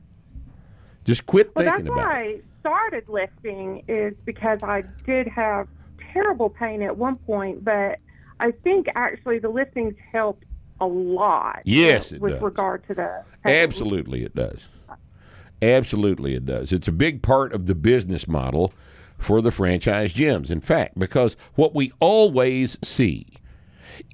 just 1.05 1.27
quit 1.27 1.51
Well, 1.55 1.65
thinking 1.65 1.85
that's 1.85 1.97
about 1.99 2.09
why 2.09 2.23
it 2.25 2.45
I 2.45 2.61
started 2.61 3.09
lifting 3.09 3.83
is 3.89 4.15
because 4.27 4.63
I 4.63 4.83
did 5.07 5.27
have 5.29 5.67
terrible 6.13 6.51
pain 6.51 6.83
at 6.83 6.97
one 6.99 7.17
point, 7.17 7.65
but 7.65 7.99
I 8.39 8.51
think 8.51 8.87
actually 8.95 9.39
the 9.39 9.51
liftings 9.51 9.97
helped 10.13 10.45
a 10.79 10.87
lot. 10.87 11.63
Yes, 11.65 12.13
it 12.13 12.21
with 12.21 12.33
does. 12.35 12.43
regard 12.43 12.87
to 12.89 12.95
the 12.95 13.25
pain. 13.45 13.55
Absolutely, 13.55 14.25
it 14.25 14.35
does. 14.35 14.69
Absolutely, 15.63 16.35
it 16.35 16.45
does. 16.47 16.73
It's 16.73 16.89
a 16.89 16.93
big 16.93 17.23
part 17.23 17.53
of 17.53 17.67
the 17.67 17.75
business 17.75 18.27
model 18.27 18.73
for 19.19 19.41
the 19.43 19.51
franchise 19.51 20.13
gyms. 20.13 20.51
In 20.51 20.61
fact, 20.61 20.99
because 20.99 21.37
what 21.55 21.75
we 21.75 21.93
always 22.01 22.77
see 22.83 23.27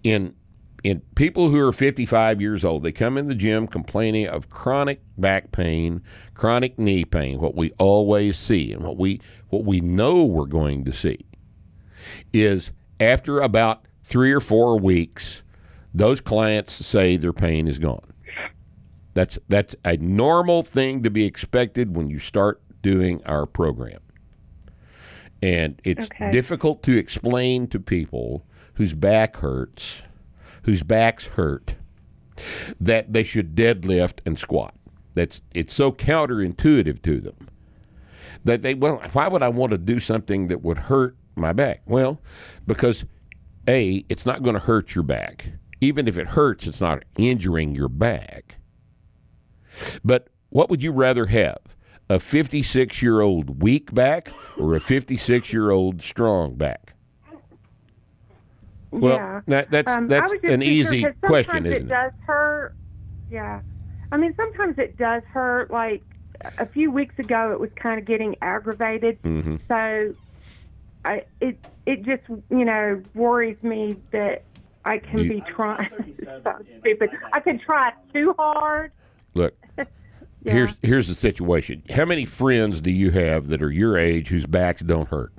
in 0.05 0.35
in 0.87 1.01
people 1.17 1.49
who 1.49 1.59
are 1.59 1.73
55 1.73 2.41
years 2.41 2.65
old, 2.65 2.85
they 2.85 2.93
come 2.93 3.19
in 3.19 3.27
the 3.27 3.35
gym 3.35 3.67
complaining 3.67 4.29
of 4.29 4.49
chronic 4.49 5.01
back 5.19 5.51
pain, 5.51 6.01
chronic 6.33 6.79
knee 6.79 7.05
pain. 7.05 7.41
What 7.41 7.57
we 7.57 7.73
always 7.73 8.39
see, 8.39 8.73
and 8.73 8.85
what 8.85 8.97
we 8.97 9.21
what 9.49 9.65
we 9.65 9.81
know 9.81 10.25
we're 10.25 10.47
going 10.47 10.85
to 10.85 10.93
see, 10.93 11.19
is 12.33 12.71
after 13.01 13.41
about 13.41 13.85
three 14.05 14.31
or 14.31 14.39
four 14.41 14.79
weeks, 14.79 15.43
those 15.93 16.21
clients 16.21 16.73
say 16.73 17.17
their 17.17 17.33
pain 17.33 17.67
is 17.67 17.81
gone. 17.81 18.13
That's 19.13 19.41
that's 19.49 19.75
a 19.85 19.97
normal 19.97 20.63
thing 20.63 21.03
to 21.03 21.11
be 21.11 21.25
expected 21.25 21.97
when 21.97 22.09
you 22.09 22.21
start 22.21 22.63
doing 22.81 23.25
our 23.27 23.45
program. 23.45 23.99
And 25.43 25.81
it's 25.83 26.07
Okay. 26.07 26.31
difficult 26.31 26.85
to 26.85 26.97
explain 26.97 27.67
to 27.69 27.81
people 27.81 28.47
whose 28.75 28.95
back 28.95 29.39
hurts, 29.39 30.05
whose 30.67 30.83
backs 30.83 31.27
hurt, 31.29 31.77
that 32.79 33.13
they 33.13 33.23
should 33.23 33.55
deadlift 33.55 34.19
and 34.27 34.39
squat. 34.39 34.75
That's 35.15 35.41
it's 35.55 35.73
so 35.73 35.91
counterintuitive 35.91 37.01
to 37.03 37.21
them 37.21 37.49
that 38.45 38.63
they 38.63 38.75
well, 38.75 39.01
why 39.13 39.29
would 39.29 39.43
I 39.43 39.49
want 39.49 39.71
to 39.71 39.79
do 39.79 39.99
something 40.01 40.49
that 40.49 40.63
would 40.63 40.79
hurt 40.79 41.17
my 41.37 41.53
back? 41.53 41.83
Well, 41.87 42.21
because 42.67 43.05
a 43.69 44.05
it's 44.09 44.27
not 44.27 44.43
going 44.43 44.55
to 44.55 44.61
hurt 44.61 44.95
your 44.95 45.05
back. 45.05 45.53
Even 45.81 46.09
if 46.09 46.19
it 46.19 46.29
hurts, 46.29 46.67
it's 46.67 46.81
not 46.81 47.05
injuring 47.17 47.75
your 47.75 47.89
back. 47.89 48.57
But 50.05 50.29
what 50.49 50.69
would 50.69 50.83
you 50.83 50.93
rather 50.93 51.27
have? 51.27 51.59
A 52.09 52.19
56 52.19 53.03
year 53.03 53.21
old 53.21 53.63
weak 53.63 53.95
back 53.95 54.33
or 54.59 54.75
a 54.75 54.81
56 54.81 55.53
year 55.53 55.71
old 55.71 56.03
strong 56.03 56.57
back? 56.57 56.96
Well, 58.91 59.17
yeah. 59.17 59.41
that- 59.47 59.71
that's- 59.71 59.97
Um, 59.97 60.07
that's 60.09 60.33
an 60.43 60.63
easy 60.63 61.07
question, 61.23 61.67
isn't 61.67 61.77
it? 61.77 61.83
It 61.83 61.89
does 61.89 62.13
hurt. 62.27 62.75
Yeah. 63.31 63.61
I 64.13 64.17
mean, 64.17 64.35
sometimes 64.37 64.79
it 64.79 64.97
does 64.97 65.23
hurt. 65.25 65.71
Like 65.71 66.03
a 66.59 66.67
few 66.67 66.91
weeks 66.91 67.19
ago, 67.19 67.53
it 67.53 67.59
was 67.61 67.71
kind 67.77 67.99
of 67.99 68.05
getting 68.07 68.37
aggravated. 68.43 69.21
Mhm. 69.23 69.61
So, 69.69 70.15
I 71.05 71.25
it 71.41 71.59
it 71.87 72.03
just 72.05 72.23
you 72.51 72.65
know 72.65 73.03
worries 73.15 73.61
me 73.63 73.97
that 74.13 74.43
I 74.85 74.99
can 74.99 75.19
You- 75.21 75.29
be 75.29 75.41
trying. 75.43 75.89
Sounds 76.45 76.67
stupid. 76.81 77.11
I 77.33 77.41
can 77.41 77.59
try 77.59 77.93
too 78.13 78.35
hard. 78.39 78.93
Look, 79.35 79.55
Yeah. 79.77 80.53
here's 80.53 80.77
here's 80.83 81.09
the 81.09 81.15
situation. 81.15 81.83
How 81.91 82.05
many 82.05 82.25
friends 82.25 82.81
do 82.81 82.93
you 82.93 83.11
have 83.11 83.49
that 83.49 83.61
are 83.63 83.73
your 83.73 83.99
age 83.99 84.29
whose 84.29 84.47
backs 84.47 84.81
don't 84.83 85.09
hurt? 85.09 85.33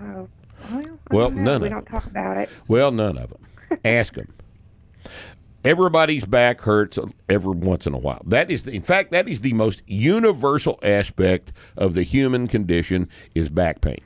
Oh, 0.00 0.28
well, 1.10 1.26
I 1.26 1.28
Well, 1.28 1.30
don't 1.30 1.44
none 1.44 1.60
We 1.60 1.66
of 1.68 1.72
don't 1.72 1.86
talk 1.86 2.04
about 2.06 2.36
it. 2.38 2.50
Well, 2.66 2.90
none 2.90 3.18
of 3.18 3.30
them. 3.30 3.78
Ask 3.84 4.14
them. 4.14 4.32
Everybody's 5.64 6.24
back 6.24 6.60
hurts 6.60 6.98
every 7.28 7.52
once 7.56 7.86
in 7.86 7.92
a 7.92 7.98
while. 7.98 8.22
That 8.24 8.50
is, 8.50 8.62
the, 8.64 8.72
in 8.72 8.82
fact, 8.82 9.10
that 9.10 9.28
is 9.28 9.40
the 9.40 9.52
most 9.52 9.82
universal 9.86 10.78
aspect 10.82 11.52
of 11.76 11.94
the 11.94 12.04
human 12.04 12.46
condition 12.46 13.08
is 13.34 13.48
back 13.48 13.80
pain. 13.80 14.00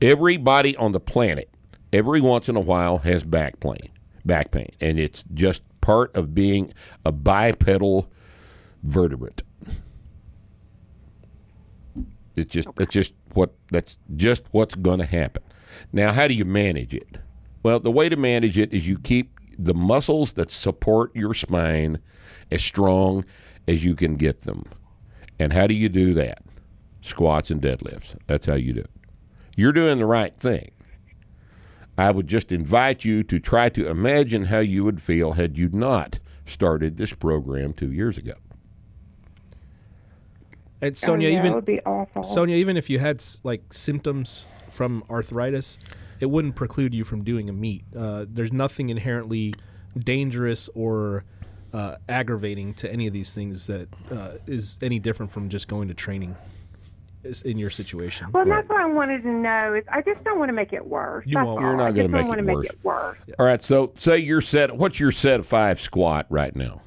Everybody 0.00 0.76
on 0.76 0.92
the 0.92 1.00
planet, 1.00 1.50
every 1.92 2.20
once 2.20 2.48
in 2.48 2.56
a 2.56 2.60
while, 2.60 2.98
has 2.98 3.24
back 3.24 3.58
pain. 3.60 3.90
Back 4.24 4.50
pain, 4.50 4.70
and 4.80 4.98
it's 4.98 5.24
just 5.34 5.62
part 5.80 6.16
of 6.16 6.34
being 6.34 6.72
a 7.04 7.12
bipedal 7.12 8.10
vertebrate. 8.82 9.42
It's 12.34 12.52
just 12.52 12.68
that's 12.76 12.92
just 12.92 13.14
what 13.36 13.54
that's 13.70 13.98
just 14.16 14.42
what's 14.50 14.74
going 14.74 14.98
to 14.98 15.06
happen. 15.06 15.42
Now, 15.92 16.12
how 16.12 16.26
do 16.28 16.34
you 16.34 16.44
manage 16.44 16.94
it? 16.94 17.18
Well, 17.62 17.80
the 17.80 17.90
way 17.90 18.08
to 18.08 18.16
manage 18.16 18.58
it 18.58 18.72
is 18.72 18.88
you 18.88 18.98
keep 18.98 19.38
the 19.58 19.74
muscles 19.74 20.34
that 20.34 20.50
support 20.50 21.14
your 21.14 21.34
spine 21.34 21.98
as 22.50 22.62
strong 22.62 23.24
as 23.66 23.84
you 23.84 23.94
can 23.94 24.16
get 24.16 24.40
them. 24.40 24.64
And 25.38 25.52
how 25.52 25.66
do 25.66 25.74
you 25.74 25.88
do 25.88 26.14
that? 26.14 26.42
Squats 27.00 27.50
and 27.50 27.60
deadlifts. 27.60 28.16
That's 28.26 28.46
how 28.46 28.54
you 28.54 28.72
do 28.72 28.80
it. 28.80 28.90
You're 29.56 29.72
doing 29.72 29.98
the 29.98 30.06
right 30.06 30.36
thing. 30.36 30.70
I 31.98 32.10
would 32.10 32.26
just 32.26 32.52
invite 32.52 33.04
you 33.04 33.22
to 33.24 33.38
try 33.38 33.68
to 33.70 33.88
imagine 33.88 34.46
how 34.46 34.58
you 34.58 34.84
would 34.84 35.00
feel 35.00 35.32
had 35.32 35.56
you 35.56 35.70
not 35.72 36.18
started 36.44 36.96
this 36.96 37.14
program 37.14 37.72
two 37.72 37.90
years 37.90 38.18
ago. 38.18 38.34
And 40.86 40.96
Sonia, 40.96 41.28
oh, 41.28 41.32
yeah, 41.32 41.38
even 41.38 41.54
would 41.54 41.64
be 41.64 41.80
awful. 41.80 42.22
Sonia, 42.22 42.56
even 42.56 42.76
if 42.76 42.88
you 42.88 42.98
had 42.98 43.22
like 43.42 43.72
symptoms 43.72 44.46
from 44.70 45.02
arthritis, 45.10 45.78
it 46.20 46.26
wouldn't 46.26 46.54
preclude 46.54 46.94
you 46.94 47.04
from 47.04 47.24
doing 47.24 47.48
a 47.48 47.52
meet. 47.52 47.84
Uh, 47.96 48.24
there's 48.28 48.52
nothing 48.52 48.88
inherently 48.90 49.54
dangerous 49.98 50.68
or 50.74 51.24
uh, 51.72 51.96
aggravating 52.08 52.74
to 52.74 52.90
any 52.90 53.06
of 53.06 53.12
these 53.12 53.34
things 53.34 53.66
that 53.66 53.88
uh, 54.10 54.32
is 54.46 54.78
any 54.80 54.98
different 54.98 55.32
from 55.32 55.48
just 55.48 55.68
going 55.68 55.88
to 55.88 55.94
training 55.94 56.36
in 57.44 57.58
your 57.58 57.70
situation. 57.70 58.28
Well, 58.32 58.44
that's 58.44 58.68
what 58.68 58.80
I 58.80 58.86
wanted 58.86 59.22
to 59.24 59.30
know. 59.30 59.74
Is 59.74 59.84
I 59.90 60.00
just 60.02 60.22
don't 60.22 60.38
want 60.38 60.48
to 60.48 60.52
make 60.52 60.72
it 60.72 60.86
worse. 60.86 61.26
You 61.26 61.34
That's 61.34 61.46
won't. 61.46 61.58
all. 61.58 61.64
You're 61.64 61.76
not 61.76 61.86
I 61.88 61.92
going 61.92 62.06
to 62.06 62.12
don't 62.12 62.20
make 62.22 62.28
want 62.28 62.40
it 62.40 62.44
to 62.44 62.52
worse. 62.54 62.62
make 62.62 62.72
it 62.72 62.84
worse. 62.84 63.18
All 63.38 63.46
right. 63.46 63.64
So, 63.64 63.92
say 63.96 64.18
your 64.18 64.40
set. 64.40 64.76
What's 64.76 65.00
your 65.00 65.10
set 65.12 65.40
of 65.40 65.46
five 65.46 65.80
squat 65.80 66.26
right 66.30 66.54
now? 66.54 66.82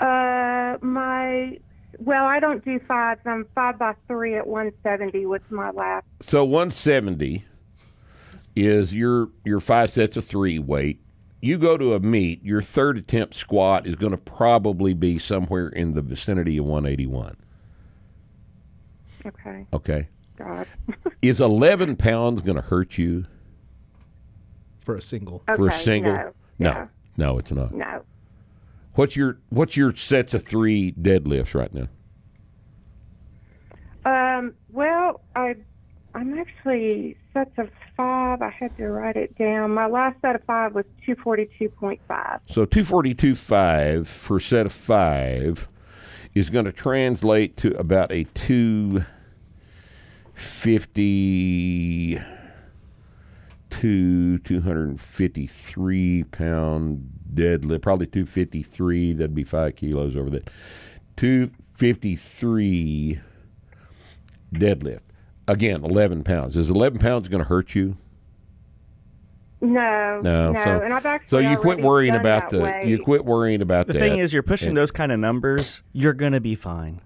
Uh, 0.00 0.76
my 0.84 1.58
well, 1.98 2.24
I 2.24 2.40
don't 2.40 2.64
do 2.64 2.78
fives. 2.80 3.20
I'm 3.24 3.46
five 3.54 3.78
by 3.78 3.94
three 4.08 4.34
at 4.36 4.46
170. 4.46 5.26
What's 5.26 5.50
my 5.50 5.70
last? 5.70 6.06
So 6.22 6.44
170 6.44 7.44
is 8.54 8.94
your 8.94 9.30
your 9.44 9.60
five 9.60 9.90
sets 9.90 10.16
of 10.16 10.24
three 10.24 10.58
weight. 10.58 11.00
You 11.40 11.58
go 11.58 11.76
to 11.76 11.94
a 11.94 12.00
meet, 12.00 12.42
your 12.42 12.62
third 12.62 12.96
attempt 12.96 13.34
squat 13.34 13.86
is 13.86 13.94
going 13.94 14.12
to 14.12 14.18
probably 14.18 14.94
be 14.94 15.18
somewhere 15.18 15.68
in 15.68 15.94
the 15.94 16.02
vicinity 16.02 16.56
of 16.56 16.64
181. 16.64 17.36
Okay. 19.26 19.66
Okay. 19.72 20.08
God. 20.36 20.66
Is 21.22 21.40
11 21.40 21.96
pounds 21.96 22.42
going 22.42 22.56
to 22.56 22.62
hurt 22.62 22.98
you 22.98 23.26
for 24.78 24.96
a 24.96 25.02
single. 25.02 25.42
for 25.54 25.68
a 25.68 25.72
single? 25.72 26.12
no, 26.12 26.32
no, 26.58 26.70
yeah. 26.70 26.86
no, 27.16 27.38
it's 27.38 27.52
not. 27.52 27.72
No. 27.72 28.02
What's 28.96 29.14
your 29.14 29.38
what's 29.50 29.76
your 29.76 29.94
sets 29.94 30.32
of 30.32 30.42
three 30.42 30.92
deadlifts 30.92 31.54
right 31.54 31.72
now? 31.72 31.88
Um, 34.06 34.54
well, 34.70 35.20
I, 35.34 35.56
I'm 36.14 36.38
actually 36.38 37.18
sets 37.34 37.50
of 37.58 37.68
five. 37.94 38.40
I 38.40 38.48
had 38.48 38.74
to 38.78 38.88
write 38.88 39.16
it 39.16 39.36
down. 39.36 39.72
My 39.72 39.86
last 39.86 40.18
set 40.22 40.34
of 40.34 40.44
five 40.44 40.74
was 40.74 40.86
242.5. 41.06 42.40
So 42.46 42.64
two 42.64 42.84
forty 42.84 43.12
two 43.14 43.34
five 43.34 44.08
for 44.08 44.40
set 44.40 44.64
of 44.64 44.72
five 44.72 45.68
is 46.32 46.48
going 46.48 46.64
to 46.64 46.72
translate 46.72 47.58
to 47.58 47.76
about 47.78 48.10
a 48.10 48.24
two 48.32 49.04
fifty 50.32 52.14
two 52.14 52.35
two 53.80 54.60
hundred 54.62 54.88
and 54.88 55.00
fifty 55.00 55.46
three 55.46 56.24
pound 56.24 57.10
deadlift, 57.34 57.82
probably 57.82 58.06
two 58.06 58.26
fifty 58.26 58.62
three. 58.62 59.12
That'd 59.12 59.34
be 59.34 59.44
five 59.44 59.76
kilos 59.76 60.16
over 60.16 60.30
that. 60.30 60.48
Two 61.16 61.50
fifty 61.74 62.16
three 62.16 63.20
deadlift. 64.54 65.00
Again, 65.48 65.84
eleven 65.84 66.24
pounds. 66.24 66.56
Is 66.56 66.70
eleven 66.70 66.98
pounds 66.98 67.28
going 67.28 67.42
to 67.42 67.48
hurt 67.48 67.74
you? 67.74 67.96
No, 69.60 70.20
No, 70.22 70.52
no, 70.52 70.64
so- 70.64 70.80
and 70.82 70.92
I've 70.92 71.06
actually 71.06 71.28
So 71.28 71.38
you 71.50 71.56
quit 71.56 71.80
worrying 71.80 72.14
about 72.14 72.50
the 72.50 72.60
way. 72.60 72.84
you 72.86 72.98
quit 73.02 73.24
worrying 73.24 73.62
about 73.62 73.86
The 73.86 73.94
that. 73.94 73.98
thing 73.98 74.18
is, 74.18 74.32
you're 74.34 74.42
pushing 74.42 74.68
And 74.68 74.76
those 74.76 74.90
kind 74.90 75.10
of 75.10 75.18
numbers. 75.18 75.82
You're 75.92 76.12
gonna 76.12 76.40
be 76.40 76.54
fine. 76.54 77.00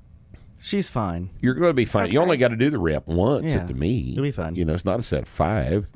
She's 0.62 0.90
fine. 0.90 1.30
You're 1.40 1.54
going 1.54 1.70
to 1.70 1.74
be 1.74 1.86
fine. 1.86 2.10
You 2.12 2.20
only 2.20 2.36
got 2.36 2.48
to 2.48 2.56
do 2.56 2.68
the 2.68 2.78
rep 2.78 3.06
once 3.08 3.54
Yeah, 3.54 3.60
at 3.60 3.66
the 3.66 3.72
meet. 3.72 4.14
you'll 4.14 4.24
be 4.24 4.30
fine. 4.30 4.56
You 4.56 4.66
know, 4.66 4.74
it's 4.74 4.84
not 4.84 4.98
a 5.00 5.02
set 5.02 5.22
of 5.22 5.28
five. 5.28 5.86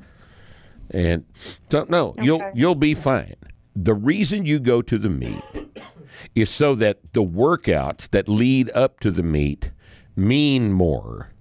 And 0.91 1.25
so 1.69 1.85
no, 1.89 2.15
you'll 2.21 2.43
you'll 2.53 2.75
be 2.75 2.93
fine. 2.93 3.35
The 3.75 3.93
reason 3.93 4.45
you 4.45 4.59
go 4.59 4.81
to 4.81 4.97
the 4.97 5.09
meet 5.09 5.43
is 6.33 6.49
so 6.49 6.75
that 6.75 7.13
the 7.13 7.23
workouts 7.23 8.09
that 8.09 8.29
lead 8.29 8.71
up 8.73 8.99
to 9.01 9.11
the 9.11 9.23
meet 9.23 9.71
mean 10.15 10.71
more 10.71 11.31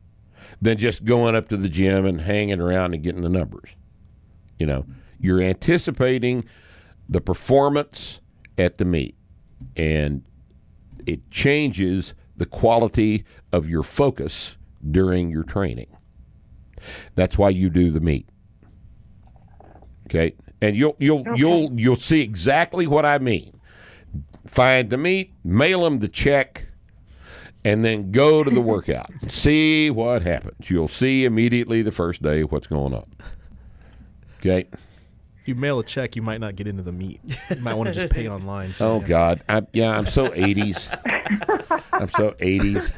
than 0.60 0.78
just 0.78 1.04
going 1.04 1.34
up 1.34 1.48
to 1.48 1.56
the 1.56 1.68
gym 1.68 2.06
and 2.06 2.22
hanging 2.22 2.60
around 2.60 2.94
and 2.94 3.02
getting 3.02 3.22
the 3.22 3.28
numbers. 3.28 3.70
You 4.58 4.66
know, 4.66 4.86
you're 5.20 5.42
anticipating 5.42 6.44
the 7.08 7.20
performance 7.20 8.20
at 8.56 8.78
the 8.78 8.84
meet, 8.84 9.16
and 9.76 10.24
it 11.06 11.30
changes 11.30 12.14
the 12.36 12.46
quality 12.46 13.24
of 13.52 13.68
your 13.68 13.82
focus 13.82 14.56
during 14.90 15.30
your 15.30 15.42
training. 15.42 15.96
That's 17.14 17.38
why 17.38 17.50
you 17.50 17.70
do 17.70 17.90
the 17.90 18.00
meet. 18.00 18.28
Okay, 20.14 20.34
and 20.62 20.76
you'll 20.76 20.94
you'll 20.98 21.24
you'll 21.36 21.72
you'll 21.74 21.96
see 21.96 22.22
exactly 22.22 22.86
what 22.86 23.04
I 23.04 23.18
mean. 23.18 23.58
Find 24.46 24.90
the 24.90 24.96
meet, 24.96 25.32
mail 25.42 25.82
them 25.84 25.98
the 25.98 26.08
check, 26.08 26.66
and 27.64 27.84
then 27.84 28.12
go 28.12 28.44
to 28.44 28.50
the 28.50 28.60
workout. 28.72 29.10
see 29.28 29.90
what 29.90 30.22
happens. 30.22 30.70
You'll 30.70 30.86
see 30.88 31.24
immediately 31.24 31.82
the 31.82 31.90
first 31.92 32.22
day 32.22 32.44
what's 32.44 32.66
going 32.66 32.94
on. 32.94 33.06
Okay. 34.38 34.68
If 35.40 35.48
you 35.48 35.54
mail 35.56 35.78
a 35.78 35.84
check, 35.84 36.14
you 36.16 36.22
might 36.22 36.40
not 36.40 36.54
get 36.56 36.66
into 36.66 36.82
the 36.82 36.92
meet. 36.92 37.20
You 37.50 37.56
might 37.60 37.74
want 37.74 37.88
to 37.88 37.94
just 37.94 38.12
pay 38.12 38.28
online. 38.28 38.68
Oh, 38.70 38.72
so 38.72 38.90
Oh 38.92 39.00
yeah. 39.00 39.06
God, 39.06 39.42
I, 39.48 39.62
yeah, 39.72 39.90
I'm 39.96 40.06
so 40.06 40.28
80s. 40.28 40.88
I'm 41.92 42.08
so 42.08 42.30
80s. 42.32 42.94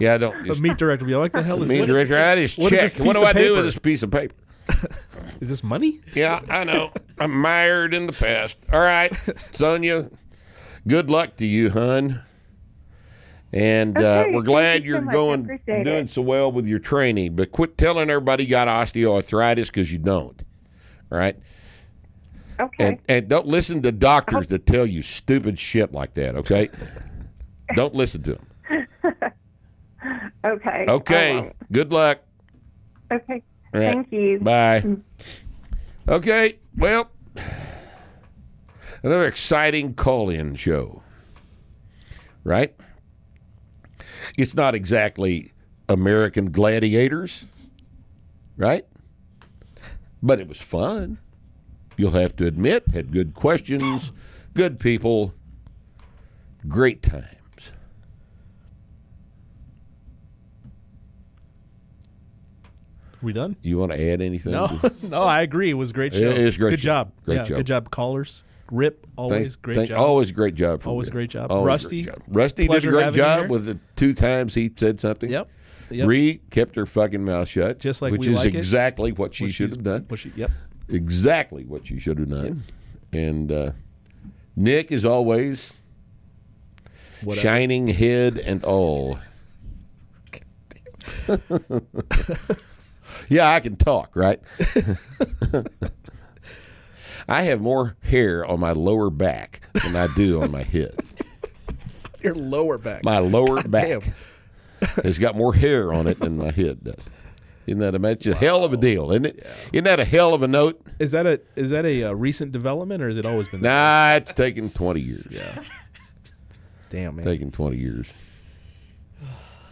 Yeah, 0.00 0.14
I 0.14 0.18
don't. 0.18 0.46
The 0.46 0.54
meet 0.56 0.76
director 0.78 1.04
will 1.04 1.10
be 1.10 1.14
like, 1.16 1.34
"What 1.34 1.40
the 1.40 1.46
hell 1.46 1.62
is 1.62 1.68
meet 1.68 1.80
this? 1.80 1.86
director, 1.90 2.16
I 2.16 2.36
just 2.36 2.58
What 2.58 2.72
is 2.72 2.78
check. 2.78 2.92
this 2.92 2.98
What 3.06 3.14
piece 3.16 3.20
do 3.22 3.26
I 3.26 3.30
of 3.30 3.36
do 3.36 3.56
with 3.56 3.64
this 3.64 3.78
piece 3.78 4.02
of 4.02 4.10
paper? 4.10 4.34
Is 5.40 5.48
this 5.48 5.62
money? 5.62 6.00
Yeah, 6.14 6.40
I 6.48 6.64
know. 6.64 6.92
I'm 7.18 7.32
mired 7.32 7.94
in 7.94 8.06
the 8.06 8.12
past. 8.12 8.58
All 8.72 8.80
right, 8.80 9.14
Sonia. 9.14 10.10
Good 10.86 11.10
luck 11.10 11.36
to 11.36 11.46
you, 11.46 11.70
hun. 11.70 12.22
And 13.52 13.98
uh, 13.98 14.26
we're 14.32 14.42
glad 14.42 14.84
you 14.84 14.92
so 14.92 14.96
you're 14.96 15.00
much. 15.02 15.12
I 15.12 15.16
going 15.16 15.60
doing 15.66 15.86
it. 15.86 16.10
so 16.10 16.22
well 16.22 16.50
with 16.52 16.66
your 16.66 16.78
training. 16.78 17.36
But 17.36 17.52
quit 17.52 17.78
telling 17.78 18.10
everybody 18.10 18.44
you 18.44 18.50
got 18.50 18.68
osteoarthritis 18.68 19.66
because 19.66 19.92
you 19.92 19.98
don't. 19.98 20.42
All 21.10 21.18
right. 21.18 21.36
Okay. 22.58 22.88
And 22.88 22.98
and 23.08 23.28
don't 23.28 23.46
listen 23.46 23.82
to 23.82 23.92
doctors 23.92 24.48
that 24.48 24.66
tell 24.66 24.86
you 24.86 25.02
stupid 25.02 25.58
shit 25.58 25.92
like 25.92 26.14
that. 26.14 26.34
Okay. 26.36 26.68
don't 27.74 27.94
listen 27.94 28.22
to 28.24 28.34
them. 28.34 28.88
okay. 30.44 30.86
Okay. 30.88 31.52
Good 31.70 31.92
luck. 31.92 32.20
Okay. 33.12 33.42
All 33.76 33.82
right. 33.82 33.92
Thank 33.92 34.12
you. 34.12 34.38
Bye. 34.40 34.80
Mm. 34.80 35.02
Okay. 36.08 36.58
Well, 36.78 37.10
another 39.02 39.26
exciting 39.26 39.92
call-in 39.92 40.54
show. 40.54 41.02
Right? 42.42 42.74
It's 44.38 44.54
not 44.54 44.74
exactly 44.74 45.52
American 45.90 46.52
Gladiators, 46.52 47.44
right? 48.56 48.86
But 50.22 50.40
it 50.40 50.48
was 50.48 50.58
fun. 50.58 51.18
You'll 51.98 52.12
have 52.12 52.34
to 52.36 52.46
admit, 52.46 52.88
had 52.94 53.12
good 53.12 53.34
questions, 53.34 54.10
good 54.54 54.80
people, 54.80 55.34
great 56.66 57.02
times. 57.02 57.35
We 63.26 63.32
done? 63.34 63.56
You 63.62 63.78
want 63.78 63.92
to 63.92 64.00
add 64.10 64.22
anything? 64.22 64.52
No, 64.52 64.80
no, 65.02 65.22
I 65.22 65.42
agree. 65.42 65.70
It 65.70 65.74
was 65.74 65.90
a 65.90 65.92
great 65.94 66.14
show. 66.14 66.20
It 66.30 66.38
is 66.38 66.56
a 66.56 66.58
great 66.58 66.70
Good 66.70 66.80
show. 66.80 66.84
job. 66.84 67.12
Great 67.24 67.34
yeah, 67.36 67.44
job. 67.44 67.56
Good 67.58 67.66
job, 67.66 67.90
callers. 67.90 68.44
Rip, 68.70 69.06
always 69.16 69.54
Thank- 69.54 69.62
great 69.62 69.76
thank- 69.76 69.88
job. 69.90 70.00
Always 70.00 70.32
great 70.32 70.54
job. 70.56 70.82
For 70.82 70.88
Always 70.88 71.06
Rip. 71.06 71.12
great 71.12 71.30
job. 71.30 71.52
Always 71.52 71.66
Rusty, 71.66 72.02
great 72.02 72.14
job. 72.16 72.22
Rusty 72.28 72.66
did 72.66 72.84
a 72.84 72.88
great 72.88 73.14
job 73.14 73.38
here. 73.40 73.48
with 73.48 73.66
the 73.66 73.78
two 73.94 74.12
times 74.14 74.54
he 74.54 74.72
said 74.76 74.98
something. 75.00 75.30
Yep. 75.30 75.48
Yep. 75.90 76.08
Ree 76.08 76.40
kept 76.50 76.74
her 76.74 76.84
fucking 76.84 77.24
mouth 77.24 77.46
shut, 77.48 77.78
Just 77.78 78.02
like 78.02 78.10
which 78.10 78.26
is 78.26 78.36
like 78.38 78.54
it. 78.54 78.58
exactly 78.58 79.12
what 79.12 79.34
she 79.36 79.50
should 79.50 79.70
have 79.70 79.84
done. 79.84 80.06
she- 80.16 80.32
yep. 80.34 80.50
Exactly 80.88 81.64
what 81.64 81.86
she 81.86 82.00
should 82.00 82.18
have 82.18 82.28
done. 82.30 82.64
And 83.12 83.52
uh, 83.52 83.70
Nick, 84.56 84.90
as 84.90 85.04
always, 85.04 85.74
Whatever. 87.22 87.40
shining 87.40 87.86
head 87.88 88.36
and 88.38 88.64
all. 88.64 89.18
yeah, 93.28 93.50
I 93.52 93.60
can 93.60 93.76
talk, 93.76 94.14
right? 94.14 94.40
I 97.28 97.42
have 97.42 97.60
more 97.60 97.96
hair 98.02 98.44
on 98.44 98.60
my 98.60 98.72
lower 98.72 99.10
back 99.10 99.60
than 99.72 99.96
I 99.96 100.06
do 100.14 100.42
on 100.42 100.52
my 100.52 100.62
head. 100.62 100.94
Your 102.22 102.34
lower 102.34 102.78
back. 102.78 103.04
My 103.04 103.18
lower 103.18 103.56
God 103.56 103.70
back 103.70 103.88
damn. 103.88 104.00
has 105.04 105.18
got 105.18 105.36
more 105.36 105.54
hair 105.54 105.92
on 105.92 106.06
it 106.06 106.20
than 106.20 106.36
my 106.38 106.52
head 106.52 106.84
does. 106.84 106.94
Isn't 107.66 107.80
that 107.80 107.96
a 107.96 107.98
match? 107.98 108.26
A 108.26 108.34
hell 108.34 108.64
of 108.64 108.72
a 108.72 108.76
deal, 108.76 109.10
isn't 109.10 109.26
it? 109.26 109.44
Isn't 109.72 109.84
that 109.84 109.98
a 109.98 110.04
hell 110.04 110.34
of 110.34 110.42
a 110.42 110.48
note? 110.48 110.80
Is 111.00 111.10
that 111.10 111.26
a 111.26 111.40
is 111.56 111.70
that 111.70 111.84
a, 111.84 112.04
uh 112.04 112.12
recent 112.12 112.52
development 112.52 113.02
or 113.02 113.08
has 113.08 113.18
it 113.18 113.26
always 113.26 113.48
been? 113.48 113.60
that 113.62 114.12
Nah, 114.12 114.16
it's 114.16 114.32
taken 114.32 114.70
twenty 114.70 115.00
years. 115.00 115.26
Yeah. 115.30 115.62
Damn 116.90 117.16
man. 117.16 117.24
Taken 117.24 117.50
twenty 117.50 117.78
years. 117.78 118.12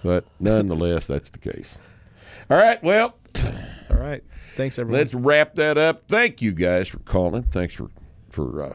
But 0.02 0.24
nonetheless, 0.40 1.06
that's 1.06 1.30
the 1.30 1.38
case. 1.38 1.78
All 2.50 2.56
right, 2.58 2.82
well, 2.82 3.16
All 3.90 3.96
right. 3.96 4.22
Thanks 4.56 4.78
everyone. 4.78 5.00
let's 5.00 5.14
wrap 5.14 5.54
that 5.56 5.76
up. 5.78 6.04
Thank 6.08 6.40
you 6.40 6.52
guys 6.52 6.88
for 6.88 7.00
calling. 7.00 7.44
Thanks 7.44 7.74
for 7.74 7.90
for 8.30 8.62
uh, 8.62 8.74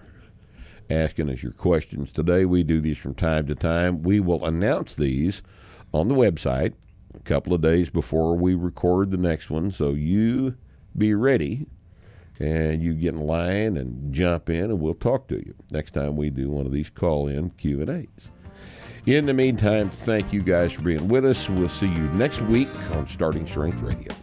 asking 0.90 1.30
us 1.30 1.44
your 1.44 1.52
questions 1.52 2.12
today. 2.12 2.46
We 2.46 2.64
do 2.64 2.82
these 2.82 2.98
from 2.98 3.14
time 3.14 3.48
to 3.48 3.56
time. 3.56 4.04
We 4.04 4.20
will 4.20 4.46
announce 4.46 4.96
these 4.96 5.42
on 5.94 6.08
the 6.08 6.16
website 6.16 6.74
a 7.16 7.20
couple 7.20 7.54
of 7.54 7.62
days 7.62 7.90
before 7.90 8.36
we 8.36 8.56
record 8.56 9.12
the 9.12 9.18
next 9.18 9.50
one, 9.50 9.72
so 9.72 9.92
you 9.92 10.56
be 10.98 11.14
ready 11.14 11.68
and 12.40 12.82
you 12.82 12.94
get 12.94 13.14
in 13.14 13.22
line 13.22 13.76
and 13.76 14.14
jump 14.14 14.50
in, 14.50 14.66
and 14.66 14.80
we'll 14.80 14.94
talk 14.94 15.28
to 15.28 15.36
you 15.36 15.54
next 15.72 15.92
time 15.92 16.16
we 16.16 16.30
do 16.30 16.50
one 16.50 16.66
of 16.66 16.72
these 16.72 16.90
call-in 16.90 17.50
Q 17.52 17.82
and 17.82 17.90
A's. 17.90 18.30
In 19.06 19.26
the 19.26 19.34
meantime, 19.34 19.90
thank 19.90 20.32
you 20.32 20.42
guys 20.42 20.72
for 20.72 20.84
being 20.84 21.08
with 21.08 21.26
us. 21.26 21.50
We'll 21.50 21.68
see 21.68 21.88
you 21.88 22.04
next 22.14 22.42
week 22.44 22.70
on 22.92 23.08
Starting 23.08 23.46
Strength 23.46 23.82
Radio. 23.82 24.14